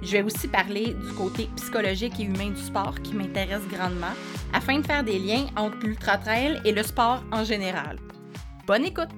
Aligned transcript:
Je 0.00 0.12
vais 0.12 0.22
aussi 0.22 0.46
parler 0.46 0.94
du 0.94 1.12
côté 1.14 1.48
psychologique 1.56 2.20
et 2.20 2.22
humain 2.22 2.50
du 2.50 2.62
sport 2.62 2.94
qui 3.02 3.14
m'intéresse 3.14 3.66
grandement 3.68 4.12
afin 4.52 4.78
de 4.78 4.86
faire 4.86 5.02
des 5.02 5.18
liens 5.18 5.46
entre 5.56 5.78
l'ultra-trail 5.78 6.60
et 6.64 6.70
le 6.70 6.84
sport 6.84 7.24
en 7.32 7.42
général. 7.42 7.98
Bonne 8.64 8.84
écoute! 8.84 9.08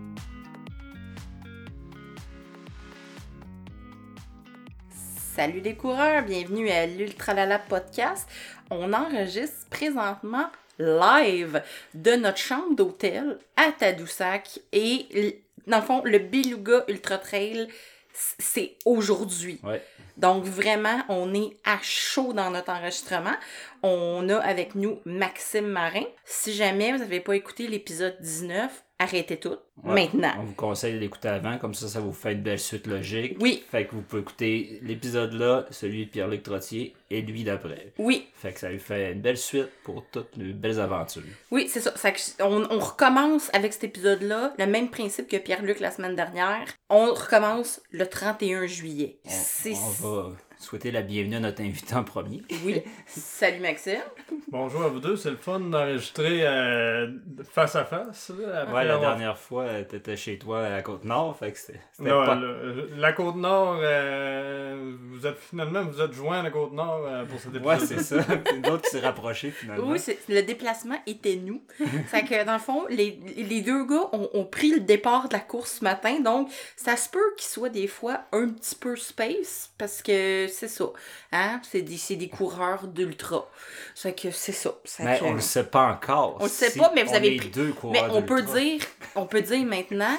Salut 5.34 5.60
les 5.60 5.74
coureurs, 5.74 6.24
bienvenue 6.24 6.70
à 6.70 6.86
l'Ultralala 6.86 7.58
Podcast. 7.58 8.26
On 8.70 8.92
enregistre 8.92 9.66
présentement 9.68 10.46
live 10.78 11.62
de 11.92 12.12
notre 12.12 12.38
chambre 12.38 12.74
d'hôtel 12.74 13.38
à 13.56 13.70
Tadoussac 13.72 14.60
et 14.72 15.42
dans 15.66 15.78
le 15.78 15.84
fond, 15.84 16.02
le 16.04 16.18
Beluga 16.18 16.84
Ultra 16.88 17.18
Trail, 17.18 17.68
c'est 18.12 18.76
aujourd'hui. 18.84 19.60
Ouais. 19.62 19.82
Donc 20.20 20.44
vraiment, 20.44 21.00
on 21.08 21.32
est 21.32 21.56
à 21.64 21.78
chaud 21.80 22.34
dans 22.34 22.50
notre 22.50 22.70
enregistrement. 22.70 23.34
On 23.82 24.28
a 24.28 24.36
avec 24.36 24.74
nous 24.74 25.00
Maxime 25.06 25.66
Marin. 25.66 26.04
Si 26.26 26.52
jamais 26.52 26.92
vous 26.92 26.98
n'avez 26.98 27.20
pas 27.20 27.34
écouté 27.36 27.66
l'épisode 27.66 28.18
19, 28.20 28.84
arrêtez 29.00 29.38
tout. 29.38 29.56
Ouais, 29.82 29.94
Maintenant. 29.94 30.34
On 30.38 30.44
vous 30.44 30.54
conseille 30.54 31.00
d'écouter 31.00 31.28
avant, 31.28 31.58
comme 31.58 31.74
ça, 31.74 31.88
ça 31.88 31.98
vous 32.00 32.12
fait 32.12 32.32
une 32.34 32.42
belle 32.42 32.58
suite 32.60 32.86
logique. 32.86 33.36
Oui. 33.40 33.64
Fait 33.70 33.86
que 33.86 33.94
vous 33.96 34.02
pouvez 34.02 34.20
écouter 34.22 34.78
l'épisode 34.82 35.32
là, 35.32 35.64
celui 35.70 36.04
de 36.06 36.10
Pierre-Luc 36.10 36.42
Trottier, 36.42 36.94
et 37.10 37.22
lui 37.22 37.42
d'après. 37.42 37.92
Oui, 37.98 38.28
Fait 38.34 38.52
que 38.52 38.60
ça 38.60 38.68
lui 38.70 38.78
fait 38.78 39.12
une 39.12 39.20
belle 39.20 39.38
suite 39.38 39.70
pour 39.82 40.04
toutes 40.12 40.36
les 40.36 40.52
belles 40.52 40.78
aventures. 40.78 41.22
oui, 41.50 41.66
c'est 41.68 41.80
ça. 41.80 41.92
Ça 41.96 42.12
que- 42.12 42.20
on, 42.42 42.66
on 42.70 42.78
recommence 42.78 43.50
avec 43.54 43.72
cet 43.72 43.84
épisode-là, 43.84 44.52
le 44.58 44.66
même 44.66 44.90
principe 44.90 45.26
que 45.28 45.38
Pierre-Luc 45.38 45.80
la 45.80 45.90
semaine 45.90 46.14
dernière. 46.14 46.66
On 46.90 47.12
recommence 47.14 47.80
le 47.90 48.06
31 48.06 48.66
juillet. 48.66 49.18
On, 49.24 49.70
on 49.70 49.88
va 49.90 50.30
souhaiter 50.60 50.90
la 50.90 51.00
bienvenue 51.00 51.36
à 51.36 51.40
notre 51.40 51.62
invité 51.62 51.94
en 51.94 52.04
premier. 52.04 52.42
Oui. 52.66 52.82
Salut 53.06 53.60
Maxime. 53.60 54.00
Bonjour 54.48 54.82
à 54.82 54.88
vous 54.88 55.00
deux, 55.00 55.16
c'est 55.16 55.30
le 55.30 55.36
fun 55.36 55.58
d'enregistrer 55.58 56.46
euh, 56.46 57.10
face 57.50 57.76
à 57.76 57.84
face. 57.86 58.30
Là, 58.38 58.60
après 58.62 58.74
Ouais, 58.74 58.84
la 58.84 58.94
avoir- 58.96 59.10
dernière 59.12 59.38
fois, 59.38 59.62
euh, 59.64 59.84
t'étais 59.84 60.16
chez 60.16 60.38
toi 60.38 60.66
à 60.66 60.68
la 60.70 60.82
Côte-Nord, 60.82 61.36
fait 61.38 61.52
que 61.52 61.58
c'était 61.58 61.80
pas... 61.98 62.34
le- 62.34 62.90
la 62.98 63.12
côte 63.14 63.36
nord, 63.36 63.78
euh, 63.80 64.94
vous 65.12 65.26
êtes 65.26 65.38
finalement 65.38 65.82
vous 65.82 66.00
êtes 66.00 66.12
joints 66.12 66.40
à 66.40 66.42
la 66.42 66.50
côte 66.50 66.72
nord 66.74 67.06
euh, 67.06 67.24
pour 67.24 67.38
cet 67.40 67.54
épisode. 67.54 67.66
Ouais, 67.66 67.78
c'est 67.78 68.00
ça. 68.02 68.16
D'autres 68.62 68.82
qui 68.82 68.90
s'est 68.90 69.00
rapproché 69.00 69.50
finalement. 69.50 69.88
Oui, 69.90 69.98
le 70.28 70.42
déplacement 70.42 70.96
était 71.06 71.36
nous. 71.36 71.62
c'est 72.10 72.24
que 72.24 72.44
dans 72.44 72.52
le 72.54 72.58
fond, 72.58 72.84
les, 72.90 73.18
les 73.36 73.62
deux 73.62 73.86
gars 73.86 74.08
ont, 74.12 74.28
ont 74.34 74.44
pris 74.44 74.72
le 74.72 74.80
départ 74.80 75.28
de 75.28 75.32
la 75.34 75.40
course 75.40 75.78
ce 75.78 75.84
matin, 75.84 76.20
donc 76.20 76.50
ça 76.76 76.96
se 76.98 77.08
peut 77.08 77.18
qu'ils 77.38 77.48
soient 77.48 77.70
des 77.70 77.86
fois 77.86 78.24
un 78.32 78.48
petit 78.50 78.74
peu 78.74 78.94
space, 78.96 79.72
parce 79.78 80.02
que 80.02 80.48
c'est 80.50 80.68
ça. 80.68 80.86
Hein? 81.32 81.60
C'est 81.70 81.82
des, 81.82 81.96
c'est 81.96 82.16
des 82.16 82.28
coureurs 82.28 82.86
d'ultra. 82.86 83.48
C'est 83.94 84.14
que 84.20 84.30
c'est 84.30 84.52
ça. 84.52 84.74
C'est 84.84 85.04
Mais 85.04 85.18
que- 85.18 85.24
on 85.24 85.32
le 85.34 85.40
sait 85.40 85.64
pas 85.64 85.86
encore. 85.86 86.36
On 86.40 86.44
le 86.44 86.50
sait 86.50 86.70
si 86.70 86.78
pas, 86.78 86.92
mais 86.94 87.02
vous 87.04 87.14
avez 87.14 87.36
pris- 87.36 87.48
deux 87.50 87.74
Mais 87.90 88.02
on 88.10 88.22
peut 88.22 88.42
dire, 88.42 88.80
on 89.14 89.26
peut 89.26 89.42
dire 89.42 89.64
maintenant 89.66 90.16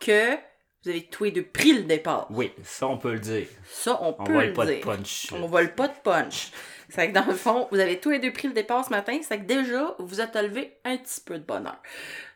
que 0.00 0.34
vous 0.84 0.90
avez 0.90 1.02
tous 1.06 1.24
les 1.24 1.30
deux 1.32 1.42
pris 1.44 1.72
le 1.72 1.82
départ. 1.82 2.26
Oui, 2.30 2.52
ça 2.64 2.86
on 2.86 2.96
peut 2.98 3.12
le 3.12 3.18
dire. 3.20 3.46
Ça, 3.70 3.98
on, 4.02 4.14
On 4.18 4.24
peut 4.24 4.32
vole 4.32 4.46
le 4.46 4.52
pas 4.52 4.66
de 4.66 4.74
punch. 4.74 5.26
On 5.32 5.46
vole 5.46 5.74
pas 5.74 5.88
de 5.88 5.94
punch. 6.02 6.50
C'est 6.88 7.08
que 7.08 7.12
dans 7.14 7.26
le 7.26 7.34
fond, 7.34 7.66
vous 7.72 7.80
avez 7.80 7.98
tous 7.98 8.10
les 8.10 8.20
deux 8.20 8.32
pris 8.32 8.46
le 8.46 8.54
départ 8.54 8.84
ce 8.84 8.90
matin. 8.90 9.18
C'est 9.26 9.38
que 9.38 9.44
déjà, 9.44 9.96
vous 9.98 10.20
êtes 10.20 10.36
levé 10.36 10.76
un 10.84 10.96
petit 10.96 11.20
peu 11.20 11.36
de 11.38 11.44
bonheur. 11.44 11.76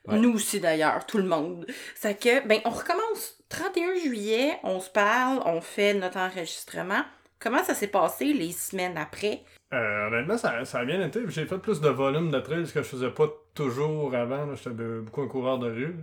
Ouais. 0.09 0.16
Nous 0.19 0.32
aussi 0.34 0.59
d'ailleurs, 0.59 1.06
tout 1.06 1.19
le 1.19 1.25
monde. 1.25 1.66
C'est 1.94 2.19
que, 2.20 2.44
ben, 2.48 2.60
on 2.64 2.70
recommence 2.70 3.37
31 3.48 3.94
juillet, 3.94 4.59
on 4.64 4.81
se 4.81 4.91
parle, 4.91 5.41
on 5.44 5.60
fait 5.60 5.94
notre 5.94 6.16
enregistrement. 6.19 7.03
Comment 7.40 7.64
ça 7.64 7.74
s'est 7.74 7.88
passé 7.88 8.34
les 8.34 8.52
semaines 8.52 8.98
après? 8.98 9.40
Euh, 9.72 10.08
honnêtement, 10.08 10.36
ça, 10.36 10.62
ça 10.66 10.80
a 10.80 10.84
bien 10.84 11.00
été. 11.04 11.22
J'ai 11.28 11.46
fait 11.46 11.56
plus 11.56 11.80
de 11.80 11.88
volume 11.88 12.30
de 12.30 12.38
trail, 12.38 12.66
ce 12.66 12.74
que 12.74 12.82
je 12.82 12.88
faisais 12.88 13.10
pas 13.10 13.28
toujours 13.54 14.14
avant. 14.14 14.54
J'étais 14.54 14.70
beaucoup 14.70 15.22
un 15.22 15.28
coureur 15.28 15.58
de 15.58 15.70
rue. 15.70 15.96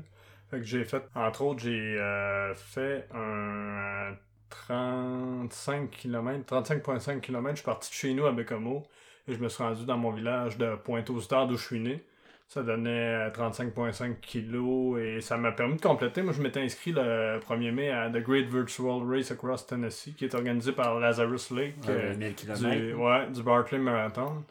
Fait 0.49 0.57
que 0.57 0.65
j'ai 0.65 0.83
fait, 0.83 1.03
entre 1.13 1.43
autres, 1.43 1.59
j'ai 1.59 1.99
euh, 1.99 2.55
fait 2.55 3.07
un 3.13 4.09
euh, 4.09 4.13
35 4.49 5.91
km, 5.91 6.43
35,5 6.61 7.19
km. 7.19 7.49
Je 7.51 7.55
suis 7.55 7.65
parti 7.65 7.89
de 7.91 7.93
chez 7.93 8.13
nous 8.15 8.25
à 8.25 8.31
Bécomo 8.31 8.87
et 9.27 9.33
je 9.35 9.39
me 9.39 9.47
suis 9.47 9.61
rendu 9.61 9.85
dans 9.85 9.97
mon 9.97 10.11
village 10.11 10.57
de 10.57 10.75
Pointe-aux-Stars 10.75 11.47
d'où 11.47 11.57
je 11.57 11.63
suis 11.63 11.79
né. 11.79 12.03
Ça 12.50 12.63
donnait 12.63 13.28
euh, 13.28 13.30
35,5 13.30 14.22
kilos 14.22 15.00
et 15.02 15.19
ça 15.19 15.35
m'a 15.35 15.52
permis 15.52 15.75
de 15.75 15.81
compléter. 15.81 16.22
Moi, 16.22 16.31
je 16.31 16.41
m'étais 16.41 16.62
inscrit 16.62 16.94
le 16.94 17.40
1er 17.40 17.72
mai 17.72 17.90
à 17.91 18.09
The 18.09 18.24
Great 18.24 18.46
Virtual 18.47 19.02
Race 19.06 19.31
Across 19.31 19.68
Tennessee 19.68 20.16
qui 20.16 20.25
est 20.25 20.34
organisé 20.34 20.72
par 20.72 20.97
Lazarus 21.00 21.52
Lake. 21.52 21.75
euh, 21.90 22.12
Ouais, 22.12 22.16
1000 22.18 22.30
du, 22.30 22.35
km. 22.35 22.97
ouais, 22.97 23.28
du 23.34 23.44
Barclay 23.44 23.80
Marathon. 23.80 24.46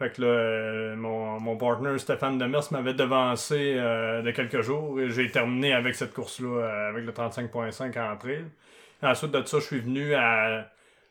Fait 0.00 0.12
que 0.12 0.22
là, 0.22 0.26
euh, 0.28 0.96
mon, 0.96 1.38
mon 1.40 1.56
partner 1.56 1.96
Stéphane 1.98 2.38
Demers 2.38 2.62
m'avait 2.72 2.94
devancé 2.94 3.74
euh, 3.76 4.22
de 4.22 4.30
quelques 4.32 4.60
jours 4.62 5.00
et 5.00 5.10
j'ai 5.10 5.30
terminé 5.30 5.72
avec 5.72 5.94
cette 5.94 6.14
course-là, 6.14 6.48
euh, 6.48 6.88
avec 6.90 7.04
le 7.04 7.12
35.5 7.12 7.98
en 8.12 8.16
trail. 8.16 8.44
Ensuite 9.02 9.30
de 9.30 9.44
ça, 9.44 9.58
je 9.60 9.64
suis 9.64 9.80
venu 9.80 10.14
à 10.14 10.68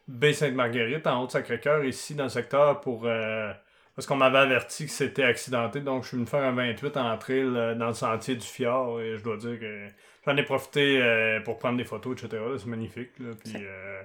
Baie-Sainte-Marguerite, 0.10 1.06
en 1.08 1.24
Haute-Sacré-Cœur, 1.24 1.84
ici 1.86 2.16
dans 2.16 2.24
le 2.24 2.30
secteur, 2.30 2.80
pour 2.82 3.04
euh, 3.06 3.52
parce 3.98 4.06
qu'on 4.06 4.16
m'avait 4.16 4.38
averti 4.38 4.86
que 4.86 4.92
c'était 4.92 5.24
accidenté. 5.24 5.82
Donc, 5.82 6.04
je 6.04 6.10
suis 6.10 6.18
venu 6.18 6.28
faire 6.28 6.44
un 6.44 6.52
28 6.52 6.98
en 6.98 7.18
trail 7.18 7.40
euh, 7.40 7.74
dans 7.74 7.88
le 7.88 7.96
sentier 7.96 8.36
du 8.36 8.46
fjord 8.46 9.02
et 9.02 9.18
je 9.18 9.24
dois 9.24 9.38
dire 9.38 9.60
que 9.60 9.88
j'en 10.24 10.38
ai 10.38 10.44
profité 10.44 11.02
euh, 11.02 11.40
pour 11.40 11.58
prendre 11.58 11.80
des 11.80 11.84
photos, 11.84 12.16
etc. 12.22 12.44
C'est 12.60 12.68
magnifique. 12.68 13.10
Là. 13.18 13.32
Puis, 13.44 13.56
euh, 13.56 14.04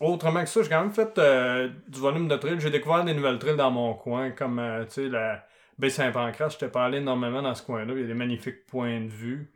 autrement 0.00 0.42
que 0.42 0.50
ça, 0.50 0.62
j'ai 0.62 0.68
quand 0.68 0.82
même 0.82 0.92
fait 0.92 1.16
euh, 1.16 1.70
du 1.88 1.98
volume 1.98 2.28
de 2.28 2.36
trail. 2.36 2.60
J'ai 2.60 2.68
découvert 2.68 3.02
des 3.02 3.14
nouvelles 3.14 3.38
trails 3.38 3.56
dans 3.56 3.70
mon 3.70 3.94
coin, 3.94 4.32
comme 4.32 4.58
euh, 4.58 4.84
tu 4.84 4.90
sais, 4.90 5.08
la 5.08 5.46
baie 5.78 5.88
Saint-Pancras. 5.88 6.58
Je 6.60 6.66
pas 6.66 6.84
allé 6.84 6.98
énormément 6.98 7.40
dans 7.40 7.54
ce 7.54 7.62
coin-là. 7.62 7.94
Il 7.94 8.02
y 8.02 8.04
a 8.04 8.06
des 8.06 8.12
magnifiques 8.12 8.66
points 8.66 9.00
de 9.00 9.08
vue. 9.08 9.50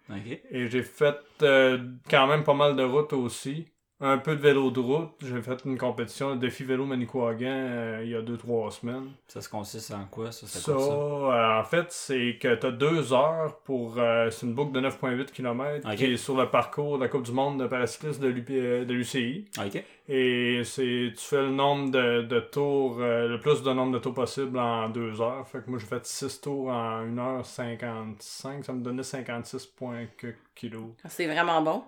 Et 0.50 0.69
j'ai 0.69 0.82
fait 0.82 1.16
quand 1.38 2.26
même 2.26 2.44
pas 2.44 2.55
mal 2.55 2.76
de 2.76 2.82
routes 2.82 3.12
aussi. 3.12 3.66
Un 4.00 4.19
peu 4.19 4.34
de 4.34 4.41
vélo 4.41 4.71
de 4.71 4.81
route. 4.81 5.12
J'ai 5.22 5.41
fait 5.41 5.65
une 5.65 5.78
compétition 5.78 6.34
de 6.34 6.41
défi 6.41 6.65
vélo 6.65 6.84
Manicouagan 6.84 7.47
euh, 7.47 8.00
il 8.05 8.10
y 8.10 8.15
a 8.16 8.22
2-3 8.22 8.71
semaines. 8.72 9.10
Ça 9.28 9.41
se 9.41 9.49
consiste 9.49 9.93
en 9.93 10.05
quoi, 10.10 10.32
ça? 10.32 10.47
Ça, 10.49 10.59
ça? 10.59 10.72
euh, 10.72 11.60
en 11.60 11.65
fait, 11.65 11.87
c'est 11.91 12.37
que 12.41 12.55
tu 12.56 12.66
as 12.66 12.71
deux 12.72 13.12
heures 13.12 13.60
pour. 13.65 13.99
euh, 13.99 14.31
c'est 14.31 14.47
une 14.47 14.55
boucle 14.55 14.72
de 14.72 14.81
9,8 14.81 15.27
km 15.27 15.88
qui 15.97 16.05
est 16.06 16.16
sur 16.16 16.37
le 16.37 16.50
parcours 16.50 16.99
de 16.99 17.05
la 17.05 17.09
Coupe 17.09 17.22
du 17.22 17.32
Monde 17.32 17.60
de 17.60 17.66
paracyclisme 17.69 18.21
de 18.22 18.93
l'UCI. 18.93 19.44
Ok. 19.65 19.82
Et 20.06 20.60
c'est 20.65 21.12
tu 21.16 21.25
fais 21.25 21.41
le 21.41 21.50
nombre 21.50 21.91
de, 21.91 22.22
de 22.22 22.41
tours, 22.41 22.98
euh, 23.00 23.26
le 23.26 23.41
plus 23.41 23.62
de 23.62 23.72
nombre 23.72 23.92
de 23.92 23.98
tours 23.98 24.12
possible 24.12 24.59
en 24.59 24.91
deux 24.91 25.22
heures. 25.22 25.48
Fait 25.48 25.65
que 25.65 25.70
moi 25.70 25.78
j'ai 25.78 25.87
fait 25.87 26.04
6 26.04 26.42
tours 26.42 26.69
en 26.69 27.06
1h55, 27.06 28.62
ça 28.64 28.72
me 28.75 28.82
donnait 28.82 29.03
56 29.03 29.64
points 29.66 30.04
que 30.19 30.34
kilos. 30.54 30.91
C'est 31.09 31.26
vraiment 31.26 31.62
bon. 31.62 31.84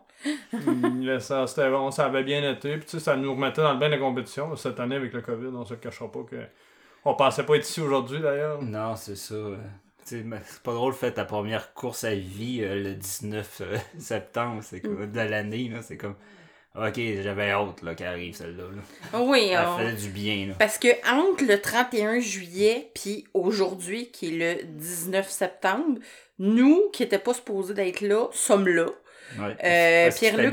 Là, 1.02 1.20
ça, 1.20 1.46
c'était 1.46 1.68
bon, 1.68 1.90
ça 1.90 2.06
avait 2.06 2.24
bien 2.24 2.50
été. 2.50 2.78
Puis 2.78 2.86
tu 2.86 2.90
sais, 2.92 3.00
ça 3.00 3.16
nous 3.16 3.34
remettait 3.34 3.60
dans 3.60 3.74
le 3.74 3.78
bain 3.78 3.88
de 3.88 3.94
la 3.96 4.00
compétition. 4.00 4.56
Cette 4.56 4.80
année 4.80 4.96
avec 4.96 5.12
le 5.12 5.20
COVID, 5.20 5.48
on 5.48 5.66
se 5.66 5.74
le 5.74 5.80
cachera 5.80 6.10
pas 6.10 6.22
que. 6.22 6.36
On 7.04 7.14
pensait 7.14 7.44
pas 7.44 7.56
être 7.56 7.68
ici 7.68 7.82
aujourd'hui 7.82 8.20
d'ailleurs. 8.20 8.62
Non, 8.62 8.96
c'est 8.96 9.16
ça. 9.16 9.34
tu 9.34 10.04
sais, 10.04 10.22
mais 10.24 10.40
c'est 10.46 10.62
pas 10.62 10.72
drôle 10.72 10.94
de 10.94 10.96
faire 10.96 11.12
ta 11.12 11.26
première 11.26 11.74
course 11.74 12.04
à 12.04 12.14
vie 12.14 12.60
euh, 12.62 12.82
le 12.82 12.94
19 12.94 13.60
euh, 13.60 13.76
septembre, 13.98 14.62
c'est 14.62 14.80
comme 14.80 15.12
de 15.12 15.20
l'année, 15.20 15.68
là, 15.68 15.82
c'est 15.82 15.98
comme 15.98 16.16
OK, 16.78 17.00
j'avais 17.22 17.50
hâte 17.50 17.82
là 17.82 17.94
qu'elle 17.94 18.08
arrive 18.08 18.34
celle-là. 18.34 18.64
Là. 18.64 19.18
Oui, 19.20 19.48
Elle 19.50 19.58
on- 19.66 19.78
faisait 19.78 19.92
du 20.06 20.08
bien 20.10 20.46
là. 20.48 20.54
Parce 20.58 20.78
que 20.78 20.88
entre 21.10 21.44
le 21.44 21.60
31 21.60 22.20
juillet 22.20 22.90
puis 22.94 23.24
aujourd'hui, 23.34 24.10
qui 24.10 24.28
est 24.42 24.56
le 24.56 24.62
19 24.64 25.30
septembre, 25.30 25.98
nous, 26.38 26.90
qui 26.92 27.02
n'étaient 27.02 27.18
pas 27.18 27.32
supposés 27.34 27.72
d'être 27.74 28.02
là, 28.02 28.26
sommes 28.32 28.68
là. 28.68 28.86
Ouais. 29.38 29.56
Euh, 29.64 30.10
Pierre-Luc- 30.18 30.52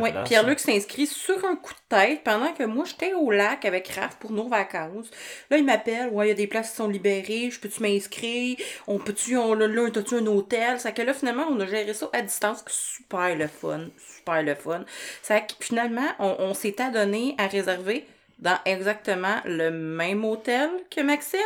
Ouais, 0.00 0.12
place. 0.12 0.28
Pierre-Luc 0.28 0.58
s'inscrit 0.58 1.06
sur 1.06 1.44
un 1.44 1.56
coup 1.56 1.72
de 1.72 1.96
tête 1.96 2.22
pendant 2.22 2.52
que 2.52 2.64
moi, 2.64 2.84
j'étais 2.86 3.12
au 3.14 3.30
lac 3.30 3.64
avec 3.64 3.88
Raph 3.88 4.16
pour 4.18 4.30
nos 4.32 4.48
vacances. 4.48 5.10
Là, 5.50 5.56
il 5.56 5.64
m'appelle. 5.64 6.10
Ouais, 6.10 6.26
il 6.26 6.28
y 6.28 6.32
a 6.32 6.34
des 6.34 6.46
places 6.46 6.70
qui 6.70 6.76
sont 6.76 6.88
libérées. 6.88 7.50
Je 7.50 7.58
peux-tu 7.58 7.82
m'inscrire? 7.82 8.56
On 8.86 8.98
peut-tu, 8.98 9.36
on, 9.36 9.54
là, 9.54 9.66
là, 9.66 9.90
t'as-tu 9.90 10.16
un 10.16 10.26
hôtel? 10.26 10.78
C'est 10.78 10.94
que 10.94 11.02
là, 11.02 11.14
finalement, 11.14 11.46
on 11.50 11.58
a 11.60 11.66
géré 11.66 11.94
ça 11.94 12.08
à 12.12 12.22
distance. 12.22 12.64
Super 12.68 13.34
le 13.36 13.46
fun. 13.48 13.88
Super 14.16 14.42
le 14.42 14.54
fun. 14.54 14.84
Que 15.26 15.54
finalement, 15.60 16.08
on, 16.18 16.36
on 16.38 16.54
s'est 16.54 16.80
adonné 16.80 17.34
à 17.38 17.46
réserver 17.46 18.06
dans 18.40 18.58
exactement 18.64 19.36
le 19.44 19.70
même 19.70 20.24
hôtel 20.24 20.70
que 20.90 21.00
Maxime. 21.02 21.40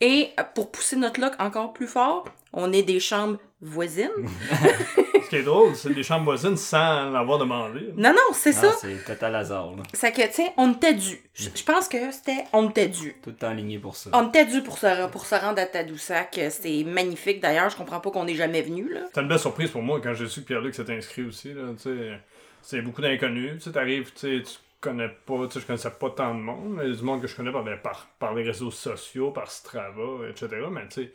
Et 0.00 0.30
pour 0.54 0.70
pousser 0.70 0.96
notre 0.96 1.20
look 1.20 1.32
encore 1.38 1.72
plus 1.72 1.86
fort, 1.86 2.24
on 2.52 2.72
est 2.72 2.82
des 2.82 3.00
chambres 3.00 3.38
voisines. 3.60 4.08
Ce 5.22 5.28
qui 5.28 5.36
est 5.36 5.42
drôle, 5.42 5.76
c'est 5.76 5.92
des 5.92 6.02
chambres 6.02 6.24
voisines 6.24 6.56
sans 6.56 7.10
l'avoir 7.10 7.38
demandé. 7.38 7.92
Non, 7.96 8.10
non, 8.10 8.32
c'est 8.32 8.52
ça. 8.52 8.72
c'est 8.80 9.04
total 9.04 9.36
hasard, 9.36 9.76
là. 9.76 9.82
C'est 9.92 10.10
que, 10.10 10.22
sais, 10.32 10.52
on 10.56 10.72
était 10.72 10.94
dû. 10.94 11.22
Je 11.34 11.50
je 11.54 11.62
pense 11.62 11.86
que 11.86 12.10
c'était 12.10 12.44
on 12.52 12.70
était 12.70 12.88
dû. 12.88 13.14
Tout 13.22 13.34
aligné 13.42 13.78
pour 13.78 13.94
ça. 13.94 14.10
On 14.12 14.28
était 14.28 14.46
dû 14.46 14.62
pour 14.62 14.78
se, 14.78 15.08
pour 15.08 15.26
se 15.26 15.34
rendre 15.34 15.60
à 15.60 15.66
Tadoussac. 15.66 16.40
C'est 16.50 16.82
magnifique. 16.84 17.40
D'ailleurs, 17.40 17.70
je 17.70 17.76
comprends 17.76 18.00
pas 18.00 18.10
qu'on 18.10 18.24
n'est 18.24 18.34
jamais 18.34 18.62
venu, 18.62 18.92
là. 18.92 19.02
C'était 19.06 19.20
une 19.20 19.28
belle 19.28 19.38
surprise 19.38 19.70
pour 19.70 19.82
moi 19.82 20.00
quand 20.02 20.14
j'ai 20.14 20.26
su 20.26 20.40
que 20.40 20.46
Pierre-Luc 20.46 20.74
s'était 20.74 20.96
inscrit 20.96 21.22
aussi. 21.22 21.52
Là, 21.52 21.74
c'est 22.62 22.82
beaucoup 22.82 23.02
d'inconnus. 23.02 23.58
Tu 23.58 23.60
sais, 23.60 23.72
t'arrives, 23.72 24.12
tu 24.12 24.38
sais, 24.38 24.42
tu 24.42 24.54
connais 24.80 25.08
pas, 25.08 25.46
tu 25.46 25.54
sais, 25.54 25.60
je 25.60 25.66
connaissais 25.66 25.90
pas 25.90 26.10
tant 26.10 26.34
de 26.34 26.40
monde. 26.40 26.74
mais 26.76 26.90
du 26.90 27.02
monde 27.02 27.20
que 27.20 27.26
je 27.26 27.36
connais 27.36 27.52
par, 27.82 28.06
par 28.18 28.34
les 28.34 28.42
réseaux 28.42 28.70
sociaux, 28.70 29.30
par 29.30 29.50
Strava, 29.50 30.28
etc. 30.28 30.48
Mais 30.70 30.86
tu 30.88 31.02
sais, 31.04 31.12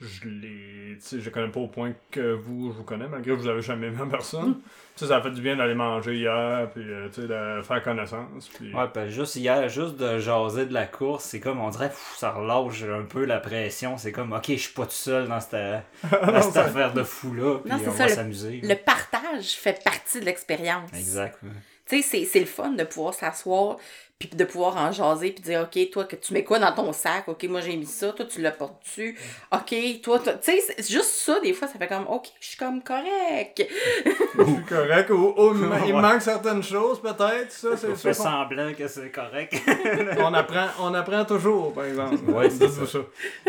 je 0.00 0.28
les. 0.28 0.96
Tu 0.98 1.00
sais, 1.00 1.20
je 1.20 1.28
connais 1.30 1.48
pas 1.50 1.58
au 1.60 1.66
point 1.66 1.92
que 2.10 2.32
vous, 2.34 2.70
je 2.72 2.76
vous 2.78 2.84
connais, 2.84 3.08
malgré 3.08 3.32
que 3.32 3.40
vous 3.40 3.48
avez 3.48 3.62
jamais 3.62 3.88
vu 3.90 4.00
en 4.00 4.08
personne. 4.08 4.60
Tu 4.96 5.04
sais, 5.04 5.06
ça 5.08 5.16
a 5.16 5.22
fait 5.22 5.30
du 5.32 5.40
bien 5.40 5.56
d'aller 5.56 5.74
manger 5.74 6.16
hier, 6.16 6.68
puis 6.72 6.82
euh, 6.88 7.08
tu 7.08 7.22
sais, 7.22 7.26
de 7.28 7.62
faire 7.62 7.82
connaissance. 7.82 8.48
Puis... 8.48 8.72
Ouais, 8.74 8.86
ben 8.94 9.08
juste 9.08 9.34
hier, 9.36 9.68
juste 9.68 9.96
de 9.96 10.18
jaser 10.20 10.66
de 10.66 10.74
la 10.74 10.86
course, 10.86 11.24
c'est 11.24 11.40
comme, 11.40 11.60
on 11.60 11.70
dirait, 11.70 11.88
pff, 11.88 12.14
ça 12.16 12.30
relâche 12.30 12.82
un 12.84 13.02
peu 13.04 13.24
la 13.24 13.38
pression. 13.40 13.96
C'est 13.98 14.12
comme, 14.12 14.32
ok, 14.32 14.44
je 14.48 14.54
suis 14.54 14.72
pas 14.74 14.84
tout 14.86 14.92
seul 14.92 15.26
dans 15.28 15.40
cette, 15.40 15.52
dans 16.10 16.42
cette 16.42 16.52
ça- 16.52 16.64
affaire 16.64 16.92
de 16.92 17.02
fou-là, 17.02 17.58
puis 17.58 17.70
Non, 17.72 17.78
c'est 17.80 17.88
on 17.88 17.92
ça, 17.92 17.98
va 18.04 18.08
le- 18.08 18.14
s'amuser. 18.14 18.60
Le 18.62 18.74
partage 18.76 19.50
fait 19.56 19.82
partie 19.82 20.20
de 20.20 20.24
l'expérience. 20.26 20.90
Exact. 20.94 21.38
ouais. 21.42 21.50
Tu 21.88 22.02
sais, 22.02 22.02
c'est- 22.02 22.24
c'est 22.26 22.40
le 22.40 22.46
fun 22.46 22.70
de 22.70 22.84
pouvoir 22.84 23.14
s'asseoir, 23.14 23.76
puis 24.18 24.28
de 24.30 24.44
pouvoir 24.44 24.76
en 24.76 24.90
jaser, 24.90 25.30
puis 25.30 25.42
dire, 25.44 25.60
OK, 25.72 25.90
toi, 25.90 26.04
que 26.04 26.16
tu 26.16 26.32
mets 26.32 26.42
quoi 26.42 26.58
dans 26.58 26.72
ton 26.72 26.92
sac? 26.92 27.28
OK, 27.28 27.44
moi, 27.44 27.60
j'ai 27.60 27.76
mis 27.76 27.86
ça. 27.86 28.12
Toi, 28.12 28.26
tu 28.26 28.42
le 28.42 28.50
portes-tu? 28.50 29.16
OK, 29.52 30.00
toi, 30.02 30.18
tu 30.18 30.30
sais, 30.42 30.60
c'est 30.60 30.90
juste 30.90 31.10
ça, 31.10 31.38
des 31.40 31.52
fois, 31.54 31.68
ça 31.68 31.78
fait 31.78 31.86
comme, 31.86 32.06
OK, 32.08 32.26
je 32.40 32.46
suis 32.48 32.56
comme 32.56 32.82
correct. 32.82 33.64
Je 34.04 34.44
suis 34.44 34.64
correct. 34.68 35.10
Ou, 35.10 35.34
ou 35.36 35.54
il 35.86 35.94
manque 35.94 36.20
certaines 36.22 36.62
choses, 36.64 37.00
peut-être. 37.00 37.52
Ça, 37.52 37.76
c'est 37.76 37.94
fait 37.94 38.12
ça. 38.12 38.24
semblant 38.24 38.74
que 38.74 38.88
c'est 38.88 39.10
correct. 39.10 39.54
on 40.18 40.34
apprend, 40.34 40.66
on 40.80 40.92
apprend 40.94 41.24
toujours, 41.24 41.72
par 41.72 41.84
exemple. 41.84 42.28
Ouais, 42.30 42.50
c'est 42.50 42.66
Dites-vous 42.66 42.86
ça. 42.86 42.98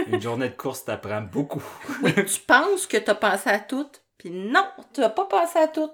Une 0.08 0.22
journée 0.22 0.50
de 0.50 0.56
course 0.56 0.86
t'apprend 0.86 1.22
beaucoup. 1.22 1.64
tu 2.04 2.40
penses 2.46 2.86
que 2.86 2.98
t'as 2.98 3.16
pensé 3.16 3.50
à 3.50 3.60
tout, 3.60 3.90
puis 4.20 4.30
non, 4.30 4.66
tu 4.94 5.02
as 5.02 5.10
pas 5.10 5.26
pensé 5.26 5.58
à 5.58 5.68
tout. 5.68 5.90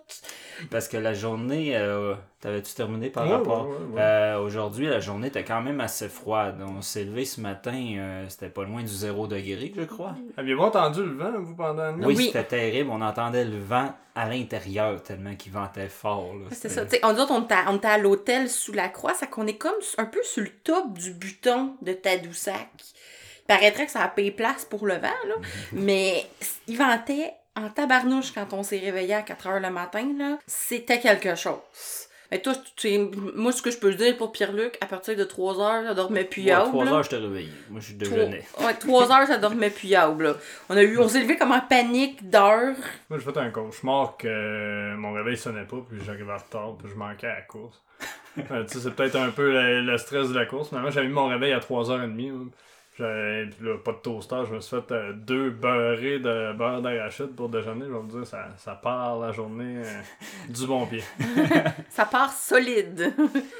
Parce 0.72 0.88
que 0.89 0.98
la 0.98 1.13
journée, 1.13 1.77
euh, 1.77 2.16
t'avais-tu 2.42 2.74
terminé 2.74 3.10
par 3.10 3.25
Ouais, 3.25 3.31
rapport? 3.33 3.68
ouais, 3.69 3.75
ouais, 3.75 3.94
ouais. 3.94 4.01
Euh, 4.01 4.39
Aujourd'hui, 4.39 4.88
la 4.88 5.00
journée 5.00 5.27
était 5.27 5.44
quand 5.44 5.62
même 5.62 5.80
assez 5.80 6.10
froide. 6.10 6.60
On 6.68 6.81
s'est 6.81 7.04
levé 7.06 7.24
ce 7.24 7.39
matin, 7.39 7.74
euh, 7.98 8.25
c'était 8.27 8.50
pas 8.50 8.63
loin 8.63 8.81
du 8.81 8.88
zéro 8.88 9.27
degré, 9.27 9.72
je 9.77 9.83
crois. 9.83 10.16
Aviez-vous 10.38 10.63
entendu 10.63 11.04
le 11.04 11.13
vent, 11.13 11.31
vous, 11.39 11.56
pendant 11.56 11.83
la 11.83 11.92
nuit? 11.94 12.06
Oui, 12.06 12.16
Oui. 12.18 12.25
c'était 12.25 12.44
terrible. 12.44 12.89
On 12.92 13.01
entendait 13.01 13.45
le 13.45 13.60
vent 13.60 13.94
à 14.16 14.27
l'intérieur 14.27 15.04
tellement 15.04 15.36
qu'il 15.36 15.51
ventait 15.51 15.88
fort. 15.88 16.33
C'est 16.51 16.69
ça. 16.69 16.83
Tu 16.86 16.92
sais, 16.95 17.06
on 17.06 17.13
dit 17.13 17.22
on 17.30 17.44
était 17.44 17.54
à, 17.54 17.66
on 17.69 17.75
était 17.77 17.88
à 17.88 17.98
l'hôtel 18.00 18.50
sous 18.50 18.74
la 18.74 18.89
croix, 18.89 19.13
c'est 19.13 19.30
qu'on 19.30 19.45
est 19.45 19.57
comme 19.57 19.75
un 20.00 20.06
peu 20.06 20.24
sur 20.24 20.42
le 20.42 20.50
top 20.63 20.94
du 20.94 21.13
buton 21.13 21.75
de 21.81 21.94
Tadoussac. 21.94 22.69
Il 23.42 23.45
paraîtrait 23.48 23.86
que 23.86 23.92
ça 23.92 24.01
a 24.01 24.07
payé 24.07 24.31
place 24.31 24.66
pour 24.66 24.88
le 24.88 24.95
vent, 24.95 25.22
là. 25.27 25.36
mais 25.74 26.25
il 26.68 26.77
ventait 26.77 27.33
en 27.56 27.69
tabarnouche 27.69 28.31
quand 28.34 28.52
on 28.54 28.63
s'est 28.63 28.80
réveillé 28.80 29.13
à 29.16 29.22
4 29.22 29.48
heures 29.48 29.60
le 29.60 29.69
matin, 29.69 30.07
là. 30.18 30.38
C'était 30.48 31.00
quelque 31.00 31.36
chose. 31.36 31.60
Mais 32.31 32.42
toi, 32.42 32.54
tu 32.75 32.90
sais, 32.90 33.10
moi, 33.36 33.52
ce 33.52 33.62
que 33.62 33.69
je 33.69 33.78
peux 33.78 33.94
dire 33.94 34.18
pour 34.18 34.31
Pierre-Luc, 34.31 34.78
à 34.81 34.88
partir 34.88 35.16
de 35.16 35.24
3 35.24 35.60
heures, 35.62 35.84
ça 35.88 35.94
dormait 35.94 36.24
plus 36.24 36.44
Ouais, 36.46 36.52
à 36.52 36.62
trois 36.62 36.86
heures, 36.88 37.04
je 37.04 37.10
t'ai 37.12 37.18
réveillé. 37.18 37.50
Moi, 37.69 37.80
je 37.81 37.94
déjeunais. 37.94 38.44
Ouais, 38.60 38.74
3 38.74 39.12
heures, 39.12 39.28
ça 39.28 39.38
dormait 39.38 39.69
plus 39.69 39.90
là. 39.90 40.12
On 40.69 40.75
a 40.75 40.81
eu, 40.81 40.98
on 40.98 41.07
s'est 41.07 41.22
levé 41.22 41.38
comme 41.38 41.52
en 41.52 41.60
panique 41.62 42.28
d'heures. 42.28 42.75
Moi, 43.10 43.19
j'ai 43.19 43.25
fait 43.31 43.38
un 43.38 43.52
cauchemar 43.52 44.18
que 44.18 44.96
mon 44.96 45.13
réveil 45.13 45.38
sonnait 45.38 45.66
pas, 45.66 45.78
puis 45.88 46.00
j'arrivais 46.04 46.34
en 46.34 46.38
retard, 46.38 46.75
puis 46.80 46.90
je 46.90 46.96
manquais 46.96 47.28
à 47.28 47.36
la 47.36 47.42
course. 47.42 47.81
Euh, 48.51 48.66
tu 48.66 48.74
sais, 48.74 48.80
c'est 48.84 48.94
peut-être 48.94 49.16
un 49.16 49.30
peu 49.30 49.50
le, 49.50 49.80
le 49.81 49.98
stress 49.98 50.28
de 50.28 50.38
la 50.38 50.46
course. 50.46 50.69
Mais 50.74 50.80
moi, 50.81 50.90
j'avais 50.90 51.08
mis 51.08 51.13
mon 51.13 51.28
réveil 51.30 51.54
à 51.54 51.60
3h30. 51.60 52.30
hein. 52.31 52.50
J'avais 52.98 53.48
puis 53.48 53.68
là, 53.68 53.78
pas 53.78 53.92
de 53.92 53.98
toaster. 53.98 54.44
Je 54.48 54.56
me 54.56 54.60
suis 54.62 54.78
fait 54.78 54.92
euh, 54.94 55.12
deux 55.14 55.50
beurrés 55.50 56.20
de 56.20 56.54
beurre 56.54 56.82
d'arachide 56.82 57.36
pour 57.36 57.50
déjeuner. 57.50 57.86
Je 57.88 57.92
vais 57.92 58.00
vous 58.00 58.18
dire, 58.18 58.26
ça, 58.26 58.48
ça 58.56 58.74
part 58.74 59.20
la 59.20 59.34
journée 59.34 59.82
euh, 59.84 60.02
du 60.50 60.66
bon 60.66 60.86
pied. 60.86 61.04
Ça 61.90 62.06
part 62.06 62.32
solide. 62.32 63.14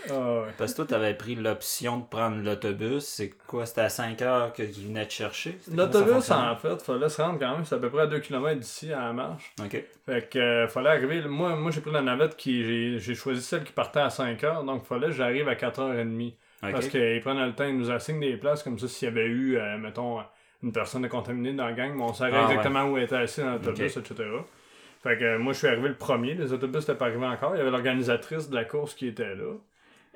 Ah, 0.10 0.14
ouais. 0.14 0.48
Parce 0.58 0.72
que 0.72 0.78
toi, 0.78 0.86
t'avais 0.86 1.14
pris 1.14 1.36
l'option 1.36 1.98
de 1.98 2.06
prendre 2.06 2.38
l'autobus. 2.42 3.04
C'est 3.04 3.32
quoi? 3.48 3.66
C'était 3.66 3.82
à 3.82 3.90
5 3.90 4.22
heures 4.22 4.54
que 4.54 4.64
tu 4.64 4.82
venais 4.82 5.06
te 5.06 5.14
chercher? 5.14 5.58
L'autobus, 5.74 6.32
en 6.32 6.56
fait, 6.56 6.82
fallait 6.82 7.10
se 7.10 7.22
rendre 7.22 7.40
quand 7.40 7.56
même. 7.56 7.66
C'est 7.66 7.76
à 7.76 7.80
peu 7.80 7.90
près 7.90 8.04
à 8.04 8.08
2 8.08 8.20
km 8.20 8.60
d'ici 8.60 8.94
à 8.94 9.06
la 9.06 9.14
marche. 9.14 9.54
Ok. 9.60 9.84
Fait 10.06 10.30
que 10.30 10.40
euh, 10.40 10.68
fallait 10.68 10.90
arriver. 10.90 11.22
Moi, 11.28 11.56
moi 11.56 11.72
j'ai 11.72 11.82
pris 11.82 11.92
la 11.92 12.02
navette 12.02 12.36
qui. 12.38 12.64
J'ai, 12.64 13.00
j'ai 13.00 13.16
choisi 13.16 13.42
celle 13.42 13.64
qui 13.64 13.74
partait 13.74 14.00
à 14.00 14.08
5h. 14.08 14.66
Donc 14.66 14.86
fallait 14.86 15.08
que 15.08 15.14
j'arrive 15.14 15.50
à 15.50 15.56
4h30. 15.56 16.34
Parce 16.71 16.88
qu'ils 16.88 17.21
prennent 17.21 17.45
le 17.45 17.53
temps, 17.53 17.65
ils 17.65 17.77
nous 17.77 17.91
assignent 17.91 18.19
des 18.19 18.38
places 18.38 18.63
comme 18.63 18.77
ça. 18.79 18.88
S'il 18.88 19.07
y 19.07 19.12
avait 19.12 19.25
eu, 19.25 19.57
euh, 19.57 19.77
mettons, 19.77 20.19
une 20.63 20.71
personne 20.71 21.07
contaminée 21.09 21.53
dans 21.53 21.65
la 21.65 21.73
gang, 21.73 21.94
mais 21.95 22.03
on 22.03 22.13
savait 22.13 22.38
Ah, 22.38 22.47
exactement 22.51 22.85
où 22.85 22.97
elle 22.97 23.03
était 23.03 23.15
assis 23.17 23.41
dans 23.41 23.51
l'autobus, 23.53 23.97
etc. 23.97 24.15
Fait 25.03 25.17
que 25.17 25.23
euh, 25.23 25.39
moi, 25.39 25.53
je 25.53 25.59
suis 25.59 25.67
arrivé 25.67 25.89
le 25.89 25.95
premier. 25.95 26.33
Les 26.33 26.51
autobus 26.53 26.79
n'étaient 26.88 26.97
pas 26.97 27.06
arrivés 27.06 27.25
encore. 27.25 27.53
Il 27.56 27.59
y 27.59 27.62
avait 27.62 27.69
l'organisatrice 27.71 28.50
de 28.50 28.56
la 28.56 28.65
course 28.65 28.95
qui 28.95 29.07
était 29.07 29.35
là. 29.35 29.53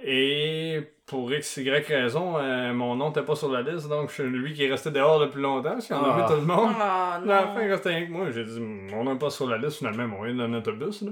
Et 0.01 0.81
pour 1.05 1.31
X, 1.31 1.57
Y 1.57 1.85
raison, 1.87 2.37
euh, 2.37 2.73
mon 2.73 2.95
nom 2.95 3.07
n'était 3.09 3.21
pas 3.23 3.35
sur 3.35 3.51
la 3.51 3.61
liste. 3.61 3.89
Donc, 3.89 4.09
je 4.09 4.15
suis 4.15 4.23
lui 4.23 4.53
qui 4.53 4.63
est 4.65 4.71
resté 4.71 4.91
dehors 4.91 5.19
le 5.19 5.29
plus 5.29 5.41
longtemps. 5.41 5.71
Parce 5.73 5.87
qu'il 5.87 5.95
en 5.95 6.03
a 6.05 6.15
Ah. 6.17 6.21
vu 6.21 6.33
tout 6.33 6.39
le 6.39 6.45
monde. 6.47 6.71
Oh 6.77 6.81
À 6.81 7.21
la 7.25 7.47
fin, 7.47 7.61
il 7.61 7.65
non. 7.65 7.71
restait 7.71 7.89
rien 7.89 8.05
que 8.07 8.11
moi. 8.11 8.31
J'ai 8.31 8.45
dit, 8.45 8.59
mon 8.61 9.03
nom 9.03 9.13
n'est 9.13 9.19
pas 9.19 9.29
sur 9.29 9.47
la 9.47 9.57
liste, 9.57 9.79
finalement, 9.79 10.07
on 10.19 10.25
est 10.25 10.33
dans 10.33 10.43
un 10.45 10.53
autobus. 10.53 11.01
Là. 11.01 11.11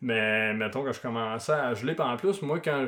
Mais 0.00 0.54
mettons 0.54 0.82
que 0.82 0.92
je 0.92 1.00
commençais 1.00 1.52
à 1.52 1.74
geler. 1.74 1.94
Puis 1.94 2.02
en 2.04 2.16
plus, 2.16 2.40
moi, 2.42 2.58
quand. 2.60 2.86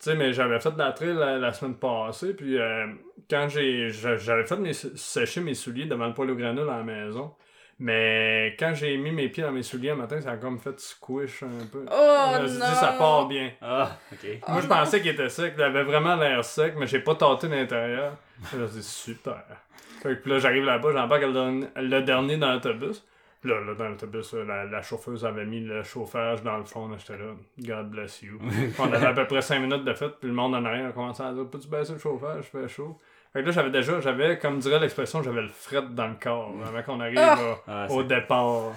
Tu 0.00 0.10
sais, 0.10 0.16
mais 0.16 0.32
j'avais 0.32 0.60
fait 0.60 0.72
de 0.72 0.78
la 0.78 0.92
trail 0.92 1.14
la, 1.14 1.38
la 1.38 1.52
semaine 1.52 1.76
passée. 1.76 2.34
Puis 2.34 2.58
euh, 2.58 2.86
quand 3.30 3.48
j'ai. 3.48 3.90
j'a- 3.90 4.16
J'avais 4.16 4.44
fait 4.44 4.56
mes, 4.56 4.72
sécher 4.72 5.40
mes 5.40 5.54
souliers 5.54 5.86
devant 5.86 6.06
le 6.08 6.14
poêle 6.14 6.30
au 6.30 6.34
granule 6.36 6.68
à 6.68 6.78
la 6.78 6.82
maison. 6.82 7.34
Mais 7.78 8.54
quand 8.58 8.72
j'ai 8.74 8.96
mis 8.96 9.10
mes 9.10 9.28
pieds 9.28 9.42
dans 9.42 9.50
mes 9.50 9.62
souliers 9.64 9.90
un 9.90 9.96
matin, 9.96 10.20
ça 10.20 10.32
a 10.32 10.36
comme 10.36 10.58
fait 10.60 10.78
squish 10.78 11.42
un 11.42 11.66
peu. 11.72 11.84
Oh 11.90 12.26
je 12.36 12.42
me 12.42 12.46
suis 12.48 12.58
non. 12.58 12.66
dit, 12.68 12.74
ça 12.76 12.94
part 12.96 13.26
bien. 13.26 13.50
Ah, 13.60 13.98
ok. 14.12 14.28
Moi, 14.48 14.60
je 14.60 14.68
non. 14.68 14.74
pensais 14.76 15.00
qu'il 15.00 15.10
était 15.10 15.28
sec. 15.28 15.54
Il 15.56 15.62
avait 15.62 15.82
vraiment 15.82 16.14
l'air 16.14 16.44
sec, 16.44 16.74
mais 16.78 16.86
j'ai 16.86 17.00
pas 17.00 17.16
tâté 17.16 17.48
l'intérieur. 17.48 18.16
Je 18.52 18.64
dis 18.66 18.82
super. 18.82 19.42
Fait 20.02 20.10
que 20.10 20.22
puis 20.22 20.30
là, 20.30 20.38
j'arrive 20.38 20.64
là-bas, 20.64 20.92
j'embarque 20.92 21.22
le 21.24 22.00
dernier 22.02 22.36
dans 22.36 22.52
l'autobus. 22.52 23.04
Puis 23.44 23.52
Là, 23.52 23.60
là, 23.60 23.74
dans 23.74 23.88
l'autobus, 23.90 24.32
la, 24.32 24.64
la 24.64 24.80
chauffeuse 24.80 25.22
avait 25.26 25.44
mis 25.44 25.60
le 25.60 25.82
chauffage 25.82 26.42
dans 26.42 26.56
le 26.56 26.64
fond. 26.64 26.88
J'étais 26.96 27.18
là, 27.18 27.32
God 27.60 27.90
bless 27.90 28.22
you. 28.22 28.38
On 28.78 28.90
avait 28.90 29.06
à 29.06 29.12
peu 29.12 29.26
près 29.26 29.42
5 29.42 29.58
minutes 29.60 29.84
de 29.84 29.92
fête, 29.92 30.14
puis 30.18 30.28
le 30.28 30.34
monde 30.34 30.54
en 30.54 30.64
arrière 30.64 30.86
a 30.88 30.92
commencé 30.92 31.22
à 31.22 31.30
dire 31.30 31.46
Peux-tu 31.50 31.68
baisser 31.68 31.92
le 31.92 31.98
chauffage 31.98 32.44
Je 32.50 32.58
fais 32.58 32.68
chaud. 32.68 32.98
Fait 33.34 33.40
que 33.42 33.46
là, 33.46 33.52
j'avais 33.52 33.70
déjà, 33.70 34.00
j'avais, 34.00 34.38
comme 34.38 34.60
dirait 34.60 34.78
l'expression, 34.78 35.22
j'avais 35.22 35.42
le 35.42 35.48
fret 35.48 35.82
dans 35.90 36.06
le 36.06 36.14
corps 36.14 36.54
avant 36.66 36.82
qu'on 36.82 37.00
arrive 37.00 37.18
Ah! 37.18 37.36
Ah, 37.68 37.86
au 37.90 38.02
départ. 38.02 38.72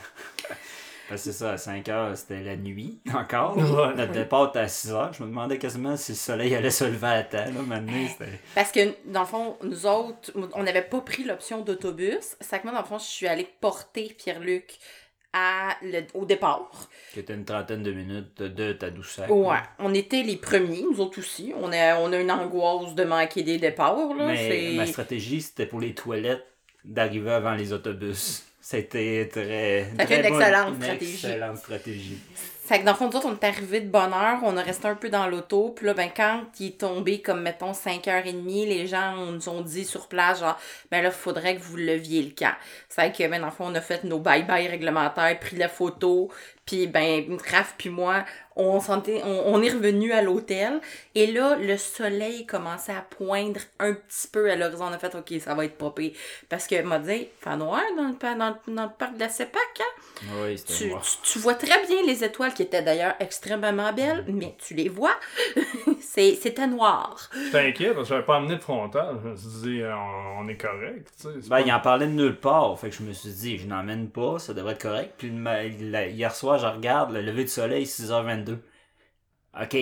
Parce 1.09 1.23
que 1.23 1.31
c'est 1.31 1.37
ça, 1.37 1.51
à 1.51 1.57
5 1.57 1.87
heures, 1.89 2.17
c'était 2.17 2.43
la 2.43 2.55
nuit 2.55 2.99
encore. 3.13 3.57
Ouais. 3.57 3.95
Notre 3.95 4.11
départ 4.11 4.49
était 4.49 4.59
à 4.59 4.67
6 4.67 4.91
heures. 4.91 5.13
Je 5.13 5.23
me 5.23 5.29
demandais 5.29 5.57
quasiment 5.57 5.95
si 5.95 6.11
le 6.11 6.17
soleil 6.17 6.55
allait 6.55 6.69
se 6.69 6.83
lever 6.83 7.07
à 7.07 7.23
temps. 7.23 7.37
Là, 7.37 7.61
maintenant, 7.65 8.07
c'était. 8.07 8.31
Parce 8.55 8.71
que, 8.71 8.79
dans 9.05 9.21
le 9.21 9.25
fond, 9.25 9.57
nous 9.63 9.85
autres, 9.85 10.31
on 10.53 10.63
n'avait 10.63 10.81
pas 10.81 11.01
pris 11.01 11.23
l'option 11.23 11.61
d'autobus. 11.61 12.35
C'est 12.41 12.59
que 12.59 12.63
moi, 12.63 12.73
dans 12.73 12.81
le 12.81 12.87
fond, 12.87 12.99
je 12.99 13.05
suis 13.05 13.27
allée 13.27 13.47
porter 13.61 14.15
Pierre-Luc 14.17 14.77
à 15.33 15.77
le, 15.81 16.01
au 16.13 16.25
départ. 16.25 16.71
Qui 17.13 17.19
était 17.19 17.33
une 17.33 17.45
trentaine 17.45 17.83
de 17.83 17.91
minutes 17.91 18.41
de 18.41 18.73
Tadoussac. 18.73 19.29
Ouais. 19.29 19.57
On 19.79 19.93
était 19.93 20.23
les 20.23 20.37
premiers, 20.37 20.83
nous 20.83 20.99
autres 20.99 21.19
aussi. 21.19 21.53
On 21.61 21.71
a, 21.71 21.99
on 21.99 22.11
a 22.11 22.19
une 22.19 22.31
angoisse 22.31 22.95
de 22.95 23.03
manquer 23.03 23.43
des 23.43 23.57
départs, 23.57 24.13
là. 24.15 24.27
Mais 24.27 24.73
ma 24.75 24.85
stratégie, 24.85 25.41
c'était 25.41 25.65
pour 25.65 25.79
les 25.79 25.93
toilettes 25.93 26.45
d'arriver 26.83 27.31
avant 27.31 27.53
les 27.53 27.73
autobus. 27.73 28.46
C'était 28.69 29.29
très. 29.31 29.85
Très 30.05 30.17
une 30.17 30.29
bonne- 30.29 30.41
excellente 30.41 30.75
une 30.75 30.81
stratégie. 30.83 31.13
excellente 31.13 31.57
stratégie. 31.57 32.17
Fait 32.65 32.79
que 32.81 32.83
dans 32.83 32.91
le 32.91 32.97
fond, 32.97 33.05
nous 33.09 33.15
autres, 33.15 33.27
on 33.29 33.33
est 33.33 33.43
arrivés 33.47 33.79
de 33.79 33.87
bonne 33.89 34.11
heure, 34.11 34.39
on 34.43 34.57
a 34.57 34.61
resté 34.61 34.89
un 34.89 34.95
peu 34.95 35.07
dans 35.07 35.25
l'auto, 35.27 35.69
puis 35.69 35.85
là, 35.85 35.93
ben, 35.93 36.09
quand 36.13 36.41
il 36.59 36.67
est 36.67 36.77
tombé 36.77 37.21
comme, 37.21 37.41
mettons, 37.43 37.71
5h30, 37.71 38.65
les 38.67 38.85
gens 38.85 39.15
nous 39.15 39.47
ont 39.47 39.61
dit 39.61 39.85
sur 39.85 40.07
place, 40.09 40.41
genre, 40.41 40.59
ben 40.91 41.01
là, 41.01 41.11
faudrait 41.11 41.55
que 41.55 41.61
vous 41.61 41.77
leviez 41.77 42.21
le 42.23 42.31
camp. 42.37 42.53
C'est 42.89 43.15
que, 43.15 43.25
ben, 43.29 43.39
dans 43.39 43.45
le 43.47 43.53
fond, 43.53 43.67
on 43.67 43.75
a 43.75 43.79
fait 43.79 44.03
nos 44.03 44.19
bye-bye 44.19 44.67
réglementaires, 44.69 45.39
pris 45.39 45.55
la 45.55 45.69
photo, 45.69 46.29
puis 46.67 46.85
ben, 46.85 47.37
Raph 47.49 47.73
puis 47.77 47.89
moi, 47.89 48.23
on, 48.55 48.79
sentait, 48.79 49.21
on, 49.23 49.53
on 49.55 49.61
est 49.63 49.71
revenu 49.71 50.11
à 50.11 50.21
l'hôtel, 50.21 50.79
et 51.15 51.27
là, 51.27 51.55
le 51.55 51.77
soleil 51.77 52.45
commençait 52.45 52.91
à 52.91 53.01
poindre 53.01 53.59
un 53.79 53.93
petit 53.93 54.27
peu 54.27 54.51
à 54.51 54.55
l'horizon. 54.55 54.85
On 54.85 54.93
a 54.93 54.99
fait, 54.99 55.15
OK, 55.15 55.33
ça 55.41 55.55
va 55.55 55.65
être 55.65 55.93
pire. 55.93 56.11
Parce 56.49 56.67
que, 56.67 56.79
m'a 56.81 56.99
dit, 56.99 57.27
fait 57.39 57.55
noir 57.55 57.81
dans 57.97 58.03
le, 58.09 58.37
dans, 58.37 58.57
dans 58.67 58.83
le 58.83 58.89
parc 58.97 59.15
de 59.15 59.19
la 59.21 59.29
CEPAC, 59.29 59.61
hein? 59.79 60.25
Oui, 60.43 60.57
c'était 60.57 60.73
Tu, 60.73 60.89
noir. 60.89 61.01
tu, 61.01 61.31
tu 61.33 61.39
vois 61.39 61.55
très 61.55 61.85
bien 61.87 62.03
les 62.05 62.23
étoiles. 62.23 62.53
qui 62.53 62.63
étaient 62.63 62.81
d'ailleurs 62.83 63.15
extrêmement 63.19 63.93
belles, 63.93 64.25
mais 64.27 64.55
tu 64.59 64.73
les 64.73 64.89
vois, 64.89 65.15
c'était 66.11 66.67
noir. 66.67 67.29
J'étais 67.45 67.67
inquiet 67.69 67.93
parce 67.93 68.07
que 68.07 68.15
j'avais 68.15 68.25
pas 68.25 68.37
amené 68.37 68.55
de 68.55 68.61
frontal. 68.61 69.17
Je 69.23 69.29
me 69.29 69.35
suis 69.35 69.49
dit, 69.61 69.81
euh, 69.81 69.95
on, 69.95 70.39
on 70.43 70.47
est 70.47 70.57
correct. 70.57 71.11
tu 71.15 71.23
sais, 71.23 71.29
c'est 71.41 71.49
Ben, 71.49 71.57
pas- 71.57 71.61
il 71.61 71.71
en 71.73 71.79
parlait 71.79 72.07
de 72.07 72.11
nulle 72.13 72.35
part. 72.39 72.79
Fait 72.79 72.89
que 72.89 72.95
je 72.95 73.03
me 73.03 73.13
suis 73.13 73.31
dit, 73.31 73.57
je 73.57 73.67
n'emmène 73.67 74.09
pas, 74.09 74.39
ça 74.39 74.53
devrait 74.53 74.73
être 74.73 74.81
correct. 74.81 75.13
Puis 75.17 75.27
hier 75.29 76.33
soir, 76.35 76.57
je 76.59 76.67
regarde 76.67 77.11
le 77.11 77.21
lever 77.21 77.43
du 77.43 77.49
soleil, 77.49 77.85
6h22. 77.85 78.57
Ok, 79.61 79.75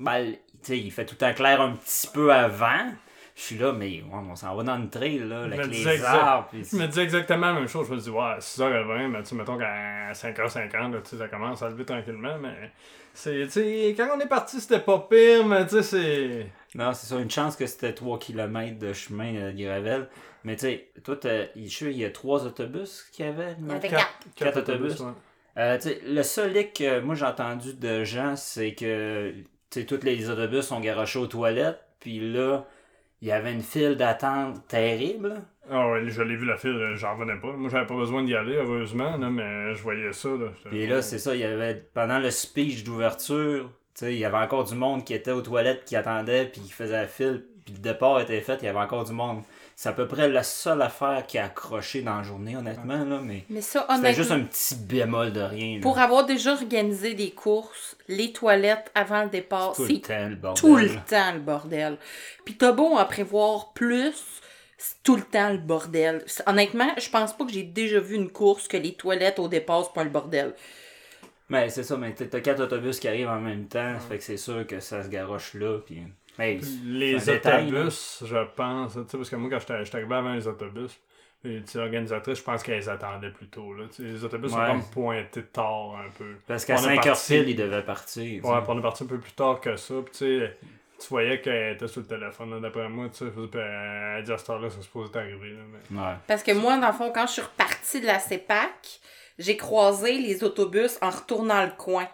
ben, 0.00 0.32
tu 0.32 0.38
sais, 0.62 0.78
il 0.78 0.90
fait 0.90 1.04
tout 1.06 1.14
temps 1.14 1.32
clair 1.32 1.60
un 1.60 1.72
petit 1.72 2.08
peu 2.12 2.32
avant. 2.32 2.92
Je 3.34 3.40
suis 3.40 3.56
là, 3.58 3.72
mais 3.72 4.02
ouais, 4.02 4.20
on 4.30 4.36
s'en 4.36 4.54
va 4.54 4.62
dans 4.62 4.76
le 4.76 4.90
trail, 4.90 5.20
là, 5.20 5.44
avec 5.44 5.58
me 5.60 5.66
les 5.66 6.04
arbres. 6.04 6.48
puis- 6.50 6.64
Je 6.70 6.76
me 6.76 6.86
disais 6.86 7.02
exactement 7.04 7.46
la 7.46 7.52
même 7.54 7.68
chose. 7.68 7.88
Je 7.88 7.94
me 7.94 7.98
dis, 7.98 8.10
ouais, 8.10 8.36
6h20, 8.40 9.08
mais 9.08 9.22
tu 9.22 9.34
mettons 9.36 9.56
qu'à 9.56 10.12
5h50, 10.12 10.92
là, 10.92 11.00
tu 11.00 11.10
sais, 11.10 11.18
ça 11.18 11.28
commence 11.28 11.62
à 11.62 11.70
lever 11.70 11.84
tranquillement, 11.86 12.36
mais. 12.38 12.70
C'est, 13.14 13.42
tu 13.44 13.50
sais, 13.50 13.94
quand 13.96 14.08
on 14.16 14.20
est 14.20 14.26
parti, 14.28 14.60
c'était 14.60 14.80
pas 14.80 14.98
pire, 15.00 15.46
mais 15.46 15.64
tu 15.66 15.76
sais, 15.76 15.82
c'est. 15.82 16.46
Non, 16.74 16.92
c'est 16.94 17.06
ça, 17.06 17.20
une 17.20 17.30
chance 17.30 17.54
que 17.56 17.66
c'était 17.66 17.92
3 17.92 18.18
km 18.18 18.78
de 18.78 18.92
chemin 18.94 19.34
euh, 19.36 19.52
de 19.52 19.62
Gravel. 19.62 20.08
Mais 20.44 20.56
tu 20.56 20.62
sais, 20.62 20.90
toi, 21.04 21.16
t'as- 21.16 21.46
je 21.54 21.60
suis 21.60 21.70
sûr, 21.70 21.88
il 21.88 21.98
y 21.98 22.04
a 22.04 22.10
trois 22.10 22.44
autobus 22.46 23.04
qu'il 23.12 23.26
y 23.26 23.28
avait. 23.28 23.54
Il 23.60 23.68
y 23.68 23.70
avait 23.70 23.88
Quatre. 23.88 24.18
quatre. 24.34 24.54
Quatre 24.54 24.58
autobus. 24.60 25.00
ouais. 25.00 25.12
Euh, 25.58 25.76
tu 25.76 25.88
sais, 25.90 26.00
le 26.06 26.22
seul 26.22 26.56
hic 26.56 26.72
que 26.72 27.00
moi 27.00 27.14
j'ai 27.14 27.26
entendu 27.26 27.74
de 27.74 28.04
gens, 28.04 28.34
c'est 28.36 28.74
que 28.74 29.32
tu 29.70 29.80
sais, 29.80 29.86
tous 29.86 30.02
les 30.02 30.30
autobus 30.30 30.64
sont 30.64 30.80
garochés 30.80 31.18
aux 31.18 31.26
toilettes, 31.26 31.78
puis 32.00 32.32
là, 32.32 32.64
il 33.20 33.28
y 33.28 33.32
avait 33.32 33.52
une 33.52 33.60
file 33.62 33.96
d'attente 33.96 34.66
terrible. 34.66 35.42
Ah 35.70 35.88
ouais, 35.90 36.08
je 36.08 36.22
l'ai 36.22 36.36
vu 36.36 36.44
la 36.44 36.56
file, 36.56 36.70
euh, 36.72 36.96
j'en 36.96 37.14
revenais 37.14 37.38
pas. 37.40 37.52
Moi, 37.52 37.70
j'avais 37.70 37.86
pas 37.86 37.94
besoin 37.94 38.22
d'y 38.24 38.34
aller, 38.34 38.56
heureusement, 38.56 39.16
là, 39.16 39.30
mais 39.30 39.74
je 39.74 39.82
voyais 39.82 40.12
ça. 40.12 40.28
Là, 40.30 40.46
Puis 40.68 40.86
là, 40.86 41.02
c'est 41.02 41.18
ça, 41.18 41.34
il 41.34 41.40
y 41.40 41.44
avait 41.44 41.74
pendant 41.94 42.18
le 42.18 42.30
speech 42.30 42.82
d'ouverture, 42.84 43.70
tu 43.94 44.04
sais, 44.06 44.12
il 44.12 44.18
y 44.18 44.24
avait 44.24 44.38
encore 44.38 44.64
du 44.64 44.74
monde 44.74 45.04
qui 45.04 45.14
était 45.14 45.30
aux 45.30 45.42
toilettes, 45.42 45.84
qui 45.84 45.94
attendait, 45.96 46.46
puis 46.46 46.60
qui 46.62 46.72
faisait 46.72 47.00
la 47.00 47.06
file, 47.06 47.44
puis 47.64 47.74
le 47.74 47.80
départ 47.80 48.20
était 48.20 48.40
fait, 48.40 48.58
il 48.62 48.64
y 48.64 48.68
avait 48.68 48.80
encore 48.80 49.04
du 49.04 49.12
monde. 49.12 49.42
C'est 49.76 49.88
à 49.88 49.92
peu 49.92 50.06
près 50.06 50.28
la 50.28 50.42
seule 50.42 50.82
affaire 50.82 51.24
qui 51.26 51.38
a 51.38 51.44
accroché 51.46 52.02
dans 52.02 52.16
la 52.18 52.22
journée, 52.22 52.56
honnêtement, 52.56 53.04
là, 53.04 53.20
mais 53.22 53.44
Mais 53.48 53.60
ça, 53.62 53.86
c'était 53.96 54.14
juste 54.14 54.30
un 54.32 54.40
petit 54.40 54.74
bémol 54.76 55.32
de 55.32 55.40
rien. 55.40 55.76
là. 55.76 55.80
pour 55.82 55.98
avoir 55.98 56.26
déjà 56.26 56.52
organisé 56.52 57.14
des 57.14 57.30
courses, 57.30 57.96
les 58.08 58.32
toilettes 58.32 58.90
avant 58.94 59.22
le 59.22 59.28
départ, 59.30 59.74
tout 59.74 59.82
le 59.82 59.88
c'est 59.88 60.00
temps, 60.00 60.28
le 60.28 60.34
bordel. 60.36 60.60
tout 60.60 60.76
le 60.76 60.88
temps 61.08 61.32
le 61.32 61.40
bordel. 61.40 61.96
Puis 62.44 62.56
t'as 62.56 62.72
beau 62.72 62.96
en 62.96 63.04
prévoir 63.06 63.72
plus, 63.72 64.40
c'est 64.82 65.02
tout 65.04 65.16
le 65.16 65.22
temps 65.22 65.50
le 65.50 65.58
bordel. 65.58 66.24
Honnêtement, 66.46 66.88
je 66.98 67.08
pense 67.08 67.36
pas 67.36 67.44
que 67.44 67.52
j'ai 67.52 67.62
déjà 67.62 68.00
vu 68.00 68.16
une 68.16 68.30
course 68.30 68.66
que 68.68 68.76
les 68.76 68.94
toilettes 68.94 69.38
au 69.38 69.46
départ, 69.48 69.84
c'est 69.84 69.92
pas 69.94 70.02
le 70.04 70.10
bordel. 70.10 70.54
Mais 71.48 71.68
c'est 71.68 71.82
ça, 71.84 71.96
mais 71.96 72.12
t'as 72.14 72.40
quatre 72.40 72.60
autobus 72.62 72.98
qui 72.98 73.06
arrivent 73.08 73.28
en 73.28 73.40
même 73.40 73.66
temps, 73.66 73.94
ça 74.00 74.06
fait 74.08 74.18
que 74.18 74.24
c'est 74.24 74.36
sûr 74.36 74.66
que 74.66 74.80
ça 74.80 75.02
se 75.02 75.08
garoche 75.08 75.54
là, 75.54 75.78
puis... 75.84 76.02
Hey, 76.38 76.60
Les 76.86 77.18
détail, 77.18 77.68
autobus, 77.68 78.24
je 78.26 78.36
pense, 78.56 78.94
tu 78.94 79.00
sais, 79.06 79.16
parce 79.18 79.28
que 79.28 79.36
moi, 79.36 79.50
quand 79.50 79.60
j'étais 79.60 79.84
j'étais 79.84 79.96
arrivé 79.98 80.14
avant 80.14 80.32
les 80.32 80.46
autobus, 80.48 80.98
les 81.44 81.60
tu 81.60 81.72
sais, 81.72 81.78
organisatrices, 81.78 82.38
je 82.38 82.42
pense 82.42 82.62
qu'elles 82.62 82.88
attendaient 82.88 83.30
plus 83.32 83.48
tôt. 83.48 83.74
Là. 83.74 83.84
Les 83.98 84.24
autobus 84.24 84.50
Ouais. 84.52 84.58
sont 84.66 84.72
comme 84.72 84.84
pointés 84.90 85.42
tard 85.42 85.96
un 86.02 86.08
peu. 86.16 86.36
Parce 86.46 86.64
qu'à 86.64 86.76
On 86.80 86.88
est 86.88 86.96
5h 86.96 87.04
parti- 87.04 87.36
ils 87.48 87.54
devaient 87.56 87.82
partir. 87.82 88.44
Ouais, 88.46 88.58
puis 88.62 88.66
on 88.68 88.78
est 88.78 88.82
parti 88.82 89.04
un 89.04 89.06
peu 89.08 89.18
plus 89.18 89.32
tard 89.32 89.60
que 89.60 89.76
ça. 89.76 89.94
Puis 90.10 90.40
tu 91.02 91.08
voyais 91.08 91.40
qu'elle 91.40 91.74
était 91.74 91.88
sur 91.88 92.00
le 92.00 92.06
téléphone, 92.06 92.50
là, 92.50 92.60
d'après 92.60 92.88
moi. 92.88 93.08
Tu 93.08 93.18
sais, 93.18 93.30
puis 93.30 93.60
elle 93.60 94.22
dit 94.24 94.32
à 94.32 94.38
cette 94.38 94.50
heure-là, 94.50 94.70
ça 94.70 94.76
se 94.76 94.82
supposait 94.82 95.16
arriver. 95.16 95.50
Là, 95.50 95.62
mais... 95.70 95.98
Ouais. 95.98 96.14
Parce 96.26 96.42
que 96.42 96.52
moi, 96.52 96.78
dans 96.78 96.86
le 96.86 96.92
fond, 96.92 97.10
quand 97.12 97.26
je 97.26 97.32
suis 97.32 97.42
repartie 97.42 98.00
de 98.00 98.06
la 98.06 98.18
CEPAC, 98.18 99.00
j'ai 99.38 99.56
croisé 99.56 100.18
les 100.18 100.44
autobus 100.44 100.98
en 101.02 101.10
retournant 101.10 101.64
le 101.64 101.72
coin. 101.76 102.08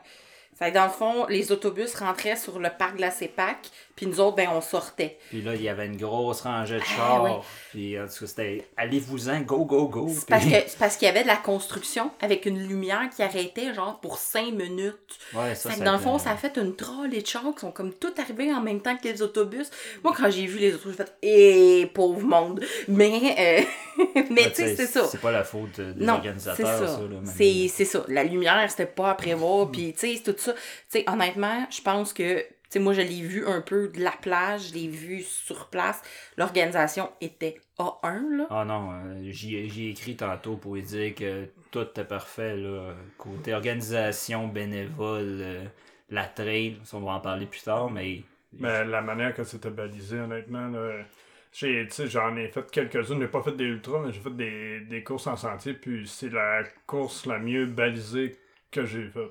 Fait 0.59 0.71
que 0.71 0.75
dans 0.75 0.85
le 0.85 0.91
fond, 0.91 1.27
les 1.29 1.53
autobus 1.53 1.95
rentraient 1.95 2.37
sur 2.37 2.59
le 2.59 2.69
parc 2.77 2.97
de 2.97 3.00
la 3.03 3.11
CEPAC, 3.12 3.71
puis 3.95 4.07
nous 4.07 4.19
autres, 4.21 4.37
ben, 4.37 4.49
on 4.53 4.61
sortait. 4.61 5.19
Puis 5.29 5.43
là, 5.43 5.55
il 5.55 5.62
y 5.62 5.69
avait 5.69 5.87
une 5.87 5.97
grosse 5.97 6.41
rangée 6.41 6.77
de 6.79 6.83
Ah, 6.83 6.97
chars. 6.97 7.45
Puis 7.71 7.99
en 7.99 8.07
tout 8.07 8.21
cas, 8.21 8.27
c'était 8.27 8.69
allez-vous-en, 8.77 9.41
go, 9.41 9.65
go, 9.65 9.87
go. 9.88 10.07
C'est 10.09 10.15
Puis- 10.17 10.25
parce 10.29 10.45
que 10.45 10.50
c'est 10.71 10.79
parce 10.79 10.97
qu'il 10.97 11.07
y 11.07 11.11
avait 11.11 11.23
de 11.23 11.29
la 11.29 11.37
construction 11.37 12.11
avec 12.21 12.47
une 12.47 12.59
lumière 12.67 13.09
qui 13.15 13.23
arrêtait 13.23 13.73
genre 13.75 13.99
pour 14.00 14.19
cinq 14.19 14.53
minutes. 14.53 14.97
Ouais, 15.35 15.55
ça, 15.55 15.71
Fait 15.71 15.75
que 15.77 15.79
ça 15.81 15.85
dans 15.85 15.93
le 15.93 15.99
fond, 15.99 16.19
ça 16.19 16.31
a 16.33 16.37
fait 16.37 16.57
une 16.57 16.75
trolley 16.75 17.21
de 17.21 17.27
chars 17.27 17.43
qui 17.55 17.61
sont 17.61 17.71
comme 17.73 17.93
tout 17.93 18.12
arrivés 18.19 18.53
en 18.53 18.61
même 18.61 18.81
temps 18.81 18.97
que 18.97 19.07
les 19.07 19.23
autobus. 19.23 19.71
Moi, 20.03 20.12
quand 20.17 20.31
j'ai 20.31 20.47
vu 20.47 20.59
les 20.59 20.75
autobus, 20.75 20.97
j'ai 20.99 21.05
fait 21.05 21.12
Eh, 21.23 21.87
pauvre 21.95 22.23
monde! 22.23 22.65
Mais, 22.88 23.67
euh, 23.99 24.05
mais 24.31 24.49
tu 24.50 24.57
sais, 24.57 24.77
c'est 24.77 24.87
ça. 24.87 25.05
C'est 25.07 25.21
pas 25.21 25.33
la 25.33 25.45
faute 25.45 25.79
euh, 25.79 25.93
des 25.93 26.05
Non, 26.05 26.15
organisateurs, 26.15 26.88
ça. 26.88 27.00
C'est 27.37 27.69
c'est 27.69 27.85
ça. 27.85 28.05
La 28.09 28.25
lumière, 28.25 28.65
c'était 28.71 28.87
pas 28.87 29.11
à 29.11 29.15
prévoir. 29.15 29.71
Puis, 29.71 29.93
tu 29.93 29.99
sais, 30.00 30.17
c'est 30.25 30.33
tout 30.33 30.38
ça. 30.38 30.48
Tu 30.55 31.00
sais, 31.00 31.05
honnêtement, 31.09 31.67
je 31.71 31.81
pense 31.83 32.12
que, 32.12 32.40
tu 32.40 32.47
sais, 32.71 32.78
moi, 32.78 32.93
je 32.93 33.00
l'ai 33.00 33.23
vu 33.23 33.47
un 33.47 33.61
peu 33.61 33.88
de 33.88 34.02
la 34.02 34.12
plage, 34.12 34.69
je 34.69 34.75
l'ai 34.75 34.88
vu 34.88 35.23
sur 35.23 35.69
place. 35.69 36.02
L'organisation 36.37 37.11
était 37.21 37.61
A1, 37.78 38.37
là. 38.37 38.47
Ah 38.50 38.64
non, 38.64 38.93
euh, 38.93 39.31
j'y 39.31 39.57
ai- 39.57 39.69
j'y 39.69 39.87
ai 39.87 39.90
écrit 39.90 40.17
tantôt 40.17 40.57
pour 40.57 40.75
lui 40.75 40.83
dire 40.83 41.14
que 41.14 41.47
tout 41.71 41.81
était 41.83 42.05
parfait, 42.05 42.57
là. 42.57 42.95
Côté 43.19 43.52
organisation, 43.55 44.49
bénévole, 44.49 45.38
euh, 45.43 45.64
la 46.11 46.25
trail, 46.26 46.78
ça, 46.85 46.97
on 46.97 47.00
va 47.00 47.12
en 47.12 47.21
parler 47.21 47.47
plus 47.47 47.62
tard, 47.62 47.90
mais... 47.90 48.23
mais 48.59 48.85
la 48.85 49.02
manière 49.02 49.35
que 49.35 49.45
c'était 49.45 49.71
balisé, 49.71 50.19
honnêtement, 50.19 50.69
là, 50.69 51.05
j'ai, 51.52 51.87
j'en 52.07 52.37
ai 52.37 52.49
fait 52.49 52.71
quelques-unes. 52.71 53.21
J'ai 53.21 53.28
pas 53.28 53.43
fait 53.43 53.52
des 53.57 53.64
ultras, 53.64 54.00
mais 54.05 54.12
j'ai 54.12 54.21
fait 54.21 54.37
des, 54.37 54.81
des 54.81 55.02
courses 55.05 55.26
en 55.26 55.37
sentier. 55.37 55.75
Puis 55.75 56.07
c'est 56.09 56.31
la 56.31 56.62
course 56.87 57.26
la 57.26 57.38
mieux 57.38 57.67
balisée 57.67 58.38
que 58.71 58.85
j'ai 58.85 59.09
faite. 59.09 59.31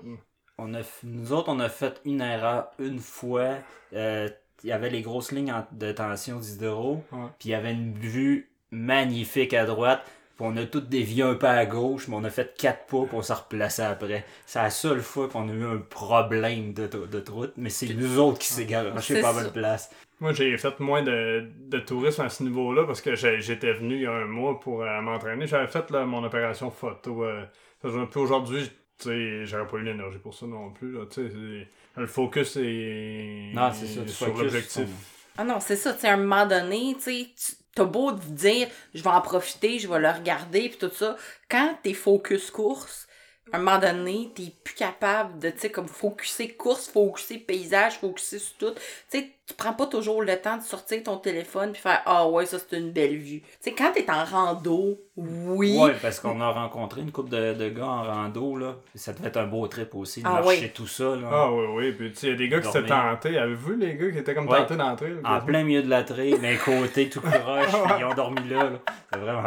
On 0.57 0.73
a, 0.73 0.79
nous 1.03 1.33
autres, 1.33 1.49
on 1.49 1.59
a 1.59 1.69
fait 1.69 2.01
une 2.05 2.21
erreur 2.21 2.71
une 2.79 2.99
fois. 2.99 3.55
Euh, 3.93 4.29
Il 4.63 4.69
y 4.69 4.71
avait 4.71 4.89
les 4.89 5.03
grosses 5.03 5.31
lignes 5.31 5.51
en- 5.51 5.67
de 5.71 5.91
tension 5.91 6.37
d'hydro. 6.39 7.03
Ouais. 7.11 7.27
Puis 7.37 7.49
il 7.49 7.51
y 7.51 7.53
avait 7.55 7.73
une 7.73 7.93
vue 7.93 8.49
magnifique 8.71 9.53
à 9.53 9.65
droite. 9.65 10.01
Puis 10.35 10.45
on 10.49 10.57
a 10.57 10.65
tout 10.65 10.81
dévié 10.81 11.21
un 11.23 11.35
peu 11.35 11.45
à 11.47 11.65
gauche, 11.67 12.07
mais 12.07 12.15
on 12.15 12.23
a 12.23 12.29
fait 12.31 12.55
quatre 12.57 12.85
pas 12.87 13.05
pour 13.05 13.13
on 13.13 13.21
s'est 13.21 13.33
replacé 13.33 13.83
après. 13.83 14.25
C'est 14.47 14.59
la 14.59 14.71
seule 14.71 15.01
fois 15.01 15.27
qu'on 15.27 15.47
a 15.49 15.51
eu 15.51 15.63
un 15.65 15.77
problème 15.77 16.73
de, 16.73 16.87
de 16.87 17.23
route, 17.31 17.53
mais 17.55 17.69
c'est 17.69 17.93
nous 17.93 18.17
autres 18.19 18.39
qui 18.39 18.47
s'est 18.47 18.67
C'est 18.99 19.21
pas 19.21 19.29
à 19.29 19.33
bonne 19.33 19.51
place. 19.51 19.91
Moi, 20.19 20.33
j'ai 20.33 20.57
fait 20.57 20.79
moins 20.79 21.03
de, 21.03 21.47
de 21.67 21.79
tourisme 21.79 22.21
à 22.21 22.29
ce 22.29 22.41
niveau-là 22.41 22.85
parce 22.85 23.01
que 23.01 23.13
j'étais 23.15 23.73
venu 23.73 23.95
il 23.95 24.01
y 24.01 24.05
a 24.07 24.11
un 24.11 24.25
mois 24.25 24.59
pour 24.59 24.81
euh, 24.81 25.01
m'entraîner. 25.01 25.45
J'avais 25.45 25.67
fait 25.67 25.89
là, 25.91 26.03
mon 26.05 26.23
opération 26.23 26.71
photo. 26.71 27.23
Euh, 27.25 27.43
puis 27.81 28.19
aujourd'hui, 28.19 28.71
tu 28.99 29.09
sais, 29.09 29.45
j'aurais 29.45 29.67
pas 29.67 29.77
eu 29.77 29.83
l'énergie 29.83 30.19
pour 30.19 30.33
ça 30.33 30.45
non 30.45 30.71
plus. 30.71 30.91
Là, 30.93 31.05
tu 31.09 31.21
sais, 31.21 31.29
c'est- 31.29 31.67
le 32.01 32.07
focus 32.07 32.57
est, 32.57 33.51
Non, 33.53 33.71
c'est 33.73 33.87
ça, 33.87 34.07
sur 34.07 34.37
l'objectif. 34.37 34.89
Ah 35.37 35.43
non, 35.43 35.59
c'est 35.59 35.75
ça, 35.75 35.93
tu 35.93 36.01
sais, 36.01 36.07
à 36.07 36.13
un 36.13 36.17
moment 36.17 36.45
donné, 36.45 36.95
tu 36.95 37.01
sais, 37.01 37.27
tu- 37.35 37.55
t'as 37.75 37.83
beau 37.85 38.11
te 38.11 38.25
dire, 38.25 38.67
je 38.93 39.03
vais 39.03 39.09
en 39.09 39.21
profiter, 39.21 39.77
je 39.79 39.87
vais 39.87 39.99
le 39.99 40.09
regarder, 40.09 40.69
puis 40.69 40.77
tout 40.79 40.91
ça. 40.93 41.15
Quand 41.49 41.77
t'es 41.83 41.93
focus 41.93 42.49
course, 42.51 43.07
à 43.51 43.57
un 43.57 43.59
moment 43.59 43.79
donné, 43.79 44.31
t'es 44.35 44.51
plus 44.63 44.73
capable 44.75 45.39
de, 45.39 45.49
tu 45.51 45.59
sais, 45.59 45.71
comme 45.71 45.87
focuser 45.87 46.55
course, 46.55 46.87
focuser 46.89 47.37
paysage, 47.37 47.99
focuser 47.99 48.39
sur 48.39 48.57
tout. 48.57 48.73
Tu 49.11 49.19
sais, 49.19 49.36
tu 49.47 49.53
prends 49.53 49.71
pas 49.71 49.85
toujours 49.85 50.21
le 50.21 50.35
temps 50.35 50.57
de 50.57 50.61
sortir 50.61 51.01
ton 51.03 51.15
téléphone 51.17 51.71
puis 51.71 51.81
faire 51.81 52.01
Ah 52.05 52.27
ouais, 52.27 52.45
ça 52.45 52.57
c'est 52.59 52.77
une 52.77 52.91
belle 52.91 53.15
vue. 53.17 53.39
Tu 53.39 53.47
sais, 53.61 53.71
quand 53.71 53.93
t'es 53.93 54.05
en 54.11 54.25
rando, 54.25 54.99
oui. 55.15 55.77
Ouais, 55.79 55.93
parce 56.01 56.19
qu'on 56.19 56.41
a 56.41 56.49
rencontré 56.51 56.99
une 56.99 57.11
couple 57.13 57.29
de, 57.29 57.53
de 57.53 57.69
gars 57.69 57.85
en 57.85 58.03
rando, 58.03 58.57
là. 58.57 58.75
Ça 58.95 59.13
devait 59.13 59.29
être 59.29 59.37
un 59.37 59.47
beau 59.47 59.65
trip 59.67 59.95
aussi, 59.95 60.21
de 60.21 60.27
Ah 60.27 60.41
marcher 60.41 60.69
tout 60.75 60.85
ça, 60.85 61.15
là. 61.15 61.29
Ah 61.31 61.51
oui, 61.53 61.65
oui. 61.75 61.91
Puis 61.93 62.11
tu 62.11 62.17
sais, 62.17 62.27
il 62.27 62.29
y 62.31 62.33
a 62.33 62.37
des 62.37 62.49
gars 62.49 62.59
qui 62.59 62.69
s'étaient 62.71 62.87
tentés. 62.89 63.37
Avez-vous 63.37 63.67
vu 63.69 63.77
les 63.77 63.95
gars 63.95 64.11
qui 64.11 64.17
étaient 64.17 64.35
comme 64.35 64.49
Ouais. 64.49 64.57
tentés 64.59 64.75
d'entrer? 64.75 65.09
là, 65.11 65.19
En 65.23 65.39
plein 65.39 65.63
milieu 65.63 65.81
de 65.81 65.89
la 65.89 66.03
trail, 66.03 66.37
d'un 66.39 66.55
côté 66.65 67.07
tout 67.09 67.21
croche, 67.21 67.71
ils 67.99 68.03
ont 68.03 68.13
dormi 68.13 68.49
là, 68.49 68.63
là. 68.65 68.79
C'est 69.13 69.19
vraiment... 69.19 69.43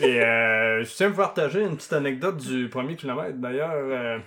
Et 0.00 0.20
euh, 0.20 0.82
je 0.82 0.94
tiens 0.94 1.06
à 1.06 1.10
vous 1.10 1.16
partager 1.16 1.62
une 1.62 1.76
petite 1.76 1.92
anecdote 1.92 2.38
du 2.38 2.68
premier 2.68 2.96
kilomètre. 2.96 3.36
D'ailleurs, 3.38 3.70
euh, 3.74 4.18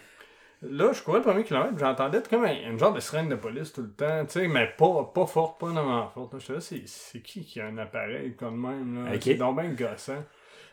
là, 0.69 0.91
je 0.93 1.01
courais 1.01 1.19
le 1.19 1.23
premier 1.23 1.43
kilomètre, 1.43 1.77
j'entendais 1.77 2.21
comme 2.29 2.45
un, 2.45 2.69
une 2.69 2.79
genre 2.79 2.93
de 2.93 2.99
sirène 2.99 3.29
de 3.29 3.35
police 3.35 3.73
tout 3.73 3.81
le 3.81 3.91
temps, 3.91 4.25
tu 4.25 4.39
sais, 4.39 4.47
mais 4.47 4.67
pas, 4.77 5.11
pas 5.13 5.25
forte, 5.25 5.59
pas 5.59 5.67
vraiment 5.67 6.07
forte. 6.09 6.39
J'étais 6.39 6.53
là, 6.53 6.61
c'est, 6.61 6.83
c'est 6.85 7.21
qui 7.21 7.45
qui 7.45 7.59
a 7.61 7.67
un 7.67 7.77
appareil 7.77 8.35
comme 8.35 8.59
même, 8.61 9.05
là? 9.05 9.15
Ok. 9.15 9.21
C'est 9.23 9.35
donc 9.35 9.59
bien 9.59 9.69
gossant. 9.69 10.23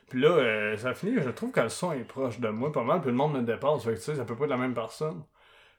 Puis 0.09 0.21
là, 0.21 0.29
euh, 0.29 0.77
ça 0.77 0.95
finit, 0.95 1.21
je 1.23 1.31
trouve 1.31 1.53
que 1.53 1.61
le 1.61 1.69
son 1.69 1.93
est 1.93 2.05
proche 2.05 2.39
de 2.39 2.49
moi 2.49 2.71
pas 2.71 2.83
mal, 2.85 3.01
puis 3.01 3.11
le 3.11 3.17
monde 3.17 3.35
me 3.35 3.43
dépasse, 3.43 3.85
fait 3.85 3.93
que 3.95 3.97
tu 3.97 4.03
sais, 4.03 4.15
ça 4.17 4.25
peut 4.25 4.37
pas 4.37 4.45
être 4.45 4.51
la 4.51 4.57
même 4.57 4.75
personne. 4.75 5.23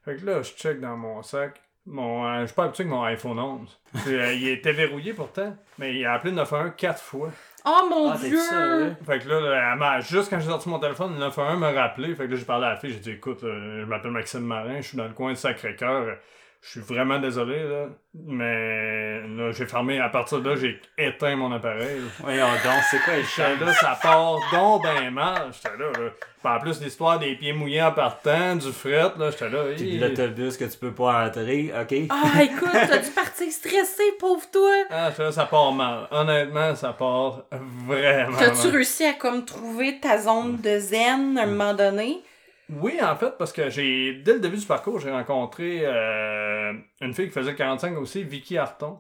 Fait 0.03 0.15
que 0.15 0.25
là, 0.25 0.41
je 0.41 0.51
check 0.51 0.79
dans 0.79 0.98
mon 0.98 1.22
sac. 1.22 1.62
Mon, 1.86 2.25
euh, 2.25 2.41
je 2.41 2.46
suis 2.48 2.55
pas 2.55 2.63
habitué 2.63 2.84
avec 2.84 2.93
mon 2.93 3.03
iPhone 3.03 3.38
11. 3.39 3.79
Puis, 4.05 4.15
euh, 4.15 4.34
il 4.34 4.48
était 4.48 4.72
verrouillé 4.72 5.13
pourtant, 5.13 5.55
mais 5.77 5.93
il 5.96 6.05
a 6.05 6.13
appelé 6.13 6.32
le 6.32 6.38
911 6.38 6.72
quatre 6.77 7.01
fois. 7.01 7.29
Oh 7.65 7.88
mon 7.89 8.12
Ah, 8.12 8.17
dieu! 8.17 8.38
sérieux? 8.39 8.96
Fait 9.05 9.20
que 9.20 9.29
là, 9.29 9.74
elle 9.98 10.01
juste 10.01 10.29
quand 10.29 10.39
j'ai 10.39 10.48
sorti 10.50 10.67
mon 10.67 10.79
téléphone, 10.79 11.13
le 11.13 11.20
911 11.20 11.60
m'a 11.60 11.72
rappelé. 11.72 12.13
Fait 12.15 12.25
que 12.25 12.32
là, 12.32 12.36
j'ai 12.38 12.46
parlé 12.46 12.65
à 12.65 12.70
la 12.72 12.75
fille. 12.77 12.91
J'ai 12.91 13.00
dit, 13.00 13.12
écoute, 13.12 13.43
euh, 13.43 13.82
je 13.82 13.86
m'appelle 13.86 14.12
Maxime 14.12 14.41
Marin, 14.41 14.77
je 14.82 14.88
suis 14.89 14.98
dans 14.98 15.05
le 15.08 15.13
coin 15.13 15.32
de 15.32 15.38
Sacré-Cœur. 15.38 16.17
Je 16.65 16.70
suis 16.70 16.79
vraiment 16.79 17.20
désolé, 17.20 17.62
là. 17.67 17.88
Mais 18.13 19.20
là, 19.27 19.51
j'ai 19.51 19.65
fermé. 19.65 20.00
À 20.00 20.08
partir 20.08 20.39
de 20.39 20.50
là, 20.50 20.55
j'ai 20.55 20.79
éteint 20.98 21.36
mon 21.36 21.51
appareil. 21.51 22.00
Oui, 22.25 22.38
donc, 22.38 22.82
c'est 22.89 23.00
quoi 23.00 23.15
les 23.15 23.24
J'étais 23.24 23.65
là, 23.65 23.74
ça 23.74 24.00
part 24.01 24.38
donc 24.51 24.84
ben 24.84 25.12
mal. 25.12 25.50
J'étais 25.51 25.75
là, 25.77 25.91
là. 25.91 26.10
Puis 26.41 26.51
en 26.53 26.60
plus, 26.60 26.82
l'histoire 26.82 27.20
des 27.20 27.36
pieds 27.36 27.51
mouillés 27.51 27.82
en 27.82 27.91
partant, 27.91 28.55
du 28.55 28.72
fret, 28.72 29.12
là, 29.17 29.29
j'étais 29.32 29.50
là. 29.50 29.60
Puis 29.75 29.98
l'autobus 29.98 30.55
que 30.55 30.63
tu 30.65 30.77
peux 30.77 30.93
pas 30.93 31.25
entrer, 31.27 31.74
ok? 31.77 31.96
Ah, 32.10 32.43
écoute, 32.43 32.70
t'as 32.72 32.98
dû 32.98 33.12
partir 33.12 33.51
stressé, 33.51 34.03
pauvre 34.17 34.46
toi. 34.50 34.72
Ah, 34.89 35.10
là, 35.17 35.32
ça 35.34 35.46
part 35.46 35.74
mal. 35.74 36.08
Honnêtement, 36.12 36.75
ça 36.75 36.93
part 36.93 37.43
vraiment 37.86 38.38
T'as-tu 38.38 38.67
mal. 38.67 38.75
réussi 38.75 39.03
à 39.05 39.13
comme 39.13 39.43
trouver 39.43 40.00
ta 40.00 40.17
zone 40.17 40.58
de 40.62 40.79
zen 40.79 41.38
à 41.38 41.43
un 41.43 41.46
moment 41.46 41.74
donné? 41.74 42.22
Oui, 42.70 42.98
en 43.01 43.15
fait, 43.15 43.34
parce 43.38 43.51
que 43.51 43.70
j'ai 43.70 44.13
dès 44.24 44.34
le 44.34 44.39
début 44.39 44.58
du 44.58 44.65
parcours, 44.65 45.00
j'ai 45.00 45.12
rencontré 45.12 45.82
euh, 45.84 46.74
une 47.01 47.13
fille 47.13 47.27
qui 47.27 47.34
faisait 47.34 47.55
45 47.55 47.98
aussi, 47.98 48.24
Vicky 48.24 48.58
Harton. 48.58 49.00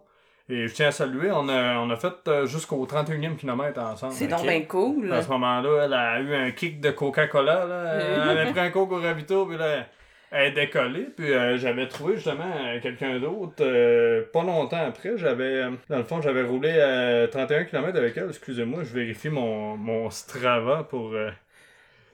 Et 0.49 0.67
je 0.67 0.73
tiens 0.73 0.89
à 0.89 0.91
saluer, 0.91 1.31
on 1.31 1.47
a, 1.47 1.77
on 1.77 1.89
a 1.89 1.95
fait 1.95 2.13
euh, 2.27 2.45
jusqu'au 2.45 2.85
31e 2.85 3.37
kilomètre 3.37 3.79
ensemble. 3.81 4.11
C'est 4.13 4.27
donc 4.27 4.41
bien 4.41 4.61
cool. 4.63 5.11
À 5.13 5.21
ce 5.21 5.29
moment-là, 5.29 5.85
elle 5.85 5.93
a 5.93 6.19
eu 6.19 6.35
un 6.35 6.51
kick 6.51 6.81
de 6.81 6.91
Coca-Cola. 6.91 7.65
là. 7.65 7.95
Elle 7.95 8.37
avait 8.37 8.51
pris 8.51 8.59
un 8.59 8.69
coke 8.69 8.91
au 8.91 8.97
ravito, 8.99 9.45
puis 9.45 9.57
là, 9.57 9.85
elle 10.31 10.47
est 10.47 10.51
décollée. 10.51 11.07
Puis 11.15 11.31
euh, 11.31 11.57
j'avais 11.57 11.87
trouvé 11.87 12.15
justement 12.15 12.51
quelqu'un 12.81 13.19
d'autre 13.19 13.53
euh, 13.61 14.23
pas 14.33 14.43
longtemps 14.43 14.85
après. 14.85 15.17
J'avais, 15.17 15.61
dans 15.89 15.97
le 15.97 16.03
fond, 16.03 16.21
j'avais 16.21 16.43
roulé 16.43 16.77
à 16.77 17.29
31 17.29 17.63
km 17.63 17.97
avec 17.97 18.17
elle. 18.17 18.27
Excusez-moi, 18.27 18.83
je 18.83 18.93
vérifie 18.93 19.29
mon, 19.29 19.77
mon 19.77 20.09
Strava 20.09 20.83
pour. 20.83 21.15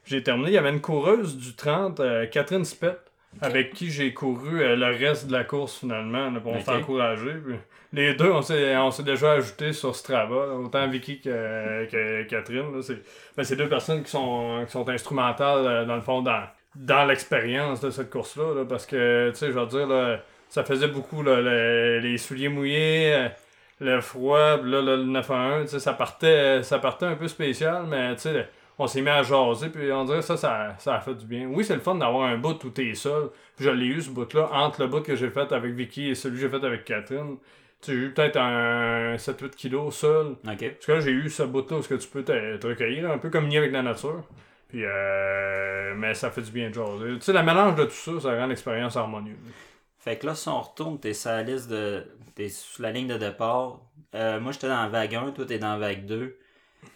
J'ai 0.09 0.23
terminé. 0.23 0.49
Il 0.49 0.53
y 0.53 0.57
avait 0.57 0.71
une 0.71 0.81
coureuse 0.81 1.37
du 1.37 1.53
30, 1.55 1.99
euh, 1.99 2.25
Catherine 2.25 2.65
Spett, 2.65 2.99
avec 3.41 3.73
qui 3.73 3.91
j'ai 3.91 4.11
couru 4.13 4.61
euh, 4.61 4.75
le 4.75 4.87
reste 4.87 5.27
de 5.27 5.31
la 5.33 5.43
course 5.43 5.77
finalement, 5.79 6.31
là, 6.31 6.39
pour 6.39 6.53
Ok. 6.55 6.61
s'encourager. 6.63 7.33
Puis 7.45 7.55
les 7.93 8.15
deux, 8.15 8.31
on 8.31 8.41
s'est, 8.41 8.75
on 8.77 8.89
s'est 8.89 9.03
déjà 9.03 9.33
ajoutés 9.33 9.71
sur 9.71 9.95
Strava, 9.95 10.47
là, 10.47 10.53
autant 10.55 10.87
Vicky 10.87 11.19
que, 11.21 11.85
que 11.91 12.23
Catherine. 12.23 12.73
là. 12.75 12.81
c'est, 12.81 12.97
ben, 13.37 13.43
c'est 13.43 13.55
deux 13.55 13.69
personnes 13.69 14.01
qui 14.03 14.09
sont, 14.09 14.63
qui 14.65 14.71
sont 14.71 14.87
instrumentales, 14.89 15.65
euh, 15.67 15.85
dans 15.85 15.95
le 15.95 16.01
fond, 16.01 16.21
dans, 16.23 16.41
dans 16.75 17.05
l'expérience 17.05 17.79
de 17.81 17.91
cette 17.91 18.09
course-là. 18.09 18.55
là, 18.55 18.65
parce 18.67 18.87
que, 18.87 19.29
tu 19.29 19.35
sais, 19.35 19.47
je 19.47 19.51
veux 19.59 19.65
dire, 19.67 19.85
là, 19.87 20.21
ça 20.49 20.63
faisait 20.63 20.87
beaucoup 20.87 21.21
là, 21.21 21.39
le- 21.39 21.99
les 21.99 22.17
souliers 22.17 22.49
mouillés, 22.49 23.27
le 23.79 24.01
froid, 24.01 24.57
là, 24.57 24.81
le 24.81 25.03
9 25.03 25.29
à 25.31 25.35
1, 25.35 25.61
tu 25.61 25.67
sais, 25.69 25.79
ça 25.79 25.93
partait, 25.93 26.63
ça 26.63 26.79
partait 26.79 27.05
un 27.05 27.15
peu 27.15 27.27
spécial, 27.27 27.83
mais 27.87 28.15
tu 28.15 28.21
sais, 28.21 28.47
on 28.79 28.87
s'est 28.87 29.01
mis 29.01 29.09
à 29.09 29.21
jaser, 29.21 29.69
puis 29.69 29.91
on 29.91 30.05
dirait 30.05 30.19
que 30.19 30.25
ça, 30.25 30.37
ça, 30.37 30.75
ça 30.79 30.95
a 30.95 30.99
fait 31.01 31.13
du 31.13 31.25
bien. 31.25 31.47
Oui, 31.47 31.65
c'est 31.65 31.75
le 31.75 31.81
fun 31.81 31.95
d'avoir 31.95 32.29
un 32.29 32.37
bout 32.37 32.63
où 32.63 32.69
t'es 32.69 32.93
seul. 32.93 33.29
Puis 33.57 33.65
je 33.65 33.69
l'ai 33.69 33.87
eu, 33.87 34.01
ce 34.01 34.09
bout-là, 34.09 34.49
entre 34.53 34.81
le 34.81 34.87
bout 34.87 35.01
que 35.01 35.15
j'ai 35.15 35.29
fait 35.29 35.51
avec 35.51 35.73
Vicky 35.73 36.09
et 36.09 36.15
celui 36.15 36.37
que 36.37 36.41
j'ai 36.41 36.49
fait 36.49 36.65
avec 36.65 36.85
Catherine. 36.85 37.37
Tu 37.81 37.91
eu 37.91 38.13
peut-être 38.13 38.37
un 38.37 39.15
7-8 39.15 39.49
kilos 39.51 39.95
seul. 39.95 40.35
Parce 40.43 40.57
que 40.57 40.91
là, 40.93 40.99
j'ai 41.01 41.11
eu 41.11 41.29
ce 41.29 41.43
bout-là 41.43 41.77
où 41.77 41.81
ce 41.81 41.89
que 41.89 41.95
tu 41.95 42.07
peux 42.07 42.23
te, 42.23 42.57
te 42.57 42.67
recueillir, 42.67 43.11
un 43.11 43.17
peu 43.17 43.29
comme 43.29 43.47
nier 43.47 43.57
avec 43.57 43.73
la 43.73 43.81
nature. 43.83 44.23
Puis, 44.69 44.83
euh, 44.85 45.93
mais 45.95 46.13
ça 46.13 46.31
fait 46.31 46.41
du 46.41 46.51
bien 46.51 46.69
de 46.69 46.75
jaser. 46.75 47.15
Tu 47.15 47.21
sais, 47.21 47.33
le 47.33 47.43
mélange 47.43 47.75
de 47.75 47.83
tout 47.83 47.91
ça, 47.91 48.19
ça 48.21 48.35
rend 48.35 48.47
l'expérience 48.47 48.95
harmonieuse. 48.95 49.37
Fait 49.97 50.17
que 50.17 50.25
là, 50.25 50.35
si 50.35 50.47
on 50.47 50.61
retourne, 50.61 50.99
t'es 50.99 51.13
sur 51.13 51.31
la 51.31 51.43
liste 51.43 51.69
de. 51.69 52.05
T'es 52.35 52.47
sur 52.47 52.81
la 52.83 52.91
ligne 52.91 53.07
de 53.07 53.17
départ. 53.17 53.81
Euh, 54.15 54.39
moi, 54.39 54.53
j'étais 54.53 54.69
dans 54.69 54.81
la 54.81 54.87
vague 54.87 55.15
1, 55.15 55.31
toi, 55.31 55.45
t'es 55.45 55.59
dans 55.59 55.73
la 55.73 55.79
vague 55.79 56.05
2. 56.05 56.37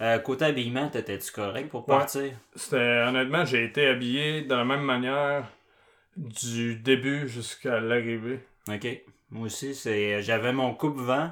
Euh, 0.02 0.18
côté 0.20 0.46
habillement, 0.46 0.90
t'étais-tu 0.90 1.32
correct 1.32 1.70
pour 1.70 1.88
Ouais. 1.88 1.98
partir? 1.98 2.32
C'était, 2.56 3.04
honnêtement, 3.08 3.46
j'ai 3.46 3.64
été 3.66 3.88
habillé 3.88 4.42
de 4.42 4.54
la 4.56 4.64
même 4.66 4.82
manière 4.84 5.46
du 6.18 6.76
début 6.76 7.28
jusqu'à 7.28 7.80
l'arrivée. 7.80 8.40
Ok. 8.68 8.88
Moi 9.30 9.46
aussi, 9.48 9.74
c'est. 9.76 10.22
J'avais 10.22 10.54
mon 10.54 10.74
coupe-vent, 10.74 11.32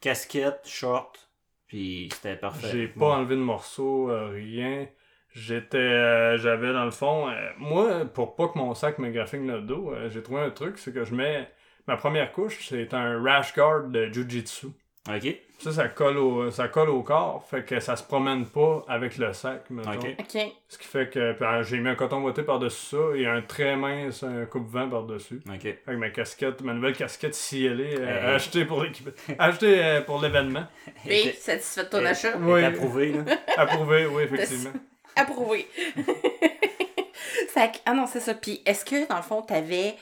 casquette, 0.00 0.60
short, 0.66 1.28
puis 1.66 2.08
c'était 2.12 2.36
parfait. 2.36 2.68
J'ai 2.72 2.88
pas 2.88 3.16
enlevé 3.16 3.36
de 3.36 3.40
morceaux, 3.40 4.10
euh, 4.10 4.28
rien. 4.30 4.86
J'étais, 5.34 5.78
euh, 5.78 6.36
j'avais 6.38 6.72
dans 6.72 6.84
le 6.84 6.90
fond, 6.90 7.26
moi, 7.56 8.04
pour 8.04 8.36
pas 8.36 8.48
que 8.48 8.58
mon 8.58 8.74
sac 8.74 8.98
me 8.98 9.10
graphique 9.10 9.40
le 9.42 9.62
dos, 9.62 9.94
j'ai 10.10 10.22
trouvé 10.22 10.42
un 10.42 10.50
truc, 10.50 10.76
c'est 10.78 10.92
que 10.92 11.04
je 11.04 11.14
mets, 11.14 11.48
ma 11.86 11.96
première 11.96 12.32
couche, 12.32 12.68
c'est 12.68 12.92
un 12.92 13.22
rash 13.22 13.54
guard 13.54 13.84
de 13.84 14.06
Jiu-Jitsu. 14.12 14.66
Ok. 15.08 15.34
Ça, 15.62 15.70
ça 15.72 15.88
colle 15.88 16.18
au, 16.18 16.50
ça 16.50 16.66
colle 16.68 16.90
au 16.90 17.02
corps, 17.02 17.44
fait 17.48 17.64
que 17.64 17.78
ça 17.78 17.94
se 17.96 18.02
promène 18.02 18.46
pas 18.46 18.82
avec 18.88 19.16
le 19.18 19.32
sac, 19.32 19.70
mettons. 19.70 19.92
Ok. 19.92 20.16
OK. 20.18 20.38
Ce 20.68 20.76
qui 20.78 20.86
fait 20.88 21.08
que, 21.08 21.18
euh, 21.40 21.62
j'ai 21.62 21.78
mis 21.78 21.88
un 21.88 21.94
coton 21.94 22.22
ouaté 22.22 22.42
par-dessus 22.42 22.96
ça 22.96 23.16
et 23.16 23.26
un 23.26 23.42
très 23.42 23.76
mince, 23.76 24.22
un 24.24 24.44
coupe-vent 24.46 24.88
par-dessus. 24.88 25.40
Ok. 25.48 25.74
Avec 25.86 25.98
ma 26.00 26.10
casquette, 26.10 26.60
ma 26.62 26.74
nouvelle 26.74 26.96
casquette 26.96 27.34
cielée, 27.34 27.94
euh, 27.98 28.28
Hey. 28.30 28.34
achetée 28.34 28.64
pour 28.64 28.82
l'équipe, 28.82 29.08
achetée 29.38 29.84
euh, 29.84 30.00
pour 30.00 30.20
l'événement. 30.20 30.64
Était- 31.06 31.32
satisfait 31.34 31.84
de 31.84 31.88
ton 31.90 32.04
achat? 32.04 32.36
Oui. 32.40 32.64
approuvé, 32.64 33.12
là. 33.12 33.22
Approuvé, 33.56 34.06
oui, 34.06 34.22
effectivement. 34.24 34.72
Approuvé. 35.14 35.68
fait 37.48 37.72
que- 37.72 37.78
ah 37.86 37.92
non, 37.94 38.06
c'est 38.06 38.20
ça. 38.20 38.34
Puis 38.34 38.62
est-ce 38.66 38.84
que, 38.84 39.08
dans 39.08 39.16
le 39.16 39.22
fond, 39.22 39.42
t'avais... 39.42 39.94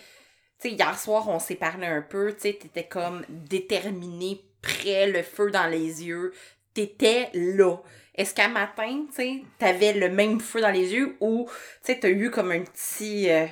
Tu 0.61 0.69
sais, 0.69 0.75
hier 0.75 0.99
soir, 0.99 1.29
on 1.29 1.39
s'est 1.39 1.55
parlé 1.55 1.87
un 1.87 2.03
peu. 2.03 2.33
Tu 2.35 2.41
sais, 2.41 2.53
t'étais 2.55 2.85
comme 2.85 3.23
déterminé, 3.29 4.41
prêt, 4.63 5.07
le 5.07 5.23
feu 5.23 5.51
dans 5.51 5.67
les 5.67 6.05
yeux. 6.05 6.33
T'étais 6.75 7.31
là. 7.35 7.77
Est-ce 8.15 8.35
qu'à 8.35 8.49
matin, 8.49 9.07
tu 9.09 9.15
sais, 9.15 9.43
t'avais 9.59 9.93
le 9.93 10.09
même 10.09 10.41
feu 10.41 10.61
dans 10.61 10.71
les 10.71 10.93
yeux 10.93 11.17
ou, 11.21 11.49
tu 11.49 11.93
sais, 11.93 11.99
t'as 12.01 12.11
eu 12.11 12.31
comme 12.31 12.53
un 12.53 12.61
petit... 12.61 13.31
euh, 13.31 13.47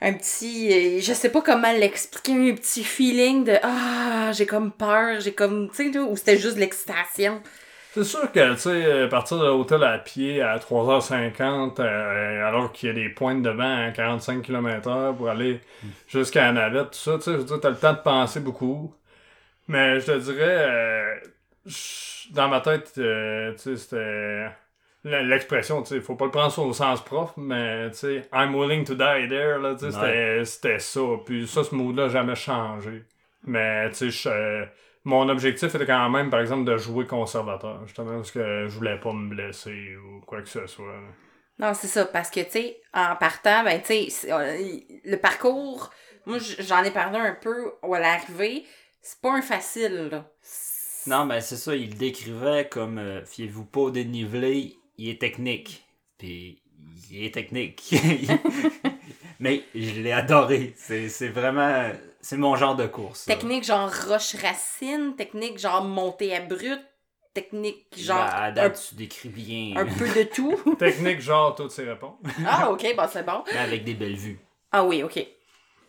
un 0.00 0.12
petit... 0.12 0.72
euh, 0.72 1.00
je 1.00 1.12
sais 1.12 1.30
pas 1.30 1.40
comment 1.40 1.72
l'expliquer, 1.72 2.50
un 2.50 2.54
petit 2.54 2.84
feeling 2.84 3.44
de 3.44 3.56
«Ah, 3.62 4.32
j'ai 4.32 4.44
comme 4.44 4.72
peur, 4.72 5.20
j'ai 5.20 5.32
comme...» 5.32 5.70
Tu 5.74 5.92
sais, 5.92 5.98
ou 5.98 6.16
c'était 6.16 6.36
juste 6.36 6.58
l'excitation? 6.58 7.40
C'est 7.94 8.04
sûr 8.04 8.30
que, 8.30 8.52
tu 8.52 8.60
sais, 8.60 9.08
partir 9.08 9.38
de 9.38 9.46
l'hôtel 9.46 9.82
à 9.82 9.96
pied 9.96 10.42
à 10.42 10.58
3h50, 10.58 11.80
euh, 11.80 12.46
alors 12.46 12.70
qu'il 12.72 12.88
y 12.88 12.92
a 12.92 12.94
des 12.94 13.08
pointes 13.08 13.40
de 13.40 13.48
vent 13.48 13.86
à 13.86 13.90
45 13.90 14.42
km/h 14.42 15.16
pour 15.16 15.30
aller 15.30 15.60
jusqu'à 16.06 16.42
la 16.42 16.52
navette, 16.52 16.90
tout 16.90 16.98
ça, 16.98 17.14
tu 17.16 17.22
sais, 17.22 17.32
je 17.32 17.36
veux 17.38 17.44
dire, 17.44 17.58
t'as 17.58 17.70
le 17.70 17.76
temps 17.76 17.94
de 17.94 18.02
penser 18.04 18.40
beaucoup. 18.40 18.92
Mais 19.68 20.00
je 20.00 20.06
te 20.06 20.18
dirais, 20.18 20.66
euh, 20.68 21.14
dans 22.30 22.48
ma 22.48 22.60
tête, 22.60 22.92
euh, 22.98 23.52
tu 23.52 23.58
sais, 23.58 23.76
c'était. 23.76 24.46
L'expression, 25.04 25.82
tu 25.82 25.94
sais, 25.94 26.00
faut 26.00 26.16
pas 26.16 26.24
le 26.24 26.32
prendre 26.32 26.58
au 26.58 26.72
sens 26.72 27.04
prof, 27.04 27.32
mais 27.36 27.88
tu 27.92 27.96
sais, 27.98 28.28
I'm 28.32 28.52
willing 28.56 28.84
to 28.84 28.94
die 28.94 29.28
there, 29.28 29.58
là, 29.60 29.74
tu 29.74 29.86
sais, 29.86 29.92
c'était- 29.92 30.44
c'était 30.44 30.78
ça. 30.80 31.00
Puis 31.24 31.46
ça, 31.46 31.62
ce 31.62 31.72
mot-là 31.76 32.04
n'a 32.04 32.08
jamais 32.08 32.34
changé. 32.34 33.04
Mais, 33.44 33.88
tu 33.92 34.10
sais, 34.10 34.28
euh, 34.28 34.66
mon 35.04 35.28
objectif 35.28 35.72
était 35.76 35.86
quand 35.86 36.10
même, 36.10 36.28
par 36.28 36.40
exemple, 36.40 36.64
de 36.64 36.76
jouer 36.76 37.06
conservateur, 37.06 37.82
justement, 37.86 38.16
parce 38.16 38.32
que 38.32 38.66
je 38.66 38.74
voulais 38.76 38.98
pas 38.98 39.12
me 39.12 39.28
blesser 39.28 39.94
ou 39.96 40.22
quoi 40.26 40.42
que 40.42 40.48
ce 40.48 40.66
soit. 40.66 40.86
là. 40.86 40.98
Non, 41.68 41.72
c'est 41.74 41.86
ça, 41.86 42.04
parce 42.06 42.28
que, 42.30 42.40
tu 42.40 42.50
sais, 42.50 42.80
en 42.92 43.14
partant, 43.14 43.62
ben, 43.62 43.80
tu 43.80 44.10
sais, 44.10 44.32
euh, 44.32 44.56
le 45.04 45.16
parcours, 45.18 45.88
moi, 46.26 46.38
j'en 46.40 46.82
ai 46.82 46.90
parlé 46.90 47.18
un 47.18 47.36
peu 47.40 47.74
à 47.80 47.98
l'arrivée, 48.00 48.64
c'est 49.06 49.20
pas 49.20 49.32
un 49.34 49.42
facile, 49.42 50.08
là. 50.10 50.28
Non, 51.06 51.26
ben 51.26 51.40
c'est 51.40 51.56
ça, 51.56 51.76
il 51.76 51.90
le 51.90 51.94
décrivait 51.94 52.68
comme 52.68 52.98
euh, 52.98 53.24
fiez-vous 53.24 53.64
pas 53.64 53.80
au 53.80 53.90
dénivelé, 53.92 54.76
il 54.98 55.08
est 55.08 55.20
technique. 55.20 55.84
Puis 56.18 56.60
il 57.12 57.24
est 57.24 57.32
technique. 57.34 57.94
Mais 59.38 59.62
je 59.74 60.00
l'ai 60.00 60.12
adoré. 60.12 60.74
C'est 60.76 61.08
c'est 61.08 61.28
vraiment. 61.28 61.90
C'est 62.20 62.36
mon 62.36 62.56
genre 62.56 62.74
de 62.74 62.86
course. 62.86 63.20
ça. 63.20 63.34
Technique 63.34 63.62
genre 63.64 63.88
roche-racine, 64.08 65.14
technique 65.16 65.58
genre 65.58 65.84
montée 65.84 66.34
à 66.34 66.40
brut, 66.40 66.80
technique 67.34 67.86
genre 67.96 68.24
Ben, 68.54 68.58
à 68.58 68.64
un, 68.64 68.70
tu 68.70 68.94
décris 68.96 69.28
bien. 69.28 69.74
un 69.76 69.84
peu 69.86 70.08
de 70.08 70.24
tout. 70.24 70.56
Technique, 70.78 71.20
genre, 71.20 71.54
toutes 71.54 71.70
ces 71.70 71.84
réponses. 71.84 72.18
ah, 72.44 72.70
ok, 72.72 72.84
bon, 72.96 73.04
c'est 73.12 73.24
bon. 73.24 73.44
Mais 73.52 73.58
avec 73.58 73.84
des 73.84 73.94
belles 73.94 74.16
vues. 74.16 74.40
Ah 74.72 74.84
oui, 74.84 75.04
ok. 75.04 75.24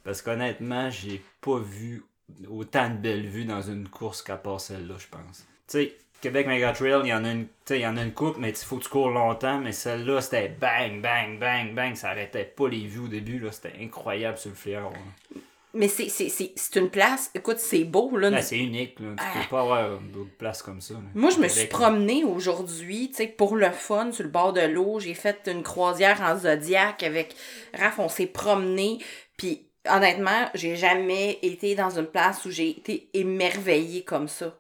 Parce 0.03 0.21
qu'honnêtement, 0.21 0.91
j'ai 0.91 1.23
pas 1.41 1.58
vu 1.58 2.03
autant 2.49 2.89
de 2.89 2.95
belles 2.95 3.27
vues 3.27 3.45
dans 3.45 3.61
une 3.61 3.87
course 3.87 4.21
qu'à 4.21 4.35
part 4.37 4.59
celle-là, 4.61 4.95
je 4.97 5.07
pense. 5.07 5.39
Tu 5.39 5.45
sais, 5.79 5.93
Québec 6.21 6.47
Mega 6.47 6.71
Trail, 6.71 7.01
il 7.03 7.09
y 7.09 7.13
en 7.13 7.23
a 7.25 7.31
une, 7.31 7.47
il 7.69 7.75
y 7.77 7.85
en 7.87 7.95
a 7.95 8.01
une 8.03 8.13
coupe, 8.13 8.37
mais 8.39 8.49
il 8.49 8.55
faut 8.55 8.77
que 8.77 8.83
tu 8.83 8.89
cours 8.89 9.09
longtemps. 9.09 9.59
Mais 9.59 9.71
celle-là, 9.71 10.19
c'était 10.21 10.49
bang, 10.49 11.01
bang, 11.01 11.39
bang, 11.39 11.73
bang. 11.75 11.95
Ça 11.95 12.09
arrêtait 12.09 12.43
pas 12.45 12.67
les 12.67 12.85
vues 12.87 13.01
au 13.01 13.07
début, 13.07 13.39
là. 13.39 13.51
C'était 13.51 13.73
incroyable 13.81 14.37
sur 14.37 14.49
le 14.49 14.55
fléau. 14.55 14.89
là. 14.89 15.39
Mais 15.73 15.89
c'est, 15.89 16.09
c'est, 16.09 16.29
c'est, 16.29 16.53
c'est 16.55 16.79
une 16.79 16.89
place, 16.89 17.29
écoute, 17.35 17.59
c'est 17.59 17.83
beau, 17.83 18.17
là. 18.17 18.31
Là, 18.31 18.41
c'est 18.41 18.57
unique, 18.57 18.99
là. 18.99 19.09
Tu 19.15 19.23
Ah. 19.23 19.31
peux 19.43 19.49
pas 19.49 19.61
avoir 19.61 19.99
d'autres 19.99 20.35
places 20.39 20.63
comme 20.63 20.81
ça. 20.81 20.95
là. 20.95 21.01
Moi, 21.13 21.29
je 21.29 21.37
me 21.39 21.47
suis 21.47 21.67
promenée 21.67 22.23
aujourd'hui, 22.23 23.09
tu 23.09 23.17
sais, 23.17 23.27
pour 23.27 23.55
le 23.55 23.69
fun, 23.69 24.11
sur 24.11 24.23
le 24.23 24.29
bord 24.31 24.53
de 24.53 24.61
l'eau. 24.61 24.99
J'ai 24.99 25.13
fait 25.13 25.47
une 25.51 25.61
croisière 25.61 26.19
en 26.21 26.35
Zodiac 26.35 27.03
avec 27.03 27.35
Raph, 27.77 27.99
on 27.99 28.09
s'est 28.09 28.25
promené. 28.25 28.97
Puis, 29.37 29.66
honnêtement, 29.89 30.50
j'ai 30.54 30.76
jamais 30.76 31.39
été 31.41 31.76
dans 31.76 31.97
une 31.97 32.08
place 32.08 32.45
où 32.45 32.52
j'ai 32.52 32.69
été 32.69 33.10
émerveillée 33.13 34.04
comme 34.04 34.28
ça. 34.28 34.58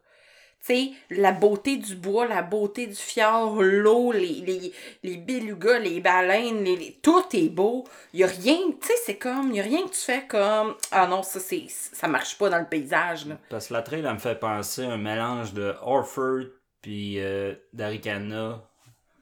Tu 0.65 0.73
sais, 0.73 0.91
la 1.11 1.31
beauté 1.31 1.77
du 1.77 1.95
bois, 1.95 2.27
la 2.27 2.41
beauté 2.41 2.87
du 2.87 2.95
fjord, 2.95 3.61
l'eau, 3.61 4.11
les, 4.11 4.41
les, 4.41 4.73
les 5.03 5.17
belugas, 5.17 5.79
les 5.79 6.01
baleines, 6.01 6.63
les, 6.63 6.99
tout 7.01 7.23
est 7.33 7.49
beau. 7.49 7.85
Il 8.13 8.19
y 8.19 8.23
a 8.23 8.27
rien, 8.27 8.57
tu 8.81 8.87
sais, 8.87 8.93
c'est 9.05 9.17
comme, 9.17 9.51
il 9.53 9.59
a 9.61 9.63
rien 9.63 9.83
que 9.83 9.91
tu 9.91 10.01
fais 10.01 10.25
comme, 10.27 10.75
ah 10.91 11.07
non, 11.07 11.23
ça, 11.23 11.39
c'est, 11.39 11.65
ça 11.69 12.07
marche 12.07 12.37
pas 12.37 12.49
dans 12.49 12.59
le 12.59 12.65
paysage. 12.65 13.27
Parce 13.49 13.67
que 13.67 13.73
la 13.73 13.81
trail, 13.81 14.03
elle 14.05 14.13
me 14.13 14.19
fait 14.19 14.39
penser 14.39 14.83
à 14.83 14.91
un 14.91 14.97
mélange 14.97 15.53
de 15.53 15.73
Orford 15.81 16.47
puis 16.81 17.19
euh, 17.19 17.53
d'Aricana 17.73 18.61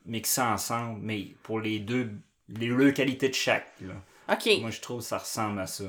mixés 0.06 0.42
ensemble, 0.42 1.00
mais 1.02 1.36
pour 1.44 1.60
les 1.60 1.80
deux, 1.80 2.12
les 2.48 2.70
deux 2.70 2.92
qualités 2.92 3.30
de 3.30 3.34
chaque, 3.34 3.72
là. 3.82 3.94
OK. 4.32 4.50
Moi, 4.62 4.70
je 4.72 4.82
trouve 4.82 5.00
que 5.00 5.04
ça 5.06 5.18
ressemble 5.20 5.60
à 5.60 5.68
ça. 5.68 5.84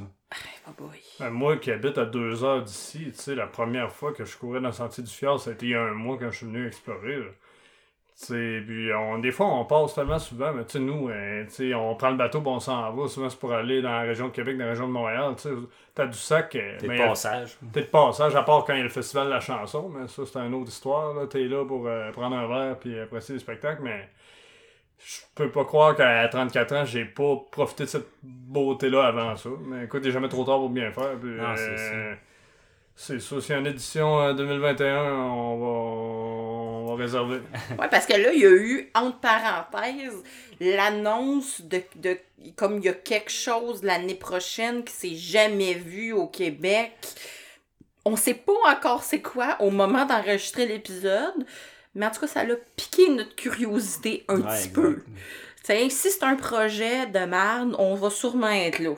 Oh 0.69 0.73
boy. 0.77 1.01
Ben, 1.21 1.31
moi 1.31 1.57
qui 1.57 1.71
habite 1.71 1.97
à 1.99 2.05
deux 2.05 2.45
heures 2.45 2.63
d'ici, 2.63 3.05
tu 3.13 3.15
sais, 3.15 3.35
la 3.35 3.47
première 3.47 3.91
fois 3.93 4.13
que 4.13 4.25
je 4.25 4.37
courais 4.37 4.61
dans 4.61 4.69
le 4.69 4.73
sentier 4.75 5.03
du 5.05 5.11
fjord, 5.13 5.41
ça 5.41 5.51
a 5.51 5.53
été 5.55 5.67
il 5.67 5.73
y 5.73 5.75
a 5.75 5.83
un 5.83 5.95
mois 5.95 6.19
quand 6.19 6.31
je 6.31 6.39
suis 6.39 6.47
venu 6.47 6.67
explorer. 6.67 7.17
là. 7.17 7.27
Tu 8.19 8.25
sais, 8.27 8.63
puis 8.67 8.93
on, 8.95 9.19
des 9.19 9.31
fois, 9.31 9.47
on 9.47 9.65
passe 9.67 9.95
tellement 9.95 10.19
souvent, 10.19 10.53
mais 10.55 10.65
tu 10.65 10.73
sais, 10.73 10.79
nous, 10.81 11.11
euh, 11.11 11.45
tu 11.45 11.51
sais, 11.51 11.75
on 11.75 11.95
prend 11.97 12.09
le 12.11 12.17
bateau, 12.17 12.41
puis 12.41 12.49
on 12.51 12.61
s'en 12.61 12.91
va. 12.93 13.09
Souvent, 13.09 13.29
c'est 13.29 13.39
pour 13.39 13.53
aller 13.53 13.83
dans 13.83 13.91
la 13.91 14.01
région 14.01 14.29
de 14.29 14.33
Québec, 14.33 14.57
dans 14.57 14.65
la 14.65 14.71
région 14.71 14.87
de 14.89 14.93
Montréal. 14.93 15.35
Tu 15.37 15.43
sais, 15.43 15.55
t'as 15.95 16.07
du 16.07 16.17
sac. 16.19 16.55
euh, 16.57 16.79
T'es 16.79 16.89
mais 16.89 16.97
de 16.99 17.03
passage. 17.05 17.59
T'es 17.73 17.83
de 17.83 17.87
passage, 17.87 18.35
à 18.35 18.43
part 18.43 18.65
quand 18.65 18.73
il 18.73 18.79
y 18.79 18.81
a 18.81 18.85
le 18.85 18.89
festival 18.89 19.27
de 19.27 19.33
la 19.33 19.41
chanson, 19.41 19.91
mais 19.91 20.09
ça, 20.09 20.23
c'est 20.25 20.39
une 20.39 20.55
autre 20.55 20.69
histoire. 20.71 21.13
Là. 21.15 21.27
T'es 21.27 21.45
là 21.45 21.65
pour 21.67 21.87
euh, 21.87 22.11
prendre 22.11 22.37
un 22.37 22.49
verre, 22.49 22.79
puis 22.79 22.99
apprécier 22.99 23.35
le 23.35 23.39
spectacle, 23.39 23.83
mais 23.83 24.09
je 24.99 25.21
peux 25.35 25.51
pas 25.51 25.65
croire 25.65 25.95
qu'à 25.95 26.27
34 26.29 26.73
ans, 26.75 26.85
j'ai 26.85 27.05
pas 27.05 27.37
profité 27.51 27.85
de 27.85 27.89
cette 27.89 28.09
beauté-là 28.23 29.07
avant 29.07 29.37
ça. 29.37 29.51
Mais 29.67 29.85
écoute, 29.85 30.03
il 30.05 30.09
est 30.09 30.13
jamais 30.13 30.29
trop 30.29 30.45
tard 30.45 30.59
pour 30.59 30.71
bien 30.71 30.91
faire. 30.91 31.17
Puis, 31.21 31.31
Non, 31.31 31.55
c'est 31.57 31.77
euh, 31.79 32.15
c'est 32.99 33.21
ça. 33.21 33.41
Si 33.41 33.55
en 33.55 33.65
édition 33.65 34.21
euh, 34.21 34.33
2021, 34.33 35.05
on 35.13 35.59
va, 35.59 35.67
on 35.67 36.87
va 36.87 37.03
réserver. 37.03 37.41
Ouais, 37.79 37.89
parce 37.91 38.07
que 38.07 38.15
là, 38.15 38.33
il 38.33 38.41
y 38.41 38.47
a 38.47 38.51
eu, 38.51 38.91
entre 38.95 39.21
parenthèses, 39.21 40.23
l'annonce 40.61 41.61
de, 41.61 41.83
de 41.97 42.19
comme 42.57 42.79
il 42.79 42.85
y 42.85 42.89
a 42.89 42.95
quelque 42.95 43.31
chose 43.31 43.83
l'année 43.83 44.15
prochaine 44.15 44.83
qui 44.85 44.93
s'est 44.93 45.15
jamais 45.15 45.75
vu 45.75 46.13
au 46.13 46.27
Québec. 46.27 46.93
On 48.05 48.17
sait 48.17 48.35
pas 48.35 48.53
encore 48.69 49.03
c'est 49.03 49.21
quoi 49.21 49.57
au 49.61 49.71
moment 49.71 50.07
d'enregistrer 50.07 50.67
l'épisode, 50.67 51.45
mais 51.97 52.07
en 52.07 52.11
tout 52.11 52.21
cas, 52.21 52.27
ça 52.29 52.45
l'a 52.45 52.55
piqué 52.77 53.09
notre 53.11 53.35
curiosité 53.35 54.25
un 54.29 54.37
Ouais, 54.37 54.43
petit 54.43 54.69
exact. 54.69 54.75
peu. 54.75 55.03
T'sais, 55.65 55.89
si 55.91 56.11
c'est 56.11 56.23
un 56.25 56.37
projet 56.37 57.07
de 57.09 57.25
marne, 57.25 57.75
on 57.79 57.97
va 57.97 58.11
sûrement 58.11 58.51
être 58.51 58.79
là. 58.79 58.95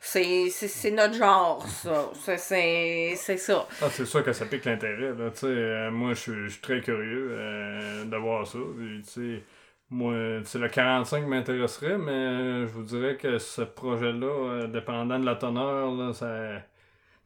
C'est 0.00 0.48
c'est- 0.50 0.68
c'est 0.68 0.90
notre 0.92 1.14
genre, 1.14 1.66
ça. 1.68 2.10
C'est- 2.14 2.38
C'est 2.38 3.14
c'est 3.16 3.36
ça. 3.36 3.66
Ah, 3.82 3.88
c'est 3.90 4.06
sûr 4.06 4.24
que 4.24 4.32
ça 4.32 4.46
pique 4.46 4.64
l'intérêt. 4.64 5.12
là. 5.18 5.30
Tu 5.32 5.38
sais, 5.40 5.46
euh, 5.48 5.90
moi, 5.90 6.14
je 6.14 6.48
suis- 6.48 6.60
très 6.62 6.80
curieux 6.80 7.28
euh, 7.32 8.04
de 8.04 8.16
voir 8.16 8.46
ça. 8.46 8.58
Puis, 8.78 9.02
tu 9.02 9.10
sais, 9.38 9.42
moi, 9.90 10.12
le 10.14 10.68
45 10.68 11.26
m'intéresserait, 11.26 11.98
mais 11.98 12.12
euh, 12.12 12.66
je 12.68 12.72
vous 12.72 12.84
dirais 12.84 13.16
que 13.16 13.38
ce 13.38 13.62
projet-là, 13.62 14.26
euh, 14.26 14.66
dépendant 14.68 15.18
de 15.18 15.26
la 15.26 15.34
teneur, 15.34 15.90
là, 15.92 16.12
ça, 16.14 16.60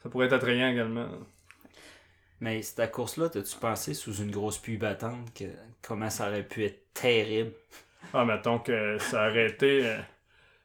ça 0.03 0.09
pourrait 0.09 0.27
être 0.27 0.33
attrayant 0.33 0.69
également. 0.71 1.09
Mais 2.43 2.61
cette 2.63 2.91
course-là, 2.91 3.29
t'as-tu 3.29 3.57
pensé 3.57 3.95
sous 3.95 4.17
une 4.17 4.33
grosse 4.33 4.59
pluie 4.59 4.77
battante 4.77 5.33
que 5.33 5.45
comment 5.81 6.11
ça 6.11 6.27
aurait 6.27 6.43
pu 6.43 6.65
être 6.65 6.93
terrible? 6.93 7.53
Ah, 8.13 8.25
mettons 8.25 8.59
que 8.59 8.99
ça 8.99 9.29
aurait 9.29 9.47
été. 9.47 9.87
euh, 9.87 9.99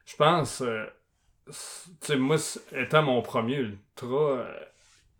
je 0.04 0.16
pense. 0.16 0.60
euh, 0.60 0.86
tu 1.46 1.54
sais, 2.00 2.16
moi, 2.16 2.36
étant 2.72 3.02
mon 3.04 3.22
premier 3.22 3.58
ultra, 3.58 4.06
euh, 4.08 4.60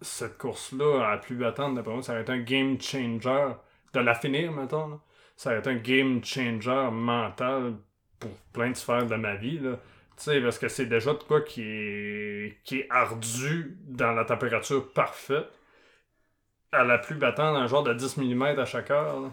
cette 0.03 0.37
course-là, 0.37 1.07
à 1.07 1.11
la 1.13 1.19
pluie 1.19 1.37
battante, 1.37 1.77
d'après 1.77 1.93
moi, 1.93 2.03
ça 2.03 2.11
aurait 2.15 2.23
été 2.23 2.33
un 2.33 2.41
game 2.41 2.81
changer. 2.81 3.53
De 3.93 4.01
la 4.01 4.17
finir, 4.17 4.51
mettons. 4.51 5.01
Ça 5.37 5.51
aurait 5.51 5.61
été 5.61 5.71
un 5.71 5.77
game 5.77 6.25
changer 6.25 6.91
mental 6.91 7.75
pour 8.19 8.33
plein 8.53 8.71
de 8.71 8.77
sphères 8.77 9.07
de 9.07 9.15
ma 9.15 9.37
vie. 9.37 9.61
Là. 9.61 9.77
Tu 10.17 10.25
sais, 10.25 10.41
parce 10.41 10.59
que 10.59 10.67
c'est 10.69 10.87
déjà 10.87 11.13
de 11.15 11.23
quoi 11.23 11.41
qui 11.43 11.63
est 11.63 12.87
ardu 12.91 13.79
dans 13.87 14.11
la 14.13 14.25
température 14.25 14.93
parfaite. 14.93 15.47
À 16.73 16.85
la 16.85 16.99
pluie 16.99 17.17
battante, 17.19 17.57
un 17.57 17.67
genre 17.67 17.83
de 17.83 17.95
10 17.95 18.19
mm 18.19 18.43
à 18.59 18.65
chaque 18.65 18.91
heure. 18.91 19.21
là. 19.21 19.29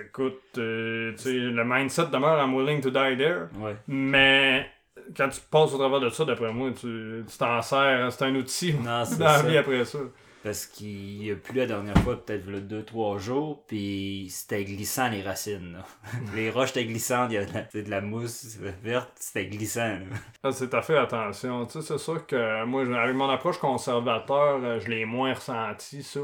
Écoute, 0.00 0.40
euh, 0.56 1.12
tu 1.12 1.18
sais, 1.18 1.32
le 1.34 1.64
mindset 1.64 2.06
demeure 2.06 2.42
I'm 2.42 2.54
willing 2.54 2.80
to 2.80 2.88
die 2.90 3.16
there. 3.18 3.48
Ouais. 3.56 3.76
Mais 3.86 4.66
quand 5.14 5.28
tu 5.28 5.40
passes 5.50 5.74
au 5.74 5.78
travers 5.78 6.00
de 6.00 6.08
ça, 6.08 6.24
d'après 6.24 6.50
moi, 6.52 6.70
tu 6.78 7.22
t'en 7.38 7.60
sers. 7.60 8.10
C'est 8.12 8.24
un 8.24 8.34
outil 8.34 8.72
Non, 8.74 9.02
dans 9.18 9.24
la 9.24 9.42
vie 9.42 9.58
après 9.58 9.84
ça. 9.84 9.98
Parce 10.42 10.66
qu'il 10.66 11.30
a 11.30 11.36
plu 11.36 11.58
la 11.58 11.66
dernière 11.66 11.96
fois, 11.98 12.16
peut-être 12.24 12.46
le 12.46 12.60
2-3 12.60 13.18
jours, 13.18 13.64
puis 13.68 14.26
c'était 14.28 14.64
glissant 14.64 15.08
les 15.08 15.22
racines. 15.22 15.74
là. 15.74 15.84
les 16.34 16.50
roches 16.50 16.70
étaient 16.70 16.84
glissantes, 16.84 17.30
il 17.30 17.34
y 17.34 17.36
avait 17.36 17.46
de 17.46 17.54
la, 17.54 17.68
c'est 17.70 17.82
de 17.84 17.90
la 17.90 18.00
mousse 18.00 18.56
verte, 18.82 19.12
c'était 19.16 19.46
glissant. 19.46 19.98
là. 20.00 20.00
Ça, 20.42 20.52
c'est 20.52 20.74
à 20.74 20.82
fait 20.82 20.96
attention. 20.96 21.64
Tu 21.66 21.72
sais, 21.80 21.82
c'est 21.82 21.98
sûr 21.98 22.26
que 22.26 22.64
moi, 22.64 22.82
avec 23.00 23.14
mon 23.14 23.28
approche 23.30 23.58
conservateur, 23.58 24.60
euh, 24.64 24.80
je 24.80 24.88
l'ai 24.88 25.04
moins 25.04 25.32
ressenti, 25.34 26.02
ça. 26.02 26.20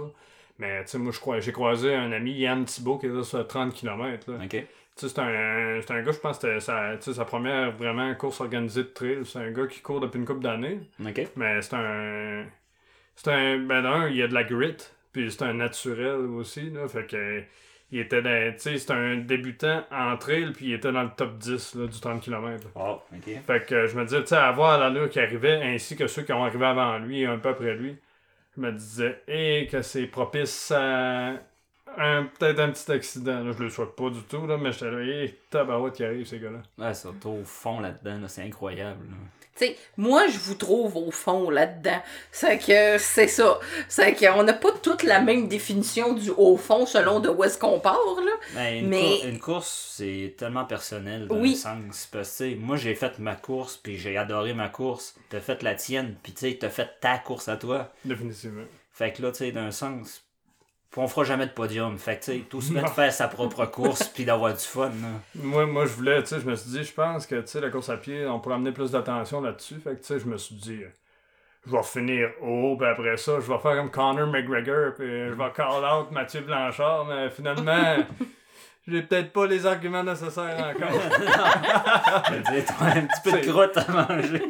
Mais 0.59 0.83
tu 0.85 0.90
sais, 0.90 0.98
moi, 0.98 1.12
je 1.12 1.20
crois- 1.20 1.38
j'ai 1.38 1.52
croisé 1.52 1.94
un 1.94 2.11
ami, 2.11 2.33
Yann 2.33 2.64
Thibault, 2.64 2.98
qui 2.98 3.07
est 3.07 3.11
là 3.11 3.22
sur 3.22 3.46
30 3.46 3.72
km. 3.72 4.33
Là. 4.33 4.38
Tu 4.96 5.07
sais, 5.07 5.14
c'est 5.14 5.20
un, 5.20 5.81
c'est 5.81 5.92
un 5.92 6.02
gars, 6.02 6.11
je 6.11 6.18
pense 6.18 6.38
que 6.38 6.48
c'était 6.48 6.61
sa, 6.61 6.96
tu 6.96 7.04
sais, 7.04 7.14
sa 7.14 7.24
première 7.24 7.70
vraiment 7.76 8.12
course 8.16 8.40
organisée 8.40 8.83
de 8.83 8.88
trail. 8.88 9.18
C'est 9.24 9.38
un 9.38 9.52
gars 9.52 9.68
qui 9.68 9.81
court 9.81 10.00
depuis 10.00 10.18
une 10.18 10.24
couple 10.26 10.42
d'années. 10.42 10.81
Mais 11.37 11.62
c'est 11.62 11.74
un. 11.74 12.44
C'est 13.18 13.33
un. 13.33 13.59
Ben, 13.59 13.83
d'un, 13.83 14.09
il 14.09 14.16
y 14.16 14.22
a 14.22 14.28
de 14.28 14.35
la 14.35 14.44
grit. 14.44 14.76
Puis 15.12 15.33
c'est 15.33 15.42
un 15.42 15.54
naturel 15.54 16.20
aussi, 16.37 16.70
là. 16.70 16.87
Fait 16.88 17.07
que. 17.07 17.42
Il 17.90 18.00
était 18.00 18.20
dans. 18.20 18.52
Tu 18.52 18.59
sais, 18.59 18.78
c'est 18.78 18.92
un 18.92 19.16
débutant 19.16 19.83
en 19.90 20.16
trail, 20.18 20.52
puis 20.52 20.66
il 20.66 20.72
était 20.74 20.92
dans 20.92 21.02
le 21.02 21.11
top 21.16 21.38
10 21.38 21.74
là, 21.76 21.87
du 21.87 21.98
30 21.98 22.20
km. 22.20 22.68
Wow, 22.74 23.00
ok. 23.16 23.42
Fait 23.46 23.66
que 23.66 23.87
je 23.87 23.96
me 23.96 24.04
disais, 24.04 24.20
tu 24.20 24.26
sais, 24.28 24.37
à 24.37 24.52
voir 24.52 24.78
l'allure 24.78 25.09
qui 25.09 25.18
arrivait, 25.18 25.62
ainsi 25.62 25.96
que 25.96 26.07
ceux 26.07 26.22
qui 26.22 26.33
ont 26.35 26.44
arrivé 26.44 26.66
avant 26.66 26.98
lui 26.98 27.22
et 27.22 27.26
un 27.26 27.38
peu 27.38 27.48
après 27.48 27.74
lui, 27.74 27.96
je 28.57 28.61
me 28.61 28.72
disais, 28.72 29.22
et 29.26 29.66
que 29.70 29.81
c'est 29.83 30.07
propice 30.07 30.70
à. 30.70 31.33
Un, 31.96 32.24
peut-être 32.38 32.61
un 32.61 32.70
petit 32.70 32.92
accident. 32.92 33.42
Là, 33.42 33.52
je 33.59 33.64
le 33.64 33.70
souhaite 33.70 33.96
pas 33.96 34.11
du 34.11 34.22
tout, 34.22 34.46
là, 34.46 34.59
mais 34.59 34.70
j'étais 34.70 34.90
là, 34.90 35.00
hé, 35.00 35.35
tabarouette 35.50 35.94
qui 35.94 36.04
arrive, 36.04 36.26
ces 36.26 36.38
gars-là. 36.38 36.61
Ouais, 36.76 36.94
surtout 36.94 37.31
au 37.31 37.44
fond 37.44 37.81
là-dedans, 37.81 38.20
là, 38.20 38.28
c'est 38.28 38.42
incroyable. 38.42 39.07
là. 39.11 39.16
Moi, 39.96 40.26
je 40.28 40.38
vous 40.38 40.54
trouve 40.54 40.96
au 40.96 41.10
fond 41.10 41.50
là-dedans. 41.50 42.00
C'est 42.32 42.58
que 42.58 42.98
c'est 42.98 43.28
ça. 43.28 43.58
C'est 43.88 44.14
qu'on 44.14 44.42
n'a 44.42 44.52
pas 44.52 44.72
toute 44.82 45.02
la 45.02 45.20
même 45.20 45.48
définition 45.48 46.12
du 46.12 46.30
au 46.30 46.56
fond 46.56 46.86
selon 46.86 47.20
de 47.20 47.28
où 47.28 47.42
est-ce 47.44 47.58
qu'on 47.58 47.80
part, 47.80 47.98
là. 48.24 48.32
Ben, 48.54 48.78
une, 48.84 48.88
Mais- 48.88 49.00
cour- 49.20 49.24
une 49.26 49.38
course, 49.40 49.92
c'est 49.96 50.34
tellement 50.36 50.64
personnel 50.64 51.26
dans 51.28 51.36
Oui. 51.36 51.50
le 51.50 51.56
sens. 51.56 52.08
Parce 52.12 52.38
que, 52.38 52.54
moi, 52.56 52.76
j'ai 52.76 52.94
fait 52.94 53.18
ma 53.18 53.34
course, 53.34 53.76
puis 53.76 53.98
j'ai 53.98 54.16
adoré 54.16 54.54
ma 54.54 54.68
course. 54.68 55.14
T'as 55.30 55.40
fait 55.40 55.62
la 55.62 55.74
tienne, 55.74 56.16
puis 56.22 56.32
tu 56.32 56.40
sais, 56.50 56.58
t'as 56.60 56.70
fait 56.70 56.88
ta 57.00 57.18
course 57.18 57.48
à 57.48 57.56
toi. 57.56 57.92
Définitivement. 58.04 58.64
Fait 58.92 59.12
que 59.12 59.22
là, 59.22 59.30
tu 59.32 59.38
sais, 59.38 59.52
d'un 59.52 59.70
sens, 59.70 60.22
on 60.96 61.07
fera 61.07 61.24
jamais 61.24 61.46
de 61.46 61.53
podium. 61.53 61.98
Fait 61.98 62.18
que, 62.18 62.24
tu 62.24 62.33
sais, 62.33 62.38
tout 62.48 62.61
se 62.61 62.72
met 62.72 62.83
de 62.83 62.88
faire 62.88 63.12
sa 63.12 63.29
propre 63.29 63.66
course, 63.66 64.05
puis 64.09 64.24
d'avoir 64.24 64.53
du 64.53 64.61
fun. 64.61 64.88
là. 64.88 65.20
Moi, 65.35 65.66
moi, 65.66 65.87
je 65.87 65.92
voulais, 65.92 66.22
tu 66.22 66.29
sais, 66.29 66.40
je 66.40 66.46
me 66.46 66.57
suis 66.57 66.70
dit, 66.70 66.85
je 66.85 66.92
pense 66.92 67.27
que, 67.27 67.37
tu 67.37 67.46
sais, 67.46 67.61
la 67.61 67.70
course 67.70 67.88
à 67.90 67.96
pied, 67.96 68.27
on 68.27 68.40
pourrait 68.40 68.57
amener 68.57 68.72
plus 68.72 68.90
d'attention 68.90 69.40
là-dessus. 69.40 69.77
Fait 69.77 69.90
que, 69.90 70.01
tu 70.01 70.05
sais, 70.05 70.18
je 70.18 70.27
me 70.27 70.37
suis 70.37 70.55
dit, 70.57 70.81
je 71.66 71.70
vais 71.70 71.83
finir 71.83 72.31
haut, 72.42 72.77
puis 72.79 72.87
après 72.88 73.16
ça, 73.16 73.35
je 73.40 73.53
vais 73.53 73.59
faire 73.59 73.77
comme 73.77 73.90
Conor 73.90 74.27
McGregor, 74.29 74.94
puis 74.94 75.07
je 75.07 75.35
vais 75.35 75.53
call 75.55 75.85
out 75.85 76.11
Mathieu 76.11 76.40
Blanchard, 76.40 77.05
mais 77.05 77.31
finalement, 77.31 77.96
j'ai 78.90 79.03
peut-être 79.03 79.33
pas 79.33 79.46
les 79.46 79.66
arguments 79.66 80.03
nécessaires 80.03 80.74
encore. 80.74 80.90
T'as 81.83 82.85
un 82.87 83.03
petit 83.07 83.22
peu 83.22 83.33
de 83.33 83.37
C'est- 83.42 83.48
croûte 83.51 83.77
à 83.77 83.90
manger. 83.92 84.42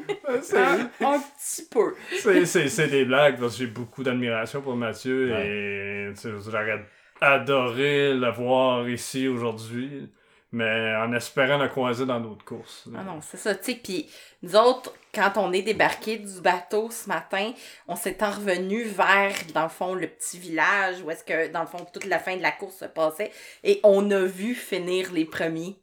C'est- 0.42 0.56
Un, 0.58 0.80
un 1.06 1.18
petit 1.18 1.66
peu. 1.70 1.94
c'est- 2.20 2.44
c'est 2.46 2.68
c'est 2.68 2.88
des 2.88 3.04
blagues, 3.04 3.38
parce 3.38 3.54
que 3.54 3.64
j'ai 3.64 3.70
beaucoup 3.70 4.02
d'admiration 4.02 4.60
pour 4.60 4.76
Mathieu, 4.76 5.32
Ouais. 5.32 5.46
et, 5.46 6.12
j'aurais 6.44 6.84
adoré 7.20 8.14
le 8.14 8.30
voir 8.30 8.88
ici 8.88 9.26
aujourd'hui, 9.28 10.08
mais 10.50 10.96
en 10.96 11.12
espérant 11.12 11.58
le 11.58 11.68
croiser 11.68 12.06
dans 12.06 12.20
d'autres 12.20 12.44
courses. 12.44 12.88
Ah 12.96 13.02
non, 13.02 13.20
c'est 13.20 13.36
ça, 13.36 13.54
tu 13.54 13.72
sais. 13.72 13.78
Puis 13.82 14.08
nous 14.42 14.56
autres, 14.56 14.94
quand 15.14 15.32
on 15.36 15.52
est 15.52 15.62
débarqué 15.62 16.16
du 16.16 16.40
bateau 16.40 16.90
ce 16.90 17.08
matin, 17.08 17.52
on 17.86 17.96
s'est 17.96 18.22
en 18.22 18.30
revenu 18.30 18.84
vers, 18.84 19.34
dans 19.54 19.64
le 19.64 19.68
fond, 19.68 19.94
le 19.94 20.06
petit 20.06 20.38
village 20.38 21.02
où 21.02 21.10
est-ce 21.10 21.24
que, 21.24 21.48
dans 21.48 21.60
le 21.60 21.66
fond, 21.66 21.86
toute 21.92 22.06
la 22.06 22.18
fin 22.18 22.36
de 22.36 22.42
la 22.42 22.52
course 22.52 22.78
se 22.78 22.86
passait. 22.86 23.30
Et 23.62 23.80
on 23.82 24.10
a 24.10 24.20
vu 24.24 24.54
finir 24.54 25.12
les 25.12 25.24
premiers. 25.24 25.76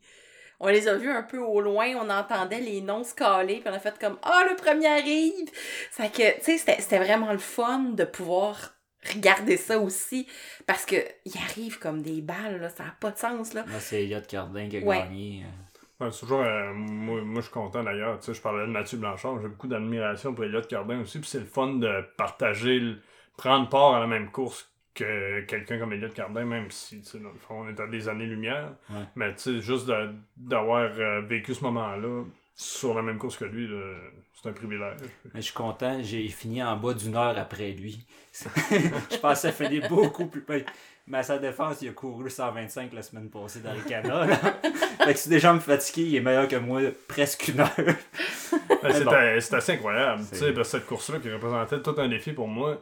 On 0.60 0.67
les 0.67 0.88
a 0.88 0.95
vus 0.95 1.12
un 1.12 1.23
peu 1.23 1.38
au 1.38 1.60
loin, 1.60 1.88
on 1.97 2.10
entendait 2.10 2.62
les 2.62 2.82
noms 2.82 3.04
se 3.04 3.13
caler, 3.13 3.60
puis 3.60 3.69
on 3.69 3.73
a 3.73 3.80
fait 3.80 3.99
comme 3.99 4.17
Ah, 4.23 4.45
le 4.49 4.56
premier 4.56 4.88
arrive! 4.88 5.49
C'est 5.91 6.12
que, 6.12 6.39
tu 6.39 6.58
sais, 6.58 6.78
c'était 6.80 6.97
vraiment 6.97 7.34
le 7.34 7.39
fun 7.39 7.91
de 7.91 8.06
pouvoir 8.06 8.74
regarder 9.13 9.58
ça 9.58 9.80
aussi, 9.80 10.28
parce 10.65 10.86
que 10.86 10.96
il 11.26 11.34
arrive 11.38 11.80
comme 11.80 12.02
des 12.02 12.22
balles, 12.22 12.60
là, 12.60 12.70
ça 12.70 12.86
n'a 12.86 12.96
pas 13.00 13.12
de 13.12 13.18
sens, 13.18 13.54
là. 13.54 13.62
Là, 13.68 13.80
c'est 13.80 14.04
Elliot 14.04 14.20
Cardin 14.28 14.68
qui 14.70 14.78
a 14.78 14.82
Ouais. 14.82 14.98
gagné. 15.00 15.44
Ouais, 16.00 16.12
c'est 16.12 16.20
toujours, 16.22 16.41
euh, 16.41 16.74
moi, 16.74 17.22
moi, 17.22 17.39
je 17.41 17.46
suis 17.46 17.54
content 17.54 17.82
d'ailleurs. 17.84 18.20
Tu 18.20 18.26
sais, 18.26 18.34
je 18.34 18.41
parlais 18.41 18.65
de 18.65 18.72
Mathieu 18.72 18.98
Blanchard, 18.98 19.39
j'ai 19.41 19.48
beaucoup 19.48 19.68
d'admiration 19.68 20.34
pour 20.34 20.44
Elliot 20.44 20.62
Cardin 20.63 21.00
aussi. 21.02 21.20
Puis 21.20 21.30
c'est 21.30 21.39
le 21.39 21.46
fun 21.46 21.76
de 21.76 22.04
partager, 22.18 22.80
le- 22.80 22.98
prendre 23.38 23.70
part 23.70 23.96
à 23.96 24.00
la 24.02 24.08
même 24.08 24.30
course 24.32 24.70
que 24.94 25.41
quelqu'un 25.41 25.78
comme 25.80 25.94
Elliot 25.94 26.10
Cardin, 26.10 26.44
même 26.46 26.70
si, 26.72 27.00
tu 27.02 27.06
sais, 27.06 27.20
dans 27.20 27.30
le 27.32 27.38
fond, 27.39 27.62
on 27.65 27.70
est 27.70 27.80
à 27.80 27.88
des 27.88 28.10
années-lumière. 28.10 28.72
Ouais. 28.89 29.04
Mais, 29.15 29.34
tu 29.36 29.41
sais, 29.41 29.60
juste 29.62 29.88
de- 29.88 30.13
d'avoir 30.36 30.89
euh, 31.00 31.22
vécu 31.22 31.54
ce 31.54 31.63
moment-là 31.63 32.24
sur 32.56 32.94
la 32.94 33.02
même 33.02 33.18
course 33.18 33.38
que 33.38 33.46
lui, 33.46 33.70
c'est 34.41 34.50
un 34.50 34.54
privilège. 34.54 34.98
Mais 35.34 35.41
je 35.41 35.46
suis 35.46 35.54
content, 35.54 36.00
j'ai 36.02 36.28
fini 36.30 36.63
en 36.63 36.78
bas 36.78 36.94
d'une 36.94 37.15
heure 37.15 37.38
après 37.38 37.72
lui. 37.72 38.06
je 38.72 39.18
pensais 39.18 39.52
finir 39.52 39.88
beaucoup 39.89 40.28
plus. 40.28 40.44
Mais 41.08 41.20
à 41.20 41.24
sa 41.24 41.38
défense, 41.38 41.82
il 41.82 41.89
a 41.89 41.91
couru 41.91 42.30
125 42.30 42.91
la 42.94 43.02
semaine 43.02 43.30
passée 43.30 43.60
dans 43.60 43.74
le 43.74 43.82
Cana. 43.82 44.26
là. 44.26 44.36
fait 45.06 45.13
que 45.13 45.20
si 45.20 45.30
déjà 45.30 45.54
me 45.54 45.60
fatigué, 45.60 46.08
il 46.08 46.15
est 46.15 46.22
meilleur 46.22 46.48
que 46.48 46.56
moi 46.56 46.82
presque 47.08 47.50
une 47.50 47.60
heure. 47.60 47.70
Ben, 47.78 48.91
c'est 48.91 49.04
bon. 49.04 49.58
assez 49.58 49.72
incroyable, 49.74 50.24
cette 50.32 50.86
course-là 50.86 51.20
qui 51.20 51.32
représentait 51.32 51.82
tout 51.82 51.96
un 51.98 52.08
défi 52.08 52.34
pour 52.34 52.48
moi. 52.48 52.82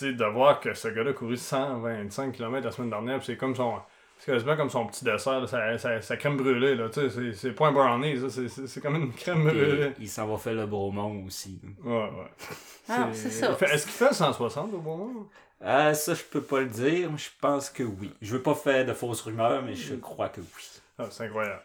De 0.00 0.32
voir 0.32 0.60
que 0.60 0.74
ce 0.74 0.88
gars-là 0.88 1.10
a 1.10 1.12
couru 1.12 1.36
125 1.36 2.32
km 2.32 2.64
la 2.64 2.70
semaine 2.70 2.90
dernière, 2.90 3.22
c'est 3.24 3.36
comme 3.36 3.56
son. 3.56 3.80
C'est 4.24 4.30
quasiment 4.30 4.56
comme 4.56 4.70
son 4.70 4.86
petit 4.86 5.04
dessert, 5.04 5.40
là, 5.40 5.46
sa, 5.48 5.76
sa- 5.78 6.00
sa 6.00 6.16
crème 6.16 6.36
brûlée, 6.36 6.76
là, 6.76 6.88
tu 6.88 7.00
sais, 7.00 7.10
c'est- 7.10 7.32
c'est 7.32 7.50
pas 7.52 7.66
un 7.66 7.72
brownie, 7.72 8.20
ça, 8.20 8.30
c'est- 8.30 8.46
c'est 8.48 8.68
c'est 8.68 8.80
comme 8.80 8.94
une 8.94 9.12
crème 9.12 9.42
brûlée. 9.42 9.92
il 9.98 10.08
s'en 10.08 10.28
va 10.28 10.36
faire 10.36 10.54
le 10.54 10.66
Bromont 10.66 11.24
aussi. 11.26 11.60
Ouais, 11.82 11.92
ouais. 11.92 12.08
Ah, 12.88 13.08
c'est 13.12 13.30
ça. 13.30 13.56
Est-ce 13.72 13.84
qu'il 13.84 13.92
fait 13.94 14.08
le 14.10 14.14
160 14.14 14.72
au 14.74 14.78
bon 14.78 14.96
moment? 14.96 15.26
Ah, 15.60 15.92
ça, 15.94 16.14
je 16.14 16.22
peux 16.22 16.40
pas 16.42 16.60
le 16.60 16.66
dire. 16.66 17.10
Je 17.16 17.28
pense 17.40 17.68
que 17.70 17.82
oui. 17.84 18.12
Je 18.20 18.32
veux 18.32 18.42
pas 18.42 18.54
faire 18.54 18.84
de 18.86 18.92
fausses 18.92 19.22
rumeurs, 19.22 19.62
mais 19.62 19.74
je 19.74 19.94
crois 19.94 20.28
que 20.28 20.40
oui. 20.40 20.68
Ah, 20.98 21.06
c'est 21.10 21.24
incroyable. 21.24 21.62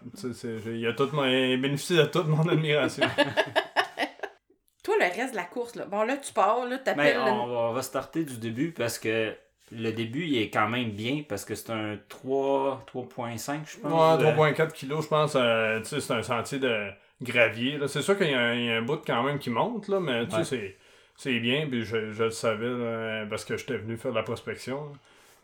Il 0.66 0.88
a 0.88 0.94
tout 0.94 1.10
mon, 1.14 1.26
il 1.26 1.60
bénéficie 1.62 1.98
de 1.98 2.06
toute 2.06 2.28
mon 2.28 2.48
admiration. 2.48 3.06
Toi, 4.84 4.96
le 5.00 5.06
reste 5.06 5.32
de 5.32 5.36
la 5.36 5.44
course, 5.44 5.76
là. 5.76 5.86
Bon, 5.86 6.04
là, 6.04 6.18
tu 6.18 6.32
pars, 6.34 6.60
là, 6.66 6.78
Mais 6.78 6.84
t'appelles. 6.84 7.18
on, 7.20 7.48
va- 7.48 7.54
on 7.70 7.74
va 7.74 7.82
starter 7.82 8.24
du 8.24 8.38
début 8.38 8.72
parce 8.72 8.98
que 9.00 9.34
le 9.72 9.92
début, 9.92 10.24
il 10.26 10.38
est 10.38 10.50
quand 10.50 10.70
même 10.70 10.92
bien 10.92 11.24
parce 11.28 11.44
que 11.46 11.56
c'est 11.56 11.72
un 11.72 11.98
3, 12.10 12.84
3.5, 12.88 13.66
je 13.66 13.78
Ouais, 13.78 13.90
pense. 13.90 14.22
3.4 14.22 14.74
kilos, 14.74 15.04
je 15.04 15.10
pense. 15.10 15.34
euh, 15.36 15.80
tu 15.80 15.86
sais, 15.88 16.00
c'est 16.02 16.14
un 16.14 16.24
sentier 16.24 16.60
de 16.60 16.90
gravier. 17.22 17.80
C'est 17.88 18.02
sûr 18.02 18.18
qu'il 18.18 18.30
y, 18.30 18.34
a 18.34 18.40
un- 18.40 18.54
il 18.54 18.66
y 18.66 18.72
a 18.72 18.78
un 18.78 18.82
bout 18.82 19.02
quand 19.06 19.24
même 19.24 19.40
qui 19.40 19.50
monte, 19.50 19.88
là, 19.90 20.00
mais 20.00 20.26
tu 20.28 20.44
sais, 20.44 20.56
Ouais. 20.58 20.78
c'est, 21.16 21.40
bien. 21.40 21.68
Puis 21.68 21.84
je, 21.84 22.12
je 22.12 22.24
le 22.26 22.32
savais 22.32 22.70
là, 22.70 23.26
parce 23.30 23.44
que 23.46 23.58
j'étais 23.58 23.78
venu 23.78 23.98
faire 23.98 24.12
de 24.12 24.18
la 24.18 24.24
prospection. 24.24 24.94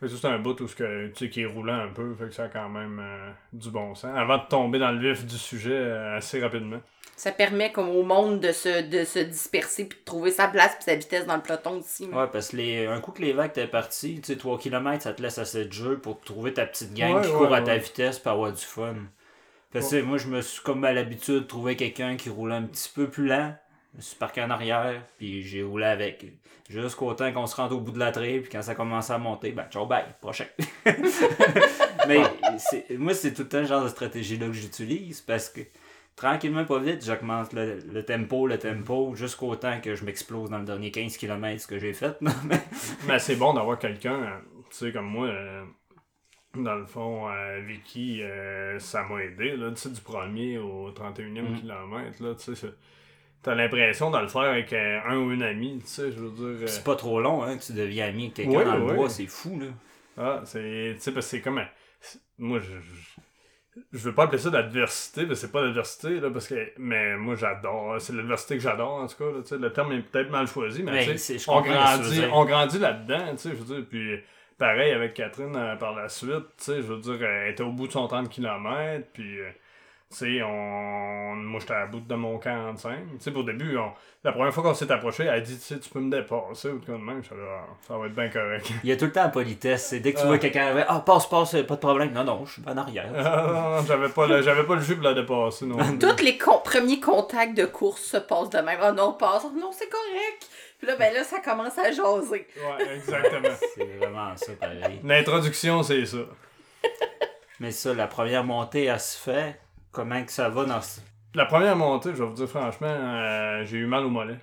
c'est 0.06 0.24
un 0.26 0.38
bout 0.38 0.60
où 0.60 0.68
ce 0.68 0.76
que, 0.76 1.08
tu 1.08 1.14
sais, 1.26 1.30
qui 1.30 1.42
est 1.42 1.46
roulant 1.46 1.80
un 1.80 1.88
peu. 1.88 2.14
Fait 2.14 2.24
que 2.26 2.30
ça 2.34 2.44
a 2.44 2.48
quand 2.48 2.68
même 2.68 3.00
euh, 3.02 3.30
du 3.52 3.70
bon 3.70 3.94
sens. 3.94 4.10
Avant 4.16 4.38
de 4.38 4.46
tomber 4.48 4.78
dans 4.78 4.92
le 4.92 4.98
vif 4.98 5.24
du 5.26 5.36
sujet 5.38 5.72
euh, 5.72 6.16
assez 6.16 6.40
rapidement. 6.40 6.80
Ça 7.16 7.30
permet 7.32 7.70
comme 7.72 7.88
au 7.90 8.02
monde 8.02 8.40
de 8.40 8.50
se, 8.52 8.82
de 8.82 9.04
se 9.04 9.20
disperser 9.20 9.84
puis 9.84 9.98
de 9.98 10.04
trouver 10.04 10.30
sa 10.32 10.48
place 10.48 10.74
puis 10.74 10.84
sa 10.84 10.96
vitesse 10.96 11.26
dans 11.26 11.36
le 11.36 11.42
peloton 11.42 11.78
aussi. 11.78 12.06
Ouais, 12.06 12.26
parce 12.32 12.48
que 12.48 12.56
les, 12.56 12.86
un 12.86 13.00
coup 13.00 13.12
que 13.12 13.22
les 13.22 13.32
vagues 13.32 13.52
t'es 13.52 13.66
parti, 13.68 14.20
tu 14.20 14.32
sais, 14.32 14.38
3 14.38 14.58
km, 14.58 15.02
ça 15.02 15.12
te 15.12 15.22
laisse 15.22 15.38
assez 15.38 15.64
de 15.64 15.72
jeu 15.72 15.98
pour 15.98 16.20
trouver 16.20 16.52
ta 16.54 16.66
petite 16.66 16.92
gang 16.92 17.14
Ouais, 17.16 17.22
qui 17.22 17.28
ouais, 17.28 17.38
court 17.38 17.54
à 17.54 17.62
ta 17.62 17.76
vitesse 17.76 18.18
pour 18.18 18.32
avoir 18.32 18.52
du 18.52 18.62
fun. 18.64 18.94
Parce 19.72 19.86
que 19.86 19.90
tu 19.90 19.96
sais, 19.96 20.02
moi, 20.02 20.18
je 20.18 20.26
me 20.28 20.40
suis 20.40 20.62
comme 20.62 20.84
à 20.84 20.92
l'habitude 20.92 21.34
de 21.34 21.40
trouver 21.40 21.76
quelqu'un 21.76 22.16
qui 22.16 22.30
roulait 22.30 22.54
un 22.56 22.62
petit 22.62 22.90
peu 22.94 23.08
plus 23.08 23.26
lent. 23.26 23.54
Je 23.92 23.98
me 23.98 24.02
suis 24.02 24.16
parqué 24.16 24.42
en 24.42 24.50
arrière, 24.50 25.00
puis 25.18 25.42
j'ai 25.44 25.62
roulé 25.62 25.84
avec. 25.86 26.26
Jusqu'au 26.68 27.12
temps 27.14 27.32
qu'on 27.32 27.46
se 27.46 27.54
rende 27.54 27.72
au 27.72 27.78
bout 27.80 27.92
de 27.92 27.98
la 27.98 28.10
trail, 28.10 28.40
puis 28.40 28.50
quand 28.50 28.62
ça 28.62 28.74
commençait 28.74 29.12
à 29.12 29.18
monter, 29.18 29.52
ben 29.52 29.66
ciao, 29.70 29.86
bye, 29.86 30.04
prochain. 30.20 30.46
Mais 32.08 32.22
c'est- 32.58 32.86
moi, 32.98 33.14
c'est 33.14 33.32
tout 33.32 33.42
le 33.42 33.48
temps 33.48 33.60
le 33.60 33.66
genre 33.66 33.84
de 33.84 33.88
stratégie-là 33.88 34.46
que 34.46 34.52
j'utilise 34.52 35.20
parce 35.20 35.48
que 35.48 35.60
tranquillement, 36.16 36.64
pas 36.64 36.78
vite, 36.78 37.04
j'augmente 37.04 37.52
le, 37.52 37.78
le 37.92 38.04
tempo, 38.04 38.46
le 38.46 38.58
tempo, 38.58 39.14
jusqu'au 39.14 39.54
temps 39.56 39.80
que 39.80 39.94
je 39.94 40.04
m'explose 40.04 40.50
dans 40.50 40.58
le 40.58 40.64
dernier 40.64 40.90
15 40.90 41.16
km 41.16 41.62
ce 41.62 41.66
que 41.66 41.78
j'ai 41.78 41.92
fait. 41.92 42.20
non, 42.22 42.32
mais- 42.44 42.62
Mais 43.06 43.18
c'est 43.18 43.36
bon 43.36 43.54
d'avoir 43.54 43.78
quelqu'un, 43.78 44.22
euh, 44.22 44.38
tu 44.70 44.76
sais, 44.76 44.92
comme 44.92 45.06
moi. 45.06 45.26
euh, 45.26 45.64
dans 46.56 46.76
le 46.76 46.86
fond, 46.86 47.28
euh, 47.30 47.60
Vicky, 47.66 48.22
euh, 48.22 48.78
ça 48.78 49.02
m'a 49.04 49.22
aidé, 49.24 49.56
là, 49.56 49.70
tu 49.70 49.76
sais, 49.76 49.90
du 49.90 50.00
premier 50.00 50.58
au 50.58 50.90
31e 50.92 51.50
Mm. 51.50 51.56
kilomètre, 51.56 52.22
là, 52.22 52.34
tu 52.36 52.54
sais, 52.54 52.68
t'as 53.42 53.54
l'impression 53.54 54.10
de 54.10 54.18
le 54.18 54.28
faire 54.28 54.42
avec 54.42 54.72
euh, 54.72 55.00
un 55.06 55.18
ou 55.18 55.32
une 55.32 55.42
amie, 55.42 55.80
tu 55.80 55.86
sais, 55.88 56.12
je 56.12 56.18
veux 56.20 56.56
dire... 56.58 56.68
C'est 56.68 56.84
pas 56.84 56.96
trop 56.96 57.20
long 57.20 57.42
hein, 57.42 57.58
que 57.58 57.64
tu 57.64 57.72
deviens 57.72 58.06
ami 58.08 58.24
avec 58.24 58.34
quelqu'un 58.34 58.58
Ouais, 58.58 58.64
dans 58.64 58.76
le 58.76 58.84
ouais. 58.86 58.94
bois, 58.96 59.10
c'est 59.10 59.26
fou 59.26 59.58
là. 59.60 59.66
Ah, 60.16 60.42
c'est, 60.44 60.92
tu 60.94 61.00
sais, 61.00 61.12
parce 61.12 61.26
que 61.26 61.30
c'est 61.30 61.40
comme, 61.40 61.60
moi, 62.38 62.60
je, 62.60 62.72
je, 62.80 63.13
je 63.92 63.98
veux 63.98 64.14
pas 64.14 64.24
appeler 64.24 64.38
ça 64.38 64.50
d'adversité, 64.50 65.26
parce 65.26 65.40
que 65.40 65.46
c'est 65.46 65.52
pas 65.52 65.62
l'adversité, 65.62 66.20
là, 66.20 66.30
parce 66.30 66.46
que, 66.46 66.72
mais 66.78 67.16
moi, 67.16 67.34
j'adore, 67.34 68.00
c'est 68.00 68.12
l'adversité 68.12 68.56
que 68.56 68.62
j'adore, 68.62 68.94
en 68.94 69.06
tout 69.06 69.16
cas, 69.16 69.24
là, 69.24 69.58
le 69.58 69.72
terme 69.72 69.92
est 69.92 70.00
peut-être 70.00 70.30
mal 70.30 70.46
choisi, 70.46 70.82
mais, 70.82 71.06
Mais 71.06 71.14
tu 71.16 71.38
on 71.48 71.60
grandit, 71.60 72.22
on 72.32 72.44
grandit 72.44 72.78
là-dedans, 72.78 73.32
tu 73.32 73.38
sais, 73.38 73.50
je 73.50 73.62
veux 73.62 73.76
dire, 73.76 73.86
puis 73.88 74.20
pareil 74.58 74.92
avec 74.92 75.14
Catherine 75.14 75.56
euh, 75.56 75.76
par 75.76 75.94
la 75.94 76.08
suite, 76.08 76.46
tu 76.58 76.64
sais, 76.64 76.76
je 76.76 76.92
veux 76.92 77.00
dire, 77.00 77.22
elle 77.22 77.52
était 77.52 77.62
au 77.62 77.72
bout 77.72 77.86
de 77.86 77.92
son 77.92 78.06
30 78.06 78.28
km, 78.28 79.06
puis, 79.12 79.40
euh, 79.40 79.50
sais, 80.14 80.42
on... 80.42 81.34
moi, 81.36 81.60
j'étais 81.60 81.74
à 81.74 81.86
bout 81.86 82.00
de 82.00 82.14
mon 82.14 82.38
45, 82.38 82.96
tu 82.96 83.04
sais, 83.20 83.30
pour 83.30 83.42
le 83.42 83.52
début, 83.52 83.76
on... 83.76 83.92
la 84.22 84.32
première 84.32 84.52
fois 84.52 84.62
qu'on 84.62 84.74
s'est 84.74 84.90
approché, 84.90 85.24
elle 85.24 85.28
a 85.30 85.40
dit, 85.40 85.56
tu 85.56 85.62
sais, 85.64 85.78
tu 85.78 85.88
peux 85.90 86.00
me 86.00 86.10
dépasser, 86.10 86.68
ou 86.68 86.78
de 86.78 86.84
quoi 86.84 86.94
de 86.94 87.00
même, 87.00 87.22
Ah, 87.30 87.64
ça 87.86 87.96
va 87.98 88.06
être 88.06 88.14
bien 88.14 88.28
correct. 88.28 88.70
Il 88.82 88.90
y 88.90 88.92
a 88.92 88.96
tout 88.96 89.04
le 89.06 89.12
temps 89.12 89.22
la 89.24 89.28
politesse. 89.28 89.86
C'est 89.88 90.00
dès 90.00 90.12
que 90.12 90.18
tu 90.18 90.24
Ah. 90.24 90.28
vois 90.28 90.38
quelqu'un 90.38 90.66
arriver, 90.66 90.84
ah 90.88 91.00
passe, 91.04 91.28
passe, 91.28 91.52
pas 91.52 91.74
de 91.74 91.80
problème. 91.80 92.12
Non, 92.12 92.24
non, 92.24 92.44
je 92.46 92.52
suis 92.52 92.62
en 92.66 92.76
arrière. 92.76 93.10
Non, 93.12 93.52
non, 93.80 93.86
j'avais 93.86 94.08
pas, 94.08 94.26
le, 94.26 94.42
j'avais 94.42 94.64
pas 94.64 94.74
le 94.76 94.80
jus 94.82 94.94
pour 94.96 95.04
la 95.04 95.14
dépasser, 95.14 95.66
non. 95.66 95.76
Tous 95.98 96.22
les 96.22 96.38
con- 96.38 96.60
premiers 96.64 97.00
contacts 97.00 97.56
de 97.56 97.64
course 97.66 98.02
se 98.02 98.16
passent 98.16 98.50
de 98.50 98.58
même. 98.58 98.78
Oh 98.82 98.92
non, 98.92 99.12
passe. 99.14 99.42
Oh 99.46 99.52
non, 99.58 99.70
c'est 99.72 99.88
correct. 99.88 100.48
Puis 100.78 100.86
là, 100.88 100.96
ben 100.96 101.14
là, 101.14 101.22
ça 101.24 101.38
commence 101.40 101.78
à 101.78 101.90
jaser. 101.92 102.46
Ouais, 102.56 102.94
exactement. 102.96 103.48
C'est 103.74 103.84
vraiment 103.96 104.36
ça 104.36 104.52
pareil. 104.60 105.00
L'introduction, 105.04 105.82
c'est 105.82 106.04
ça. 106.04 106.18
Mais 107.60 107.70
ça, 107.70 107.94
la 107.94 108.06
première 108.06 108.44
montée, 108.44 108.84
elle 108.84 109.00
se 109.00 109.16
fait. 109.16 109.58
Comment 109.94 110.22
que 110.24 110.32
ça 110.32 110.48
va 110.50 110.64
dans 110.64 110.80
ce... 110.82 111.00
La 111.34 111.46
première 111.46 111.76
montée, 111.76 112.10
je 112.10 112.22
vais 112.22 112.28
vous 112.28 112.34
dire 112.34 112.48
franchement, 112.48 112.86
euh, 112.88 113.64
j'ai 113.64 113.78
eu 113.78 113.86
mal 113.86 114.04
au 114.04 114.10
mollet. 114.10 114.38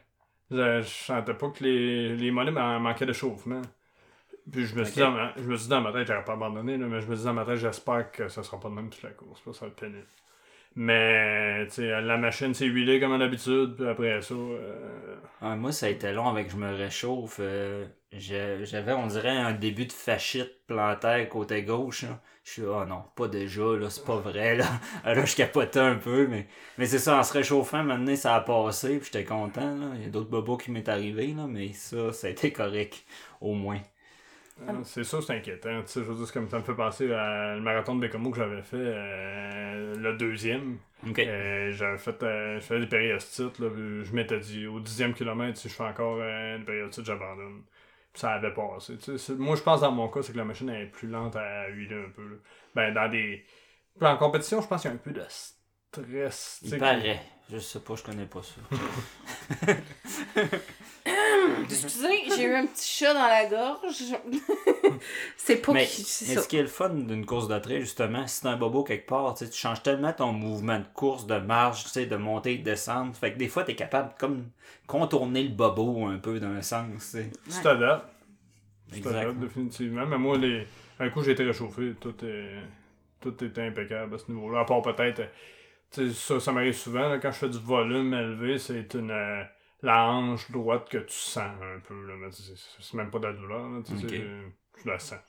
Je, 0.50 0.82
je 0.82 0.88
sentais 0.88 1.34
pas 1.34 1.50
que 1.50 1.64
les, 1.64 2.16
les 2.16 2.32
mollets 2.32 2.52
manquaient 2.52 3.06
d'échauffement. 3.06 3.62
Puis 4.52 4.66
je 4.66 4.76
me 4.76 4.84
suis 4.84 4.96
dit, 4.96 5.00
dans 5.00 5.12
ma, 5.12 5.34
je 5.38 5.44
me 5.44 5.56
suis 5.56 5.66
dit 5.66 5.70
dans 5.70 5.82
ma 5.82 5.94
tête, 5.94 6.08
j'aurais 6.08 6.24
pas 6.24 6.34
abandonné, 6.34 6.78
là, 6.78 6.88
mais 6.88 7.00
je 7.00 7.08
me 7.08 7.16
dis 7.16 7.24
dans 7.24 7.34
ma 7.34 7.46
tête, 7.46 7.58
j'espère 7.58 8.12
que 8.12 8.28
ça 8.28 8.42
sera 8.44 8.60
pas 8.60 8.70
de 8.70 8.74
même 8.74 8.90
toute 8.90 9.04
la 9.04 9.12
course. 9.12 9.42
Ça 9.54 9.66
va 9.66 9.68
être 9.68 9.76
pénible. 9.80 10.08
Mais, 10.76 11.68
tu 11.68 11.74
sais, 11.76 12.02
la 12.02 12.18
machine 12.18 12.54
s'est 12.54 12.66
huilée 12.66 13.00
comme 13.00 13.12
à 13.14 13.18
l'habitude, 13.18 13.76
puis 13.76 13.88
après 13.88 14.22
ça, 14.22 14.34
euh, 14.34 15.16
Ah, 15.42 15.56
moi, 15.56 15.72
ça 15.72 15.86
a 15.88 15.90
été 15.90 16.12
long 16.14 16.28
avec 16.30 16.48
que 16.48 16.54
je 16.54 16.58
me 16.58 16.74
réchauffe. 16.76 17.38
euh, 17.40 17.86
J'avais, 18.14 18.94
on 18.94 19.08
dirait, 19.08 19.30
un 19.30 19.54
début 19.54 19.86
de 19.86 19.94
fascite 19.94 20.66
plantaire 20.68 21.28
côté 21.30 21.64
gauche. 21.64 22.04
là. 22.04 22.22
Je 22.44 22.52
suis, 22.52 22.62
oh 22.64 22.84
non, 22.86 23.04
pas 23.16 23.28
déjà, 23.28 23.62
là, 23.78 23.90
c'est 23.90 24.04
pas 24.04 24.18
vrai, 24.18 24.56
là. 24.56 24.66
Là, 25.06 25.26
je 25.26 25.36
capotais 25.36 25.80
un 25.80 25.96
peu, 25.96 26.28
mais, 26.28 26.48
mais 26.78 26.88
c'est 26.88 26.98
ça, 26.98 27.20
en 27.20 27.24
se 27.24 27.34
réchauffant, 27.34 27.84
maintenant, 27.84 28.16
ça 28.16 28.36
a 28.36 28.42
passé, 28.42 28.98
puis 28.98 29.10
j'étais 29.14 29.26
content, 29.26 29.76
là. 29.78 29.92
Il 29.96 30.04
y 30.04 30.06
a 30.06 30.10
d'autres 30.10 30.30
bobos 30.30 30.58
qui 30.58 30.72
m'est 30.72 30.90
arrivé, 30.90 31.28
là, 31.28 31.46
mais 31.48 31.72
ça, 31.74 32.12
ça 32.12 32.28
a 32.28 32.30
été 32.32 32.52
correct, 32.52 33.06
au 33.42 33.54
moins. 33.54 33.80
Ah. 34.68 34.74
C'est 34.84 35.04
ça, 35.04 35.22
c'est 35.22 35.34
inquiétant. 35.34 35.82
Tu 35.82 35.88
sais, 35.88 36.00
je 36.02 36.06
veux 36.06 36.16
dire, 36.16 36.34
comme 36.34 36.50
ça 36.50 36.60
me 36.60 36.64
fait 36.64 36.76
penser 36.76 37.12
à 37.14 37.56
le 37.56 37.62
marathon 37.62 37.96
de 37.96 38.02
Bécamo 38.02 38.32
que 38.32 38.38
j'avais 38.38 38.62
fait, 38.62 38.78
euh, 38.78 39.96
le 39.96 40.18
deuxième. 40.18 40.78
Euh, 41.18 41.72
j'avais 41.72 41.98
fait, 41.98 42.22
euh, 42.24 42.60
je 42.60 42.66
faisais 42.66 42.80
des 42.82 42.88
périostites. 42.88 43.60
Là, 43.60 43.70
je 44.04 44.14
m'étais 44.14 44.40
dit, 44.40 44.68
au 44.68 44.80
dixième 44.80 45.14
kilomètre, 45.14 45.58
si 45.58 45.70
je 45.70 45.74
fais 45.74 45.84
encore 45.84 46.20
une 46.22 46.64
périostite, 46.66 47.06
j'abandonne. 47.06 47.62
Ça 48.14 48.34
avait 48.34 48.54
passé. 48.54 48.98
Moi, 49.38 49.56
je 49.56 49.62
pense 49.62 49.82
dans 49.82 49.92
mon 49.92 50.10
cas, 50.10 50.22
c'est 50.22 50.34
que 50.34 50.38
la 50.38 50.44
machine 50.44 50.70
est 50.70 50.88
plus 50.88 51.08
lente 51.08 51.36
à 51.36 51.68
huiler 51.70 52.04
un 52.08 52.10
peu. 52.10 52.28
là. 52.28 52.36
Ben, 52.76 52.94
dans 52.94 53.10
des. 53.10 53.46
En 54.02 54.18
compétition, 54.18 54.62
je 54.62 54.68
pense 54.68 54.82
qu'il 54.82 54.90
y 54.90 54.94
a 54.94 54.96
un 54.96 55.00
peu 55.00 55.12
de 55.12 55.24
stress. 55.30 56.60
Il 56.64 56.78
paraît. 56.78 57.22
Je 57.52 57.58
sais 57.58 57.80
pas, 57.80 57.96
je 57.96 58.04
connais 58.04 58.26
pas 58.26 58.42
ça. 58.44 58.62
Excusez, 61.64 62.24
j'ai 62.36 62.44
eu 62.44 62.54
un 62.54 62.66
petit 62.68 62.88
chat 63.00 63.14
dans 63.14 63.28
la 63.28 63.46
gorge. 63.48 63.96
c'est 65.38 65.58
pas 65.66 65.74
Mais, 65.74 65.86
qui- 65.86 66.04
c'est 66.04 66.28
mais 66.30 66.36
ça. 66.36 66.42
ce 66.42 66.48
qui 66.48 66.58
est 66.58 66.62
le 66.62 66.68
fun 66.68 66.90
d'une 66.90 67.26
course 67.26 67.48
de 67.48 67.58
trail, 67.60 67.82
justement, 67.82 68.28
si 68.28 68.42
c'est 68.42 68.48
un 68.48 68.58
bobo 68.58 68.84
quelque 68.84 69.08
part, 69.08 69.34
tu 69.34 69.46
changes 69.52 69.82
tellement 69.82 70.14
ton 70.14 70.32
mouvement 70.32 70.80
de 70.80 70.86
course, 70.94 71.26
de 71.26 71.38
marche, 71.38 71.84
tu 71.84 71.90
sais, 71.90 72.06
de 72.06 72.16
monter, 72.16 72.58
de 72.58 72.64
descendre. 72.64 73.16
Fait 73.16 73.34
que 73.34 73.38
des 73.38 73.48
fois, 73.48 73.64
tu 73.64 73.72
es 73.72 73.76
capable 73.76 74.14
de 74.14 74.20
comme 74.20 74.46
contourner 74.88 75.44
le 75.44 75.50
bobo 75.50 76.06
un 76.06 76.18
peu 76.20 76.40
d'un 76.40 76.62
sens. 76.62 77.16
tu 77.16 77.62
t'adaptes. 77.64 78.06
Tu 78.94 79.02
t'adaptes 79.02 79.40
définitivement. 79.40 80.06
Mais 80.06 80.18
moi, 80.18 80.38
les... 80.38 80.68
un 81.00 81.10
coup, 81.10 81.24
j'ai 81.24 81.32
été 81.32 81.44
réchauffé. 81.44 81.94
Tout, 82.00 82.14
est... 82.26 82.58
tout 83.22 83.44
était 83.44 83.62
impeccable 83.68 84.16
à 84.16 84.18
ce 84.18 84.32
niveau-là. 84.32 84.60
À 84.62 84.66
part 84.66 84.82
peut-être. 84.82 85.22
Tu 85.92 86.10
sais, 86.10 86.14
ça, 86.14 86.40
ça 86.40 86.52
m'arrive 86.52 86.76
souvent. 86.76 87.10
là, 87.10 87.18
quand 87.20 87.32
je 87.32 87.38
fais 87.38 87.50
du 87.50 87.58
volume 87.60 88.14
élevé, 88.14 88.60
c'est 88.60 88.94
une. 88.94 89.12
euh, 89.12 89.44
la 89.82 90.06
hanche 90.10 90.50
droite 90.52 90.90
que 90.90 90.98
tu 91.00 91.14
sens 91.16 91.44
un 91.62 91.80
peu. 91.80 92.06
Là, 92.08 92.16
mais 92.18 92.32
c'est- 92.32 92.94
même 92.94 93.10
pas 93.12 93.20
de 93.20 93.28
la 93.28 93.34
douleur. 93.34 93.70
là, 93.70 93.82
tu 93.84 94.88
la 94.88 95.00
sens. 95.00 95.20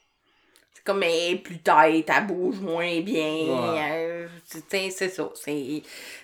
C'est 0.74 0.84
comme, 0.84 0.98
mais 1.00 1.36
plus 1.36 1.58
tête, 1.58 2.06
elle 2.08 2.26
bouge 2.26 2.58
moins 2.60 3.00
bien. 3.02 3.24
Ouais. 3.24 3.80
euh, 3.92 4.26
c'est 4.44 4.90
ça. 5.08 5.30
c'est- 5.34 5.82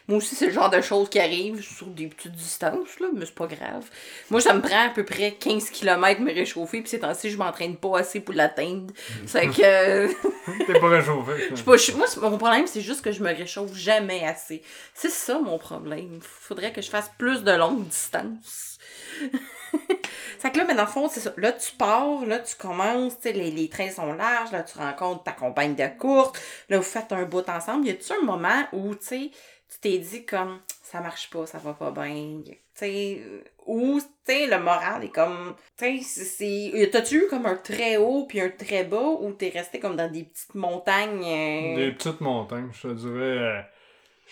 Moi 0.09 0.19
aussi, 0.19 0.35
c'est 0.35 0.47
le 0.47 0.53
genre 0.53 0.71
de 0.71 0.81
choses 0.81 1.09
qui 1.11 1.21
arrivent 1.21 1.63
sur 1.63 1.87
des 1.87 2.07
petites 2.07 2.33
distances, 2.33 2.99
là, 2.99 3.07
mais 3.15 3.25
c'est 3.27 3.35
pas 3.35 3.47
grave. 3.47 3.85
Moi, 4.31 4.41
ça 4.41 4.55
me 4.55 4.61
prend 4.61 4.87
à 4.87 4.89
peu 4.91 5.05
près 5.05 5.33
15 5.39 5.71
km 5.71 6.21
me 6.23 6.33
réchauffer, 6.35 6.81
puis 6.81 6.89
ces 6.91 6.99
temps-ci, 6.99 7.31
je 7.31 7.37
m'entraîne 7.37 7.77
pas 7.77 7.99
assez 8.01 8.21
pour 8.21 8.35
l'atteindre. 8.35 8.93
C'est 9.27 9.47
que. 9.49 10.09
T'es 10.67 10.81
pas 10.81 10.89
réchauffé. 10.89 11.33
Pas, 11.65 11.77
je- 11.77 11.93
moi, 11.93 12.07
mon 12.31 12.39
problème, 12.39 12.67
c'est 12.67 12.81
juste 12.81 13.03
que 13.03 13.13
je 13.13 13.23
me 13.23 13.29
réchauffe 13.35 13.75
jamais 13.75 14.25
assez. 14.25 14.63
C'est 14.95 15.11
ça 15.11 15.39
mon 15.39 15.59
problème. 15.59 16.19
Faudrait 16.23 16.73
que 16.73 16.81
je 16.83 16.89
fasse 16.91 17.11
plus 17.19 17.45
de 17.45 17.53
longues 17.53 17.87
distances. 17.87 18.79
c'est 20.39 20.51
que 20.53 20.59
là, 20.59 20.65
mais 20.67 20.75
dans 20.75 20.83
le 20.83 20.89
fond, 20.89 21.09
c'est 21.09 21.21
ça. 21.21 21.33
Là, 21.37 21.53
tu 21.53 21.73
pars, 21.77 22.25
là, 22.27 22.39
tu 22.39 22.55
commences, 22.57 23.17
les, 23.25 23.51
les 23.51 23.69
trains 23.69 23.91
sont 23.91 24.13
larges, 24.13 24.53
là, 24.53 24.63
tu 24.63 24.79
rencontres 24.79 25.25
ta 25.25 25.33
compagne 25.33 25.75
de 25.75 25.87
course, 25.99 26.33
là, 26.69 26.79
vous 26.79 26.83
faites 26.83 27.13
un 27.13 27.25
bout 27.25 27.49
ensemble. 27.49 27.87
Y 27.87 27.91
a-tu 27.91 28.13
un 28.13 28.25
moment 28.25 28.65
où, 28.73 28.95
tu 28.95 29.07
sais, 29.07 29.31
tu 29.71 29.79
t'es 29.81 29.99
dit 29.99 30.25
comme, 30.25 30.61
ça 30.83 31.01
marche 31.01 31.29
pas, 31.31 31.47
ça 31.47 31.59
va 31.59 31.75
pas 31.75 31.91
bien, 31.91 32.41
tu 32.45 32.55
sais, 32.75 33.21
ou, 33.67 34.01
tu 34.01 34.07
sais, 34.33 34.47
le 34.47 34.59
moral 34.59 35.05
est 35.05 35.11
comme, 35.11 35.55
tu 35.77 36.01
sais, 36.03 36.25
c'est-. 36.25 36.91
T'as-tu 36.91 37.25
eu 37.25 37.29
comme 37.29 37.45
un 37.45 37.57
très 37.57 37.99
haut 37.99 38.25
puis 38.27 38.41
un 38.41 38.49
très 38.49 38.85
bas, 38.85 39.17
ou 39.21 39.33
t'es 39.33 39.51
resté 39.51 39.79
comme 39.79 39.97
dans 39.97 40.11
des 40.11 40.25
petites 40.25 40.55
montagnes... 40.55 41.23
euh, 41.25 41.77
Des 41.77 41.93
petites 41.93 42.21
montagnes, 42.23 42.71
je 42.73 42.89
te 42.89 42.95
dirais. 42.95 43.67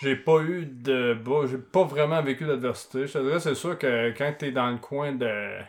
J'ai 0.01 0.15
pas 0.15 0.39
eu 0.41 0.65
de 0.65 1.13
bas, 1.13 1.45
j'ai 1.49 1.57
pas 1.57 1.83
vraiment 1.83 2.21
vécu 2.21 2.45
d'adversité. 2.45 3.07
Je 3.07 3.13
te 3.13 3.17
dirais, 3.19 3.39
c'est 3.39 3.55
sûr 3.55 3.77
que 3.77 4.11
quand 4.17 4.33
t'es 4.37 4.51
dans 4.51 4.69
le 4.71 4.77
coin 4.77 5.11
de. 5.13 5.59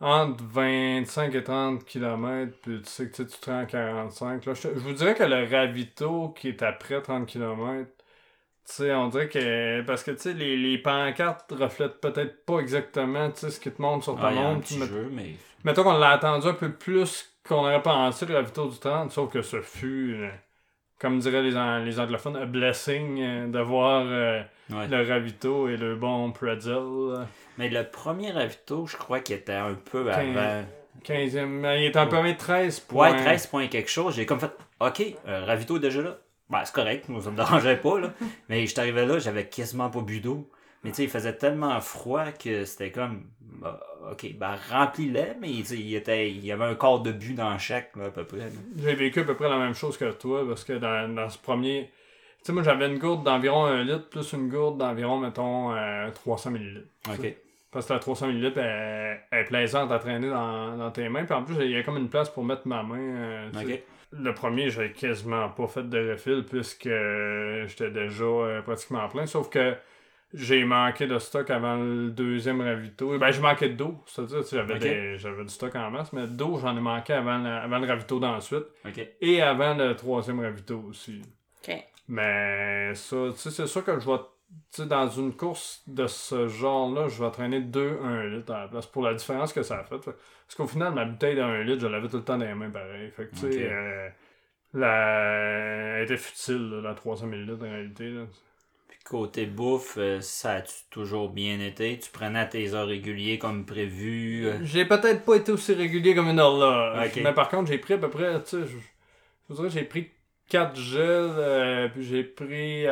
entre 0.00 0.42
25 0.44 1.34
et 1.34 1.44
30 1.44 1.84
km, 1.84 2.52
puis 2.62 2.82
tu 2.82 2.88
sais 2.90 3.08
que 3.08 3.22
tu 3.22 3.24
te 3.38 3.50
rends 3.50 3.60
à 3.60 3.66
45, 3.66 4.44
là, 4.46 4.54
je, 4.54 4.62
te- 4.68 4.74
je 4.74 4.80
vous 4.80 4.92
dirais 4.94 5.14
que 5.14 5.22
le 5.22 5.44
ravito 5.48 6.30
qui 6.30 6.48
est 6.48 6.62
après 6.62 7.00
30 7.00 7.26
km, 7.26 7.88
tu 8.66 8.72
sais, 8.74 8.92
on 8.94 9.08
dirait 9.08 9.28
que. 9.28 9.82
Parce 9.82 10.02
que, 10.04 10.10
tu 10.12 10.18
sais, 10.18 10.32
les, 10.34 10.56
les 10.56 10.78
pancartes 10.78 11.52
reflètent 11.52 12.00
peut-être 12.00 12.44
pas 12.44 12.58
exactement, 12.60 13.30
tu 13.30 13.40
sais, 13.40 13.50
ce 13.50 13.60
qui 13.60 13.70
te 13.70 13.80
montre 13.82 14.04
sur 14.04 14.16
ta 14.18 14.26
Ouais, 14.28 14.32
il 14.34 14.36
y 14.36 14.38
a 14.38 14.48
un 14.48 14.54
montre. 14.54 14.66
mais- 14.78 14.86
jeu, 14.86 15.08
mais. 15.12 15.36
Mettons 15.64 15.84
qu'on 15.84 15.98
l'a 15.98 16.10
attendu 16.10 16.48
un 16.48 16.54
peu 16.54 16.72
plus 16.72 17.28
qu'on 17.46 17.58
aurait 17.58 17.82
pensé 17.82 18.26
le 18.26 18.34
ravito 18.34 18.68
du 18.68 18.78
30, 18.78 19.12
sauf 19.12 19.32
que 19.32 19.42
ce 19.42 19.60
fut, 19.60 20.16
euh, 20.20 20.30
comme 21.02 21.18
diraient 21.18 21.42
les, 21.42 21.84
les 21.84 22.00
anglophones, 22.00 22.36
a 22.36 22.46
blessing 22.46 23.20
euh, 23.20 23.46
de 23.48 23.58
voir 23.58 24.04
euh, 24.06 24.40
Ouais. 24.70 24.88
le 24.88 25.06
ravito 25.06 25.68
et 25.68 25.76
le 25.76 25.96
bon 25.96 26.30
pretzel. 26.32 27.26
Mais 27.58 27.68
le 27.68 27.84
premier 27.84 28.30
ravito, 28.30 28.86
je 28.86 28.96
crois 28.96 29.20
qu'il 29.20 29.36
était 29.36 29.52
un 29.52 29.74
peu 29.74 30.10
avant. 30.10 30.62
15e, 31.04 31.44
mais 31.46 31.82
il 31.82 31.86
est 31.86 31.96
en 31.96 32.06
premier 32.06 32.36
13 32.36 32.80
points. 32.80 33.10
Ouais, 33.12 33.18
13 33.18 33.46
points 33.48 33.66
quelque 33.66 33.90
chose. 33.90 34.14
J'ai 34.14 34.24
comme 34.24 34.40
fait, 34.40 34.52
OK, 34.80 35.02
euh, 35.26 35.44
ravito 35.44 35.76
est 35.76 35.80
déjà 35.80 36.00
là. 36.00 36.16
Ben, 36.48 36.64
c'est 36.64 36.74
correct, 36.74 37.06
ça 37.06 37.30
me 37.30 37.36
dérangeait 37.36 37.76
pas, 37.76 37.98
là. 37.98 38.12
Mais 38.48 38.64
j'étais 38.66 38.80
arrivé 38.80 39.04
là, 39.04 39.18
j'avais 39.18 39.46
quasiment 39.46 39.90
pas 39.90 40.00
bu 40.00 40.20
d'eau. 40.20 40.48
Mais 40.84 40.90
tu 40.90 40.96
sais, 40.96 41.04
il 41.04 41.10
faisait 41.10 41.36
tellement 41.36 41.78
froid 41.80 42.26
que 42.32 42.64
c'était 42.64 42.90
comme, 42.90 43.24
OK, 44.10 44.34
ben 44.38 44.56
remplis-les, 44.70 45.34
mais 45.40 45.50
il, 45.50 45.94
était, 45.94 46.30
il 46.30 46.44
y 46.44 46.52
avait 46.52 46.64
un 46.64 46.74
quart 46.74 47.00
de 47.00 47.12
but 47.12 47.34
dans 47.34 47.56
chaque, 47.58 47.94
là, 47.96 48.06
à 48.06 48.10
peu 48.10 48.24
près. 48.24 48.50
J'ai 48.76 48.94
vécu 48.94 49.20
à 49.20 49.24
peu 49.24 49.34
près 49.34 49.48
la 49.48 49.58
même 49.58 49.74
chose 49.74 49.96
que 49.96 50.10
toi, 50.12 50.44
parce 50.46 50.64
que 50.64 50.72
dans, 50.74 51.14
dans 51.14 51.28
ce 51.28 51.38
premier... 51.38 51.90
Tu 52.38 52.46
sais, 52.46 52.52
moi, 52.52 52.64
j'avais 52.64 52.88
une 52.88 52.98
gourde 52.98 53.22
d'environ 53.24 53.66
1 53.66 53.84
litre, 53.84 54.08
plus 54.08 54.32
une 54.32 54.48
gourde 54.48 54.76
d'environ, 54.78 55.18
mettons, 55.18 55.72
euh, 55.76 56.10
300 56.10 56.50
millilitres. 56.50 56.88
OK. 57.08 57.34
Parce 57.70 57.86
que 57.86 57.92
la 57.94 58.00
300 58.00 58.28
ml 58.30 58.52
elle, 58.58 59.20
elle 59.30 59.38
est 59.38 59.44
plaisante 59.44 59.90
à 59.92 59.98
traîner 59.98 60.28
dans, 60.28 60.76
dans 60.76 60.90
tes 60.90 61.08
mains. 61.08 61.24
Puis 61.24 61.34
en 61.34 61.42
plus, 61.44 61.54
il 61.60 61.70
y 61.70 61.76
a 61.76 61.82
comme 61.82 61.96
une 61.96 62.10
place 62.10 62.28
pour 62.28 62.44
mettre 62.44 62.66
ma 62.68 62.82
main. 62.82 62.98
euh. 62.98 63.50
Le 64.14 64.34
premier, 64.34 64.68
j'avais 64.68 64.92
quasiment 64.92 65.48
pas 65.48 65.66
fait 65.68 65.88
de 65.88 66.10
refill 66.10 66.44
puisque 66.44 66.86
euh, 66.86 67.66
j'étais 67.66 67.90
déjà 67.90 68.24
euh, 68.24 68.60
pratiquement 68.60 69.08
plein. 69.08 69.24
Sauf 69.24 69.48
que 69.48 69.74
j'ai 70.34 70.64
manqué 70.64 71.06
de 71.06 71.18
stock 71.18 71.48
avant 71.50 71.76
le 71.76 72.10
deuxième 72.10 72.60
ravito. 72.60 73.18
Ben, 73.18 73.30
j'ai 73.30 73.40
manqué 73.40 73.68
d'eau. 73.68 74.02
C'est-à-dire, 74.06 74.38
tu 74.40 74.44
sais, 74.46 74.56
j'avais, 74.56 74.74
Ok. 74.74 74.80
des- 74.80 75.18
j'avais 75.18 75.42
du 75.44 75.48
stock 75.52 75.74
en 75.76 75.90
masse, 75.90 76.12
mais 76.12 76.26
d'eau, 76.26 76.58
j'en 76.58 76.76
ai 76.76 76.80
manqué 76.80 77.12
avant, 77.12 77.38
la- 77.38 77.62
avant 77.62 77.78
le 77.78 77.86
ravito 77.86 78.18
d'ensuite. 78.18 78.64
OK. 78.86 79.08
Et 79.20 79.42
avant 79.42 79.74
le 79.74 79.94
troisième 79.94 80.40
ravito 80.40 80.78
aussi. 80.88 81.20
OK. 81.68 81.74
Mais 82.08 82.94
ça, 82.94 83.16
tu 83.32 83.38
sais, 83.38 83.50
c'est 83.50 83.66
sûr 83.66 83.84
que 83.84 83.98
je 84.00 84.06
vais. 84.10 84.18
Tu 84.70 84.82
sais, 84.82 84.86
dans 84.86 85.08
une 85.08 85.34
course 85.34 85.82
de 85.86 86.06
ce 86.06 86.46
genre-là, 86.46 87.08
je 87.08 87.22
vais 87.24 87.30
traîner 87.30 87.60
2 87.60 87.98
1 88.02 88.24
litre 88.28 88.52
à 88.52 88.60
la 88.64 88.68
place 88.68 88.86
pour 88.86 89.02
la 89.02 89.14
différence 89.14 89.50
que 89.52 89.62
ça 89.62 89.78
a 89.78 89.84
fait. 89.84 89.96
Parce 89.98 90.54
qu'au 90.56 90.66
final, 90.66 90.92
ma 90.92 91.06
bouteille 91.06 91.36
de 91.36 91.40
1 91.40 91.62
litre, 91.62 91.80
je 91.80 91.86
l'avais 91.86 92.08
tout 92.08 92.18
le 92.18 92.22
temps 92.24 92.36
dans 92.36 92.44
les 92.44 92.52
mains 92.54 92.68
pareil. 92.68 93.10
Fait 93.12 93.26
que, 93.28 93.30
tu 93.34 93.40
sais, 93.50 93.70
euh, 93.72 94.08
la... 94.74 95.96
elle 95.98 96.04
était 96.04 96.16
futile, 96.16 96.68
là, 96.70 96.80
la 96.82 96.94
300 96.94 97.26
ml 97.28 97.54
en 97.54 97.58
réalité. 97.62 98.10
Là. 98.10 98.22
Côté 99.04 99.46
bouffe, 99.46 99.96
euh, 99.98 100.20
ça 100.20 100.54
a 100.56 100.62
toujours 100.90 101.28
bien 101.28 101.60
été? 101.60 101.98
Tu 101.98 102.10
prenais 102.10 102.48
tes 102.48 102.72
heures 102.74 102.86
réguliers 102.86 103.38
comme 103.38 103.66
prévu? 103.66 104.46
euh? 104.46 104.58
J'ai 104.62 104.84
peut-être 104.84 105.24
pas 105.24 105.36
été 105.36 105.52
aussi 105.52 105.74
régulier 105.74 106.14
comme 106.14 106.28
une 106.28 106.40
horloge. 106.40 107.08
Ok. 107.08 107.20
Mais 107.22 107.34
par 107.34 107.48
contre, 107.48 107.70
j'ai 107.70 107.78
pris 107.78 107.94
à 107.94 107.98
peu 107.98 108.08
près, 108.08 108.42
tu 108.42 108.50
sais, 108.50 108.66
je, 108.66 108.76
je 109.50 109.54
dirais, 109.54 109.70
j'ai 109.70 109.82
pris 109.84 110.10
4 110.48 110.76
gels, 110.76 111.02
euh, 111.02 111.88
puis 111.88 112.04
j'ai 112.04 112.24
pris 112.24 112.84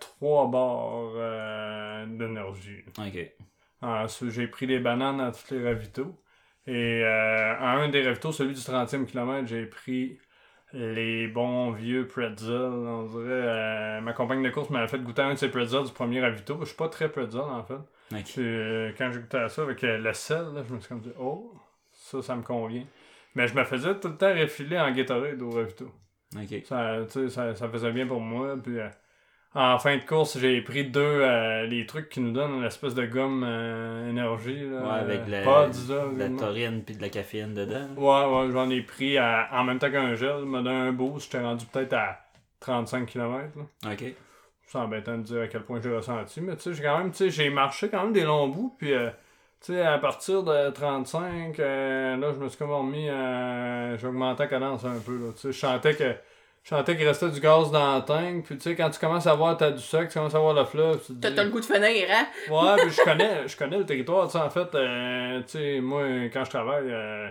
3 0.00 0.48
barres 0.48 1.12
euh, 1.16 2.06
d'énergie. 2.06 2.84
OK. 2.98 3.30
Ensuite, 3.82 4.30
j'ai 4.30 4.46
pris 4.46 4.66
des 4.66 4.78
bananes 4.78 5.20
à 5.20 5.32
tous 5.32 5.54
les 5.54 5.64
ravitaux. 5.64 6.14
Et 6.66 7.02
euh, 7.02 7.54
à 7.58 7.72
un 7.78 7.88
des 7.88 8.02
ravitaux, 8.06 8.30
celui 8.30 8.54
du 8.54 8.60
30e 8.60 9.04
kilomètre, 9.06 9.48
j'ai 9.48 9.66
pris 9.66 10.18
les 10.72 11.28
bons 11.28 11.72
vieux 11.72 12.06
pretzels. 12.06 12.52
On 12.52 13.04
dirait, 13.04 13.24
euh, 13.30 14.00
ma 14.00 14.12
compagne 14.12 14.42
de 14.42 14.50
course 14.50 14.70
m'avait 14.70 14.88
fait 14.88 14.98
goûter 14.98 15.22
un 15.22 15.34
de 15.34 15.38
ces 15.38 15.48
pretzels 15.50 15.84
du 15.84 15.92
premier 15.92 16.20
ravito. 16.20 16.58
Je 16.60 16.66
suis 16.66 16.76
pas 16.76 16.88
très 16.88 17.10
pretzel 17.10 17.40
en 17.40 17.62
fait. 17.62 17.74
Puis, 18.10 18.34
euh, 18.38 18.92
quand 18.96 19.10
j'ai 19.10 19.20
goûté 19.20 19.38
à 19.38 19.48
ça 19.48 19.62
avec 19.62 19.82
euh, 19.84 19.98
le 19.98 20.12
sel, 20.12 20.44
là, 20.54 20.62
je 20.68 20.74
me 20.74 20.80
suis 20.80 20.88
comme 20.88 21.00
dit, 21.00 21.12
oh, 21.18 21.54
ça, 21.92 22.20
ça 22.22 22.36
me 22.36 22.42
convient. 22.42 22.84
Mais 23.34 23.48
je 23.48 23.54
me 23.54 23.64
faisais 23.64 23.98
tout 23.98 24.08
le 24.08 24.16
temps 24.16 24.32
refiler 24.34 24.78
en 24.78 24.90
Gatorade 24.92 25.40
au 25.40 25.50
ravito. 25.50 25.90
Ça, 26.64 27.06
ça, 27.08 27.54
ça 27.54 27.68
faisait 27.68 27.92
bien 27.92 28.06
pour 28.06 28.20
moi. 28.20 28.56
Puis 28.62 28.78
euh, 28.78 28.88
en 29.54 29.78
fin 29.78 29.96
de 29.98 30.02
course, 30.04 30.38
j'ai 30.38 30.60
pris 30.62 30.84
deux 30.84 31.00
euh, 31.02 31.66
les 31.66 31.84
trucs 31.86 32.08
qui 32.08 32.20
nous 32.20 32.32
donnent 32.32 32.62
l'espèce 32.62 32.94
de 32.94 33.04
gomme 33.04 33.44
euh, 33.46 34.08
énergie. 34.08 34.66
Là, 34.68 34.80
Ouais, 34.82 34.98
avec 35.00 35.20
euh, 35.20 35.24
de 35.26 35.30
la, 35.30 35.42
pods, 35.42 35.50
là, 35.50 35.68
de 35.88 35.94
la 35.94 36.04
évidemment. 36.06 36.36
taurine 36.38 36.82
puis 36.84 36.96
de 36.96 37.02
la 37.02 37.08
caféine 37.10 37.52
dedans. 37.54 37.88
Ouais, 37.96 38.24
ouais, 38.46 38.50
j'en 38.52 38.70
ai 38.70 38.80
pris 38.80 39.18
à- 39.18 39.48
en 39.52 39.64
même 39.64 39.78
temps 39.78 39.90
qu'un 39.90 40.14
gel. 40.14 40.44
m'a 40.46 40.62
donné 40.62 40.76
un 40.76 40.92
boost. 40.92 41.30
J'étais 41.30 41.44
rendu 41.44 41.66
peut-être 41.66 41.92
à 41.92 42.18
35 42.60 43.06
km. 43.06 43.48
Là. 43.56 43.92
OK. 43.92 44.04
C'est 44.66 44.78
embêtant 44.78 45.18
de 45.18 45.22
dire 45.22 45.42
à 45.42 45.48
quel 45.48 45.62
point 45.62 45.80
j'ai 45.82 45.94
ressenti. 45.94 46.40
Mais 46.40 46.56
tu 46.56 46.62
sais, 46.62 46.74
j'ai 46.74 46.82
quand 46.82 46.96
même, 46.98 47.10
tu 47.10 47.18
sais, 47.18 47.30
j'ai 47.30 47.50
marché 47.50 47.90
quand 47.90 48.04
même 48.04 48.12
des 48.14 48.24
longs 48.24 48.48
bouts. 48.48 48.74
Puis, 48.78 48.94
euh, 48.94 49.10
tu 49.60 49.74
sais, 49.74 49.82
à 49.82 49.98
partir 49.98 50.42
de 50.44 50.70
35, 50.70 51.60
euh, 51.60 52.16
là, 52.16 52.32
je 52.32 52.38
me 52.42 52.48
suis 52.48 52.56
comme 52.56 52.70
remis. 52.70 53.08
J'ai 54.00 54.06
augmenté 54.06 54.44
la 54.44 54.48
cadence 54.48 54.82
un 54.86 54.98
peu. 55.04 55.12
Là. 55.18 55.32
Tu 55.34 55.40
sais, 55.42 55.52
je 55.52 55.58
sentais 55.58 55.94
que. 55.94 56.14
Je 56.62 56.68
sentais 56.68 56.96
qu'il 56.96 57.06
restait 57.08 57.28
du 57.30 57.40
gaz 57.40 57.70
dans 57.72 57.94
la 57.94 58.00
tank. 58.02 58.44
Puis, 58.44 58.56
tu 58.56 58.62
sais, 58.62 58.76
quand 58.76 58.88
tu 58.90 59.00
commences 59.00 59.26
à 59.26 59.34
voir, 59.34 59.56
t'as 59.56 59.72
du 59.72 59.82
sucre, 59.82 60.06
tu 60.08 60.14
commences 60.14 60.34
à 60.34 60.38
voir 60.38 60.54
le 60.54 60.64
fleuve. 60.64 61.00
Tu 61.04 61.14
te 61.14 61.20
T'as 61.20 61.30
dis- 61.30 61.36
t'as 61.36 61.44
le 61.44 61.50
goût 61.50 61.58
de 61.60 61.64
finir, 61.64 62.06
hein? 62.10 62.26
Ouais, 62.48 62.82
puis 62.82 62.90
je 62.90 63.00
connais, 63.04 63.48
je 63.48 63.56
connais 63.56 63.78
le 63.78 63.84
territoire. 63.86 64.26
Tu 64.26 64.32
sais, 64.32 64.38
en 64.38 64.50
fait, 64.50 64.72
euh, 64.76 65.40
tu 65.42 65.48
sais, 65.48 65.80
moi, 65.80 66.04
quand 66.32 66.44
je 66.44 66.50
travaille, 66.50 66.88
euh, 66.90 67.28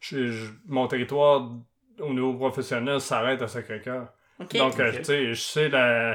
je- 0.00 0.26
je- 0.32 0.50
mon 0.66 0.88
territoire 0.88 1.48
au 2.00 2.12
niveau 2.12 2.34
professionnel 2.34 3.00
s'arrête 3.00 3.40
à 3.42 3.46
Sacré-Cœur. 3.48 4.08
Donc, 4.58 4.80
euh, 4.80 4.92
tu 4.98 5.04
sais, 5.04 5.26
je 5.28 5.40
sais 5.40 5.68
la... 5.68 6.14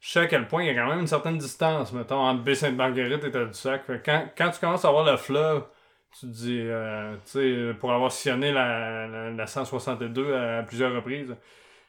Je 0.00 0.08
sais 0.08 0.20
à 0.20 0.26
quel 0.26 0.48
point 0.48 0.62
il 0.64 0.66
y 0.66 0.70
a 0.70 0.74
quand 0.82 0.88
même 0.88 1.00
une 1.00 1.06
certaine 1.06 1.36
distance, 1.36 1.92
mettons, 1.92 2.16
entre 2.20 2.42
Baie-Sainte-Marguerite 2.42 3.22
et 3.22 3.30
Tadoussac. 3.30 3.84
Fait 3.84 3.98
que 4.00 4.04
quand, 4.06 4.24
quand 4.36 4.50
tu 4.50 4.58
commences 4.58 4.84
à 4.86 4.90
voir 4.90 5.04
le 5.04 5.16
fleuve, 5.18 5.64
tu 6.18 6.20
te 6.26 6.32
dis, 6.32 6.58
euh, 6.64 7.14
tu 7.26 7.30
sais, 7.70 7.74
pour 7.78 7.92
avoir 7.92 8.10
sillonné 8.10 8.50
la, 8.50 9.06
la, 9.06 9.30
la 9.30 9.46
162 9.46 10.34
à 10.34 10.62
plusieurs 10.62 10.94
reprises, 10.94 11.36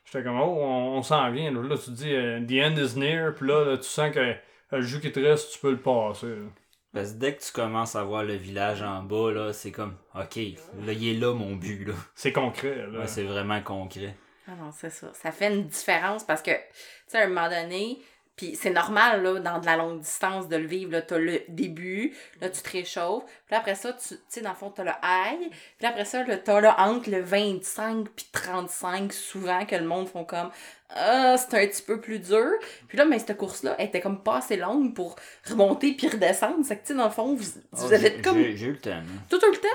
j'étais 0.05 0.23
comme, 0.23 0.39
oh, 0.39 0.57
on, 0.59 0.97
on 0.97 1.03
s'en 1.03 1.29
vient. 1.31 1.51
Là, 1.51 1.77
tu 1.77 1.85
te 1.85 1.91
dis, 1.91 2.13
euh, 2.13 2.39
the 2.45 2.63
end 2.63 2.75
is 2.77 2.97
near, 2.97 3.33
puis 3.35 3.47
là, 3.47 3.65
là, 3.65 3.77
tu 3.77 3.83
sens 3.83 4.13
que 4.13 4.19
euh, 4.19 4.33
le 4.71 4.81
jus 4.81 4.99
qui 4.99 5.11
te 5.11 5.19
reste, 5.19 5.53
tu 5.53 5.59
peux 5.59 5.71
le 5.71 5.79
passer. 5.81 6.27
là. 6.27 6.47
Parce 6.93 7.13
que 7.13 7.17
dès 7.19 7.35
que 7.35 7.41
tu 7.41 7.51
commences 7.53 7.95
à 7.95 8.03
voir 8.03 8.23
le 8.23 8.33
village 8.35 8.81
en 8.81 9.03
bas, 9.03 9.31
là, 9.31 9.53
c'est 9.53 9.71
comme, 9.71 9.95
OK, 10.13 10.35
là, 10.35 10.91
il 10.93 11.07
est 11.07 11.19
là 11.19 11.33
mon 11.33 11.55
but, 11.55 11.85
là. 11.85 11.93
C'est 12.15 12.33
concret, 12.33 12.85
là. 12.91 12.99
Ouais, 12.99 13.07
c'est 13.07 13.23
vraiment 13.23 13.61
concret. 13.61 14.15
Ah 14.47 14.51
non, 14.59 14.71
c'est 14.71 14.89
ça. 14.89 15.09
Ça 15.13 15.31
fait 15.31 15.53
une 15.53 15.67
différence 15.67 16.25
parce 16.25 16.41
que, 16.41 16.51
tu 16.51 16.57
sais, 17.07 17.19
à 17.19 17.25
un 17.25 17.27
moment 17.27 17.47
donné, 17.49 17.99
puis 18.35 18.55
c'est 18.55 18.69
normal, 18.71 19.21
là, 19.23 19.39
dans 19.39 19.59
de 19.59 19.65
la 19.65 19.77
longue 19.77 19.99
distance 19.99 20.47
de 20.47 20.55
le 20.55 20.65
vivre, 20.65 20.91
là, 20.91 21.01
t'as 21.01 21.17
le 21.17 21.41
début, 21.49 22.15
là, 22.39 22.49
tu 22.49 22.61
te 22.61 22.69
réchauffes, 22.71 23.25
puis 23.25 23.35
là, 23.51 23.57
après 23.59 23.75
ça, 23.75 23.93
tu 23.93 24.15
sais, 24.27 24.41
dans 24.41 24.49
le 24.51 24.55
fond, 24.55 24.71
t'as 24.71 24.83
le 24.83 24.91
high, 25.03 25.49
puis 25.49 25.81
là, 25.81 25.89
après 25.89 26.05
ça, 26.05 26.23
là, 26.23 26.37
t'as 26.37 26.59
là, 26.61 26.75
entre 26.79 27.09
le 27.09 27.21
25 27.21 28.09
puis 28.09 28.25
35, 28.31 29.13
souvent, 29.13 29.65
que 29.65 29.75
le 29.75 29.85
monde 29.85 30.07
font 30.07 30.23
comme, 30.25 30.49
ah, 30.89 31.35
c'est 31.37 31.53
un 31.53 31.67
petit 31.67 31.83
peu 31.83 32.01
plus 32.01 32.19
dur. 32.19 32.49
Puis 32.87 32.97
là, 32.97 33.05
mais 33.05 33.19
cette 33.19 33.37
course-là, 33.37 33.75
elle 33.77 33.87
était 33.87 34.01
comme 34.01 34.23
pas 34.23 34.37
assez 34.37 34.57
longue 34.57 34.93
pour 34.93 35.15
remonter 35.49 35.93
puis 35.93 36.09
redescendre. 36.09 36.65
C'est 36.65 36.75
que, 36.77 36.81
tu 36.81 36.87
sais, 36.89 36.93
dans 36.95 37.05
le 37.05 37.11
fond, 37.11 37.33
vous, 37.33 37.43
vous 37.71 37.87
Oh, 37.89 37.93
avez 37.93 38.21
comme 38.21 38.37
J'ai 38.37 38.57
j'ai 38.57 38.65
eu 38.67 38.71
le 38.71 38.79
temps, 38.79 38.89
là. 38.89 39.03
tout 39.29 39.39
le 39.41 39.57
temps? 39.57 39.67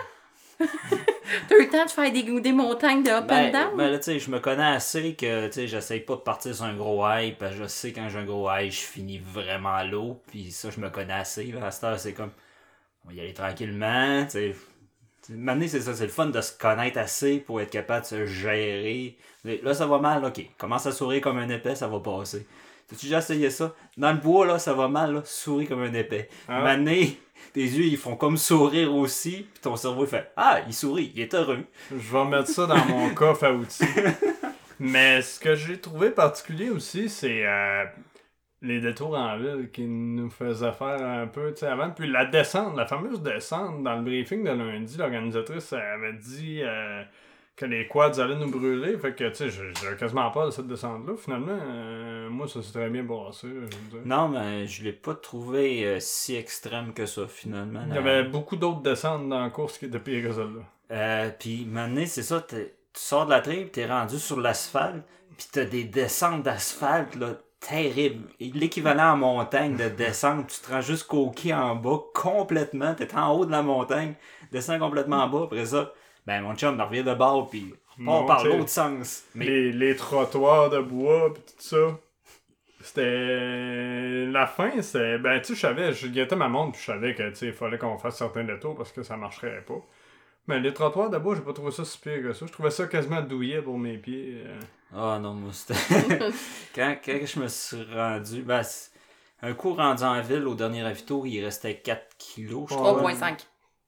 T'as 1.48 1.56
eu 1.56 1.64
le 1.64 1.68
temps 1.70 1.84
de 1.84 1.90
faire 1.90 2.12
des, 2.12 2.22
des 2.40 2.52
montagnes 2.52 3.02
de 3.02 3.10
up 3.10 3.24
and 3.24 3.26
Ben, 3.26 3.52
down? 3.52 3.76
ben 3.76 3.90
là, 3.90 3.98
tu 3.98 4.04
sais, 4.04 4.18
je 4.18 4.30
me 4.30 4.38
connais 4.40 4.64
assez 4.64 5.14
que, 5.14 5.46
tu 5.48 5.52
sais, 5.52 5.66
j'essaye 5.66 6.00
pas 6.00 6.14
de 6.14 6.20
partir 6.20 6.54
sur 6.54 6.64
un 6.64 6.74
gros 6.74 7.04
high, 7.06 7.36
parce 7.36 7.52
que 7.56 7.62
je 7.62 7.68
sais 7.68 7.92
quand 7.92 8.08
j'ai 8.08 8.18
un 8.18 8.24
gros 8.24 8.48
high, 8.50 8.70
je 8.70 8.80
finis 8.80 9.18
vraiment 9.18 9.82
low, 9.82 10.20
puis 10.28 10.50
ça, 10.52 10.70
je 10.70 10.80
me 10.80 10.88
connais 10.90 11.12
assez, 11.12 11.44
là. 11.46 11.66
À 11.66 11.70
cette 11.70 11.84
heure, 11.84 11.98
c'est 11.98 12.12
comme, 12.12 12.30
on 13.04 13.08
va 13.08 13.14
y 13.14 13.20
aller 13.20 13.34
tranquillement, 13.34 14.24
tu 14.24 14.30
sais. 14.30 14.54
C'est 15.28 15.80
ça, 15.80 15.94
c'est 15.94 16.04
le 16.04 16.10
fun 16.10 16.26
de 16.26 16.40
se 16.40 16.56
connaître 16.56 16.98
assez 16.98 17.38
pour 17.38 17.60
être 17.60 17.70
capable 17.70 18.02
de 18.02 18.06
se 18.06 18.26
gérer. 18.26 19.16
Là, 19.44 19.74
ça 19.74 19.86
va 19.86 19.98
mal, 19.98 20.24
ok. 20.24 20.40
Commence 20.56 20.86
à 20.86 20.92
sourire 20.92 21.20
comme 21.20 21.38
un 21.38 21.48
épais, 21.48 21.74
ça 21.74 21.88
va 21.88 21.98
passer. 21.98 22.46
T'as-tu 22.88 23.06
déjà 23.06 23.18
essayé 23.18 23.50
ça? 23.50 23.74
Dans 23.96 24.12
le 24.12 24.18
bois, 24.18 24.46
là, 24.46 24.58
ça 24.58 24.72
va 24.72 24.88
mal, 24.88 25.14
là, 25.14 25.22
souris 25.24 25.66
comme 25.66 25.82
un 25.82 25.92
épais. 25.92 26.28
Ah. 26.48 26.76
Tes 27.52 27.62
yeux, 27.62 27.84
ils 27.84 27.96
font 27.96 28.16
comme 28.16 28.36
sourire 28.36 28.94
aussi, 28.94 29.46
puis 29.52 29.62
ton 29.62 29.76
cerveau, 29.76 30.04
il 30.04 30.08
fait 30.08 30.30
Ah, 30.36 30.60
il 30.66 30.74
sourit, 30.74 31.10
il 31.14 31.22
est 31.22 31.34
heureux. 31.34 31.64
Je 31.90 31.96
vais 31.96 32.24
mettre 32.24 32.48
ça 32.48 32.66
dans 32.66 32.84
mon 32.84 33.10
coffre 33.14 33.44
à 33.44 33.52
outils. 33.52 33.84
Mais 34.78 35.22
ce 35.22 35.40
que 35.40 35.54
j'ai 35.54 35.78
trouvé 35.80 36.10
particulier 36.10 36.68
aussi, 36.68 37.08
c'est 37.08 37.46
euh, 37.46 37.84
les 38.62 38.80
détours 38.80 39.16
en 39.16 39.38
ville 39.38 39.70
qui 39.72 39.86
nous 39.86 40.28
faisaient 40.28 40.72
faire 40.72 41.02
un 41.02 41.26
peu 41.26 41.52
tu 41.52 41.60
sais, 41.60 41.66
avant. 41.66 41.90
Puis 41.90 42.08
la 42.08 42.26
descente, 42.26 42.76
la 42.76 42.86
fameuse 42.86 43.22
descente, 43.22 43.82
dans 43.82 43.96
le 43.96 44.02
briefing 44.02 44.44
de 44.44 44.50
lundi, 44.50 44.98
l'organisatrice 44.98 45.72
avait 45.72 46.12
dit 46.12 46.60
euh, 46.62 47.02
que 47.56 47.64
les 47.64 47.88
quads 47.88 48.20
allaient 48.20 48.36
nous 48.36 48.50
brûler. 48.50 48.98
Fait 48.98 49.14
que, 49.14 49.28
tu 49.30 49.34
sais, 49.34 49.50
j'ai 49.50 49.72
j'ai 49.74 49.96
quasiment 49.96 50.30
de 50.44 50.50
cette 50.50 50.66
descente-là. 50.66 51.14
Finalement, 51.16 51.58
euh, 51.58 52.28
moi, 52.28 52.46
ça 52.46 52.62
s'est 52.62 52.72
très 52.72 52.90
bien 52.90 53.02
dire. 53.02 54.00
Non, 54.04 54.28
mais 54.28 54.66
je 54.66 54.84
l'ai 54.84 54.92
pas 54.92 55.14
trouvé 55.14 55.86
euh, 55.86 55.96
si 55.98 56.36
extrême 56.36 56.92
que 56.92 57.06
ça, 57.06 57.26
finalement. 57.26 57.80
Il 57.88 57.94
y 57.94 57.98
avait 57.98 58.24
beaucoup 58.24 58.56
d'autres 58.56 58.82
descentes 58.82 59.28
dans 59.28 59.40
la 59.40 59.50
course 59.50 59.78
qui 59.78 59.86
étaient 59.86 59.98
pires 59.98 60.28
que 60.28 60.34
celle-là. 60.34 60.62
Euh, 60.92 61.30
puis 61.38 61.64
maintenant, 61.64 62.04
c'est 62.06 62.22
ça, 62.22 62.44
tu 62.46 62.56
sors 62.92 63.24
de 63.24 63.30
la 63.30 63.40
tripe, 63.40 63.72
t'es 63.72 63.86
rendu 63.86 64.18
sur 64.18 64.38
l'asphalte, 64.38 65.04
puis 65.36 65.48
t'as 65.50 65.64
des 65.64 65.84
descentes 65.84 66.42
d'asphalte, 66.42 67.16
là, 67.16 67.38
terribles. 67.58 68.28
Et 68.38 68.50
L'équivalent 68.52 69.14
en 69.14 69.16
montagne 69.16 69.76
de 69.76 69.88
descente, 69.88 70.48
tu 70.48 70.60
te 70.60 70.70
rends 70.70 70.82
jusqu'au 70.82 71.30
quai 71.30 71.54
en 71.54 71.74
bas, 71.74 71.98
complètement, 72.14 72.94
t'es 72.94 73.14
en 73.16 73.32
haut 73.32 73.46
de 73.46 73.50
la 73.50 73.62
montagne, 73.62 74.14
descends 74.52 74.78
complètement 74.78 75.24
en 75.24 75.28
bas, 75.28 75.42
après 75.44 75.66
ça, 75.66 75.92
ben 76.26 76.42
mon 76.42 76.54
chum, 76.54 76.78
on 76.80 76.84
revient 76.86 77.04
de 77.04 77.14
bord, 77.14 77.48
puis 77.48 77.74
on 78.06 78.26
t'sais, 78.26 78.48
l'autre 78.48 78.68
sens. 78.68 79.24
Mais 79.34 79.44
les, 79.46 79.72
les 79.72 79.96
trottoirs 79.96 80.70
de 80.70 80.80
bois 80.80 81.32
pis 81.32 81.40
tout 81.40 81.52
ça. 81.58 81.98
C'était. 82.80 84.26
La 84.26 84.46
fin, 84.46 84.80
c'est. 84.82 85.18
Ben, 85.18 85.40
tu 85.40 85.48
sais, 85.48 85.54
je 85.54 85.60
savais, 85.60 85.92
je 85.92 86.06
guettais 86.08 86.36
ma 86.36 86.48
montre, 86.48 86.72
puis 86.72 86.80
je 86.80 86.86
savais 86.86 87.14
que, 87.14 87.28
tu 87.30 87.36
sais, 87.36 87.46
il 87.46 87.52
fallait 87.52 87.78
qu'on 87.78 87.98
fasse 87.98 88.18
certains 88.18 88.44
détours 88.44 88.76
parce 88.76 88.92
que 88.92 89.02
ça 89.02 89.16
marcherait 89.16 89.62
pas. 89.66 89.80
Mais 90.46 90.60
les 90.60 90.72
trottoirs 90.72 91.10
de 91.10 91.18
bois, 91.18 91.34
j'ai 91.34 91.40
pas 91.42 91.52
trouvé 91.52 91.72
ça 91.72 91.84
si 91.84 91.98
pire 91.98 92.22
que 92.22 92.32
ça. 92.32 92.46
Je 92.46 92.52
trouvais 92.52 92.70
ça 92.70 92.86
quasiment 92.86 93.22
douillet 93.22 93.60
pour 93.62 93.78
mes 93.78 93.98
pieds. 93.98 94.42
euh. 94.46 94.60
Ah 94.94 95.18
non, 95.20 95.34
moi 95.34 95.50
c'était. 95.52 96.30
quand, 96.74 96.96
quand 97.04 97.18
je 97.24 97.40
me 97.40 97.48
suis 97.48 97.82
rendu. 97.92 98.42
Ben, 98.42 98.62
un 99.42 99.52
coup 99.54 99.74
rendu 99.74 100.02
en 100.04 100.20
ville, 100.22 100.46
au 100.46 100.54
dernier 100.54 100.82
ravito, 100.82 101.26
il 101.26 101.44
restait 101.44 101.76
4 101.78 102.16
kilos, 102.18 102.66
je 102.70 102.74
crois. 102.74 103.12
3.5. 103.12 103.46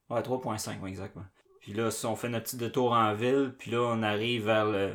Ouais, 0.09 0.19
3.5, 0.21 0.79
ouais, 0.81 0.89
exactement. 0.89 1.25
Puis 1.69 1.77
là, 1.77 1.89
on 2.05 2.15
fait 2.15 2.29
notre 2.29 2.45
petit 2.45 2.57
détour 2.57 2.93
en 2.93 3.13
ville, 3.13 3.53
puis 3.59 3.69
là, 3.69 3.81
on 3.81 4.01
arrive 4.01 4.45
vers 4.45 4.65
le. 4.65 4.93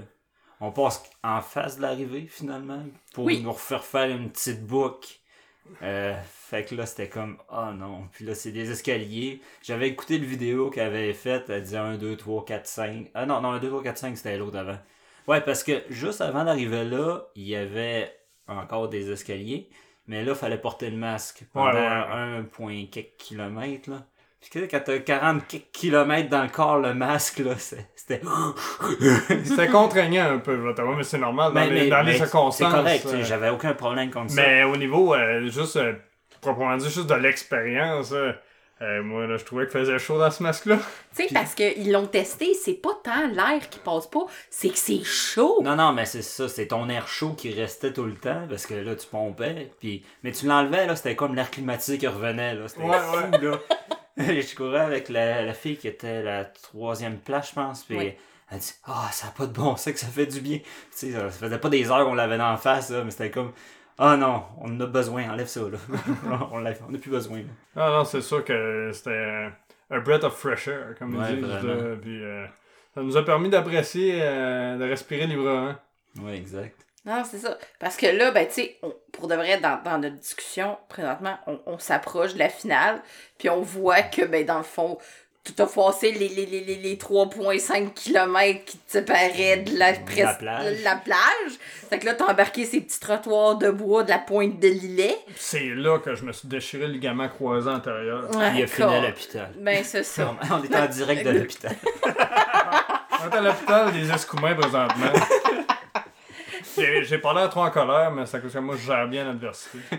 On 0.60 0.72
passe 0.72 1.04
en 1.22 1.40
face 1.40 1.76
de 1.76 1.82
l'arrivée, 1.82 2.26
finalement, 2.28 2.82
pour 3.12 3.26
Oui. 3.26 3.40
nous 3.42 3.52
refaire 3.52 3.84
faire 3.84 4.08
une 4.10 4.28
petite 4.28 4.66
boucle. 4.66 5.20
Euh, 5.82 6.14
fait 6.24 6.64
que 6.64 6.74
là, 6.74 6.84
c'était 6.84 7.08
comme, 7.08 7.38
oh 7.52 7.70
non. 7.72 8.08
Puis 8.10 8.24
là, 8.24 8.34
c'est 8.34 8.50
des 8.50 8.72
escaliers. 8.72 9.40
J'avais 9.62 9.86
écouté 9.88 10.18
le 10.18 10.26
vidéo 10.26 10.68
qu'elle 10.68 10.88
avait 10.88 11.12
faite. 11.12 11.48
Elle 11.48 11.62
disait 11.62 11.76
1, 11.76 11.96
2, 11.96 12.16
3, 12.16 12.44
4, 12.44 12.66
5. 12.66 13.10
Ah 13.14 13.24
non, 13.24 13.40
non, 13.40 13.52
1, 13.52 13.60
2, 13.60 13.68
3, 13.68 13.82
4, 13.84 13.96
5, 13.98 14.16
c'était 14.16 14.36
l'autre 14.36 14.58
avant. 14.58 14.78
Ouais, 15.28 15.40
parce 15.42 15.62
que 15.62 15.84
juste 15.90 16.20
avant 16.22 16.44
d'arriver 16.44 16.84
là, 16.84 17.20
il 17.36 17.44
y 17.44 17.54
avait 17.54 18.12
encore 18.48 18.88
des 18.88 19.12
escaliers. 19.12 19.70
Mais 20.08 20.24
là, 20.24 20.32
il 20.32 20.38
fallait 20.38 20.58
porter 20.60 20.90
le 20.90 20.96
masque 20.96 21.44
pendant 21.52 21.70
Ouais, 21.72 21.78
ouais, 21.78 22.38
1 22.40 22.42
point 22.50 22.86
quelques 22.90 23.16
kilomètres, 23.16 23.90
là. 23.90 24.04
Quand 24.52 24.80
t'as 24.84 24.98
40 24.98 25.46
quelques 25.48 25.70
kilomètres 25.72 26.28
dans 26.28 26.42
le 26.42 26.48
corps, 26.48 26.78
le 26.78 26.94
masque, 26.94 27.38
là, 27.38 27.52
c'était... 27.58 28.20
C'était 29.44 29.68
contraignant 29.68 30.30
un 30.34 30.38
peu, 30.38 30.56
mais 30.56 31.02
c'est 31.02 31.18
normal 31.18 31.52
dans 31.52 31.60
Mais- 31.60 31.70
les, 31.70 31.80
mais- 31.84 31.88
dans 31.88 32.02
les 32.02 32.16
circonstances. 32.16 32.56
C'est 32.70 32.76
correct, 32.76 33.06
euh, 33.06 33.24
j'avais 33.24 33.48
aucun 33.50 33.72
problème 33.74 34.10
contre 34.10 34.30
ça. 34.32 34.42
Mais 34.42 34.64
au 34.64 34.76
niveau, 34.76 35.14
euh, 35.14 35.48
juste, 35.48 35.76
euh, 35.76 35.94
proprement 36.40 36.76
dit, 36.76 36.84
juste 36.90 37.06
de 37.08 37.14
l'expérience, 37.14 38.12
euh, 38.12 39.02
moi, 39.02 39.26
là, 39.26 39.36
je 39.38 39.44
trouvais 39.44 39.64
qu'il 39.66 39.78
faisait 39.78 39.98
chaud 39.98 40.18
dans 40.18 40.30
ce 40.30 40.42
masque-là. 40.42 40.76
Tu 41.16 41.22
sais, 41.26 41.28
parce 41.32 41.54
qu'ils 41.54 41.90
l'ont 41.90 42.06
testé, 42.06 42.52
c'est 42.54 42.74
pas 42.74 42.90
tant 43.02 43.28
l'air 43.28 43.68
qui 43.70 43.78
passe 43.78 44.06
pas, 44.08 44.26
c'est 44.50 44.68
que 44.68 44.78
c'est 44.78 45.02
chaud. 45.04 45.60
Non, 45.62 45.74
non, 45.76 45.92
mais 45.92 46.04
c'est 46.04 46.22
ça, 46.22 46.48
c'est 46.48 46.66
ton 46.66 46.88
air 46.90 47.08
chaud 47.08 47.32
qui 47.36 47.52
restait 47.54 47.92
tout 47.92 48.04
le 48.04 48.14
temps, 48.16 48.42
parce 48.48 48.66
que 48.66 48.74
là, 48.74 48.94
tu 48.96 49.06
pompais, 49.06 49.70
puis... 49.80 50.04
Mais 50.22 50.32
tu 50.32 50.46
l'enlevais, 50.46 50.86
là, 50.86 50.96
c'était 50.96 51.16
comme 51.16 51.34
l'air 51.34 51.50
climatisé 51.50 51.96
qui 51.98 52.06
revenait, 52.06 52.54
là, 52.54 52.68
c'était 52.68 52.82
Ouais, 52.82 52.98
fou, 52.98 53.30
là. 53.40 53.58
je 54.16 54.54
courais 54.54 54.80
avec 54.80 55.08
la, 55.08 55.42
la 55.42 55.54
fille 55.54 55.76
qui 55.76 55.88
était 55.88 56.22
la 56.22 56.44
troisième 56.44 57.18
place, 57.18 57.50
je 57.50 57.54
pense, 57.54 57.84
puis 57.84 57.96
Oui. 57.96 58.12
elle 58.50 58.58
dit 58.58 58.72
«Ah, 58.84 59.08
ça 59.12 59.26
n'a 59.26 59.32
pas 59.32 59.46
de 59.46 59.52
bon 59.52 59.76
sens 59.76 59.92
que 59.92 59.98
ça 59.98 60.06
fait 60.06 60.26
du 60.26 60.40
bien.» 60.40 60.58
Tu 60.58 60.66
sais, 60.92 61.12
ça 61.12 61.30
ça 61.30 61.46
faisait 61.46 61.58
pas 61.58 61.68
des 61.68 61.90
heures 61.90 62.04
qu'on 62.04 62.14
l'avait 62.14 62.38
d'en 62.38 62.56
face, 62.56 62.90
là, 62.90 63.02
mais 63.04 63.10
c'était 63.10 63.30
comme 63.30 63.52
«Ah 63.98 64.16
non, 64.16 64.42
on 64.60 64.74
en 64.74 64.80
a 64.80 64.86
besoin, 64.86 65.30
enlève 65.30 65.46
ça, 65.46 65.60
là. 65.62 65.78
on 66.52 66.58
l'a- 66.58 66.72
on 66.88 66.90
n'a 66.92 66.98
plus 66.98 67.10
besoin, 67.10 67.38
là. 67.38 67.44
Ah 67.76 67.90
non, 67.90 68.04
c'est 68.04 68.20
sûr 68.22 68.44
que 68.44 68.90
c'était 68.92 69.48
un 69.90 70.00
breath 70.00 70.24
of 70.24 70.34
fresh 70.36 70.68
air, 70.68 70.94
comme 70.98 71.16
Ouais, 71.16 71.32
ils 71.32 71.42
disent. 71.42 71.64
là, 71.64 71.96
puis, 72.00 72.22
euh, 72.24 72.46
ça 72.94 73.02
nous 73.02 73.16
a 73.16 73.24
permis 73.24 73.48
d'apprécier, 73.50 74.18
euh, 74.22 74.76
de 74.78 74.84
respirer 74.84 75.26
librement. 75.26 75.74
Ouais, 76.20 76.36
exact. 76.36 76.83
Non, 77.06 77.22
c'est 77.30 77.38
ça. 77.38 77.58
Parce 77.78 77.96
que 77.96 78.06
là, 78.06 78.30
ben, 78.30 78.46
tu 78.46 78.54
sais, 78.54 78.76
on- 78.82 78.94
pour 79.12 79.28
de 79.28 79.34
vrai, 79.34 79.58
dans, 79.60 79.80
dans 79.84 79.98
notre 79.98 80.16
discussion, 80.16 80.78
présentement, 80.88 81.36
on, 81.46 81.60
on 81.66 81.78
s'approche 81.78 82.34
de 82.34 82.38
la 82.38 82.48
finale, 82.48 83.02
puis 83.38 83.50
on 83.50 83.60
voit 83.60 84.02
que, 84.02 84.24
ben, 84.24 84.44
dans 84.46 84.58
le 84.58 84.64
fond, 84.64 84.96
tout 85.44 85.62
a 85.62 85.66
passé 85.66 86.10
les, 86.12 86.28
les, 86.30 86.46
les, 86.46 86.60
les, 86.64 86.76
les 86.76 86.96
3,5 86.96 87.92
km 87.92 88.64
qui 88.64 88.78
te 88.78 88.92
séparaient 88.92 89.58
de 89.58 89.76
la, 89.78 89.92
pres- 89.92 90.38
plage. 90.38 90.82
la 90.82 90.96
plage. 90.96 91.52
Fait 91.90 91.98
que 91.98 92.06
là, 92.06 92.14
t'as 92.14 92.32
embarqué 92.32 92.64
ces 92.64 92.80
petits 92.80 92.98
trottoirs 92.98 93.56
de 93.56 93.68
bois 93.68 94.04
de 94.04 94.08
la 94.08 94.16
pointe 94.18 94.58
de 94.58 94.68
l'îlet. 94.68 95.14
C'est 95.36 95.68
là 95.74 95.98
que 95.98 96.14
je 96.14 96.24
me 96.24 96.32
suis 96.32 96.48
déchiré 96.48 96.86
le 96.86 96.94
ligament 96.94 97.28
croisé 97.28 97.68
antérieur. 97.68 98.26
il 98.56 98.62
a 98.62 98.66
fini 98.66 98.94
à 98.94 99.00
l'hôpital. 99.02 99.50
Ben, 99.58 99.84
c'est 99.84 100.02
ça. 100.04 100.34
On 100.50 100.62
est 100.64 100.74
en 100.74 100.86
direct 100.86 101.26
de 101.26 101.30
l'hôpital. 101.32 101.76
On 102.06 103.30
est 103.30 103.36
à 103.36 103.40
l'hôpital 103.42 103.92
des 103.92 104.10
escoumins 104.10 104.54
présentement. 104.54 105.06
J'ai 106.76 107.18
pas 107.18 107.32
l'air 107.34 107.48
trop 107.50 107.62
en 107.62 107.70
colère, 107.70 108.10
mais 108.12 108.26
c'est 108.26 108.36
à 108.36 108.40
cause 108.40 108.52
que 108.52 108.58
moi 108.58 108.76
je 108.78 108.86
gère 108.86 109.06
bien 109.08 109.24
l'adversité. 109.24 109.78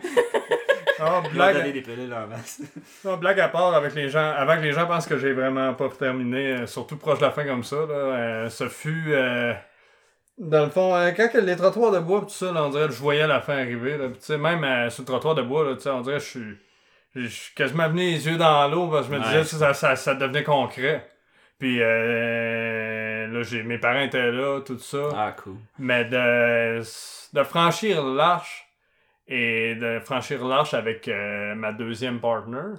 Ah, 0.97 1.21
donné 1.21 1.33
blague, 1.33 2.29
masse. 2.29 2.61
non, 3.03 3.17
blague 3.17 3.39
à 3.41 3.49
part, 3.49 3.73
avec 3.75 3.93
les 3.95 4.07
gens, 4.07 4.31
avant 4.31 4.55
que 4.55 4.61
les 4.61 4.71
gens 4.71 4.87
pensent 4.87 5.05
que 5.05 5.17
j'ai 5.17 5.33
vraiment 5.33 5.73
pas 5.73 5.89
terminé, 5.89 6.53
euh, 6.53 6.67
surtout 6.67 6.95
proche 6.95 7.19
de 7.19 7.25
la 7.25 7.31
fin 7.31 7.43
comme 7.43 7.65
ça, 7.65 7.75
là, 7.75 7.93
euh, 7.93 8.49
ce 8.49 8.69
fut. 8.69 9.11
euh, 9.13 9.53
dans 10.37 10.63
le 10.63 10.69
fond, 10.69 10.93
quand 11.17 11.29
les 11.33 11.55
trottoirs 11.57 11.91
de 11.91 11.99
bois, 11.99 12.21
pis 12.21 12.27
tout 12.27 12.33
ça, 12.45 12.53
là, 12.53 12.63
on 12.63 12.69
dirait 12.69 12.85
que 12.87 12.93
je 12.93 12.99
voyais 13.01 13.27
la 13.27 13.41
fin 13.41 13.57
arriver. 13.57 13.97
Là, 13.97 14.05
Pis 14.07 14.37
même 14.37 14.89
sur 14.89 15.01
le 15.03 15.05
trottoir 15.07 15.35
de 15.35 15.41
bois, 15.41 15.65
là, 15.65 15.75
on 15.93 15.99
dirait 16.01 16.17
que 16.19 16.23
je 16.23 16.29
suis. 16.29 16.57
Je 17.15 17.27
suis 17.27 17.53
quasiment 17.55 17.89
venu 17.89 17.99
les 18.01 18.27
yeux 18.27 18.37
dans 18.37 18.65
l'eau 18.69 18.87
parce 18.87 19.07
que 19.07 19.13
je 19.13 19.17
me 19.17 19.21
Ouais. 19.21 19.29
disais 19.29 19.41
que 19.41 19.47
ça, 19.47 19.73
ça, 19.73 19.97
ça 19.97 20.15
devenait 20.15 20.43
concret. 20.43 21.09
Puis 21.59 21.81
euh, 23.25 23.33
là, 23.37 23.43
j'ai, 23.43 23.63
mes 23.63 23.77
parents 23.77 24.01
étaient 24.01 24.31
là, 24.31 24.61
tout 24.61 24.77
ça. 24.79 25.09
Ah, 25.15 25.31
cool. 25.43 25.55
Mais 25.79 26.05
de, 26.05 26.79
de 26.79 27.43
franchir 27.43 28.03
l'arche 28.03 28.67
et 29.27 29.75
de 29.75 29.99
franchir 29.99 30.45
l'arche 30.45 30.73
avec 30.73 31.07
euh, 31.07 31.55
ma 31.55 31.71
deuxième 31.71 32.19
partner 32.19 32.75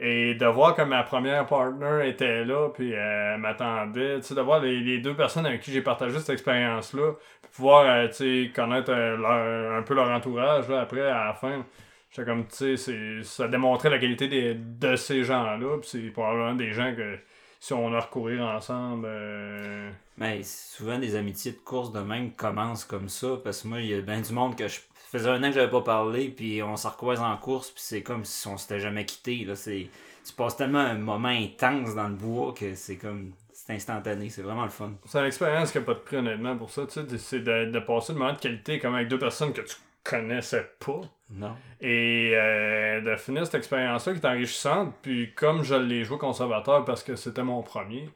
et 0.00 0.34
de 0.34 0.46
voir 0.46 0.74
que 0.74 0.82
ma 0.82 1.02
première 1.02 1.44
partner 1.46 2.08
était 2.08 2.44
là 2.44 2.68
puis 2.70 2.94
euh, 2.94 3.36
m'attendait, 3.36 4.16
tu 4.20 4.22
sais, 4.28 4.34
de 4.34 4.40
voir 4.40 4.60
les, 4.60 4.80
les 4.80 4.98
deux 4.98 5.14
personnes 5.14 5.44
avec 5.46 5.60
qui 5.60 5.72
j'ai 5.72 5.82
partagé 5.82 6.18
cette 6.18 6.30
expérience-là, 6.30 7.12
puis 7.42 7.50
pouvoir, 7.54 7.84
euh, 7.86 8.06
tu 8.08 8.14
sais, 8.46 8.50
connaître 8.54 8.92
leur- 8.92 9.76
un 9.78 9.82
peu 9.82 9.94
leur 9.94 10.08
entourage, 10.08 10.68
là, 10.68 10.80
après, 10.80 11.02
à 11.02 11.26
la 11.26 11.34
fin. 11.34 11.66
J'étais 12.10 12.24
comme, 12.28 12.46
tu 12.46 12.76
sais, 12.76 13.22
ça 13.22 13.46
démontrait 13.46 13.90
la 13.90 13.98
qualité 13.98 14.26
des, 14.26 14.54
de 14.54 14.96
ces 14.96 15.22
gens-là, 15.22 15.78
puis 15.80 15.88
c'est 15.88 16.10
probablement 16.10 16.54
des 16.54 16.72
gens 16.72 16.94
que 16.94 17.18
si 17.60 17.72
on 17.72 17.94
a 17.94 18.00
recourir 18.00 18.42
ensemble... 18.42 19.06
euh, 19.08 19.90
Mais 20.16 20.42
souvent, 20.42 20.98
des 20.98 21.14
amitiés 21.14 21.52
de 21.52 21.58
course 21.58 21.92
de 21.92 22.00
même 22.00 22.32
commencent 22.32 22.84
comme 22.84 23.08
ça, 23.08 23.36
parce 23.44 23.62
que 23.62 23.68
moi, 23.68 23.80
il 23.80 23.86
y 23.86 23.94
a 23.94 24.00
bien 24.00 24.20
du 24.20 24.32
monde 24.32 24.56
que 24.56 24.66
je 24.66 24.80
ça 25.10 25.18
faisait 25.18 25.30
un 25.30 25.42
an 25.42 25.48
que 25.48 25.54
j'avais 25.54 25.70
pas 25.70 25.80
parlé, 25.80 26.28
puis 26.28 26.62
on 26.62 26.76
s'en 26.76 26.90
recroise 26.90 27.20
en 27.20 27.36
course, 27.36 27.70
puis 27.70 27.82
c'est 27.84 28.02
comme 28.02 28.24
si 28.24 28.46
on 28.46 28.56
s'était 28.56 28.78
jamais 28.78 29.04
quitté. 29.04 29.44
Là. 29.44 29.56
C'est... 29.56 29.88
Tu 30.24 30.32
passes 30.34 30.56
tellement 30.56 30.78
un 30.78 30.94
moment 30.98 31.28
intense 31.28 31.96
dans 31.96 32.08
le 32.08 32.14
bois 32.14 32.52
que 32.52 32.74
c'est 32.76 32.96
comme. 32.96 33.32
C'est 33.52 33.74
instantané, 33.74 34.30
c'est 34.30 34.42
vraiment 34.42 34.64
le 34.64 34.70
fun. 34.70 34.92
C'est 35.06 35.18
une 35.18 35.26
expérience 35.26 35.72
qui 35.72 35.78
n'a 35.78 35.84
pas 35.84 35.94
de 35.94 35.98
prix, 35.98 36.16
honnêtement, 36.16 36.56
pour 36.56 36.70
ça. 36.70 36.86
Tu 36.86 36.92
sais, 36.92 37.18
c'est 37.18 37.40
de, 37.40 37.70
de 37.70 37.78
passer 37.80 38.12
de 38.12 38.18
moments 38.18 38.32
de 38.32 38.38
qualité 38.38 38.78
comme 38.78 38.94
avec 38.94 39.08
deux 39.08 39.18
personnes 39.18 39.52
que 39.52 39.60
tu 39.62 39.76
connaissais 40.04 40.70
pas. 40.78 41.00
Non. 41.32 41.54
Et 41.80 42.32
euh, 42.34 43.00
de 43.00 43.16
finir 43.16 43.44
cette 43.46 43.54
expérience-là 43.56 44.14
qui 44.14 44.20
est 44.20 44.26
enrichissante. 44.26 44.94
Puis 45.02 45.32
comme 45.34 45.62
je 45.62 45.74
l'ai 45.74 46.04
joué 46.04 46.18
conservateur 46.18 46.84
parce 46.84 47.02
que 47.02 47.16
c'était 47.16 47.42
mon 47.44 47.62
premier, 47.62 48.08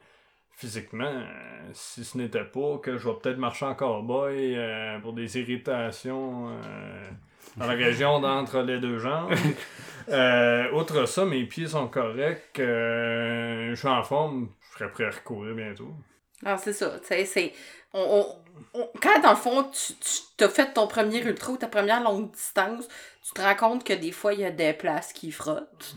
physiquement, 0.55 1.03
euh, 1.05 1.69
si 1.73 2.03
ce 2.03 2.17
n'était 2.17 2.45
pas 2.45 2.77
que 2.81 2.97
je 2.97 3.07
vais 3.07 3.15
peut-être 3.21 3.37
marcher 3.37 3.65
en 3.65 3.75
cowboy 3.75 4.55
euh, 4.55 4.99
pour 4.99 5.13
des 5.13 5.37
irritations 5.37 6.49
euh, 6.49 7.09
dans 7.57 7.67
la 7.67 7.73
région 7.73 8.19
d'entre 8.21 8.59
les 8.61 8.79
deux 8.79 8.99
jambes. 8.99 9.33
Outre 10.73 11.05
ça, 11.07 11.25
mes 11.25 11.43
pieds 11.45 11.67
sont 11.67 11.87
corrects. 11.87 12.53
je 12.57 13.73
suis 13.75 13.87
en 13.87 14.03
forme. 14.03 14.49
Je 14.61 14.77
serais 14.77 14.91
prêt 14.91 15.05
à 15.05 15.11
recourir 15.11 15.55
bientôt. 15.55 15.93
Alors, 16.43 16.59
c'est 16.59 16.73
ça. 16.73 16.91
tu 17.01 17.07
sais, 17.07 17.25
c'est. 17.25 17.53
On, 17.93 18.01
on- 18.73 18.79
on- 18.81 18.89
quand, 19.01 19.19
dans 19.21 19.29
le 19.31 19.35
fond, 19.37 19.63
tu, 19.71 19.93
tu 20.37 20.43
as 20.43 20.49
fait 20.49 20.73
ton 20.73 20.87
premier 20.87 21.19
ultra 21.23 21.51
ou 21.53 21.57
ta 21.57 21.67
première 21.67 22.01
longue 22.03 22.31
distance, 22.31 22.87
tu 23.23 23.31
te 23.33 23.41
rends 23.41 23.55
compte 23.55 23.83
que 23.85 23.93
des 23.93 24.11
fois, 24.11 24.33
il 24.33 24.41
y 24.41 24.45
a 24.45 24.51
des 24.51 24.73
places 24.73 25.13
qui 25.13 25.31
frottent. 25.31 25.95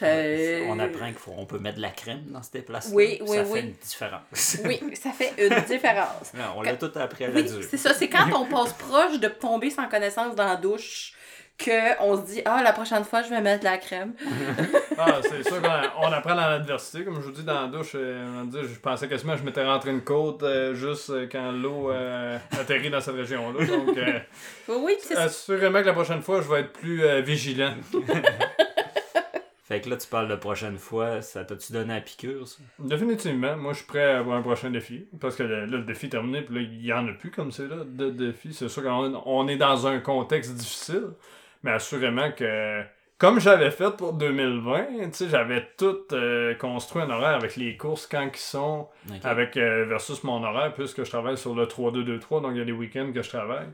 On 0.02 0.78
apprend 0.78 1.12
qu'on 1.12 1.44
peut 1.46 1.58
mettre 1.58 1.76
de 1.76 1.82
la 1.82 1.90
crème 1.90 2.24
dans 2.28 2.42
ces 2.42 2.62
places 2.62 2.90
Oui, 2.92 3.18
oui, 3.22 3.36
Ça 3.36 3.42
oui. 3.42 3.52
fait 3.52 3.60
une 3.66 3.72
différence. 3.72 4.56
Oui, 4.64 4.80
ça 4.94 5.10
fait 5.12 5.32
une 5.38 5.60
différence. 5.64 6.32
Non, 6.34 6.44
on 6.56 6.62
l'a 6.62 6.74
tout 6.76 6.90
appris 6.94 7.24
à 7.24 7.28
la 7.28 7.40
Oui, 7.40 7.50
c'est 7.68 7.76
ça. 7.76 7.94
C'est 7.94 8.08
quand 8.08 8.30
on 8.32 8.46
passe 8.46 8.72
proche 8.74 9.18
de 9.18 9.28
tomber 9.28 9.70
sans 9.70 9.88
connaissance 9.88 10.34
dans 10.34 10.46
la 10.46 10.56
douche 10.56 11.14
que 11.58 12.02
on 12.02 12.16
se 12.16 12.32
dit 12.32 12.42
Ah, 12.44 12.62
la 12.62 12.72
prochaine 12.72 13.04
fois, 13.04 13.22
je 13.22 13.30
vais 13.30 13.40
mettre 13.40 13.60
de 13.60 13.64
la 13.64 13.78
crème. 13.78 14.14
Ah, 14.96 15.18
c'est 15.22 15.42
sûr 15.42 15.60
qu'on 15.60 16.06
on 16.06 16.12
apprend 16.12 16.36
dans 16.36 16.48
l'adversité. 16.48 17.04
Comme 17.04 17.16
je 17.16 17.22
vous 17.22 17.32
dis, 17.32 17.42
dans 17.42 17.62
la 17.62 17.66
douche, 17.66 17.92
euh, 17.96 18.24
on 18.28 18.44
va 18.44 18.50
dire, 18.50 18.62
je 18.62 18.78
pensais 18.78 19.08
quasiment 19.08 19.32
que 19.32 19.40
je 19.40 19.44
m'étais 19.44 19.64
rentré 19.64 19.90
une 19.90 20.02
côte 20.04 20.44
euh, 20.44 20.72
juste 20.72 21.10
euh, 21.10 21.26
quand 21.30 21.50
l'eau 21.50 21.90
euh, 21.90 22.38
atterrit 22.52 22.90
dans 22.90 23.00
cette 23.00 23.16
région-là. 23.16 23.66
Donc, 23.66 23.98
euh, 23.98 24.20
Oui, 24.68 24.96
assurément 25.16 25.80
que 25.80 25.86
la 25.86 25.92
prochaine 25.94 26.22
fois, 26.22 26.40
je 26.42 26.48
vais 26.48 26.60
être 26.60 26.72
plus 26.72 27.02
euh, 27.02 27.22
vigilant. 27.22 27.74
Fait 29.64 29.80
que 29.80 29.88
là, 29.88 29.96
tu 29.96 30.06
parles 30.06 30.28
de 30.28 30.36
prochaine 30.36 30.76
fois, 30.76 31.22
ça 31.22 31.42
t'a-tu 31.44 31.72
donné 31.72 31.94
la 31.94 32.00
piqûre, 32.02 32.46
ça? 32.46 32.58
Définitivement, 32.78 33.56
moi 33.56 33.72
je 33.72 33.78
suis 33.78 33.86
prêt 33.86 34.12
à 34.12 34.18
avoir 34.18 34.36
un 34.36 34.42
prochain 34.42 34.70
défi. 34.70 35.06
Parce 35.20 35.36
que 35.36 35.42
là, 35.42 35.64
le 35.64 35.82
défi 35.82 36.06
est 36.06 36.10
terminé, 36.10 36.42
puis 36.42 36.54
là, 36.54 36.60
il 36.60 36.84
y 36.84 36.92
en 36.92 37.08
a 37.08 37.12
plus 37.12 37.30
comme 37.30 37.50
c'est 37.50 37.66
là, 37.66 37.76
de 37.84 38.10
défis. 38.10 38.52
C'est 38.52 38.68
sûr 38.68 38.82
qu'on 38.82 39.22
on 39.24 39.48
est 39.48 39.56
dans 39.56 39.86
un 39.86 40.00
contexte 40.00 40.54
difficile, 40.54 41.06
mais 41.64 41.72
assurément 41.72 42.30
que, 42.30 42.82
comme 43.18 43.40
j'avais 43.40 43.70
fait 43.70 43.90
pour 43.96 44.12
2020, 44.12 44.86
tu 44.86 45.12
sais, 45.12 45.28
j'avais 45.30 45.66
tout 45.78 45.96
euh, 46.12 46.54
construit 46.54 47.02
un 47.02 47.10
horaire 47.10 47.36
avec 47.36 47.56
les 47.56 47.76
courses 47.76 48.06
quand 48.06 48.28
ils 48.32 48.38
sont, 48.38 48.88
avec 49.24 49.56
euh, 49.56 49.86
versus 49.86 50.22
mon 50.24 50.44
horaire, 50.44 50.74
puisque 50.74 51.02
je 51.04 51.10
travaille 51.10 51.38
sur 51.38 51.54
le 51.54 51.64
3-2-2-3, 51.64 52.42
donc 52.42 52.50
il 52.52 52.58
y 52.58 52.60
a 52.60 52.64
des 52.66 52.72
week-ends 52.72 53.10
que 53.12 53.22
je 53.22 53.28
travaille. 53.30 53.66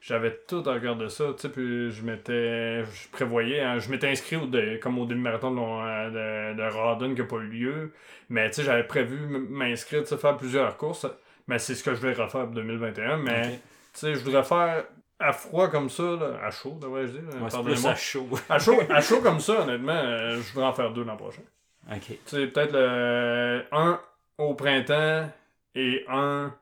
J'avais 0.00 0.38
tout 0.48 0.62
à 0.66 0.74
regarder 0.74 1.08
ça, 1.10 1.24
tu 1.34 1.42
sais, 1.42 1.48
puis 1.50 1.90
je 1.90 2.02
m'étais, 2.02 2.84
je 2.84 3.08
prévoyais, 3.12 3.60
hein, 3.60 3.78
je 3.78 3.90
m'étais 3.90 4.08
inscrit 4.08 4.36
au 4.36 4.48
comme 4.80 4.98
au 4.98 5.06
demi-marathon 5.06 5.50
de, 5.50 5.60
euh, 5.60 6.54
de, 6.54 7.08
de 7.08 7.14
qui 7.14 7.20
n'a 7.20 7.26
pas 7.26 7.36
eu 7.36 7.46
lieu, 7.46 7.92
mais 8.30 8.48
tu 8.48 8.56
sais, 8.56 8.62
j'avais 8.64 8.84
prévu 8.84 9.18
m'inscrire, 9.26 10.06
faire 10.06 10.36
plusieurs 10.36 10.76
courses, 10.78 11.06
mais 11.46 11.58
c'est 11.58 11.74
ce 11.74 11.84
que 11.84 11.94
je 11.94 12.00
vais 12.00 12.12
refaire 12.12 12.44
pour 12.44 12.54
2021, 12.54 13.18
mais 13.18 13.42
tu 13.42 13.60
sais, 14.00 14.14
je 14.14 14.24
voudrais 14.24 14.44
faire 14.44 14.84
à 15.18 15.32
froid 15.32 15.68
comme 15.68 15.88
ça, 15.88 16.02
là, 16.02 16.38
à 16.44 16.50
chaud, 16.50 16.76
devrais-je 16.80 17.12
dire, 17.12 17.22
Ouais, 17.22 17.30
c'est 17.32 17.38
plus 17.40 17.50
pardonnez-moi. 17.52 17.90
à 17.90 17.94
chaud. 17.96 18.28
À 18.48 18.58
chaud, 18.58 18.80
à 18.90 19.00
chaud 19.00 19.20
comme 19.20 19.40
ça, 19.40 19.60
honnêtement, 19.62 19.92
euh, 19.92 20.36
je 20.36 20.52
voudrais 20.52 20.68
en 20.68 20.72
faire 20.72 20.92
deux 20.92 21.04
l'an 21.04 21.16
prochain. 21.16 21.42
ok. 21.90 22.00
Tu 22.06 22.16
sais, 22.26 22.46
peut-être 22.48 22.72
le 22.72 23.64
un 23.72 24.00
au 24.38 24.54
printemps 24.54 25.28
et 25.74 26.04
un 26.08 26.52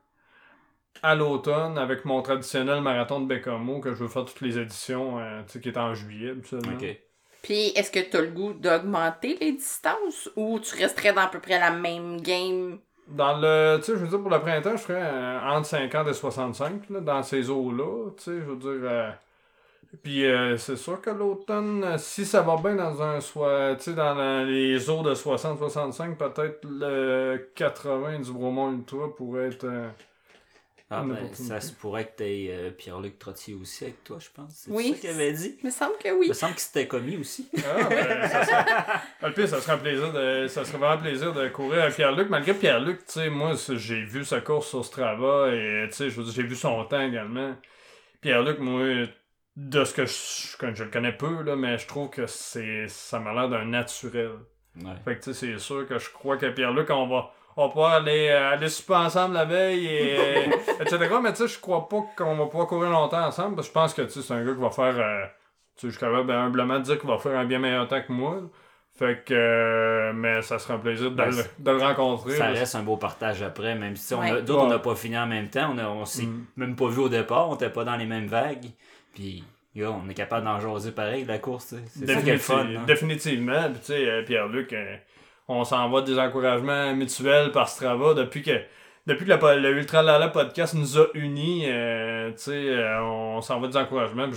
à 1.01 1.15
l'automne 1.15 1.77
avec 1.77 2.05
mon 2.05 2.21
traditionnel 2.21 2.81
marathon 2.81 3.19
de 3.21 3.25
Bécamo 3.27 3.79
que 3.81 3.89
je 3.93 3.95
veux 4.03 4.07
faire 4.07 4.25
toutes 4.25 4.41
les 4.41 4.57
éditions, 4.57 5.19
euh, 5.19 5.41
tu 5.47 5.53
sais, 5.53 5.59
qui 5.59 5.69
est 5.69 5.77
en 5.77 5.93
juillet. 5.93 6.33
Ok. 6.53 6.85
Puis, 7.41 7.73
est-ce 7.75 7.91
que 7.91 7.99
tu 7.99 8.15
as 8.15 8.21
le 8.21 8.27
goût 8.31 8.53
d'augmenter 8.53 9.37
les 9.41 9.51
distances 9.51 10.29
ou 10.37 10.59
tu 10.61 10.75
resterais 10.77 11.11
dans 11.11 11.23
à 11.23 11.27
peu 11.27 11.39
près 11.41 11.59
la 11.59 11.71
même 11.71 12.21
game? 12.21 12.79
Dans 13.07 13.37
le, 13.37 13.79
pour 14.21 14.29
le 14.31 14.39
printemps, 14.39 14.77
je 14.77 14.83
ferais 14.83 15.01
entre 15.45 15.67
50 15.67 16.07
et 16.07 16.13
65, 16.13 16.89
là, 16.89 17.01
dans 17.01 17.21
ces 17.23 17.49
eaux-là, 17.49 18.11
tu 18.17 18.23
je 18.39 18.45
veux 18.45 18.55
dire... 18.55 18.89
euh, 18.89 19.11
Puis 20.03 20.25
euh, 20.25 20.57
c'est 20.57 20.77
sûr 20.77 21.01
que 21.01 21.09
l'automne, 21.11 21.83
euh, 21.83 21.97
si 21.99 22.25
ça 22.25 22.41
va 22.41 22.57
bien 22.57 22.75
dans 22.75 23.01
un 23.01 23.21
les 24.45 24.89
eaux 24.89 25.03
de 25.03 25.15
60-65, 25.15 26.17
peut-être 26.17 26.61
le 26.65 27.51
80 27.55 28.19
du 28.21 28.31
Bromont 28.33 28.71
Ultra 28.73 29.15
pourrait 29.15 29.49
être... 29.49 29.67
Ah, 30.95 31.03
ben, 31.05 31.33
ça 31.33 31.59
se 31.61 31.71
pourrait 31.73 32.05
que 32.05 32.17
t'aies 32.17 32.47
euh, 32.51 32.71
Pierre-Luc 32.71 33.17
Trottier 33.19 33.53
aussi 33.55 33.85
avec 33.85 34.03
toi, 34.03 34.17
je 34.19 34.29
pense. 34.33 34.51
C'est 34.53 34.71
Oui. 34.71 34.91
ça 34.93 34.99
qu'il 34.99 35.09
avait 35.09 35.33
dit. 35.33 35.57
Il 35.61 35.65
me 35.65 35.71
semble 35.71 35.93
que 35.97 36.07
Il 36.07 36.13
oui. 36.13 36.29
me 36.29 36.33
semble 36.33 36.55
que 36.55 36.61
c'était 36.61 36.87
commis 36.87 37.17
aussi. 37.17 37.49
Ah, 37.57 37.83
ben, 37.89 38.27
ça 38.29 38.45
serait... 38.45 38.65
Ah, 39.21 39.27
Le 39.27 39.33
pire, 39.33 39.47
ça 39.47 39.61
serait 39.61 39.73
un 39.73 39.77
plaisir 39.77 40.11
de... 40.13 40.47
Ça 40.47 40.63
serait 40.65 40.77
vraiment 40.77 40.93
un 40.93 40.97
plaisir 40.97 41.33
de 41.33 41.47
courir 41.49 41.83
avec 41.83 41.95
Pierre-Luc. 41.95 42.29
Malgré 42.29 42.53
Pierre-Luc, 42.53 43.05
tu 43.05 43.11
sais, 43.13 43.29
moi, 43.29 43.55
c'est- 43.57 43.77
j'ai 43.77 44.01
vu 44.03 44.23
sa 44.25 44.41
course 44.41 44.67
sur 44.69 44.83
Strava 44.85 45.49
et, 45.53 45.87
tu 45.89 45.95
sais, 45.95 46.09
je 46.09 46.15
veux 46.17 46.23
dire, 46.23 46.33
j'ai 46.33 46.43
vu 46.43 46.55
son 46.55 46.83
temps 46.85 47.01
également. 47.01 47.55
Pierre-Luc, 48.21 48.59
moi, 48.59 49.07
de 49.55 49.83
ce 49.83 49.93
que 49.93 50.05
je... 50.05 50.73
je 50.75 50.83
le 50.83 50.89
connais 50.89 51.11
peu, 51.15 51.43
là, 51.43 51.55
mais 51.55 51.77
je 51.77 51.87
trouve 51.87 52.09
que 52.09 52.25
c'est... 52.27 52.87
Ça 52.87 53.19
m'a 53.19 53.33
l'air 53.33 53.49
d'un 53.49 53.65
naturel. 53.65 54.31
Ouais. 54.81 54.91
Fait 55.05 55.15
que, 55.17 55.23
tu 55.23 55.33
sais, 55.33 55.53
c'est 55.53 55.59
sûr 55.59 55.87
que 55.87 55.99
je 55.99 56.09
crois 56.09 56.37
que 56.37 56.47
Pierre-Luc, 56.47 56.89
on 56.89 57.07
va... 57.07 57.33
On 57.55 57.63
va 57.65 57.69
pouvoir 57.69 57.93
aller, 57.93 58.29
euh, 58.29 58.51
aller 58.53 58.69
souper 58.69 58.95
ensemble 58.95 59.35
la 59.35 59.45
veille, 59.45 59.85
et, 59.87 60.45
etc. 60.81 60.97
Mais 61.21 61.31
tu 61.33 61.47
sais, 61.47 61.47
je 61.47 61.59
crois 61.59 61.87
pas 61.87 62.01
qu'on 62.17 62.35
va 62.35 62.45
pouvoir 62.47 62.67
courir 62.67 62.89
longtemps 62.89 63.25
ensemble, 63.25 63.55
parce 63.55 63.67
que 63.67 63.71
je 63.71 63.79
pense 63.79 63.93
que 63.93 64.01
tu 64.03 64.09
sais, 64.09 64.21
c'est 64.21 64.33
un 64.33 64.43
gars 64.45 64.53
qui 64.53 64.61
va 64.61 64.69
faire... 64.71 64.97
euh, 64.99 65.25
tu 65.75 65.81
sais, 65.81 65.87
je 65.87 65.91
suis 65.91 65.99
capable 65.99 66.27
ben, 66.27 66.35
humblement 66.39 66.79
de 66.79 66.83
dire 66.83 66.99
qu'il 66.99 67.09
va 67.09 67.17
faire 67.17 67.37
un 67.37 67.45
bien 67.45 67.59
meilleur 67.59 67.87
temps 67.87 68.01
que 68.01 68.11
moi. 68.11 68.37
Fait 68.95 69.23
que... 69.25 69.33
euh, 69.33 70.13
mais 70.13 70.41
ça 70.43 70.59
sera 70.59 70.75
un 70.75 70.79
plaisir 70.79 71.09
de, 71.11 71.15
Ben, 71.15 71.29
le, 71.29 71.43
de 71.59 71.71
le 71.71 71.77
rencontrer. 71.77 72.31
Ça 72.37 72.45
parce- 72.45 72.59
reste 72.59 72.75
un 72.75 72.83
beau 72.83 72.97
partage 72.97 73.41
après, 73.41 73.73
même 73.75 73.95
si 73.95 74.13
on 74.13 74.21
a- 74.21 74.33
Ouais. 74.35 74.41
d'autres, 74.43 74.63
on 74.65 74.69
n'a 74.69 74.77
pas 74.79 74.93
fini 74.95 75.17
en 75.17 75.25
même 75.25 75.49
temps, 75.49 75.71
on, 75.73 75.77
a- 75.79 75.87
on 75.87 76.05
s'est 76.05 76.23
Mm. 76.25 76.45
même 76.57 76.75
pas 76.75 76.87
vu 76.89 76.99
au 77.01 77.09
départ, 77.09 77.49
on 77.49 77.55
était 77.55 77.69
pas 77.71 77.83
dans 77.83 77.95
les 77.95 78.05
mêmes 78.05 78.27
vagues. 78.27 78.67
Puis, 79.15 79.43
gars, 79.75 79.89
on 79.91 80.07
est 80.09 80.13
capable 80.13 80.45
d'en 80.45 80.59
jaser 80.59 80.91
pareil 80.91 81.25
la 81.25 81.39
course. 81.39 81.73
C'est 81.87 82.05
ça 82.07 82.21
qui 82.21 82.29
est 82.29 82.33
le 82.33 82.37
fun. 82.39 82.65
Hein. 82.67 82.83
Définitivement. 82.85 83.63
Puis, 83.71 83.79
tu 83.79 83.85
sais, 83.85 84.07
euh, 84.07 84.23
Pierre-Luc, 84.23 84.71
euh, 84.73 84.95
on 85.47 85.63
s'envoie 85.63 86.01
des 86.01 86.17
encouragements 86.17 86.93
mutuels 86.95 87.51
par 87.51 87.69
Strava 87.69 88.13
depuis 88.13 88.41
que 88.43 88.61
depuis 89.05 89.25
que 89.25 89.31
le, 89.31 89.59
le 89.59 89.77
Ultra 89.79 90.01
Lala 90.01 90.29
podcast 90.29 90.73
nous 90.75 90.97
a 90.97 91.07
unis. 91.13 91.65
euh, 91.67 92.31
tu 92.31 92.37
sais, 92.37 92.69
euh, 92.69 93.01
on 93.01 93.41
s'envoie 93.41 93.67
des 93.67 93.75
encouragements. 93.75 94.27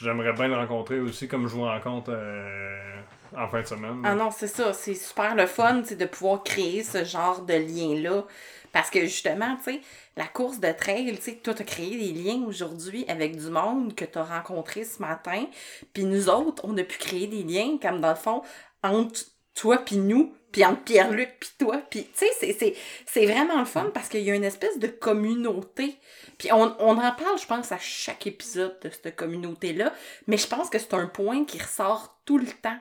J'aimerais 0.00 0.32
bien 0.32 0.48
le 0.48 0.56
rencontrer 0.56 0.98
aussi, 0.98 1.28
comme 1.28 1.46
je 1.46 1.54
vous 1.54 1.62
rencontre 1.62 2.10
euh, 2.12 3.00
en 3.36 3.46
fin 3.48 3.60
de 3.60 3.66
semaine. 3.66 4.02
Ah 4.04 4.16
non, 4.16 4.32
c'est 4.32 4.48
ça. 4.48 4.72
C'est 4.72 4.96
super 4.96 5.36
le 5.36 5.46
fun, 5.46 5.82
de 5.82 6.04
pouvoir 6.06 6.42
créer 6.42 6.82
ce 6.82 7.04
genre 7.04 7.42
de 7.42 7.54
lien-là. 7.54 8.24
Parce 8.72 8.90
que 8.90 9.02
justement, 9.02 9.56
tu 9.62 9.74
sais, 9.74 9.80
la 10.16 10.26
course 10.26 10.58
de 10.58 10.72
trail, 10.72 11.14
tu 11.14 11.22
sais, 11.22 11.34
toi, 11.36 11.54
t'as 11.54 11.62
créé 11.62 11.90
des 11.90 12.12
liens 12.12 12.42
aujourd'hui 12.46 13.04
avec 13.06 13.36
du 13.36 13.50
monde 13.50 13.94
que 13.94 14.04
t'as 14.04 14.24
rencontré 14.24 14.82
ce 14.84 15.00
matin. 15.00 15.44
Puis 15.92 16.04
nous 16.04 16.28
autres, 16.28 16.64
on 16.64 16.76
a 16.76 16.82
pu 16.82 16.98
créer 16.98 17.28
des 17.28 17.44
liens, 17.44 17.78
comme 17.80 18.00
dans 18.00 18.10
le 18.10 18.16
fond, 18.16 18.42
entre 18.82 19.20
toi 19.54 19.78
puis 19.78 19.96
nous, 19.96 20.34
puis 20.50 20.64
entre 20.64 20.82
Pierre-Luc 20.82 21.36
puis 21.40 21.50
toi. 21.58 21.78
Puis, 21.90 22.04
tu 22.16 22.26
sais, 22.26 22.74
c'est- 23.06 23.26
vraiment 23.26 23.58
le 23.58 23.64
fun 23.64 23.90
parce 23.94 24.08
qu'il 24.08 24.20
y 24.22 24.30
a 24.30 24.34
une 24.34 24.44
espèce 24.44 24.78
de 24.78 24.86
communauté. 24.86 25.96
Puis 26.38 26.52
on, 26.52 26.74
on 26.78 26.98
en 26.98 27.12
parle, 27.12 27.38
je 27.40 27.46
pense, 27.46 27.72
à 27.72 27.78
chaque 27.78 28.26
épisode 28.26 28.78
de 28.82 28.90
cette 28.90 29.16
communauté-là. 29.16 29.92
Mais 30.26 30.36
je 30.36 30.46
pense 30.46 30.68
que 30.68 30.78
c'est 30.78 30.94
un 30.94 31.06
point 31.06 31.44
qui 31.44 31.58
ressort 31.58 32.20
tout 32.26 32.38
le 32.38 32.46
temps. 32.46 32.78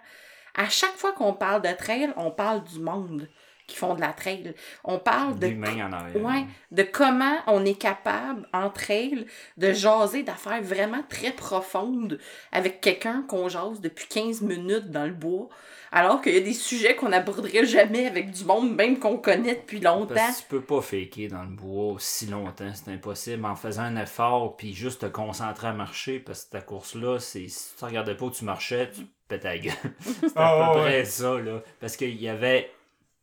À 0.55 0.67
chaque 0.69 0.97
fois 0.97 1.13
qu'on 1.13 1.33
parle 1.33 1.61
de 1.61 1.71
trail, 1.71 2.11
on 2.17 2.31
parle 2.31 2.63
du 2.65 2.79
monde 2.79 3.29
qui 3.71 3.77
font 3.77 3.95
de 3.95 4.01
la 4.01 4.13
trail. 4.13 4.53
On 4.83 4.99
parle 4.99 5.39
de, 5.39 5.47
L'humain 5.47 5.87
en 5.87 5.93
arrière. 5.93 6.23
ouais, 6.23 6.45
de 6.71 6.83
comment 6.83 7.37
on 7.47 7.65
est 7.65 7.79
capable, 7.79 8.47
en 8.53 8.69
trail, 8.69 9.25
de 9.57 9.73
jaser 9.73 10.23
d'affaires 10.23 10.61
vraiment 10.61 11.03
très 11.09 11.31
profondes 11.31 12.19
avec 12.51 12.81
quelqu'un 12.81 13.23
qu'on 13.27 13.49
jase 13.49 13.81
depuis 13.81 14.07
15 14.07 14.41
minutes 14.41 14.91
dans 14.91 15.05
le 15.05 15.13
bois, 15.13 15.47
alors 15.93 16.21
qu'il 16.21 16.33
y 16.33 16.37
a 16.37 16.41
des 16.41 16.53
sujets 16.53 16.95
qu'on 16.95 17.09
n'aborderait 17.09 17.65
jamais 17.65 18.05
avec 18.07 18.31
du 18.31 18.45
monde, 18.45 18.73
même 18.75 18.97
qu'on 18.99 19.17
connaît 19.17 19.55
depuis 19.55 19.79
longtemps. 19.81 20.13
Parce 20.15 20.37
que 20.37 20.43
tu 20.43 20.47
peux 20.49 20.61
pas 20.61 20.81
faker 20.81 21.27
dans 21.27 21.43
le 21.43 21.49
bois 21.49 21.95
si 21.99 22.27
longtemps, 22.27 22.71
c'est 22.73 22.91
impossible. 22.91 23.45
En 23.45 23.55
faisant 23.55 23.83
un 23.83 23.97
effort, 24.01 24.55
puis 24.55 24.73
juste 24.73 25.01
te 25.01 25.05
concentrer 25.07 25.67
à 25.67 25.73
marcher, 25.73 26.19
parce 26.19 26.45
que 26.45 26.51
ta 26.51 26.61
course-là, 26.61 27.19
c'est 27.19 27.47
si 27.49 27.75
tu 27.77 27.83
regardais 27.85 28.15
pas 28.15 28.25
où 28.25 28.31
tu 28.31 28.45
marchais, 28.45 28.89
tu 28.95 29.01
pètes 29.27 29.41
ta 29.41 29.57
gueule. 29.57 29.73
C'était 29.99 30.27
Ah, 30.35 30.69
à 30.69 30.73
peu 30.73 30.79
ouais, 30.79 30.85
près 30.85 31.05
ça, 31.05 31.37
là. 31.39 31.61
Parce 31.81 31.97
qu'il 31.97 32.21
y 32.21 32.29
avait 32.29 32.71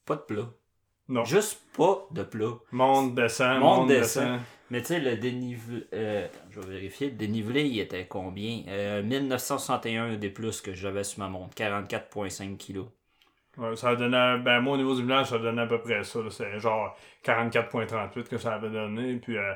pas 0.09 0.16
de 0.16 0.22
plat. 0.22 0.48
Non. 1.09 1.24
Juste 1.24 1.62
pas 1.76 2.06
de 2.11 2.22
plat. 2.22 2.54
Monde 2.72 3.14
descend, 3.14 3.61
Monde 3.61 3.78
monde, 3.80 3.88
descend. 3.88 4.24
descend. 4.24 4.40
Mais 4.70 4.80
tu 4.82 4.86
sais, 4.88 5.00
le 5.00 5.16
dénivelé. 5.16 5.84
euh, 5.94 6.26
je 6.50 6.61
vais 6.61 6.66
vérifier. 6.74 7.09
Le 7.11 7.16
dénivelé, 7.16 7.64
il 7.66 7.78
était 7.80 8.06
combien? 8.06 8.62
Euh, 8.68 9.02
1961 9.02 10.16
des 10.16 10.28
plus 10.30 10.61
que 10.61 10.74
j'avais 10.74 11.04
sur 11.04 11.20
ma 11.20 11.28
montre. 11.28 11.54
44,5 11.56 12.56
kilos. 12.59 12.86
Ouais, 13.56 13.74
ça 13.76 13.90
a 13.90 13.96
donné, 13.96 14.42
ben 14.44 14.61
moi 14.61 14.74
au 14.74 14.76
niveau 14.76 14.94
du 14.94 15.02
village, 15.02 15.30
ça 15.30 15.38
donnait 15.38 15.62
à 15.62 15.66
peu 15.66 15.80
près 15.80 16.04
ça. 16.04 16.20
C'est 16.30 16.59
genre 16.61 16.96
44.38 17.24 18.24
que 18.24 18.38
ça 18.38 18.54
avait 18.54 18.70
donné. 18.70 19.16
Puis 19.16 19.36
euh, 19.38 19.54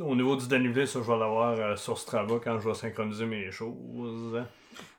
au 0.00 0.14
niveau 0.16 0.36
du 0.36 0.46
dénivelé, 0.48 0.86
ça 0.86 1.00
je 1.02 1.06
vais 1.10 1.18
l'avoir 1.18 1.52
euh, 1.58 1.76
sur 1.76 1.98
Strava 1.98 2.38
quand 2.42 2.58
je 2.60 2.68
vais 2.68 2.74
synchroniser 2.74 3.26
mes 3.26 3.50
choses. 3.50 4.42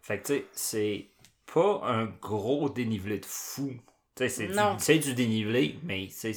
Fait 0.02 0.20
que 0.20 0.28
tu 0.28 0.34
sais, 0.34 0.46
c'est 0.52 1.08
pas 1.54 1.82
un 1.86 2.06
gros 2.06 2.70
dénivelé 2.70 3.20
de 3.20 3.26
fou. 3.26 3.72
Tu 4.16 4.30
sais, 4.30 4.48
c'est 4.80 4.98
du, 4.98 5.08
du 5.08 5.14
dénivelé, 5.14 5.76
mais 5.84 6.08
c'est 6.10 6.34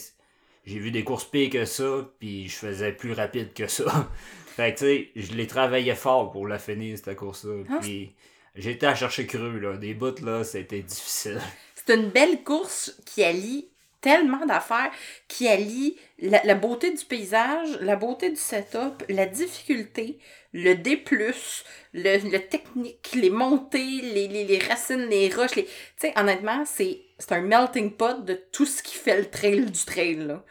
j'ai 0.68 0.78
vu 0.78 0.90
des 0.90 1.02
courses 1.02 1.24
pires 1.24 1.48
que 1.48 1.64
ça, 1.64 2.10
puis 2.18 2.46
je 2.48 2.56
faisais 2.56 2.92
plus 2.92 3.12
rapide 3.14 3.54
que 3.54 3.66
ça. 3.66 4.10
fait 4.46 4.74
que, 4.74 4.78
tu 4.78 4.84
sais, 4.84 5.10
je 5.16 5.32
les 5.32 5.46
travaillais 5.46 5.94
fort 5.94 6.30
pour 6.30 6.46
la 6.46 6.58
finir, 6.58 6.98
cette 6.98 7.16
course-là. 7.16 7.64
Ah, 7.70 7.78
Puis 7.80 8.12
j'étais 8.54 8.84
à 8.84 8.94
chercher 8.94 9.26
creux, 9.26 9.58
là. 9.58 9.78
Des 9.78 9.94
bouts, 9.94 10.20
là, 10.22 10.44
c'était 10.44 10.82
difficile. 10.82 11.40
C'est 11.74 11.94
une 11.94 12.10
belle 12.10 12.44
course 12.44 13.00
qui 13.06 13.24
allie 13.24 13.70
tellement 14.02 14.44
d'affaires, 14.44 14.90
qui 15.26 15.48
allie 15.48 15.96
la, 16.18 16.42
la 16.44 16.54
beauté 16.54 16.92
du 16.92 17.04
paysage, 17.04 17.78
la 17.80 17.96
beauté 17.96 18.28
du 18.28 18.36
setup, 18.36 19.02
la 19.08 19.24
difficulté, 19.24 20.18
le 20.52 20.74
D+, 20.74 21.02
le, 21.10 22.30
le 22.30 22.38
technique, 22.38 23.08
les 23.14 23.30
montées, 23.30 24.02
les, 24.02 24.28
les, 24.28 24.44
les 24.44 24.58
racines, 24.58 25.08
les 25.08 25.30
roches. 25.34 25.56
Les... 25.56 25.64
Tu 25.64 25.70
sais, 25.96 26.12
honnêtement, 26.16 26.64
c'est 26.66 27.00
c'est 27.18 27.32
un 27.32 27.40
melting 27.40 27.92
pot 27.96 28.24
de 28.24 28.34
tout 28.52 28.66
ce 28.66 28.82
qui 28.82 28.96
fait 28.96 29.18
le 29.18 29.30
trail 29.30 29.64
du 29.70 29.84
trail, 29.84 30.16
là. 30.16 30.44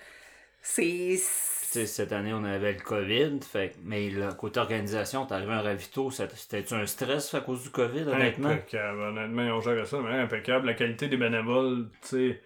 C'est... 0.62 1.16
Cette 1.18 2.12
année, 2.12 2.34
on 2.34 2.44
avait 2.44 2.74
le 2.74 2.80
COVID, 2.80 3.40
fait, 3.44 3.76
mais 3.84 4.10
le 4.10 4.34
côté 4.34 4.60
organisation, 4.60 5.26
t'arrivais 5.26 5.54
à 5.54 5.58
un 5.58 5.62
ravito, 5.62 6.10
c'était-tu 6.10 6.74
un 6.74 6.86
stress 6.88 7.34
à 7.34 7.42
cause 7.42 7.62
du 7.64 7.70
COVID, 7.70 8.02
honnêtement? 8.04 8.50
Impeccable. 8.50 9.00
Honnêtement, 9.00 9.44
ils 9.44 9.52
ont 9.52 9.62
géré 9.62 9.86
ça, 9.86 10.00
mais 10.02 10.18
impeccable. 10.18 10.66
La 10.66 10.74
qualité 10.74 11.08
des 11.08 11.18
bénévoles, 11.18 11.90
tu 12.02 12.08
sais, 12.08 12.42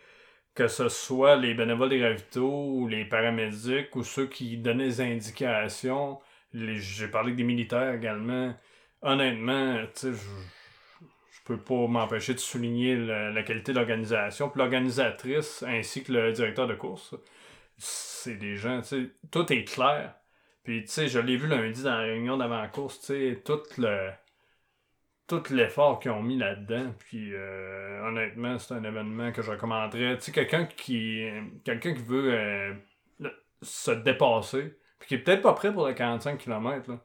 que 0.54 0.68
ce 0.68 0.90
soit 0.90 1.38
les 1.38 1.54
bénévoles 1.54 1.90
des 1.90 2.04
ravitaux 2.04 2.74
ou 2.74 2.88
les 2.88 3.06
paramédics 3.06 3.96
ou 3.96 4.04
ceux 4.04 4.28
qui 4.28 4.58
donnaient 4.58 4.88
des 4.88 5.02
indications, 5.02 6.20
les- 6.52 6.80
j'ai 6.80 7.08
parlé 7.08 7.32
des 7.34 7.44
militaires 7.44 7.94
également. 7.94 8.54
Honnêtement, 9.02 9.78
tu 9.96 10.00
sais, 10.00 10.14
je 10.14 10.18
peux 11.46 11.58
pas 11.58 11.88
m'empêcher 11.88 12.34
de 12.34 12.40
souligner 12.40 12.96
la, 12.96 13.44
qualité 13.44 13.74
de 13.74 13.78
l'organisation. 13.78 14.50
Puis 14.50 14.60
l'organisatrice 14.60 15.64
ainsi 15.68 16.04
que 16.04 16.14
le 16.14 16.32
directeur 16.34 16.68
de 16.68 16.76
course, 16.76 17.16
c'est 17.78 18.36
des 18.36 18.56
gens, 18.56 18.82
tu 18.82 18.88
sais, 18.88 19.12
tout 19.32 19.52
est 19.52 19.64
clair. 19.66 20.16
Puis, 20.64 20.84
tu 20.84 20.92
sais, 20.92 21.08
je 21.08 21.20
l'ai 21.20 21.38
vu 21.38 21.48
lundi 21.48 21.84
dans 21.84 21.92
la 21.98 22.02
réunion 22.02 22.38
d'avant-course, 22.38 23.00
tu 23.02 23.06
sais, 23.08 23.42
tout 23.44 23.62
le 23.78 24.12
tout 25.28 25.44
l'effort 25.54 26.00
qu'ils 26.00 26.12
ont 26.12 26.22
mis 26.22 26.38
là-dedans. 26.38 26.94
Puis 27.00 27.34
euh, 27.34 28.06
honnêtement, 28.08 28.60
c'est 28.60 28.74
un 28.74 28.84
événement 28.84 29.32
que 29.32 29.42
je 29.42 29.52
recommanderais. 29.52 30.18
Tu 30.18 30.26
sais, 30.26 30.32
quelqu'un 30.34 30.66
qui 30.66 31.26
quelqu'un 31.64 31.94
qui 31.94 32.04
veut 32.04 32.34
euh, 32.34 32.74
se 33.62 33.92
dépasser, 33.92 34.78
puis 35.00 35.08
qui 35.08 35.16
est 35.16 35.20
peut-être 35.20 35.42
pas 35.42 35.54
prêt 35.54 35.74
pour 35.74 35.88
le 35.88 35.94
45 35.94 36.38
km. 36.38 36.86
Tu 36.88 36.98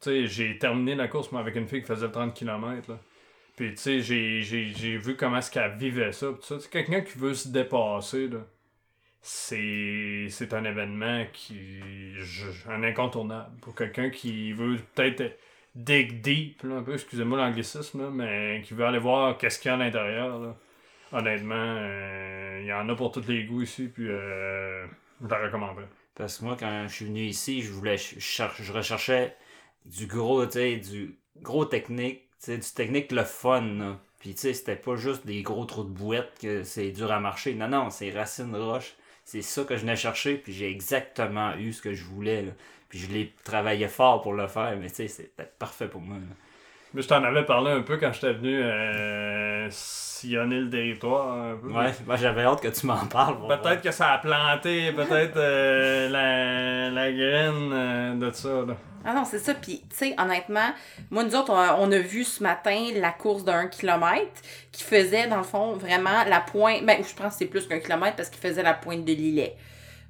sais, 0.00 0.26
j'ai 0.26 0.58
terminé 0.58 0.94
la 0.94 1.08
course 1.08 1.32
avec 1.34 1.56
une 1.56 1.68
fille 1.68 1.80
qui 1.82 1.86
faisait 1.88 2.06
le 2.06 2.12
30 2.12 2.34
km. 2.34 2.98
Puis 3.58 3.74
tu 3.74 4.02
sais, 4.04 4.42
j'ai, 4.42 4.98
vu 4.98 5.16
comment 5.16 5.38
est-ce 5.38 5.50
qu'elle 5.50 5.76
vivait 5.76 6.12
ça. 6.12 6.28
Sais, 6.42 6.58
quelqu'un 6.70 7.00
qui 7.00 7.18
veut 7.18 7.34
se 7.34 7.48
dépasser, 7.48 8.28
là, 8.28 8.38
c'est, 9.20 10.28
c'est 10.30 10.54
un 10.54 10.62
événement 10.62 11.24
qui 11.32 11.80
un 12.68 12.84
incontournable 12.84 13.58
pour 13.60 13.74
quelqu'un 13.74 14.10
qui 14.10 14.52
veut 14.52 14.76
peut-être 14.94 15.36
dig 15.74 16.20
deep, 16.20 16.62
là, 16.62 16.76
un 16.76 16.82
peu, 16.84 16.94
excusez-moi 16.94 17.36
l'anglicisme, 17.36 18.10
mais 18.10 18.62
qui 18.64 18.74
veut 18.74 18.84
aller 18.84 19.00
voir 19.00 19.36
qu'est-ce 19.36 19.58
qu'il 19.58 19.70
y 19.70 19.72
a 19.72 19.74
à 19.74 19.78
l'intérieur. 19.78 20.54
Honnêtement, 21.10 21.56
euh, 21.56 22.60
il 22.62 22.66
y 22.68 22.72
en 22.72 22.88
a 22.88 22.94
pour 22.94 23.10
tous 23.10 23.26
les 23.26 23.42
goûts 23.42 23.62
ici, 23.62 23.88
puis 23.88 24.08
euh, 24.08 24.86
je 25.20 25.26
la 25.26 25.38
recommanderais. 25.46 25.88
Parce 26.14 26.38
que 26.38 26.44
moi, 26.44 26.56
quand 26.56 26.84
je 26.86 26.94
suis 26.94 27.06
venu 27.06 27.22
ici, 27.22 27.62
je 27.62 27.72
voulais, 27.72 27.96
je, 27.96 28.20
je 28.20 28.72
recherchais 28.72 29.34
du 29.84 30.06
gros, 30.06 30.46
tu 30.46 30.52
sais, 30.52 30.76
du 30.76 31.18
gros 31.42 31.64
technique, 31.64 32.27
sais, 32.38 32.58
du 32.58 32.70
technique 32.70 33.12
le 33.12 33.24
fun, 33.24 33.62
là. 33.62 34.00
Puis, 34.18 34.34
tu 34.34 34.40
sais, 34.40 34.54
c'était 34.54 34.76
pas 34.76 34.96
juste 34.96 35.26
des 35.26 35.42
gros 35.42 35.64
trous 35.64 35.84
de 35.84 35.90
bouette 35.90 36.32
que 36.40 36.64
c'est 36.64 36.90
dur 36.90 37.12
à 37.12 37.20
marcher. 37.20 37.54
Non, 37.54 37.68
non, 37.68 37.90
c'est 37.90 38.10
racines 38.10 38.54
roches. 38.56 38.94
C'est 39.24 39.42
ça 39.42 39.64
que 39.64 39.76
je 39.76 39.82
venais 39.82 39.96
chercher, 39.96 40.36
puis 40.36 40.52
j'ai 40.52 40.70
exactement 40.70 41.54
eu 41.56 41.72
ce 41.72 41.82
que 41.82 41.94
je 41.94 42.04
voulais, 42.04 42.42
là. 42.42 42.52
Puis 42.88 42.98
je 42.98 43.08
l'ai 43.12 43.34
travaillé 43.44 43.86
fort 43.88 44.22
pour 44.22 44.32
le 44.32 44.48
faire, 44.48 44.76
mais 44.78 44.88
tu 44.88 44.96
sais, 44.96 45.08
c'était 45.08 45.44
parfait 45.58 45.88
pour 45.88 46.00
moi, 46.00 46.16
là. 46.16 46.34
Mais 46.94 47.02
je 47.02 47.08
t'en 47.08 47.22
avais 47.22 47.44
parlé 47.44 47.70
un 47.72 47.82
peu 47.82 47.96
quand 47.98 48.12
j'étais 48.12 48.32
venu 48.32 48.62
euh, 48.62 49.68
sillonner 49.70 50.60
le 50.60 50.70
territoire 50.70 51.34
un 51.34 51.56
peu. 51.56 51.68
Ouais, 51.68 51.92
moi 52.06 52.16
j'avais 52.16 52.42
hâte 52.44 52.62
que 52.62 52.68
tu 52.68 52.86
m'en 52.86 53.04
parles. 53.06 53.36
Peut-être 53.46 53.82
que 53.82 53.90
ça 53.90 54.12
a 54.12 54.18
planté, 54.18 54.92
peut-être 54.92 55.36
euh, 55.36 56.08
la, 56.08 56.90
la 56.90 57.12
graine 57.12 57.70
euh, 57.72 58.14
de 58.14 58.30
ça. 58.32 58.48
Là. 58.66 58.74
Ah 59.04 59.14
non, 59.14 59.24
c'est 59.24 59.38
ça. 59.38 59.54
Puis, 59.54 59.82
tu 59.88 59.96
sais, 59.96 60.14
honnêtement, 60.18 60.70
moi, 61.10 61.24
nous 61.24 61.34
autres, 61.36 61.52
on, 61.52 61.88
on 61.88 61.92
a 61.92 61.98
vu 61.98 62.24
ce 62.24 62.42
matin 62.42 62.88
la 62.96 63.12
course 63.12 63.44
d'un 63.44 63.68
kilomètre 63.68 64.42
qui 64.72 64.82
faisait, 64.82 65.28
dans 65.28 65.36
le 65.36 65.44
fond, 65.44 65.74
vraiment 65.74 66.24
la 66.26 66.40
pointe. 66.40 66.84
Ben, 66.84 66.98
je 67.02 67.14
pense 67.14 67.34
que 67.34 67.38
c'est 67.38 67.46
plus 67.46 67.66
qu'un 67.68 67.78
kilomètre 67.78 68.16
parce 68.16 68.28
qu'il 68.28 68.40
faisait 68.40 68.62
la 68.62 68.74
pointe 68.74 69.04
de 69.04 69.12
l'îlet. 69.12 69.56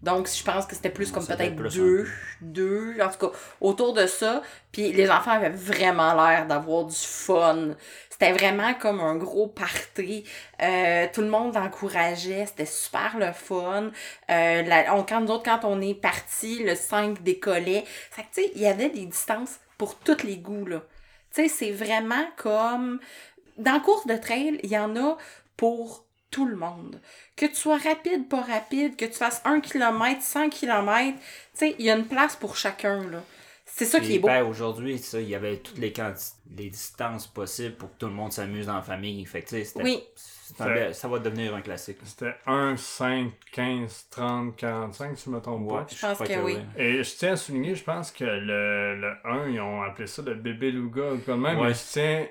Donc, 0.03 0.29
je 0.29 0.45
pense 0.45 0.65
que 0.67 0.77
c'était 0.77 0.91
plus 0.91 1.11
comme 1.11 1.27
peut-être 1.27 1.57
deux, 1.57 2.07
deux, 2.41 2.95
en 3.01 3.09
tout 3.09 3.19
cas, 3.31 3.37
autour 3.61 3.95
de 3.95 4.07
ça. 4.07 4.43
Puis 4.71 4.93
les 4.93 5.11
enfants 5.11 5.33
avaient 5.33 5.49
vraiment 5.49 6.15
l'air 6.15 6.47
d'avoir 6.47 6.85
du 6.85 6.95
fun. 6.97 7.71
C'était 8.09 8.33
vraiment 8.33 8.75
comme 8.75 9.01
un 9.01 9.17
gros 9.17 9.49
party. 9.49 10.25
Euh, 10.63 11.07
tout 11.13 11.21
le 11.21 11.29
monde 11.29 11.57
encourageait. 11.57 12.47
C'était 12.47 12.65
super 12.67 13.17
le 13.19 13.33
fun. 13.33 13.91
Euh, 14.31 14.63
la- 14.63 14.95
on, 14.95 15.03
quand 15.03 15.21
nous 15.21 15.33
autres, 15.33 15.45
quand 15.45 15.65
on 15.65 15.81
est 15.81 15.95
partis, 15.95 16.63
le 16.63 16.77
5 16.77 17.23
décollait. 17.25 17.85
Fait 17.87 18.23
que, 18.23 18.29
tu 18.35 18.43
sais, 18.43 18.53
il 18.55 18.63
y 18.63 18.67
avait 18.67 18.91
des 18.91 19.07
distances 19.07 19.57
pour 19.79 19.97
tous 19.99 20.23
les 20.23 20.37
goûts, 20.37 20.67
là. 20.67 20.83
Tu 21.35 21.43
sais, 21.43 21.49
c'est 21.49 21.71
vraiment 21.73 22.25
comme... 22.37 23.01
Dans 23.57 23.73
la 23.73 23.81
course 23.81 24.07
de 24.07 24.17
trail, 24.17 24.61
il 24.63 24.71
y 24.71 24.79
en 24.79 24.95
a 24.97 25.17
pour 25.57 26.05
tout 26.31 26.47
le 26.47 26.57
monde. 26.57 27.01
Que 27.37 27.47
tu 27.47 27.55
sois 27.55 27.79
rapide, 27.79 28.29
pas 28.29 28.41
rapide, 28.43 28.97
que 28.97 29.05
tu 29.05 29.15
fasses 29.15 29.41
1 29.45 29.61
km, 29.61 30.21
100 30.23 30.51
km, 30.51 31.15
tu 31.19 31.23
sais, 31.55 31.75
il 31.79 31.85
y 31.87 31.91
a 31.91 31.97
une 31.97 32.07
place 32.07 32.37
pour 32.37 32.57
chacun, 32.57 33.03
là. 33.11 33.23
C'est 33.71 33.85
ça 33.85 34.01
qui 34.01 34.17
est 34.17 34.19
beau. 34.19 34.27
ben, 34.27 34.43
aujourd'hui, 34.43 34.99
ça, 34.99 35.21
il 35.21 35.29
y 35.29 35.35
avait 35.37 35.59
toutes 35.59 35.79
les 35.79 35.93
quantités, 35.93 36.35
les 36.57 36.69
distances 36.71 37.27
possibles 37.29 37.77
pour 37.77 37.91
que 37.93 37.99
tout 37.99 38.07
le 38.07 38.13
monde 38.13 38.33
s'amuse 38.33 38.69
en 38.69 38.83
famille. 38.83 39.25
Fait 39.25 39.43
que, 39.43 39.49
tu 39.51 39.57
sais, 39.57 39.65
c'était- 39.65 39.83
Oui. 39.85 40.03
un 40.59 40.93
ça 40.93 41.07
va 41.07 41.19
devenir 41.21 41.55
un 41.55 41.61
classique. 41.61 41.99
C'était 42.03 42.35
1, 42.47 42.77
5, 42.77 43.31
15, 43.53 44.07
30, 44.11 44.57
45, 44.57 45.17
si 45.17 45.27
je 45.27 45.31
me 45.31 45.41
trompe 45.41 45.69
pas. 45.69 45.87
Je 45.89 46.01
pense 46.01 46.19
que 46.19 46.43
oui. 46.45 46.57
Et 46.77 47.05
je 47.05 47.15
tiens 47.17 47.33
à 47.35 47.37
souligner, 47.37 47.75
je 47.77 47.85
pense 47.85 48.11
que 48.11 48.25
le, 48.25 48.97
le 49.01 49.13
1, 49.25 49.49
ils 49.51 49.61
ont 49.61 49.83
appelé 49.83 50.09
ça 50.09 50.23
le 50.23 50.35
bébé 50.35 50.73
Louga 50.73 51.13
ou 51.13 51.19
comme 51.19 51.43
même, 51.43 51.59
Ouais. 51.61 51.69
mais 51.69 51.75
je 51.75 51.81
tiens. 51.93 52.27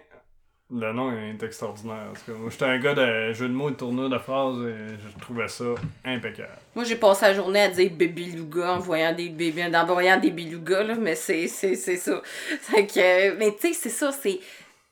Le 0.70 0.92
nom 0.92 1.14
est 1.14 1.42
extraordinaire. 1.42 2.12
Moi, 2.28 2.50
j'étais 2.50 2.66
un 2.66 2.78
gars 2.78 2.94
de 2.94 3.32
jeu 3.32 3.48
de 3.48 3.54
mots, 3.54 3.70
de 3.70 3.76
tournure 3.76 4.10
de 4.10 4.18
phrases, 4.18 4.58
et 4.68 4.98
je 5.02 5.22
trouvais 5.22 5.48
ça 5.48 5.64
impeccable. 6.04 6.60
Moi, 6.76 6.84
j'ai 6.84 6.98
passé 6.98 7.26
la 7.26 7.34
journée 7.34 7.62
à 7.62 7.70
dire 7.70 7.90
baby 7.92 8.34
louga 8.34 8.74
en 8.74 8.80
voyant 8.80 9.14
des 9.14 9.30
bébés, 9.30 9.64
en 9.74 9.86
voyant 9.86 10.20
des 10.20 10.30
là, 10.30 10.96
mais 10.96 11.16
c'est, 11.16 11.48
c'est, 11.48 11.76
ça. 11.76 12.22
Que, 12.70 13.38
mais 13.38 13.56
tu 13.56 13.68
sais, 13.70 13.74
c'est 13.74 13.90
ça, 13.90 14.12
c'est, 14.12 14.40
tu 14.40 14.42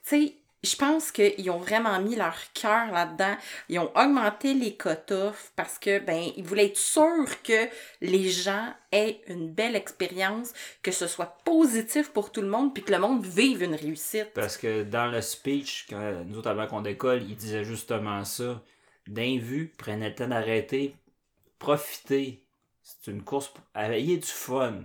sais, 0.04 0.34
je 0.66 0.76
pense 0.76 1.12
qu'ils 1.12 1.50
ont 1.50 1.60
vraiment 1.60 2.00
mis 2.02 2.16
leur 2.16 2.36
cœur 2.54 2.92
là-dedans. 2.92 3.36
Ils 3.70 3.80
ont 3.80 3.92
augmenté 3.96 4.54
les 4.54 4.76
cut-offs 4.76 5.52
parce 5.56 5.80
que, 5.80 6.00
ben, 6.00 6.32
ils 6.36 6.44
voulaient 6.44 6.68
être 6.68 6.78
sûrs 6.78 7.42
que 7.44 7.68
les 8.02 8.30
gens 8.30 8.74
aient 8.92 9.22
une 9.28 9.52
belle 9.52 9.76
expérience, 9.76 10.54
que 10.82 10.92
ce 10.92 11.08
soit 11.08 11.38
positif 11.46 12.12
pour 12.12 12.32
tout 12.32 12.42
le 12.42 12.48
monde, 12.48 12.74
puis 12.74 12.84
que 12.84 12.92
le 12.92 13.00
monde 13.00 13.26
vive 13.26 13.64
une 13.64 13.76
réussite. 13.76 14.32
Parce 14.34 14.58
que 14.58 14.84
dans 14.84 15.08
le 15.08 15.22
speech, 15.22 15.88
quand 15.90 16.24
nous 16.26 16.38
autres, 16.38 16.50
avant 16.50 16.68
qu'on 16.68 16.82
décolle, 16.82 17.24
il 17.24 17.36
disait 17.36 17.64
justement 17.64 18.24
ça. 18.26 18.62
D'un 19.08 19.38
vu, 19.38 19.72
prenez 19.78 20.10
le 20.10 20.16
temps 20.16 20.28
d'arrêter, 20.28 20.96
profitez. 21.60 22.44
C'est 22.82 23.12
une 23.12 23.24
course, 23.24 23.50
pour... 23.50 23.64
ayez 23.76 24.18
du 24.18 24.28
fun. 24.28 24.82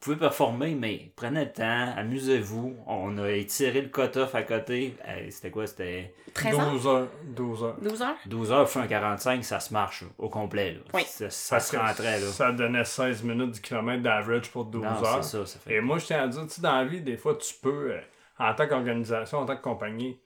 Pouvez 0.00 0.16
performer, 0.16 0.74
mais 0.74 1.12
prenez 1.14 1.44
le 1.44 1.52
temps, 1.52 1.92
amusez-vous. 1.96 2.76
On 2.86 3.18
a 3.18 3.30
étiré 3.30 3.82
le 3.82 3.88
cut-off 3.88 4.34
à 4.34 4.42
côté. 4.42 4.96
Hey, 5.04 5.30
C'était 5.30 5.50
quoi? 5.50 5.66
C'était 5.66 6.14
13 6.34 6.58
ans? 6.58 6.72
12 6.72 6.86
heures. 6.86 7.08
12 7.24 7.62
heures. 7.64 7.76
12 7.80 8.02
heures? 8.02 8.16
12 8.26 8.52
heures, 8.52 8.70
fin 8.70 8.86
45, 8.86 9.44
ça 9.44 9.60
se 9.60 9.72
marche 9.72 10.04
au 10.18 10.28
complet. 10.28 10.72
Là. 10.72 10.80
Oui. 10.94 11.02
Ça, 11.06 11.60
se 11.60 11.76
rentrait. 11.76 12.20
Là. 12.20 12.26
Ça 12.26 12.50
donnait 12.52 12.84
16 12.84 13.22
minutes 13.22 13.52
du 13.52 13.60
kilomètre 13.60 14.02
d'average 14.02 14.50
pour 14.50 14.64
12 14.64 14.82
non, 14.82 14.88
heures. 14.88 15.22
c'est 15.22 15.38
ça, 15.38 15.46
ça 15.46 15.58
fait. 15.58 15.74
Et 15.74 15.80
moi, 15.80 15.98
je 15.98 16.06
tiens 16.06 16.22
à 16.22 16.28
dire, 16.28 16.42
tu 16.44 16.48
sais, 16.48 16.62
dans 16.62 16.76
la 16.76 16.84
vie, 16.84 17.02
des 17.02 17.16
fois, 17.16 17.36
tu 17.36 17.54
peux, 17.60 17.92
euh, 17.92 18.00
en 18.38 18.54
tant 18.54 18.66
qu'organisation, 18.66 19.38
en 19.38 19.46
tant 19.46 19.56
que 19.56 19.62
compagnie, 19.62 20.18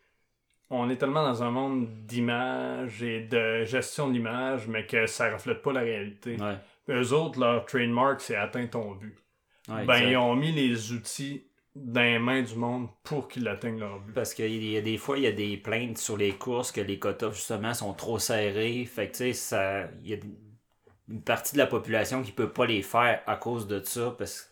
on 0.71 0.89
est 0.89 0.97
tellement 0.97 1.23
dans 1.25 1.43
un 1.43 1.51
monde 1.51 1.89
d'image 2.07 3.03
et 3.03 3.21
de 3.21 3.65
gestion 3.65 4.09
de 4.09 4.15
l'image, 4.15 4.67
mais 4.69 4.87
que 4.87 5.07
ça 5.07 5.33
reflète 5.33 5.63
pas 5.63 5.73
la 5.73 5.81
réalité. 5.81 6.37
Ouais. 6.41 6.57
Eux 6.89 7.13
autres, 7.13 7.41
leur 7.41 7.65
trademark, 7.65 8.21
c'est 8.21 8.37
atteindre 8.37 8.71
ton 8.71 8.93
but. 8.93 9.17
Ouais, 9.69 9.85
ben, 9.85 9.99
ils 9.99 10.17
ont 10.17 10.35
mis 10.35 10.53
les 10.53 10.93
outils 10.93 11.45
dans 11.75 12.03
les 12.03 12.19
mains 12.19 12.43
du 12.43 12.55
monde 12.55 12.89
pour 13.03 13.29
qu'ils 13.29 13.49
atteignent 13.49 13.81
leur 13.81 13.99
but. 14.01 14.13
Parce 14.13 14.35
qu'il 14.35 14.65
y 14.65 14.77
a 14.77 14.81
des 14.81 14.99
fois, 14.99 15.19
il 15.19 15.25
y 15.25 15.27
a 15.27 15.33
des 15.33 15.57
plaintes 15.57 15.99
sur 15.99 16.17
les 16.17 16.33
courses 16.33 16.71
que 16.71 16.81
les 16.81 16.99
quotas, 16.99 17.31
justement, 17.33 17.75
sont 17.75 17.95
trop 17.95 18.19
serrés. 18.19 18.85
Fait 18.85 19.09
que, 19.09 19.13
tu 19.13 19.19
sais, 19.19 19.33
ça. 19.33 19.89
Il 20.03 20.11
y 20.11 20.15
a 20.15 20.19
une 21.09 21.23
partie 21.23 21.55
de 21.55 21.59
la 21.59 21.67
population 21.67 22.23
qui 22.23 22.33
peut 22.33 22.51
pas 22.51 22.67
les 22.67 22.83
faire 22.83 23.23
à 23.27 23.37
cause 23.37 23.67
de 23.67 23.83
ça. 23.83 24.15
Parce 24.17 24.43
que, 24.43 24.49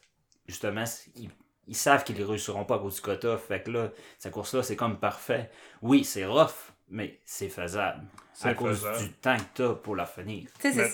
justement, 0.49 0.85
ils, 1.17 1.31
ils 1.69 1.77
savent 1.77 2.05
qu'ils 2.05 2.19
ne 2.19 2.25
réussiront 2.25 2.65
pas 2.65 2.77
à 2.77 2.79
cause 2.79 2.97
du 2.97 3.01
quota. 3.03 3.37
Fait 3.37 3.63
que 3.63 3.71
là, 3.71 3.91
cette 4.19 4.33
course-là, 4.33 4.63
c'est 4.63 4.77
comme 4.77 4.99
parfait. 4.99 5.51
Oui, 5.81 6.05
c'est 6.05 6.27
rough, 6.27 6.73
mais 6.89 7.21
c'est 7.25 7.49
faisable. 7.49 8.03
C'est 8.33 8.49
À 8.49 8.55
cause 8.55 8.85
du 8.99 9.13
temps 9.13 9.37
que 9.37 9.43
t'as 9.55 9.75
pour 9.75 9.95
la 9.95 10.07
finir. 10.07 10.49
Tu 10.61 10.75
Mais- 10.75 10.89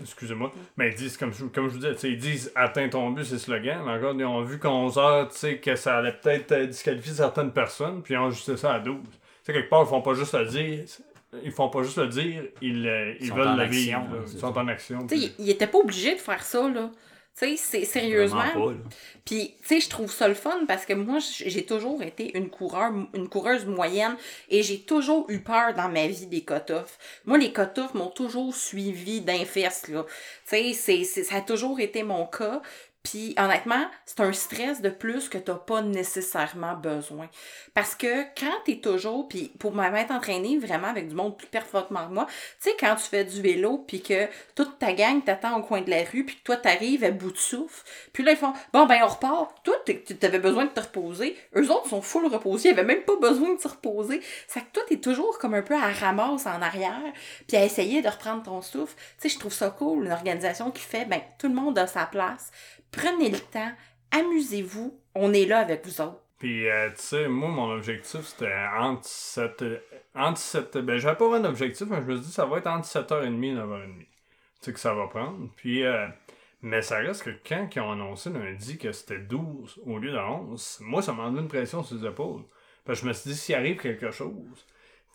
excusez-moi, 0.00 0.52
mais 0.76 0.88
ils 0.88 0.94
disent, 0.94 1.16
comme, 1.16 1.32
je- 1.32 1.44
comme 1.46 1.68
je 1.68 1.72
vous 1.74 1.78
disais, 1.78 1.94
tu 1.94 2.00
sais, 2.00 2.10
ils 2.10 2.18
disent 2.18 2.52
atteins 2.54 2.88
ton 2.88 3.10
but, 3.10 3.24
c'est 3.24 3.38
slogan, 3.38 3.82
mais 3.84 3.92
encore, 3.92 4.14
ils 4.14 4.24
ont 4.24 4.42
vu 4.42 4.58
qu'à 4.58 4.70
11 4.70 4.98
heures, 4.98 5.28
tu 5.28 5.36
sais, 5.38 5.58
que 5.58 5.76
ça 5.76 5.98
allait 5.98 6.12
peut-être 6.12 6.52
euh, 6.52 6.66
disqualifier 6.66 7.12
certaines 7.12 7.52
personnes, 7.52 8.02
puis 8.02 8.14
ils 8.14 8.16
ont 8.18 8.26
ajusté 8.26 8.56
ça 8.56 8.74
à 8.74 8.80
12. 8.80 8.96
Tu 9.02 9.10
sais, 9.44 9.52
quelque 9.52 9.68
part, 9.70 9.82
ils 9.82 9.88
font 9.88 10.02
pas 10.02 10.14
juste 10.14 10.34
le 10.34 10.46
dire, 10.46 10.84
ils 11.42 11.52
font 11.52 11.68
pas 11.68 11.82
juste 11.82 11.98
le 11.98 12.08
dire, 12.08 12.42
ils, 12.60 12.86
euh, 12.86 13.14
ils 13.20 13.28
sont 13.28 13.34
veulent 13.34 13.48
en 13.48 13.56
le 13.56 13.62
action, 13.62 14.00
vivre, 14.04 14.24
ils 14.32 14.38
sont 14.38 14.58
en 14.58 14.68
action. 14.68 15.06
Tu 15.06 15.18
sais, 15.18 15.26
puis- 15.28 15.34
il, 15.38 15.44
il 15.46 15.50
était 15.50 15.66
pas 15.66 15.78
obligé 15.78 16.14
de 16.14 16.20
faire 16.20 16.42
ça, 16.42 16.68
là. 16.68 16.90
Tu 17.36 17.56
sais, 17.56 17.56
c'est 17.56 17.84
sérieusement. 17.84 18.44
Puis, 19.24 19.56
tu 19.60 19.66
sais, 19.66 19.80
je 19.80 19.88
trouve 19.88 20.12
ça 20.12 20.28
le 20.28 20.34
fun 20.34 20.66
parce 20.68 20.86
que 20.86 20.92
moi, 20.92 21.18
j'ai 21.18 21.66
toujours 21.66 22.00
été 22.02 22.36
une 22.36 22.48
coureur, 22.48 22.92
une 23.12 23.28
coureuse 23.28 23.66
moyenne 23.66 24.16
et 24.48 24.62
j'ai 24.62 24.80
toujours 24.80 25.28
eu 25.28 25.40
peur 25.40 25.74
dans 25.74 25.88
ma 25.88 26.06
vie 26.06 26.26
des 26.26 26.44
cut-offs. 26.44 26.96
Moi, 27.24 27.38
les 27.38 27.52
cut-offs 27.52 27.94
m'ont 27.94 28.10
toujours 28.10 28.54
suivi 28.54 29.20
d'un 29.20 29.44
fesse, 29.44 29.88
là. 29.88 30.06
Tu 30.48 30.74
sais, 30.74 31.02
ça 31.04 31.36
a 31.36 31.40
toujours 31.40 31.80
été 31.80 32.04
mon 32.04 32.26
cas. 32.26 32.62
Puis, 33.04 33.34
honnêtement, 33.38 33.84
c'est 34.06 34.20
un 34.20 34.32
stress 34.32 34.80
de 34.80 34.88
plus 34.88 35.28
que 35.28 35.36
t'as 35.36 35.54
pas 35.54 35.82
nécessairement 35.82 36.74
besoin. 36.74 37.28
Parce 37.74 37.94
que 37.94 38.22
quand 38.38 38.54
t'es 38.64 38.78
toujours, 38.78 39.28
puis 39.28 39.52
pour 39.58 39.74
m'être 39.74 40.10
entraîné 40.10 40.56
vraiment 40.56 40.88
avec 40.88 41.08
du 41.08 41.14
monde 41.14 41.36
plus 41.36 41.46
performant 41.46 42.08
que 42.08 42.14
moi, 42.14 42.26
tu 42.26 42.70
sais, 42.70 42.76
quand 42.80 42.94
tu 42.96 43.02
fais 43.02 43.24
du 43.24 43.42
vélo, 43.42 43.84
puis 43.86 44.02
que 44.02 44.26
toute 44.54 44.78
ta 44.78 44.94
gang 44.94 45.22
t'attend 45.22 45.58
au 45.58 45.62
coin 45.62 45.82
de 45.82 45.90
la 45.90 46.02
rue, 46.02 46.24
puis 46.24 46.36
que 46.36 46.42
toi, 46.44 46.56
t'arrives 46.56 47.04
à 47.04 47.10
bout 47.10 47.30
de 47.30 47.36
souffle, 47.36 47.84
puis 48.14 48.24
là, 48.24 48.32
ils 48.32 48.38
font 48.38 48.54
«Bon, 48.72 48.86
ben, 48.86 49.02
on 49.04 49.08
repart.» 49.08 49.62
Toi, 49.64 49.76
t'es- 49.84 50.02
t'avais 50.18 50.38
besoin 50.38 50.64
de 50.64 50.70
te 50.70 50.80
reposer. 50.80 51.36
Eux 51.56 51.70
autres 51.70 51.90
sont 51.90 52.00
full 52.02 52.26
reposés. 52.26 52.70
Ils 52.70 52.72
avaient 52.72 52.84
même 52.84 53.04
pas 53.04 53.16
besoin 53.16 53.54
de 53.54 53.60
se 53.60 53.68
reposer. 53.68 54.22
C'est 54.48 54.60
que 54.60 54.72
toi, 54.72 54.82
t'es 54.88 54.96
toujours 54.96 55.38
comme 55.38 55.52
un 55.52 55.62
peu 55.62 55.74
à 55.74 55.90
ramasse 55.90 56.46
en 56.46 56.62
arrière, 56.62 57.12
puis 57.46 57.58
à 57.58 57.64
essayer 57.66 58.00
de 58.00 58.08
reprendre 58.08 58.44
ton 58.44 58.62
souffle. 58.62 58.94
Tu 59.20 59.28
sais, 59.28 59.34
je 59.34 59.38
trouve 59.38 59.52
ça 59.52 59.68
cool, 59.68 60.06
une 60.06 60.12
organisation 60.12 60.70
qui 60.70 60.82
fait 60.82 61.04
«Ben, 61.06 61.20
tout 61.38 61.48
le 61.48 61.54
monde 61.54 61.78
a 61.78 61.86
sa 61.86 62.06
place. 62.06 62.50
Prenez 62.96 63.30
le 63.30 63.38
temps. 63.38 63.72
Amusez-vous. 64.10 64.98
On 65.14 65.32
est 65.32 65.46
là 65.46 65.58
avec 65.60 65.84
vous 65.86 66.00
autres.» 66.00 66.20
Puis, 66.38 66.68
euh, 66.68 66.90
tu 66.90 66.96
sais, 67.02 67.28
moi, 67.28 67.48
mon 67.48 67.70
objectif, 67.72 68.20
c'était 68.22 68.52
entre 68.78 69.06
cette. 69.06 69.62
euh, 69.62 69.78
Entre 70.14 70.38
cette 70.38 70.76
ben, 70.78 70.96
j'avais 70.98 71.16
pas 71.16 71.28
vraiment 71.28 71.48
d'objectif, 71.48 71.86
mais 71.88 71.96
je 72.02 72.06
me 72.06 72.16
suis 72.16 72.26
dit, 72.26 72.32
ça 72.32 72.44
va 72.46 72.58
être 72.58 72.66
entre 72.66 72.86
7h30 72.86 73.24
et 73.26 73.54
9h30. 73.54 73.98
Tu 73.98 74.06
sais, 74.60 74.72
que 74.72 74.78
ça 74.80 74.94
va 74.94 75.06
prendre. 75.08 75.48
Puis, 75.56 75.84
euh, 75.84 76.06
mais 76.62 76.82
ça 76.82 76.98
reste 76.98 77.24
que 77.24 77.30
quand 77.48 77.68
ils 77.74 77.80
ont 77.80 77.92
annoncé 77.92 78.30
lundi 78.30 78.78
que 78.78 78.92
c'était 78.92 79.18
12 79.18 79.80
au 79.86 79.98
lieu 79.98 80.12
de 80.12 80.18
11, 80.18 80.78
moi, 80.82 81.02
ça 81.02 81.12
m'a 81.12 81.24
donné 81.26 81.40
une 81.40 81.48
pression 81.48 81.82
sur 81.82 81.96
les 81.96 82.06
épaules. 82.06 82.42
Parce 82.84 82.98
que 83.00 83.04
je 83.04 83.08
me 83.08 83.12
suis 83.14 83.30
dit, 83.30 83.36
s'il 83.36 83.54
arrive 83.54 83.76
quelque 83.78 84.10
chose, 84.10 84.66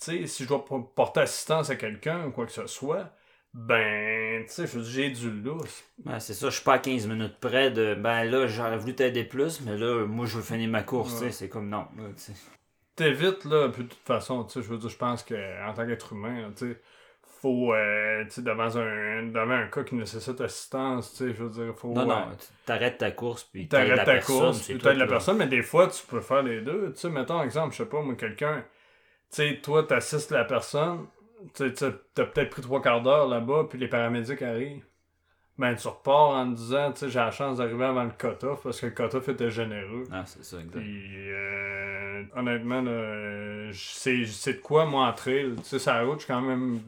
tu 0.01 0.19
sais, 0.21 0.27
si 0.27 0.43
je 0.43 0.47
dois 0.49 0.65
po- 0.65 0.81
porter 0.81 1.21
assistance 1.21 1.69
à 1.69 1.75
quelqu'un 1.75 2.25
ou 2.25 2.31
quoi 2.31 2.45
que 2.45 2.51
ce 2.51 2.65
soit, 2.67 3.11
ben, 3.53 4.45
tu 4.45 4.51
sais, 4.53 4.67
je 4.67 4.77
veux 4.77 4.83
dire, 4.83 4.91
j'ai 4.91 5.09
du 5.09 5.31
lousse. 5.31 5.83
Ouais, 6.05 6.19
c'est 6.19 6.33
ça, 6.33 6.49
je 6.49 6.55
suis 6.55 6.63
pas 6.63 6.73
à 6.73 6.79
15 6.79 7.07
minutes 7.07 7.37
près 7.39 7.71
de. 7.71 7.95
Ben 7.95 8.23
là, 8.23 8.47
j'aurais 8.47 8.77
voulu 8.77 8.95
t'aider 8.95 9.23
plus, 9.23 9.61
mais 9.61 9.75
là, 9.77 10.05
moi, 10.05 10.25
je 10.25 10.37
veux 10.37 10.43
finir 10.43 10.69
ma 10.69 10.83
course, 10.83 11.13
tu 11.13 11.25
sais. 11.25 11.31
C'est 11.31 11.49
comme 11.49 11.69
non. 11.69 11.87
T'évites, 12.95 13.45
là, 13.45 13.69
puis 13.69 13.83
de 13.83 13.89
toute 13.89 14.05
façon, 14.05 14.43
tu 14.43 14.53
sais, 14.53 14.61
je 14.61 14.69
veux 14.69 14.77
dire, 14.77 14.89
je 14.89 14.97
pense 14.97 15.23
qu'en 15.23 15.73
tant 15.73 15.87
qu'être 15.87 16.13
humain, 16.13 16.51
tu 16.55 16.73
sais, 16.73 16.81
faut, 17.41 17.73
euh, 17.73 18.25
tu 18.25 18.31
sais, 18.31 18.41
devant 18.41 18.75
un, 18.77 19.23
devant 19.23 19.51
un 19.51 19.67
cas 19.67 19.83
qui 19.83 19.95
nécessite 19.95 20.41
assistance, 20.41 21.11
tu 21.13 21.17
sais, 21.17 21.33
je 21.33 21.43
veux 21.43 21.49
dire, 21.49 21.73
faut... 21.75 21.93
Non, 21.93 22.01
euh, 22.01 22.05
non, 22.05 22.25
tu 22.37 22.47
t'arrêtes 22.65 22.97
ta 22.97 23.11
course, 23.11 23.45
puis 23.45 23.67
T'arrêtes 23.69 23.95
ta 23.95 24.03
personne, 24.03 24.39
course, 24.39 24.61
puis 24.67 24.77
t'aides 24.77 24.97
la 24.97 25.05
là. 25.05 25.07
personne, 25.07 25.37
mais 25.37 25.47
des 25.47 25.61
fois, 25.63 25.87
tu 25.87 26.05
peux 26.05 26.19
faire 26.19 26.43
les 26.43 26.59
deux. 26.59 26.91
Tu 26.91 26.99
sais, 26.99 27.09
mettons, 27.09 27.41
exemple, 27.41 27.71
je 27.71 27.83
sais 27.83 27.89
pas, 27.89 28.01
moi, 28.01 28.15
quelqu'un, 28.15 28.65
tu 29.31 29.37
sais, 29.37 29.59
toi, 29.63 29.83
t'assistes 29.83 30.31
la 30.31 30.43
personne, 30.43 31.07
tu 31.53 31.73
t'as 31.73 31.91
peut-être 32.25 32.49
pris 32.49 32.61
trois 32.61 32.81
quarts 32.81 33.01
d'heure 33.01 33.27
là-bas, 33.27 33.65
puis 33.69 33.79
les 33.79 33.87
paramédics 33.87 34.41
arrivent. 34.41 34.83
Ben, 35.57 35.75
tu 35.75 35.89
repars 35.89 36.29
en 36.29 36.45
disant, 36.45 36.93
tu 36.93 36.99
sais, 36.99 37.09
j'ai 37.09 37.19
la 37.19 37.31
chance 37.31 37.57
d'arriver 37.57 37.83
avant 37.83 38.05
le 38.05 38.11
cut-off, 38.11 38.63
parce 38.63 38.79
que 38.79 38.85
le 38.85 38.91
cut-off 38.93 39.27
était 39.27 39.49
généreux. 39.49 40.05
Ah, 40.09 40.23
c'est 40.25 40.43
ça, 40.43 40.57
exact. 40.57 40.79
Puis, 40.79 41.31
euh, 41.31 42.23
honnêtement, 42.33 42.81
sais 43.73 44.53
de 44.53 44.61
quoi, 44.61 44.85
moi, 44.85 45.07
en 45.07 45.13
trail. 45.13 45.55
Tu 45.57 45.63
sais, 45.63 45.79
ça 45.79 46.01
route, 46.01 46.19
je 46.19 46.23
suis 46.23 46.33
quand 46.33 46.41
même. 46.41 46.79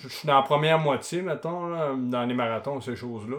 Je 0.00 0.08
suis 0.08 0.26
dans 0.26 0.36
la 0.36 0.42
première 0.42 0.78
moitié, 0.78 1.20
mettons, 1.20 1.66
là, 1.66 1.94
dans 1.96 2.24
les 2.24 2.34
marathons, 2.34 2.80
ces 2.80 2.94
choses-là. 2.94 3.38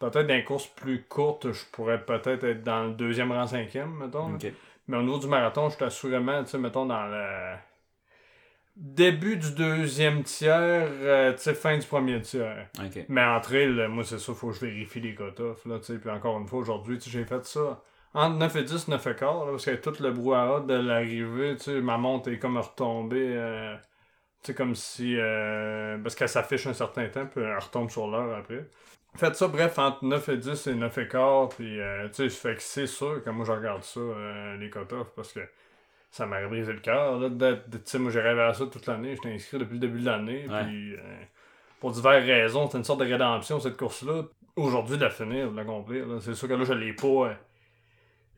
Peut-être 0.00 0.26
dans 0.26 0.34
les 0.34 0.44
courses 0.44 0.66
plus 0.66 1.04
courtes, 1.04 1.52
je 1.52 1.64
pourrais 1.70 2.04
peut-être 2.04 2.42
être 2.42 2.64
dans 2.64 2.84
le 2.84 2.94
deuxième 2.94 3.30
rang 3.30 3.46
cinquième, 3.46 3.94
mettons. 4.00 4.36
Mais 4.88 4.96
au 4.96 5.02
niveau 5.02 5.18
du 5.18 5.28
marathon, 5.28 5.68
je 5.68 5.76
suis 5.76 5.84
assurément, 5.84 6.42
tu 6.42 6.50
sais, 6.50 6.58
mettons, 6.58 6.86
dans 6.86 7.06
le 7.06 7.54
début 8.76 9.36
du 9.36 9.52
deuxième 9.52 10.22
tiers, 10.22 10.88
euh, 10.90 11.32
tu 11.32 11.40
sais, 11.40 11.54
fin 11.54 11.76
du 11.76 11.86
premier 11.86 12.20
tiers. 12.22 12.68
Mais 13.08 13.22
en 13.24 13.40
trail, 13.40 13.78
euh, 13.78 13.88
moi, 13.88 14.04
c'est 14.04 14.18
ça, 14.18 14.32
faut 14.32 14.48
que 14.48 14.54
je 14.54 14.60
vérifie 14.60 15.00
les 15.00 15.14
cut-offs, 15.14 15.64
là, 15.66 15.78
tu 15.78 15.86
sais. 15.86 15.98
Puis 15.98 16.10
encore 16.10 16.38
une 16.38 16.46
fois, 16.46 16.60
aujourd'hui, 16.60 16.98
j'ai 17.00 17.24
fait 17.24 17.44
ça 17.44 17.82
entre 18.14 18.36
9 18.36 18.56
et 18.56 18.62
10, 18.64 18.88
9 18.88 19.06
et 19.06 19.14
quart, 19.14 19.44
là, 19.46 19.52
parce 19.52 19.64
que 19.64 19.74
tout 19.76 20.02
le 20.02 20.12
brouhaha 20.12 20.60
de 20.60 20.74
l'arrivée, 20.74 21.56
tu 21.56 21.64
sais, 21.64 21.80
ma 21.80 21.98
montre 21.98 22.30
est 22.30 22.38
comme 22.38 22.58
retombée, 22.58 23.34
euh, 23.36 23.74
tu 24.42 24.48
sais, 24.48 24.54
comme 24.54 24.74
si, 24.74 25.16
euh, 25.18 25.98
parce 26.02 26.14
qu'elle 26.14 26.28
s'affiche 26.28 26.66
un 26.66 26.74
certain 26.74 27.08
temps, 27.08 27.26
puis 27.26 27.42
elle 27.42 27.58
retombe 27.58 27.90
sur 27.90 28.08
l'heure 28.08 28.36
après. 28.36 28.68
Faites 29.14 29.36
ça, 29.36 29.48
bref, 29.48 29.78
entre 29.78 30.04
9 30.04 30.28
et 30.30 30.36
10 30.38 30.66
et 30.68 30.74
9 30.74 30.98
et 30.98 31.08
quart, 31.08 31.48
puis, 31.50 31.78
tu 32.14 32.14
sais, 32.14 32.30
fait 32.30 32.54
que 32.54 32.62
c'est 32.62 32.86
sûr 32.86 33.22
que 33.22 33.30
moi, 33.30 33.44
je 33.44 33.52
regarde 33.52 33.82
ça, 33.82 34.00
les 34.58 34.70
cut-offs, 34.70 35.12
parce 35.14 35.32
que 35.34 35.40
ça 36.12 36.26
m'aurait 36.26 36.46
brisé 36.46 36.72
le 36.72 36.78
cœur, 36.78 37.18
là, 37.18 37.28
de- 37.28 37.54
tu 37.54 37.78
sais, 37.84 37.98
moi, 37.98 38.12
j'ai 38.12 38.20
rêvé 38.20 38.42
à 38.42 38.52
ça 38.54 38.66
toute 38.66 38.86
l'année, 38.86 39.16
j'étais 39.16 39.32
inscrit 39.34 39.58
depuis 39.58 39.74
le 39.74 39.80
début 39.80 39.98
de 40.00 40.06
l'année, 40.06 40.46
Ouais. 40.48 40.62
puis... 40.64 40.92
euh, 40.94 40.98
pour 41.80 41.90
diverses 41.90 42.24
raisons, 42.24 42.68
c'est 42.70 42.78
une 42.78 42.84
sorte 42.84 43.00
de 43.00 43.06
rédemption 43.06 43.58
cette 43.58 43.76
course-là. 43.76 44.22
Aujourd'hui, 44.54 44.98
de 44.98 45.02
la 45.02 45.10
finir, 45.10 45.50
de 45.50 45.56
l'accomplir, 45.56 46.06
là, 46.06 46.18
c'est 46.20 46.34
sûr 46.34 46.46
que 46.46 46.52
là, 46.54 46.62
je 46.64 46.74
l'ai 46.74 46.92
pas. 46.92 47.34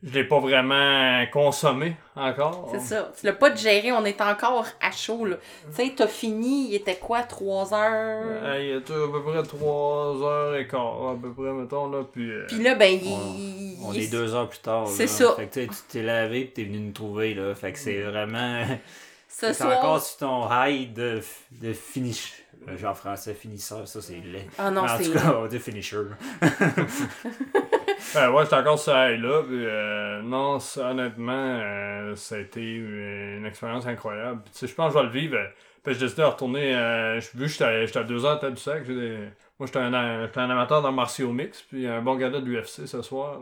Je 0.05 0.13
l'ai 0.13 0.23
pas 0.23 0.39
vraiment 0.39 1.25
consommé 1.33 1.95
encore. 2.15 2.69
C'est 2.71 2.79
ça. 2.79 3.11
Tu 3.19 3.25
l'as 3.25 3.33
pas 3.33 3.49
digéré, 3.49 3.91
on 3.91 4.05
est 4.05 4.21
encore 4.21 4.65
à 4.81 4.91
chaud, 4.91 5.25
là. 5.25 5.37
Tu 5.75 5.83
sais, 5.83 5.93
t'as 5.95 6.07
fini, 6.07 6.69
il 6.69 6.75
était 6.75 6.95
quoi, 6.97 7.23
3 7.23 7.73
heures? 7.73 8.23
Euh, 8.43 8.61
il 8.61 8.77
était 8.77 8.93
à 8.93 9.07
peu 9.11 9.23
près 9.23 9.41
3 9.43 10.21
heures 10.23 10.55
et 10.55 10.67
quart, 10.67 11.09
à 11.09 11.15
peu 11.21 11.31
près, 11.33 11.51
mettons, 11.51 11.89
là. 11.89 12.03
Puis, 12.11 12.29
euh, 12.31 12.45
Puis 12.47 12.61
là, 12.61 12.75
ben, 12.75 12.93
il. 13.01 13.77
On 13.83 13.91
il- 13.93 14.03
est 14.03 14.07
deux 14.11 14.33
heures 14.35 14.47
plus 14.47 14.59
tard. 14.59 14.87
C'est 14.87 15.07
ça. 15.07 15.33
Fait 15.35 15.47
que 15.47 15.53
tu 15.55 15.61
sais, 15.61 15.67
tu 15.67 15.75
t'es 15.89 16.03
lavé, 16.03 16.45
puis 16.45 16.53
t'es 16.53 16.63
venu 16.63 16.79
nous 16.79 16.91
trouver, 16.93 17.33
là. 17.33 17.53
Fait 17.55 17.71
que 17.73 17.79
c'est 17.79 18.01
vraiment. 18.01 18.63
Ce 19.27 19.47
C'est 19.47 19.53
soir. 19.55 19.79
encore 19.79 20.01
sur 20.01 20.17
ton 20.19 20.47
high 20.49 20.93
de, 20.93 21.19
de 21.51 21.73
finish. 21.73 22.41
Euh, 22.69 22.77
Genre 22.77 22.95
français, 22.97 23.33
finisseur, 23.33 23.85
ça 23.87 24.01
c'est 24.01 24.13
laid. 24.13 24.47
Ah 24.57 24.71
non, 24.71 24.83
Mais 24.83 24.91
en 24.91 24.97
c'est. 24.97 25.03
tout 25.03 25.11
cas, 25.13 25.33
on 25.37 25.41
va 25.41 25.47
dire 25.49 25.59
finisher. 25.61 25.97
ben, 28.13 28.31
ouais, 28.31 28.43
j'étais 28.43 28.55
encore 28.55 28.79
sur 28.79 28.93
là. 28.93 29.41
Puis, 29.43 29.65
euh, 29.65 30.21
non, 30.21 30.59
ça, 30.59 30.91
honnêtement, 30.91 31.31
euh, 31.33 32.15
ça 32.15 32.35
a 32.35 32.39
été 32.39 32.61
une 32.61 33.45
expérience 33.45 33.85
incroyable. 33.87 34.41
Je 34.59 34.73
pense 34.73 34.93
que 34.93 34.99
je 34.99 35.03
vais 35.03 35.11
le 35.11 35.11
vivre. 35.19 35.35
euh, 35.37 35.47
Puis, 35.83 35.93
j'ai 35.93 35.99
décidé 36.01 36.21
de 36.21 36.27
retourner. 36.27 36.75
Euh, 36.75 37.19
vu 37.33 37.45
que 37.45 37.51
j'étais 37.51 37.97
à 37.99 38.03
2 38.03 38.25
heures 38.25 38.43
à 38.43 38.49
du 38.49 38.57
sac, 38.57 38.87
moi, 38.87 39.67
j'étais 39.67 39.79
un, 39.79 39.93
un 39.93 40.49
amateur 40.49 40.81
dans 40.81 40.91
martiaux 40.91 41.31
mix. 41.31 41.61
Puis, 41.63 41.87
un 41.87 42.01
bon 42.01 42.15
gars 42.15 42.29
de 42.29 42.39
l'UFC 42.39 42.87
ce 42.87 43.01
soir. 43.01 43.41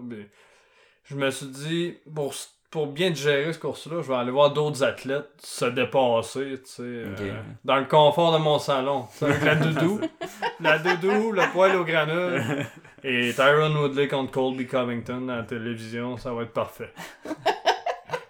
Je 1.05 1.15
me 1.15 1.29
suis 1.31 1.47
dit, 1.47 1.97
pour, 2.13 2.33
pour 2.73 2.87
bien 2.87 3.13
gérer 3.13 3.53
ce 3.53 3.59
course-là, 3.59 4.01
je 4.01 4.07
vais 4.07 4.15
aller 4.15 4.31
voir 4.31 4.51
d'autres 4.51 4.83
athlètes 4.83 5.29
se 5.37 5.65
dépasser, 5.65 6.59
tu 6.65 6.71
sais, 6.71 6.81
euh, 6.81 7.33
dans 7.63 7.75
le 7.77 7.85
confort 7.85 8.33
de 8.33 8.39
mon 8.39 8.57
salon. 8.57 9.05
Avec 9.21 9.43
la 9.43 9.53
doudou, 9.55 10.01
la 10.59 10.79
doudou, 10.79 11.31
le 11.31 11.43
poil 11.51 11.75
au 11.75 11.83
granule, 11.85 12.41
et 13.03 13.31
Tyron 13.31 13.75
Woodley 13.75 14.07
contre 14.07 14.31
Colby 14.31 14.65
Covington 14.65 15.29
à 15.29 15.35
la 15.37 15.43
télévision, 15.43 16.17
ça 16.17 16.33
va 16.33 16.41
être 16.41 16.51
parfait. 16.53 16.91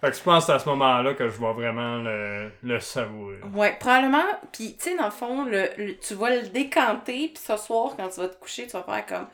fait 0.01 0.11
que 0.11 0.17
je 0.17 0.21
pense 0.21 0.43
que 0.43 0.47
c'est 0.47 0.51
à 0.55 0.59
ce 0.59 0.67
moment-là 0.67 1.13
que 1.13 1.29
je 1.29 1.39
vais 1.39 1.53
vraiment 1.53 1.99
le, 1.99 2.51
le 2.63 2.79
savourer. 2.81 3.39
Ouais, 3.53 3.77
probablement. 3.79 4.25
Puis, 4.51 4.75
tu 4.77 4.89
sais, 4.89 4.97
dans 4.97 5.05
le 5.05 5.11
fond, 5.11 5.45
le, 5.45 5.69
le- 5.77 5.97
tu 5.97 6.15
vas 6.15 6.31
le 6.35 6.41
décanter, 6.49 7.31
puis 7.33 7.41
ce 7.41 7.55
soir, 7.55 7.93
quand 7.95 8.09
tu 8.09 8.19
vas 8.19 8.27
te 8.27 8.37
coucher, 8.37 8.67
tu 8.67 8.73
vas 8.73 8.83
faire 8.83 9.05
comme 9.05 9.27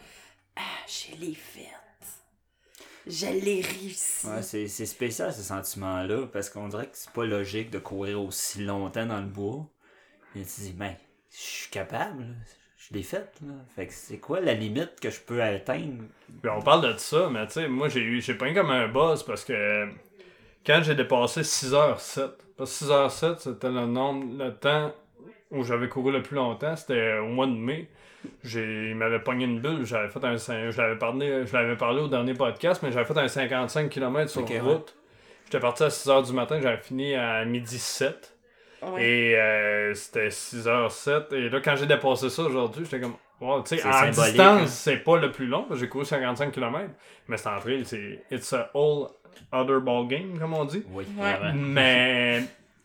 Ah, 0.56 0.62
je 0.88 1.20
l'ai 1.20 1.34
faite. 1.34 1.66
Je 3.10 3.26
l'ai 3.26 3.62
réussi. 3.62 4.28
Ouais, 4.28 4.42
c'est 4.44 4.68
c'est 4.68 4.86
spécial 4.86 5.34
ce 5.34 5.42
sentiment-là, 5.42 6.28
parce 6.32 6.50
qu'on 6.50 6.68
dirait 6.68 6.86
que 6.86 6.96
c'est 6.96 7.12
pas 7.12 7.26
logique 7.26 7.72
de 7.72 7.80
courir 7.80 8.22
aussi 8.22 8.64
longtemps 8.64 9.06
dans 9.08 9.20
le 9.20 9.28
bois. 9.28 9.66
Et 10.36 10.42
tu 10.42 10.46
te 10.46 10.62
dis, 10.62 10.74
ben, 10.74 10.94
je 11.32 11.38
suis 11.38 11.70
capable, 11.72 12.22
là. 12.22 12.28
je 12.78 12.94
l'ai 12.94 13.02
fait. 13.04 13.32
Là. 13.42 13.54
Fait 13.76 13.88
que 13.88 13.94
c'est 13.94 14.20
quoi 14.20 14.42
la 14.42 14.54
limite 14.54 15.00
que 15.02 15.10
je 15.10 15.20
peux 15.20 15.42
atteindre? 15.42 16.04
Puis 16.42 16.52
on 16.56 16.62
parle 16.62 16.94
de 16.94 16.98
ça, 17.00 17.30
mais 17.32 17.48
tu 17.48 17.54
sais, 17.54 17.68
moi 17.68 17.90
j'ai 17.90 18.02
eu 18.02 18.22
j'ai 18.22 18.36
pas 18.36 18.48
eu 18.50 18.54
comme 18.54 18.70
un 18.70 18.88
buzz 18.88 19.24
parce 19.24 19.44
que 19.44 19.88
quand 20.66 20.82
j'ai 20.84 20.94
dépassé 20.96 21.42
6h07, 21.42 22.30
parce 22.58 22.80
que 22.80 22.86
6h07 22.86 23.40
c'était 23.40 23.70
le 23.72 23.88
nombre, 23.88 24.44
le 24.44 24.54
temps 24.56 24.94
où 25.52 25.64
j'avais 25.64 25.90
couru 25.90 26.12
le 26.12 26.22
plus 26.22 26.36
longtemps, 26.36 26.76
c'était 26.76 27.18
au 27.18 27.28
mois 27.28 27.48
de 27.48 27.54
mai. 27.54 27.90
J'ai, 28.44 28.90
il 28.90 28.96
m'avait 28.96 29.20
pogné 29.20 29.46
une 29.46 29.60
bulle, 29.60 29.86
j'avais 29.86 30.10
fait 30.10 30.24
un, 30.24 30.36
je 30.36 30.78
l'avais 30.78 30.98
parlé, 30.98 31.46
je 31.46 31.54
l'avais 31.54 31.78
parlé 31.78 32.02
au 32.02 32.08
dernier 32.08 32.34
podcast, 32.34 32.82
mais 32.84 32.92
j'avais 32.92 33.06
fait 33.06 33.18
un 33.18 33.28
55 33.28 33.90
km 33.90 34.30
sur 34.30 34.50
ouais. 34.50 34.60
route. 34.60 34.96
J'étais 35.46 35.60
parti 35.60 35.84
à 35.84 35.88
6h 35.88 36.28
du 36.28 36.34
matin, 36.34 36.60
j'avais 36.62 36.82
fini 36.82 37.16
à 37.16 37.46
midi 37.46 37.80
7. 37.80 38.36
Ouais. 38.82 39.04
Et 39.04 39.36
euh, 39.38 39.94
c'était 39.94 40.28
6h07. 40.28 41.34
Et 41.34 41.50
là, 41.50 41.60
quand 41.62 41.76
j'ai 41.76 41.86
dépassé 41.86 42.30
ça 42.30 42.44
aujourd'hui, 42.44 42.86
j'étais 42.86 43.00
comme 43.00 43.16
Ouais, 43.42 43.64
tu 43.64 43.78
sais, 43.78 43.88
en 43.88 44.10
distance, 44.10 44.40
hein. 44.40 44.68
c'est 44.68 44.98
pas 44.98 45.18
le 45.18 45.32
plus 45.32 45.48
long, 45.48 45.64
parce 45.64 45.80
que 45.80 45.86
j'ai 45.86 45.90
couru 45.90 46.04
55 46.04 46.52
km. 46.52 46.90
Mais 47.28 47.38
c'est 47.38 47.48
en 47.48 47.60
trail, 47.60 47.86
c'est 47.86 48.24
It's 48.32 48.52
a 48.52 48.70
whole 48.74 49.08
other 49.54 49.80
ball 49.80 50.08
game, 50.08 50.38
comme 50.38 50.54
on 50.54 50.66
dit. 50.66 50.84
Oui, 50.92 51.06
Ouais. 51.18 51.54
Mais, 51.54 52.44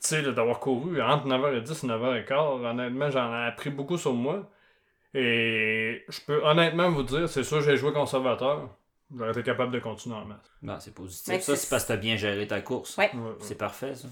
sais, 0.08 0.22
d'avoir 0.22 0.60
couru 0.60 1.00
entre 1.02 1.26
9h10 1.26 1.84
et 1.84 1.88
9h15, 1.88 2.64
honnêtement, 2.64 3.10
j'en 3.10 3.32
ai 3.32 3.46
appris 3.46 3.70
beaucoup 3.70 3.98
sur 3.98 4.12
moi. 4.12 4.48
Et 5.14 6.04
je 6.08 6.20
peux 6.26 6.42
honnêtement 6.44 6.90
vous 6.90 7.02
dire, 7.04 7.28
c'est 7.28 7.44
sûr, 7.44 7.60
j'ai 7.60 7.76
joué 7.76 7.92
conservateur. 7.92 8.68
J'aurais 9.16 9.30
été 9.30 9.42
capable 9.42 9.70
de 9.72 9.78
continuer 9.78 10.16
en 10.16 10.24
masse. 10.24 10.38
Non, 10.62 10.76
c'est 10.80 10.94
positif. 10.94 11.28
Mais 11.28 11.40
ça, 11.40 11.54
c'est- 11.54 11.68
parce 11.70 11.84
que 11.84 11.88
t'as 11.88 11.96
bien 11.96 12.16
géré 12.16 12.46
ta 12.48 12.60
course. 12.62 12.96
Ouais. 12.96 13.10
Ouais, 13.14 13.20
ouais. 13.20 13.34
C'est 13.40 13.56
parfait, 13.58 13.94
ça. 13.94 14.08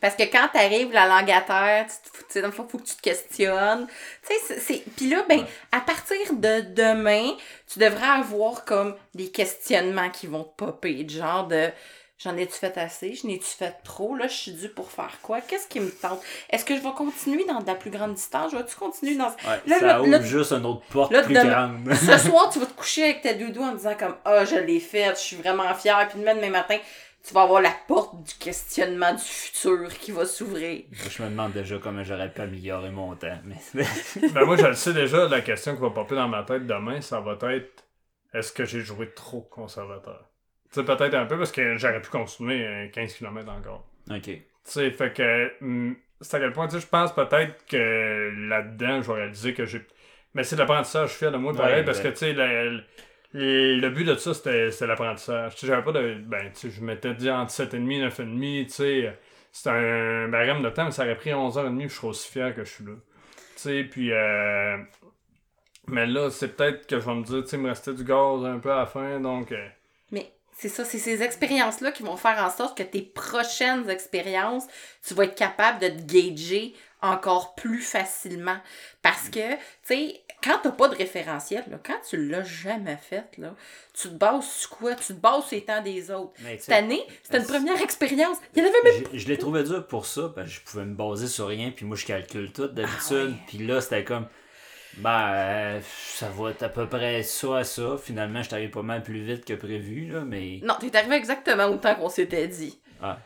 Parce 0.00 0.14
que 0.14 0.22
quand 0.24 0.46
t'arrives 0.52 0.92
la 0.92 1.08
langue 1.08 1.30
à 1.32 1.40
terre, 1.40 1.86
tu 1.86 2.08
te 2.08 2.16
fous- 2.16 2.22
tu 2.24 2.32
sais, 2.34 2.40
dans 2.40 2.46
le 2.48 2.52
fond, 2.52 2.68
faut 2.68 2.78
que 2.78 2.84
tu 2.84 2.94
te 2.94 3.02
questionnes. 3.02 3.88
Tu 4.28 4.34
sais, 4.46 4.60
c'est-. 4.60 4.84
Puis 4.96 5.10
là, 5.10 5.24
ben, 5.28 5.40
Ouais. 5.40 5.46
à 5.72 5.80
partir 5.80 6.16
de 6.34 6.60
demain, 6.72 7.32
tu 7.66 7.80
devrais 7.80 8.06
avoir 8.06 8.64
comme 8.64 8.94
des 9.14 9.32
questionnements 9.32 10.10
qui 10.10 10.28
vont 10.28 10.44
te 10.44 10.54
popper. 10.64 11.02
Du 11.02 11.16
genre 11.16 11.48
de. 11.48 11.68
J'en 12.18 12.36
ai-tu 12.36 12.54
fait 12.54 12.76
assez? 12.76 13.14
J'en 13.14 13.28
ai-tu 13.28 13.44
fait 13.46 13.76
trop? 13.84 14.16
Là, 14.16 14.26
je 14.26 14.34
suis 14.34 14.52
due 14.52 14.68
pour 14.68 14.90
faire 14.90 15.18
quoi? 15.22 15.40
Qu'est-ce 15.40 15.68
qui 15.68 15.78
me 15.78 15.88
tente? 15.90 16.20
Est-ce 16.50 16.64
que 16.64 16.74
je 16.76 16.82
vais 16.82 16.90
continuer 16.90 17.44
dans 17.44 17.60
de 17.60 17.66
la 17.66 17.76
plus 17.76 17.90
grande 17.92 18.14
distance? 18.14 18.50
Je 18.50 18.56
vais-tu 18.56 18.74
continuer 18.74 19.14
dans. 19.16 19.28
Ouais, 19.28 19.60
Là, 19.68 19.78
ça 19.78 19.86
là, 19.86 20.02
ouvre 20.02 20.10
là- 20.10 20.22
juste 20.22 20.50
une 20.52 20.66
autre 20.66 20.82
porte 20.90 21.12
là, 21.12 21.22
plus 21.22 21.34
grande. 21.34 21.94
Ce 21.94 22.18
soir, 22.18 22.50
tu 22.52 22.58
vas 22.58 22.66
te 22.66 22.72
coucher 22.72 23.04
avec 23.04 23.22
ta 23.22 23.34
doudou 23.34 23.62
en 23.62 23.72
disant 23.72 23.94
comme 23.96 24.16
Ah, 24.24 24.44
je 24.44 24.56
l'ai 24.56 24.80
fait, 24.80 25.10
je 25.10 25.20
suis 25.20 25.36
vraiment 25.36 25.72
fière. 25.74 26.08
Puis 26.08 26.18
demain, 26.18 26.34
demain 26.34 26.50
matin, 26.50 26.78
tu 27.24 27.32
vas 27.34 27.42
avoir 27.42 27.60
la 27.60 27.72
porte 27.86 28.20
du 28.20 28.34
questionnement 28.34 29.12
du 29.12 29.22
futur 29.22 29.88
qui 30.00 30.10
va 30.10 30.26
s'ouvrir. 30.26 30.86
Je 30.90 31.22
me 31.22 31.28
demande 31.28 31.52
déjà 31.52 31.78
comment 31.78 32.02
j'aurais 32.02 32.32
pu 32.32 32.40
améliorer 32.40 32.90
mon 32.90 33.14
temps. 33.14 33.38
Mais... 33.44 33.84
ben 34.32 34.44
moi, 34.44 34.56
je 34.56 34.66
le 34.66 34.74
sais 34.74 34.92
déjà, 34.92 35.28
la 35.28 35.40
question 35.40 35.76
qui 35.76 35.82
va 35.82 35.90
popper 35.90 36.16
dans 36.16 36.28
ma 36.28 36.42
tête 36.42 36.66
demain, 36.66 37.00
ça 37.00 37.20
va 37.20 37.36
être 37.54 37.84
est-ce 38.34 38.50
que 38.50 38.64
j'ai 38.64 38.80
joué 38.80 39.12
trop 39.14 39.40
conservateur? 39.42 40.24
Tu 40.72 40.80
sais, 40.80 40.84
peut-être 40.84 41.14
un 41.14 41.26
peu 41.26 41.38
parce 41.38 41.52
que 41.52 41.76
j'aurais 41.78 42.00
pu 42.02 42.10
continuer 42.10 42.66
euh, 42.66 42.88
15 42.88 43.14
km 43.14 43.50
encore. 43.50 43.86
ok. 44.10 44.22
Tu 44.24 44.42
sais, 44.64 44.90
fait 44.90 45.12
que 45.14 45.52
hum, 45.62 45.96
c'est 46.20 46.36
à 46.36 46.40
quel 46.40 46.52
point, 46.52 46.66
tu 46.68 46.74
sais, 46.74 46.80
je 46.80 46.86
pense 46.86 47.14
peut-être 47.14 47.64
que 47.66 48.32
là-dedans, 48.48 49.00
je 49.02 49.10
vais 49.12 49.18
réaliser 49.20 49.54
que 49.54 49.64
j'ai. 49.64 49.80
Mais 50.34 50.44
c'est 50.44 50.56
l'apprentissage, 50.56 51.08
je 51.08 51.12
suis 51.14 51.18
fier 51.20 51.32
de 51.32 51.38
moi, 51.38 51.54
pareil, 51.54 51.76
Ouais, 51.76 51.84
parce 51.84 52.00
que, 52.00 52.08
ben- 52.08 52.12
tu 52.12 52.18
sais, 52.18 52.32
le, 52.34 52.82
le- 53.32 53.76
le 53.80 53.90
but 53.90 54.04
de 54.04 54.14
ça, 54.14 54.34
c'était 54.34 54.70
c'était 54.70 54.86
l'apprentissage. 54.88 55.54
Tu 55.54 55.60
sais, 55.60 55.66
j'avais 55.68 55.82
pas 55.82 55.92
de. 55.92 56.14
Ben, 56.26 56.50
tu 56.52 56.68
sais, 56.68 56.70
je 56.70 56.82
m'étais 56.84 57.14
dit 57.14 57.30
entre 57.30 57.50
7,5 57.52 57.90
et 57.90 58.00
9,5, 58.08 58.66
tu 58.66 58.72
sais, 58.72 59.18
c'était 59.52 59.70
un 59.70 60.28
barème 60.28 60.62
de 60.62 60.68
temps, 60.68 60.84
mais 60.84 60.90
ça 60.90 61.04
aurait 61.04 61.16
pris 61.16 61.30
11h30, 61.30 61.78
puis 61.78 61.88
je 61.88 61.94
serais 61.94 62.08
aussi 62.08 62.30
fier 62.30 62.54
que 62.54 62.64
je 62.64 62.70
suis 62.70 62.84
là. 62.84 62.92
Tu 62.92 63.62
sais, 63.62 63.84
puis. 63.84 64.12
Euh, 64.12 64.76
mais 65.86 66.06
là, 66.06 66.28
c'est 66.30 66.54
peut-être 66.56 66.86
que 66.86 67.00
je 67.00 67.04
vais 67.06 67.14
me 67.14 67.22
dire, 67.24 67.42
tu 67.42 67.48
sais, 67.48 67.56
me 67.56 67.68
restait 67.68 67.94
du 67.94 68.04
gaz 68.04 68.44
un 68.44 68.58
peu 68.58 68.70
à 68.70 68.80
la 68.80 68.86
fin, 68.86 69.18
donc. 69.20 69.52
euh, 69.52 69.66
c'est 70.60 70.68
ça, 70.68 70.84
c'est 70.84 70.98
ces 70.98 71.22
expériences-là 71.22 71.92
qui 71.92 72.02
vont 72.02 72.16
faire 72.16 72.38
en 72.44 72.50
sorte 72.50 72.76
que 72.76 72.82
tes 72.82 73.02
prochaines 73.02 73.88
expériences, 73.88 74.64
tu 75.06 75.14
vas 75.14 75.24
être 75.24 75.36
capable 75.36 75.78
de 75.78 75.88
te 75.88 76.02
gager 76.02 76.74
encore 77.00 77.54
plus 77.54 77.80
facilement. 77.80 78.56
Parce 79.00 79.28
que, 79.28 79.52
tu 79.54 79.58
sais, 79.84 80.20
quand 80.42 80.58
t'as 80.60 80.72
pas 80.72 80.88
de 80.88 80.96
référentiel, 80.96 81.62
là, 81.70 81.78
quand 81.80 82.00
tu 82.08 82.16
l'as 82.28 82.42
jamais 82.42 82.96
fait, 82.96 83.28
là, 83.38 83.54
tu 83.94 84.08
te 84.08 84.14
bases 84.14 84.48
sur 84.48 84.70
quoi? 84.70 84.96
Tu 84.96 85.06
te 85.06 85.12
bases 85.20 85.44
sur 85.46 85.56
les 85.56 85.64
temps 85.64 85.80
des 85.80 86.10
autres. 86.10 86.32
Mais, 86.40 86.58
Cette 86.58 86.74
année, 86.74 87.06
c'était 87.22 87.38
une 87.38 87.46
première 87.46 87.80
expérience. 87.80 88.38
Il 88.56 88.62
y 88.62 88.66
en 88.66 88.68
avait 88.68 88.82
même 88.82 89.04
Je, 89.12 89.18
je 89.18 89.28
l'ai 89.28 89.38
trouvé 89.38 89.62
dur 89.62 89.86
pour 89.86 90.06
ça, 90.06 90.32
parce 90.34 90.48
que 90.48 90.54
je 90.54 90.60
pouvais 90.62 90.84
me 90.84 90.94
baser 90.94 91.28
sur 91.28 91.46
rien, 91.46 91.70
puis 91.70 91.86
moi 91.86 91.96
je 91.96 92.04
calcule 92.04 92.50
tout 92.52 92.66
d'habitude. 92.66 93.30
ouais. 93.30 93.44
Puis 93.46 93.58
là, 93.58 93.80
c'était 93.80 94.02
comme, 94.02 94.26
ben, 94.98 95.30
euh, 95.34 95.80
ça 96.14 96.28
va 96.28 96.50
être 96.50 96.62
à 96.62 96.68
peu 96.68 96.86
près 96.86 97.22
ça 97.22 97.58
à 97.58 97.64
ça. 97.64 97.96
Finalement, 98.02 98.42
je 98.42 98.50
t'arrive 98.50 98.70
pas 98.70 98.82
mal 98.82 99.02
plus 99.02 99.20
vite 99.20 99.44
que 99.44 99.54
prévu, 99.54 100.06
là, 100.12 100.20
mais. 100.26 100.60
Non, 100.62 100.74
t'es 100.80 100.94
arrivé 100.96 101.16
exactement 101.16 101.66
au 101.66 101.76
temps 101.76 101.94
qu'on 101.94 102.08
s'était 102.08 102.46
dit. 102.48 102.78
Ah. 103.02 103.18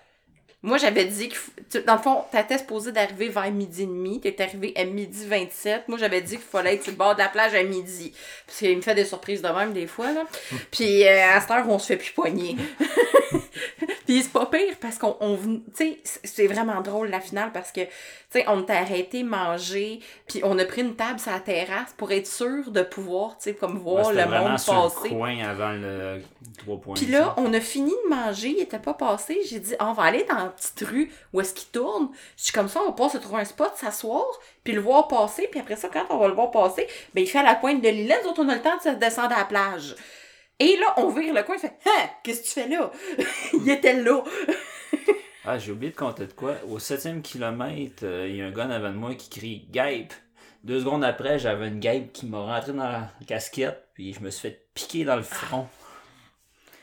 Moi, 0.64 0.78
j'avais 0.78 1.06
dit 1.06 1.28
que, 1.28 1.34
tu- 1.70 1.82
dans 1.82 1.96
le 1.96 2.00
fond, 2.02 2.22
t'étais 2.30 2.56
supposé 2.58 2.92
d'arriver 2.92 3.28
vers 3.28 3.50
midi 3.50 3.82
et 3.82 3.86
demi. 3.86 4.20
T'es 4.20 4.40
arrivé 4.40 4.72
à 4.76 4.84
midi 4.84 5.26
27. 5.26 5.88
Moi, 5.88 5.98
j'avais 5.98 6.20
dit 6.20 6.36
qu'il 6.36 6.44
fallait 6.44 6.74
être 6.74 6.84
sur 6.84 6.92
le 6.92 6.98
bord 6.98 7.14
de 7.14 7.18
la 7.18 7.28
plage 7.28 7.52
à 7.54 7.64
midi. 7.64 8.12
Parce 8.46 8.58
qu'il 8.60 8.76
me 8.76 8.80
fait 8.82 8.94
des 8.94 9.04
surprises 9.04 9.42
de 9.42 9.48
même, 9.48 9.72
des 9.72 9.88
fois, 9.88 10.12
là. 10.12 10.24
Puis, 10.70 11.04
euh, 11.04 11.30
à 11.34 11.40
cette 11.40 11.50
heure, 11.50 11.68
on 11.68 11.80
se 11.80 11.86
fait 11.86 11.96
plus 11.96 12.12
poigner. 12.12 12.56
Puis, 14.12 14.22
c'est 14.24 14.32
pas 14.32 14.44
pire 14.44 14.74
parce 14.78 14.98
qu'on, 14.98 15.16
on, 15.20 15.36
tu 15.38 15.62
sais, 15.72 15.98
c'est- 16.22 16.46
vraiment 16.46 16.82
drôle, 16.82 17.08
la 17.08 17.20
finale, 17.20 17.50
parce 17.50 17.72
que, 17.72 17.80
tu 17.80 17.88
sais, 18.30 18.44
on 18.46 18.62
t'a 18.62 18.74
arrêté 18.80 19.22
manger. 19.22 20.00
Puis, 20.28 20.40
on 20.44 20.58
a 20.58 20.64
pris 20.66 20.82
une 20.82 20.94
table 20.96 21.18
sur 21.18 21.30
la 21.32 21.40
terrasse 21.40 21.94
pour 21.96 22.12
être 22.12 22.26
sûr 22.26 22.70
de 22.70 22.82
pouvoir, 22.82 23.38
tu 23.38 23.44
sais, 23.44 23.54
comme 23.54 23.78
voir 23.78 24.12
le 24.12 24.16
monde 24.48 24.58
sur 24.58 24.74
passer. 24.74 25.08
le 25.08 25.14
coin 25.16 25.38
avant 25.48 25.70
le 25.72 26.20
3 26.58 26.76
points. 26.78 26.94
Puis 26.94 27.06
là, 27.06 27.34
on 27.38 27.54
a 27.54 27.60
fini 27.60 27.90
de 28.04 28.14
manger, 28.14 28.48
il 28.50 28.60
était 28.60 28.78
pas 28.78 28.92
passé. 28.94 29.38
J'ai 29.48 29.60
dit, 29.60 29.74
on 29.80 29.94
va 29.94 30.02
aller 30.02 30.24
dans 30.28 30.36
la 30.36 30.46
petite 30.50 30.80
rue 30.86 31.10
où 31.32 31.40
est-ce 31.40 31.54
qu'il 31.54 31.68
tourne. 31.68 32.10
Je 32.36 32.44
suis 32.44 32.52
comme 32.52 32.68
ça, 32.68 32.80
on 32.82 32.86
va 32.86 32.92
pouvoir 32.92 33.10
se 33.10 33.18
trouver 33.18 33.40
un 33.40 33.44
spot, 33.46 33.72
s'asseoir, 33.76 34.26
puis 34.62 34.74
le 34.74 34.82
voir 34.82 35.08
passer. 35.08 35.48
Puis 35.50 35.58
après 35.58 35.76
ça, 35.76 35.88
quand 35.90 36.04
on 36.10 36.18
va 36.18 36.28
le 36.28 36.34
voir 36.34 36.50
passer, 36.50 36.86
ben 37.14 37.22
il 37.24 37.26
fait 37.26 37.38
à 37.38 37.42
la 37.44 37.54
pointe 37.54 37.80
de 37.80 37.88
l'île. 37.88 38.14
Nous 38.24 38.28
autres, 38.30 38.42
on 38.44 38.48
a 38.50 38.54
le 38.56 38.60
temps 38.62 38.76
de 38.76 38.82
se 38.82 38.88
descendre 38.90 39.32
à 39.34 39.38
la 39.38 39.44
plage. 39.46 39.94
Et 40.62 40.76
là, 40.76 40.94
on 40.96 41.08
vire 41.08 41.34
le 41.34 41.42
coin, 41.42 41.56
il 41.56 41.60
fait 41.60 41.76
Hein, 41.84 42.08
qu'est-ce 42.22 42.42
que 42.42 42.46
tu 42.46 42.52
fais 42.52 42.68
là? 42.68 42.92
il 43.52 43.68
était 43.68 44.00
là. 44.00 44.22
Ah, 45.44 45.58
j'ai 45.58 45.72
oublié 45.72 45.90
de 45.90 45.96
compter 45.96 46.28
de 46.28 46.32
quoi. 46.32 46.54
Au 46.68 46.78
7e 46.78 47.20
kilomètre, 47.20 48.04
euh, 48.04 48.28
il 48.28 48.36
y 48.36 48.42
a 48.42 48.46
un 48.46 48.52
gars 48.52 48.62
avant 48.66 48.90
de 48.90 48.96
moi 48.96 49.12
qui 49.16 49.28
crie 49.28 49.66
Gape. 49.72 50.12
Deux 50.62 50.78
secondes 50.78 51.02
après, 51.02 51.40
j'avais 51.40 51.66
une 51.66 51.80
guêpe 51.80 52.12
qui 52.12 52.26
m'a 52.26 52.38
rentré 52.38 52.72
dans 52.72 52.84
la 52.84 53.10
casquette, 53.26 53.88
puis 53.92 54.12
je 54.12 54.20
me 54.20 54.30
suis 54.30 54.48
fait 54.48 54.66
piquer 54.72 55.04
dans 55.04 55.16
le 55.16 55.22
front. 55.22 55.66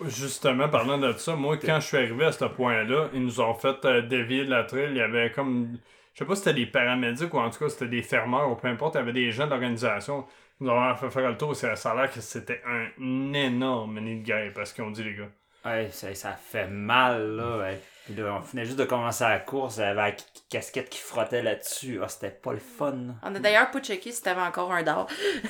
Justement, 0.07 0.67
parlant 0.67 0.97
de 0.97 1.13
ça, 1.13 1.37
moi, 1.37 1.55
quand 1.55 1.79
je 1.79 1.87
suis 1.87 1.97
arrivé 1.97 2.25
à 2.25 2.33
ce 2.33 2.43
point-là, 2.43 3.07
ils 3.13 3.23
nous 3.23 3.39
ont 3.39 3.53
fait 3.53 3.85
euh, 3.85 4.01
dévier 4.01 4.43
de 4.43 4.49
la 4.49 4.65
trail. 4.65 4.89
Il 4.89 4.97
y 4.97 5.01
avait 5.01 5.31
comme. 5.31 5.77
Je 6.13 6.19
sais 6.19 6.25
pas 6.25 6.35
si 6.35 6.41
c'était 6.43 6.59
des 6.59 6.65
paramédics 6.65 7.33
ou 7.33 7.39
en 7.39 7.49
tout 7.49 7.59
cas 7.59 7.69
c'était 7.69 7.87
des 7.87 8.01
fermeurs 8.01 8.51
ou 8.51 8.55
peu 8.55 8.67
importe. 8.67 8.95
Il 8.95 8.97
y 8.97 9.01
avait 9.01 9.13
des 9.13 9.31
gens 9.31 9.45
de 9.45 9.51
l'organisation. 9.51 10.25
Ils 10.25 10.38
nous 10.59 10.69
ont 10.69 10.95
fait 10.95 11.09
faire 11.09 11.29
le 11.29 11.37
tour. 11.37 11.55
Ça 11.55 11.75
ça 11.75 11.91
a 11.91 11.95
l'air 11.95 12.11
que 12.11 12.21
c'était 12.21 12.61
un 12.65 13.33
énorme 13.33 13.99
nid 13.99 14.19
de 14.21 14.25
guêpe, 14.25 14.53
parce 14.53 14.73
qu'ils 14.73 14.83
ont 14.83 14.91
dit, 14.91 15.03
les 15.03 15.15
gars. 15.15 15.29
Ouais, 15.65 15.89
ça, 15.91 16.13
ça 16.15 16.33
fait 16.33 16.67
mal, 16.67 17.35
là. 17.35 17.57
ouais. 17.57 17.81
Puis 18.05 18.15
là, 18.15 18.33
on 18.35 18.39
venait 18.39 18.65
juste 18.65 18.79
de 18.79 18.85
commencer 18.85 19.23
la 19.25 19.39
course, 19.39 19.77
il 19.77 19.81
y 19.81 19.83
avait 19.83 20.11
la 20.11 20.17
ca- 20.17 20.25
casquette 20.49 20.89
qui 20.89 20.99
frottait 20.99 21.43
là-dessus. 21.43 21.99
Ah, 22.01 22.07
c'était 22.07 22.31
pas 22.31 22.53
le 22.53 22.59
fun. 22.59 23.15
On 23.21 23.35
a 23.35 23.39
d'ailleurs 23.39 23.69
pas 23.69 23.79
checké 23.81 24.11
si 24.11 24.23
t'avais 24.23 24.41
encore 24.41 24.71
un 24.71 24.81
d'or. 24.83 25.07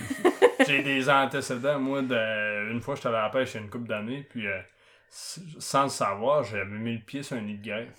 J'ai 0.67 0.83
des 0.83 1.09
antécédents, 1.09 1.79
moi, 1.79 2.01
de... 2.01 2.71
une 2.71 2.81
fois 2.81 2.95
j'étais 2.95 3.07
à 3.07 3.11
la 3.11 3.29
pêche 3.29 3.53
il 3.53 3.57
y 3.57 3.59
a 3.59 3.63
une 3.63 3.69
couple 3.69 3.87
d'années, 3.87 4.27
puis 4.29 4.45
euh, 4.47 4.59
sans 5.09 5.83
le 5.83 5.89
savoir, 5.89 6.43
j'avais 6.43 6.65
mis 6.65 6.95
le 6.97 7.01
pied 7.03 7.23
sur 7.23 7.37
un 7.37 7.41
nid 7.41 7.57
de 7.57 7.63
guêpe. 7.63 7.89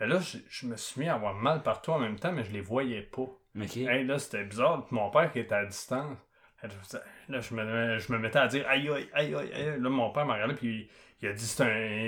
Mais 0.00 0.06
là, 0.06 0.18
je, 0.48 0.66
me 0.66 0.76
suis 0.76 1.00
mis 1.02 1.08
à 1.08 1.14
avoir 1.14 1.34
mal 1.34 1.62
partout 1.62 1.92
en 1.92 1.98
même 1.98 2.18
temps, 2.18 2.32
mais 2.32 2.42
je 2.42 2.50
les 2.52 2.62
voyais 2.62 3.02
pas. 3.02 3.22
Ok. 3.60 3.76
Hey, 3.76 4.04
là, 4.04 4.18
c'était 4.18 4.44
bizarre. 4.44 4.86
Puis 4.86 4.96
mon 4.96 5.10
père 5.10 5.30
qui 5.30 5.38
était 5.40 5.54
à 5.54 5.64
distance, 5.66 6.16
là, 6.62 7.40
je 7.40 7.54
me, 7.54 7.98
je 7.98 8.12
me 8.12 8.18
mettais 8.18 8.38
à 8.38 8.46
dire 8.48 8.66
aïe 8.68 8.88
aïe 8.88 9.08
aïe 9.12 9.34
aïe. 9.34 9.80
Là, 9.80 9.88
mon 9.88 10.10
père 10.10 10.26
m'a 10.26 10.34
regardé, 10.34 10.54
puis 10.54 10.88
il 11.22 11.28
a 11.28 11.32
dit 11.32 11.54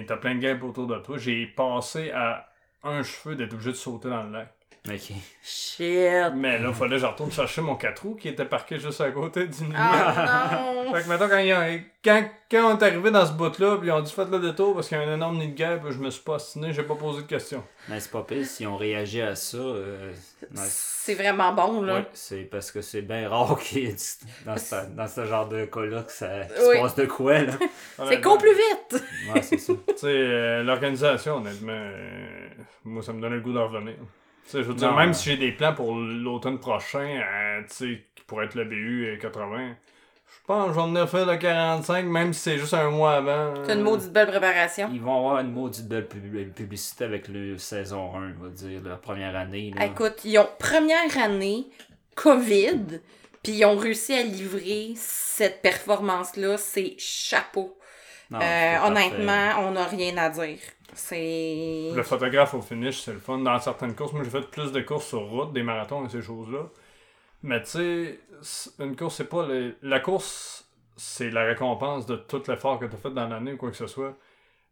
T'as 0.07 0.17
plein 0.17 0.35
de 0.35 0.41
guêpes 0.41 0.63
autour 0.63 0.87
de 0.87 0.99
toi. 0.99 1.19
J'ai 1.19 1.47
passé 1.47 2.11
à 2.11 2.49
un 2.83 3.03
cheveu 3.03 3.37
d'être 3.37 3.53
obligé 3.55 3.71
de 3.71 3.77
sauter 3.77 4.09
dans 4.09 4.23
le 4.25 4.33
lac. 4.33 4.55
Ok. 4.89 5.13
Shit. 5.45 6.33
Mais 6.35 6.59
là, 6.59 6.69
il 6.71 6.75
fallait 6.75 6.97
que 6.97 6.99
je 6.99 7.07
retourne 7.07 7.31
chercher 7.31 7.61
mon 7.61 7.77
4 7.77 8.03
roues 8.03 8.17
qui 8.17 8.29
était 8.29 8.45
parqué 8.45 8.81
juste 8.81 9.01
à 9.01 9.11
côté 9.13 9.47
du 9.47 9.63
nid. 9.63 9.73
Ah 9.77 10.61
non. 10.85 10.93
Fait 10.93 11.03
que 11.05 11.09
maintenant, 11.09 11.29
quand, 11.29 11.39
il 11.39 11.47
y 11.47 11.53
a- 11.53 11.79
quand, 12.05 12.25
quand 12.51 12.75
on 12.75 12.79
est 12.79 12.83
arrivé 12.83 13.13
dans 13.13 13.25
ce 13.25 13.33
bout-là, 13.33 13.77
puis 13.77 13.87
ils 13.89 13.93
ont 13.93 14.01
dit 14.01 14.13
faites 14.13 14.29
le 14.29 14.41
détour 14.41 14.75
parce 14.75 14.89
qu'il 14.89 14.99
y 14.99 15.01
a 15.01 15.05
un 15.05 15.15
énorme 15.15 15.39
nid 15.39 15.49
de 15.49 15.55
guêpe, 15.55 15.83
je 15.89 15.99
me 15.99 16.11
suis 16.11 16.23
pas 16.25 16.35
astiné, 16.35 16.73
j'ai 16.73 16.83
pas 16.83 16.97
posé 16.97 17.23
de 17.23 17.27
questions. 17.29 17.63
Mais 17.89 18.01
c'est 18.01 18.11
pas 18.11 18.23
pire 18.25 18.45
si 18.45 18.67
on 18.67 18.77
réagit 18.77 19.23
à 19.23 19.37
ça. 19.37 19.57
euh, 19.57 20.13
dans- 20.51 20.63
C'est 20.67 21.15
vraiment 21.15 21.53
bon, 21.53 21.83
là. 21.83 21.95
Ouais, 21.95 22.07
c'est 22.13 22.43
parce 22.43 22.73
que 22.73 22.81
c'est 22.83 23.03
bien 23.03 23.29
rare 23.29 23.57
qu'il 23.61 23.85
y 23.85 23.87
ait 23.87 23.93
du- 23.93 24.45
dans, 24.45 24.57
ce, 24.57 24.75
dans 24.97 25.07
ce 25.07 25.25
genre 25.27 25.47
de 25.49 25.65
cas-là 25.65 26.03
que 26.03 26.13
ça 26.13 26.41
qu'il 26.41 26.57
Oui. 26.67 26.77
se 26.79 26.81
passe 26.83 26.95
de 26.97 27.07
quoi, 27.07 27.39
là. 27.39 27.53
C'est 28.09 28.21
con 28.21 28.37
plus 28.37 28.53
vite. 28.55 29.05
Ouais, 29.33 29.43
c'est 29.43 29.59
ça. 29.59 29.75
Tu 29.87 29.95
sais, 29.97 30.07
euh, 30.09 30.65
l'organisation, 30.65 31.37
honnêtement, 31.37 31.71
euh, 31.73 32.49
moi, 32.85 33.01
ça 33.01 33.13
me 33.13 33.21
donnait 33.21 33.37
le 33.37 33.43
goût 33.43 33.53
d'en 33.53 33.69
revenir. 33.69 33.95
Tu 34.45 34.51
sais, 34.51 34.59
je 34.63 34.69
veux 34.69 34.75
dire, 34.75 34.93
même 34.95 35.15
si 35.15 35.31
j'ai 35.31 35.37
des 35.37 35.53
plans 35.53 35.73
pour 35.75 35.95
l'automne 35.95 36.59
prochain, 36.59 37.01
euh, 37.23 37.61
tu 37.69 37.75
sais, 37.75 38.03
qui 38.15 38.25
pourrait 38.25 38.47
être 38.47 38.55
le 38.55 38.65
BU 38.65 39.13
et 39.13 39.19
80, 39.19 39.75
je 40.27 40.47
pense 40.47 40.67
que 40.69 40.73
je 40.75 40.81
vais 40.81 40.87
venir 40.87 41.09
faire 41.09 41.27
le 41.27 41.37
45, 41.37 42.05
même 42.07 42.33
si 42.33 42.41
c'est 42.41 42.59
juste 42.59 42.75
un 42.75 42.91
mois 42.91 43.15
avant. 43.15 43.55
C'est 43.65 43.75
une 43.75 43.83
maudite 43.83 44.13
belle 44.13 44.27
préparation. 44.27 44.91
Ils 44.93 45.01
vont 45.01 45.17
avoir 45.17 45.41
une 45.41 45.53
maudite 45.53 45.87
belle 45.89 46.09
pub- 46.09 46.53
publicité 46.55 47.05
avec 47.05 47.29
le 47.29 47.57
saison 47.59 48.15
1, 48.17 48.35
on 48.41 48.45
va 48.45 48.49
dire, 48.51 48.81
la 48.85 48.97
première 48.97 49.37
année. 49.37 49.73
Là. 49.77 49.87
Écoute, 49.87 50.25
ils 50.25 50.39
ont 50.39 50.49
première 50.59 51.17
année, 51.23 51.67
COVID, 52.17 53.01
puis 53.43 53.53
ils 53.53 53.65
ont 53.65 53.77
réussi 53.77 54.13
à 54.15 54.23
livrer 54.23 54.93
cette 54.97 55.63
performance-là. 55.63 56.57
C'est 56.59 56.95
chapeau. 56.99 57.79
Non, 58.31 58.39
Euh, 58.41 58.79
honnêtement, 58.87 59.51
on 59.61 59.73
n'a 59.73 59.85
rien 59.85 60.17
à 60.17 60.31
dire. 60.31 60.59
C'est. 60.95 61.93
Le 61.95 62.03
photographe 62.03 62.55
au 62.55 62.61
finish, 62.61 63.01
c'est 63.01 63.13
le 63.13 63.19
fun. 63.19 63.39
Dans 63.39 63.59
certaines 63.59 63.95
courses, 63.95 64.13
moi 64.13 64.23
j'ai 64.25 64.31
fait 64.31 64.51
plus 64.51 64.73
de 64.73 64.81
courses 64.81 65.07
sur 65.07 65.23
route, 65.23 65.53
des 65.53 65.63
marathons 65.63 66.05
et 66.07 66.09
ces 66.09 66.23
choses-là. 66.23 66.69
Mais 67.43 67.63
tu 67.63 67.71
sais, 67.71 68.21
une 68.79 68.95
course, 68.97 69.17
c'est 69.17 69.29
pas. 69.29 69.47
La 69.83 70.01
course, 70.01 70.71
c'est 70.97 71.31
la 71.31 71.45
récompense 71.45 72.07
de 72.07 72.17
tout 72.17 72.43
l'effort 72.47 72.79
que 72.79 72.87
tu 72.87 72.95
as 72.95 72.99
fait 72.99 73.11
dans 73.11 73.29
l'année 73.29 73.55
ou 73.55 73.57
quoi 73.57 73.71
que 73.71 73.77
ce 73.77 73.87
soit. 73.87 74.17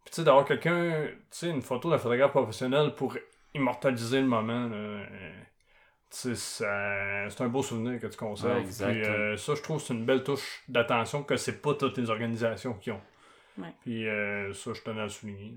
Puis 0.05 0.13
tu 0.13 0.17
sais, 0.17 0.25
d'avoir 0.25 0.45
quelqu'un, 0.45 1.07
tu 1.07 1.17
sais, 1.31 1.49
une 1.51 1.63
photo 1.63 1.91
d'un 1.91 1.99
photographe 1.99 2.31
professionnel 2.31 2.95
pour 2.95 3.17
immortaliser 3.55 4.21
le 4.21 4.27
moment, 4.27 4.69
là, 4.69 5.05
c'est 6.11 6.65
un 7.41 7.49
beau 7.49 7.63
souvenir 7.63 8.01
que 8.01 8.07
tu 8.07 8.17
conserves. 8.17 8.63
puis, 8.63 9.05
euh, 9.05 9.37
ça, 9.37 9.55
je 9.55 9.63
trouve 9.63 9.81
c'est 9.81 9.95
une 9.95 10.05
belle 10.05 10.25
touche 10.25 10.63
d'attention 10.69 11.23
que 11.23 11.37
c'est 11.37 11.61
pas 11.61 11.75
toutes 11.75 11.99
les 11.99 12.11
organisations 12.11 12.75
qui 12.75 12.91
ont. 12.91 13.01
Puis 13.83 14.09
euh, 14.09 14.53
ça, 14.53 14.73
je 14.73 14.81
tenais 14.83 15.01
à 15.01 15.05
le 15.05 15.09
souligner. 15.09 15.55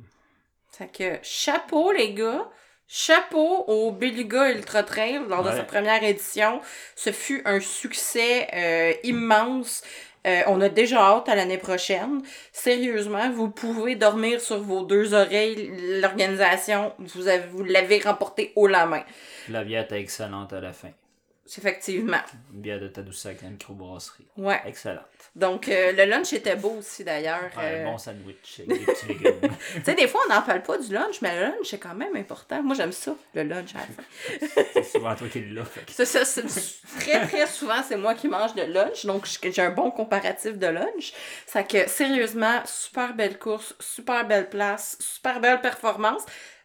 Fait 0.77 0.87
que 0.87 1.19
chapeau, 1.21 1.91
les 1.91 2.13
gars. 2.13 2.49
Chapeau 2.87 3.63
au 3.67 3.91
Beluga 3.91 4.51
Ultra 4.51 4.83
Trail 4.83 5.21
lors 5.27 5.43
de 5.43 5.49
sa 5.49 5.63
première 5.63 6.03
édition. 6.03 6.61
Ce 6.95 7.11
fut 7.11 7.41
un 7.45 7.59
succès 7.59 8.47
euh, 8.53 8.93
immense. 9.03 9.83
Euh, 10.27 10.41
on 10.47 10.61
a 10.61 10.69
déjà 10.69 10.99
hâte 10.99 11.27
à 11.27 11.35
l'année 11.35 11.57
prochaine. 11.57 12.21
Sérieusement, 12.51 13.31
vous 13.31 13.49
pouvez 13.49 13.95
dormir 13.95 14.39
sur 14.41 14.59
vos 14.59 14.83
deux 14.83 15.13
oreilles. 15.13 15.71
L'organisation, 16.01 16.93
vous, 16.99 17.27
avez, 17.27 17.47
vous 17.47 17.63
l'avez 17.63 17.99
remporté 17.99 18.51
haut 18.55 18.67
la 18.67 18.85
main. 18.85 19.03
La 19.49 19.63
bière 19.63 19.83
était 19.83 19.99
excellente 19.99 20.53
à 20.53 20.61
la 20.61 20.73
fin. 20.73 20.91
Effectivement. 21.45 22.21
Une 22.53 22.61
bière 22.61 22.79
de 22.79 22.87
Tadoussac, 22.87 23.41
une 23.41 23.51
microbrasserie. 23.51 24.25
Ouais. 24.37 24.61
Excellente. 24.65 25.03
Donc, 25.35 25.67
euh, 25.67 25.91
le 25.91 26.05
lunch 26.05 26.31
était 26.31 26.55
beau 26.55 26.75
aussi, 26.79 27.03
d'ailleurs. 27.03 27.51
un 27.57 27.63
euh. 27.63 27.85
bon 27.85 27.97
sandwich 27.97 28.59
avec 28.59 28.79
des 28.79 28.85
petits 28.85 29.07
légumes. 29.07 29.39
tu 29.75 29.83
sais, 29.83 29.93
des 29.93 30.07
fois, 30.07 30.21
on 30.25 30.33
n'en 30.33 30.41
parle 30.41 30.63
pas 30.63 30.77
du 30.77 30.93
lunch, 30.93 31.21
mais 31.21 31.35
le 31.35 31.41
lunch, 31.47 31.65
c'est 31.65 31.79
quand 31.79 31.95
même 31.95 32.15
important. 32.15 32.63
Moi, 32.63 32.75
j'aime 32.75 32.93
ça, 32.93 33.15
le 33.33 33.43
lunch 33.43 33.75
à 33.75 33.79
la 33.79 33.83
fin. 33.83 34.63
c'est 34.73 34.83
souvent 34.83 35.15
toi 35.15 35.27
qui 35.27 35.41
l'as. 35.41 35.65
C'est 35.87 36.05
ça, 36.05 36.41
très, 36.99 37.27
très 37.27 37.47
souvent, 37.47 37.83
c'est 37.85 37.97
moi 37.97 38.15
qui 38.15 38.29
mange 38.29 38.55
le 38.55 38.65
lunch. 38.65 39.05
Donc, 39.05 39.27
j'ai 39.43 39.61
un 39.61 39.71
bon 39.71 39.91
comparatif 39.91 40.57
de 40.57 40.67
lunch. 40.67 41.13
Ça 41.45 41.63
que, 41.63 41.89
sérieusement, 41.89 42.61
super 42.65 43.15
belle 43.15 43.37
course, 43.37 43.75
super 43.79 44.25
belle 44.25 44.49
place, 44.49 44.97
super 45.01 45.41
belle 45.41 45.59
performance. 45.59 46.23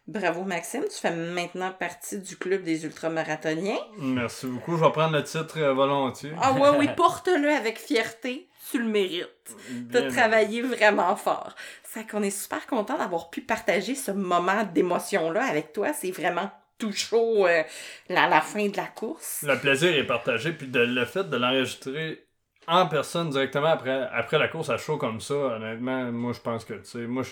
Bravo 0.09 0.43
Maxime, 0.45 0.85
tu 0.85 0.99
fais 0.99 1.15
maintenant 1.15 1.71
partie 1.71 2.19
du 2.19 2.39
club 2.39 2.63
des 2.63 2.87
ultramarathoniens. 2.87 3.77
Merci 3.99 4.47
beaucoup, 4.47 4.79
je 4.79 4.83
vais 4.83 4.91
prendre 4.91 5.13
le 5.13 5.23
titre 5.23 5.59
euh, 5.59 5.75
volontiers. 5.75 6.33
Ah 6.41 6.55
ouais, 6.55 6.71
oui, 6.79 6.89
porte-le 6.97 7.51
avec 7.51 7.79
fierté, 7.79 8.49
tu 8.71 8.79
le 8.79 8.89
mérites. 8.89 9.55
Tu 9.91 9.97
as 9.99 10.11
travaillé 10.11 10.63
vraiment 10.63 11.15
fort. 11.15 11.55
C'est 11.85 12.09
qu'on 12.09 12.23
est 12.23 12.31
super 12.31 12.67
content 12.67 12.97
d'avoir 12.97 13.29
pu 13.29 13.43
partager 13.43 13.95
ce 13.95 14.11
moment 14.11 14.65
d'émotion-là 14.65 15.45
avec 15.45 15.75
toi. 15.75 15.93
C'est 15.93 16.11
vraiment 16.11 16.51
tout 16.79 16.93
chaud 16.93 17.47
euh, 17.47 17.63
à 18.09 18.29
la 18.29 18.41
fin 18.41 18.67
de 18.67 18.77
la 18.79 18.87
course. 18.87 19.45
Le 19.47 19.59
plaisir 19.59 19.95
est 19.95 20.07
partagé, 20.07 20.53
puis 20.53 20.69
de, 20.69 20.81
le 20.81 21.05
fait 21.05 21.29
de 21.29 21.37
l'enregistrer 21.37 22.28
en 22.69 22.87
personne 22.87 23.31
directement 23.31 23.69
après, 23.69 24.09
après 24.13 24.39
la 24.39 24.49
course 24.49 24.69
à 24.69 24.77
chaud 24.77 24.99
comme 24.99 25.21
ça, 25.21 25.35
honnêtement, 25.35 26.13
moi 26.13 26.33
je 26.33 26.41
pense 26.41 26.65
que, 26.65 26.75
tu 26.75 26.85
sais, 26.85 27.07
moi 27.07 27.23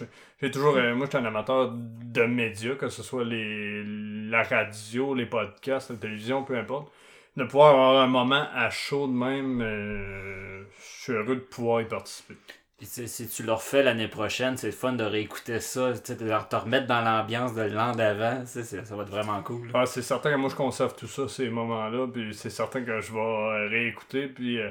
j'ai 0.41 0.51
toujours, 0.51 0.77
euh, 0.77 0.95
moi 0.95 1.07
je 1.07 1.17
suis 1.17 1.25
un 1.25 1.29
amateur 1.29 1.73
de 1.73 2.23
médias, 2.23 2.75
que 2.75 2.89
ce 2.89 3.03
soit 3.03 3.25
les, 3.25 3.85
la 3.85 4.43
radio, 4.43 5.15
les 5.15 5.27
podcasts, 5.27 5.91
la 5.91 5.97
télévision, 5.97 6.43
peu 6.43 6.57
importe. 6.57 6.91
De 7.37 7.45
pouvoir 7.45 7.75
avoir 7.75 8.03
un 8.03 8.07
moment 8.07 8.47
à 8.55 8.71
chaud 8.71 9.07
de 9.07 9.13
même, 9.13 9.61
euh, 9.61 10.65
je 10.79 11.03
suis 11.03 11.13
heureux 11.13 11.37
de 11.37 11.41
pouvoir 11.41 11.83
y 11.83 11.85
participer. 11.85 12.35
si 12.81 13.29
tu 13.29 13.43
le 13.43 13.53
refais 13.53 13.83
l'année 13.83 14.09
prochaine, 14.09 14.57
c'est 14.57 14.73
fun 14.73 14.95
de 14.95 15.05
réécouter 15.05 15.61
ça, 15.61 15.93
de 15.93 15.99
te 15.99 16.57
remettre 16.57 16.87
dans 16.87 17.03
l'ambiance 17.03 17.55
de 17.55 17.63
l'an 17.63 17.93
d'avant, 17.93 18.47
ça 18.47 18.95
va 18.97 19.03
être 19.03 19.11
vraiment 19.11 19.43
cool. 19.43 19.71
Ah, 19.75 19.85
c'est 19.85 20.01
certain 20.01 20.33
que 20.33 20.37
moi 20.37 20.49
je 20.49 20.57
conserve 20.57 20.97
tout 20.97 21.09
ça, 21.09 21.29
ces 21.29 21.51
moments-là, 21.51 22.07
puis 22.11 22.33
c'est 22.33 22.49
certain 22.49 22.83
que 22.83 23.01
je 23.03 23.13
vais 23.13 23.69
réécouter, 23.69 24.29
puis... 24.29 24.59
Euh, 24.59 24.71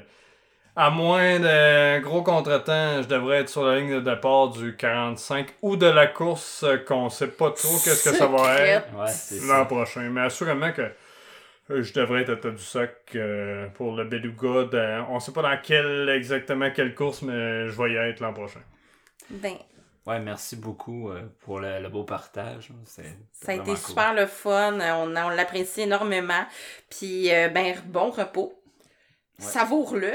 à 0.76 0.90
moins 0.90 1.40
d'un 1.40 2.00
gros 2.02 2.22
contretemps, 2.22 3.02
je 3.02 3.08
devrais 3.08 3.42
être 3.42 3.50
sur 3.50 3.64
la 3.64 3.80
ligne 3.80 3.96
de 3.96 4.00
départ 4.02 4.50
du 4.50 4.76
45 4.76 5.48
ou 5.62 5.78
de 5.78 5.86
la 5.86 6.08
course 6.08 6.66
qu'on 6.86 7.10
sait 7.10 7.28
pas 7.28 7.52
trop 7.52 7.78
qu'est-ce 7.84 8.10
que 8.10 8.16
ça 8.16 8.28
va 8.28 8.60
être 8.60 8.88
l'an 9.48 9.66
prochain. 9.66 10.10
Mais 10.10 10.22
assurément 10.22 10.72
que 10.74 10.92
je 11.70 11.94
devrais 11.94 12.24
être 12.24 12.46
à 12.46 12.52
du 12.52 12.64
sac 12.64 12.94
euh, 13.16 13.68
pour 13.70 13.96
le 13.96 14.04
Beluga. 14.04 15.06
on 15.10 15.20
sait 15.20 15.32
pas 15.32 15.42
dans 15.42 15.58
quelle 15.62 16.10
exactement 16.10 16.70
quelle 16.72 16.94
course, 16.94 17.22
mais 17.22 17.68
je 17.68 17.82
vais 17.82 17.94
y 17.94 17.96
être 17.96 18.20
l'an 18.20 18.34
prochain. 18.34 18.62
Ben. 19.30 19.56
Ouais, 20.06 20.20
merci 20.20 20.56
beaucoup 20.56 21.10
euh, 21.10 21.22
pour 21.40 21.60
le, 21.60 21.90
beau 21.90 22.04
partage. 22.04 22.70
ça 22.86 23.54
a 23.54 23.56
été 23.56 23.76
super 23.76 24.14
le 24.14 24.28
fun. 24.28 24.78
On, 24.80 25.16
on 25.16 25.30
l'apprécie 25.30 25.82
énormément. 25.82 26.46
Puis, 26.92 27.34
euh, 27.34 27.50
ben, 27.50 27.76
bon 27.86 28.12
repos. 28.12 28.62
Savoure-le 29.40 30.14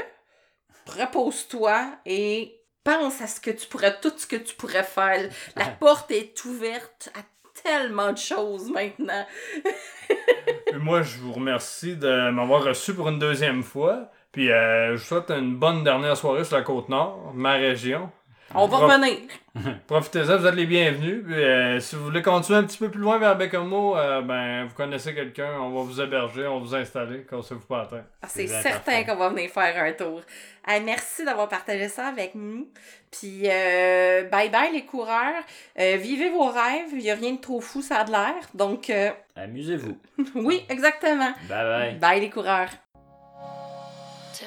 repose-toi 0.91 1.93
et 2.07 2.61
pense 2.85 3.21
à 3.21 3.27
ce 3.27 3.41
que 3.41 3.51
tu 3.51 3.67
pourrais, 3.67 3.99
tout 4.01 4.13
ce 4.17 4.27
que 4.27 4.37
tu 4.37 4.55
pourrais 4.55 4.83
faire. 4.83 5.31
La 5.57 5.67
ah. 5.67 5.77
porte 5.79 6.11
est 6.11 6.45
ouverte 6.45 7.11
à 7.15 7.21
tellement 7.63 8.13
de 8.13 8.19
choses 8.19 8.71
maintenant. 8.71 9.27
moi, 10.75 11.03
je 11.03 11.19
vous 11.19 11.33
remercie 11.33 11.97
de 11.97 12.31
m'avoir 12.31 12.65
reçu 12.65 12.95
pour 12.95 13.09
une 13.09 13.19
deuxième 13.19 13.63
fois. 13.63 14.11
Puis 14.33 14.51
euh, 14.51 14.97
je 14.97 15.03
vous 15.03 15.09
souhaite 15.09 15.31
une 15.31 15.57
bonne 15.57 15.83
dernière 15.83 16.17
soirée 16.17 16.45
sur 16.45 16.57
la 16.57 16.63
côte 16.63 16.89
nord, 16.89 17.33
ma 17.35 17.55
région. 17.55 18.11
On 18.55 18.67
va 18.67 18.79
revenir. 18.79 19.19
Profitez-en, 19.87 20.39
vous 20.39 20.47
êtes 20.47 20.55
les 20.55 20.67
bienvenus. 20.67 21.23
Puis, 21.25 21.35
euh, 21.35 21.79
si 21.79 21.95
vous 21.95 22.05
voulez 22.05 22.23
continuer 22.23 22.59
un 22.59 22.65
petit 22.65 22.79
peu 22.79 22.91
plus 22.91 23.01
loin 23.01 23.19
vers 23.19 23.37
Bécamo, 23.37 23.97
euh, 23.97 24.23
ben, 24.23 24.65
vous 24.65 24.75
connaissez 24.75 25.15
quelqu'un, 25.15 25.53
on 25.61 25.71
va 25.71 25.83
vous 25.83 26.01
héberger, 26.01 26.49
on 26.49 26.59
va 26.59 26.65
vous 26.65 26.75
installer, 26.75 27.25
quand 27.29 27.43
ça 27.43 27.55
vous 27.55 27.61
pas. 27.61 27.89
Ah, 28.23 28.27
c'est 28.29 28.49
certain 28.49 29.05
qu'on 29.05 29.17
va 29.17 29.29
venir 29.29 29.51
faire 29.51 29.83
un 29.83 29.93
tour. 29.93 30.23
merci 30.85 31.25
d'avoir 31.25 31.49
partagé 31.49 31.89
ça 31.89 32.09
avec 32.09 32.35
nous. 32.35 32.69
Puis, 33.13 33.43
euh, 33.45 34.25
bye 34.25 34.51
bye 34.51 34.73
les 34.73 34.85
coureurs. 34.85 35.45
vivez 35.77 36.31
vos 36.31 36.49
rêves, 36.49 36.91
il 36.93 36.99
n'y 36.99 37.11
a 37.11 37.15
rien 37.15 37.33
de 37.33 37.41
trop 37.41 37.61
fou, 37.61 37.83
ça 37.83 38.01
a 38.01 38.05
de 38.05 38.11
l'air. 38.11 38.35
Donc. 38.55 38.91
Amusez-vous. 39.37 39.97
oui, 40.35 40.65
exactement. 40.69 41.33
Bye 41.49 41.49
bye. 41.49 41.95
Bye 41.99 42.21
les 42.21 42.31
coureurs. 42.31 42.71
sur 44.33 44.47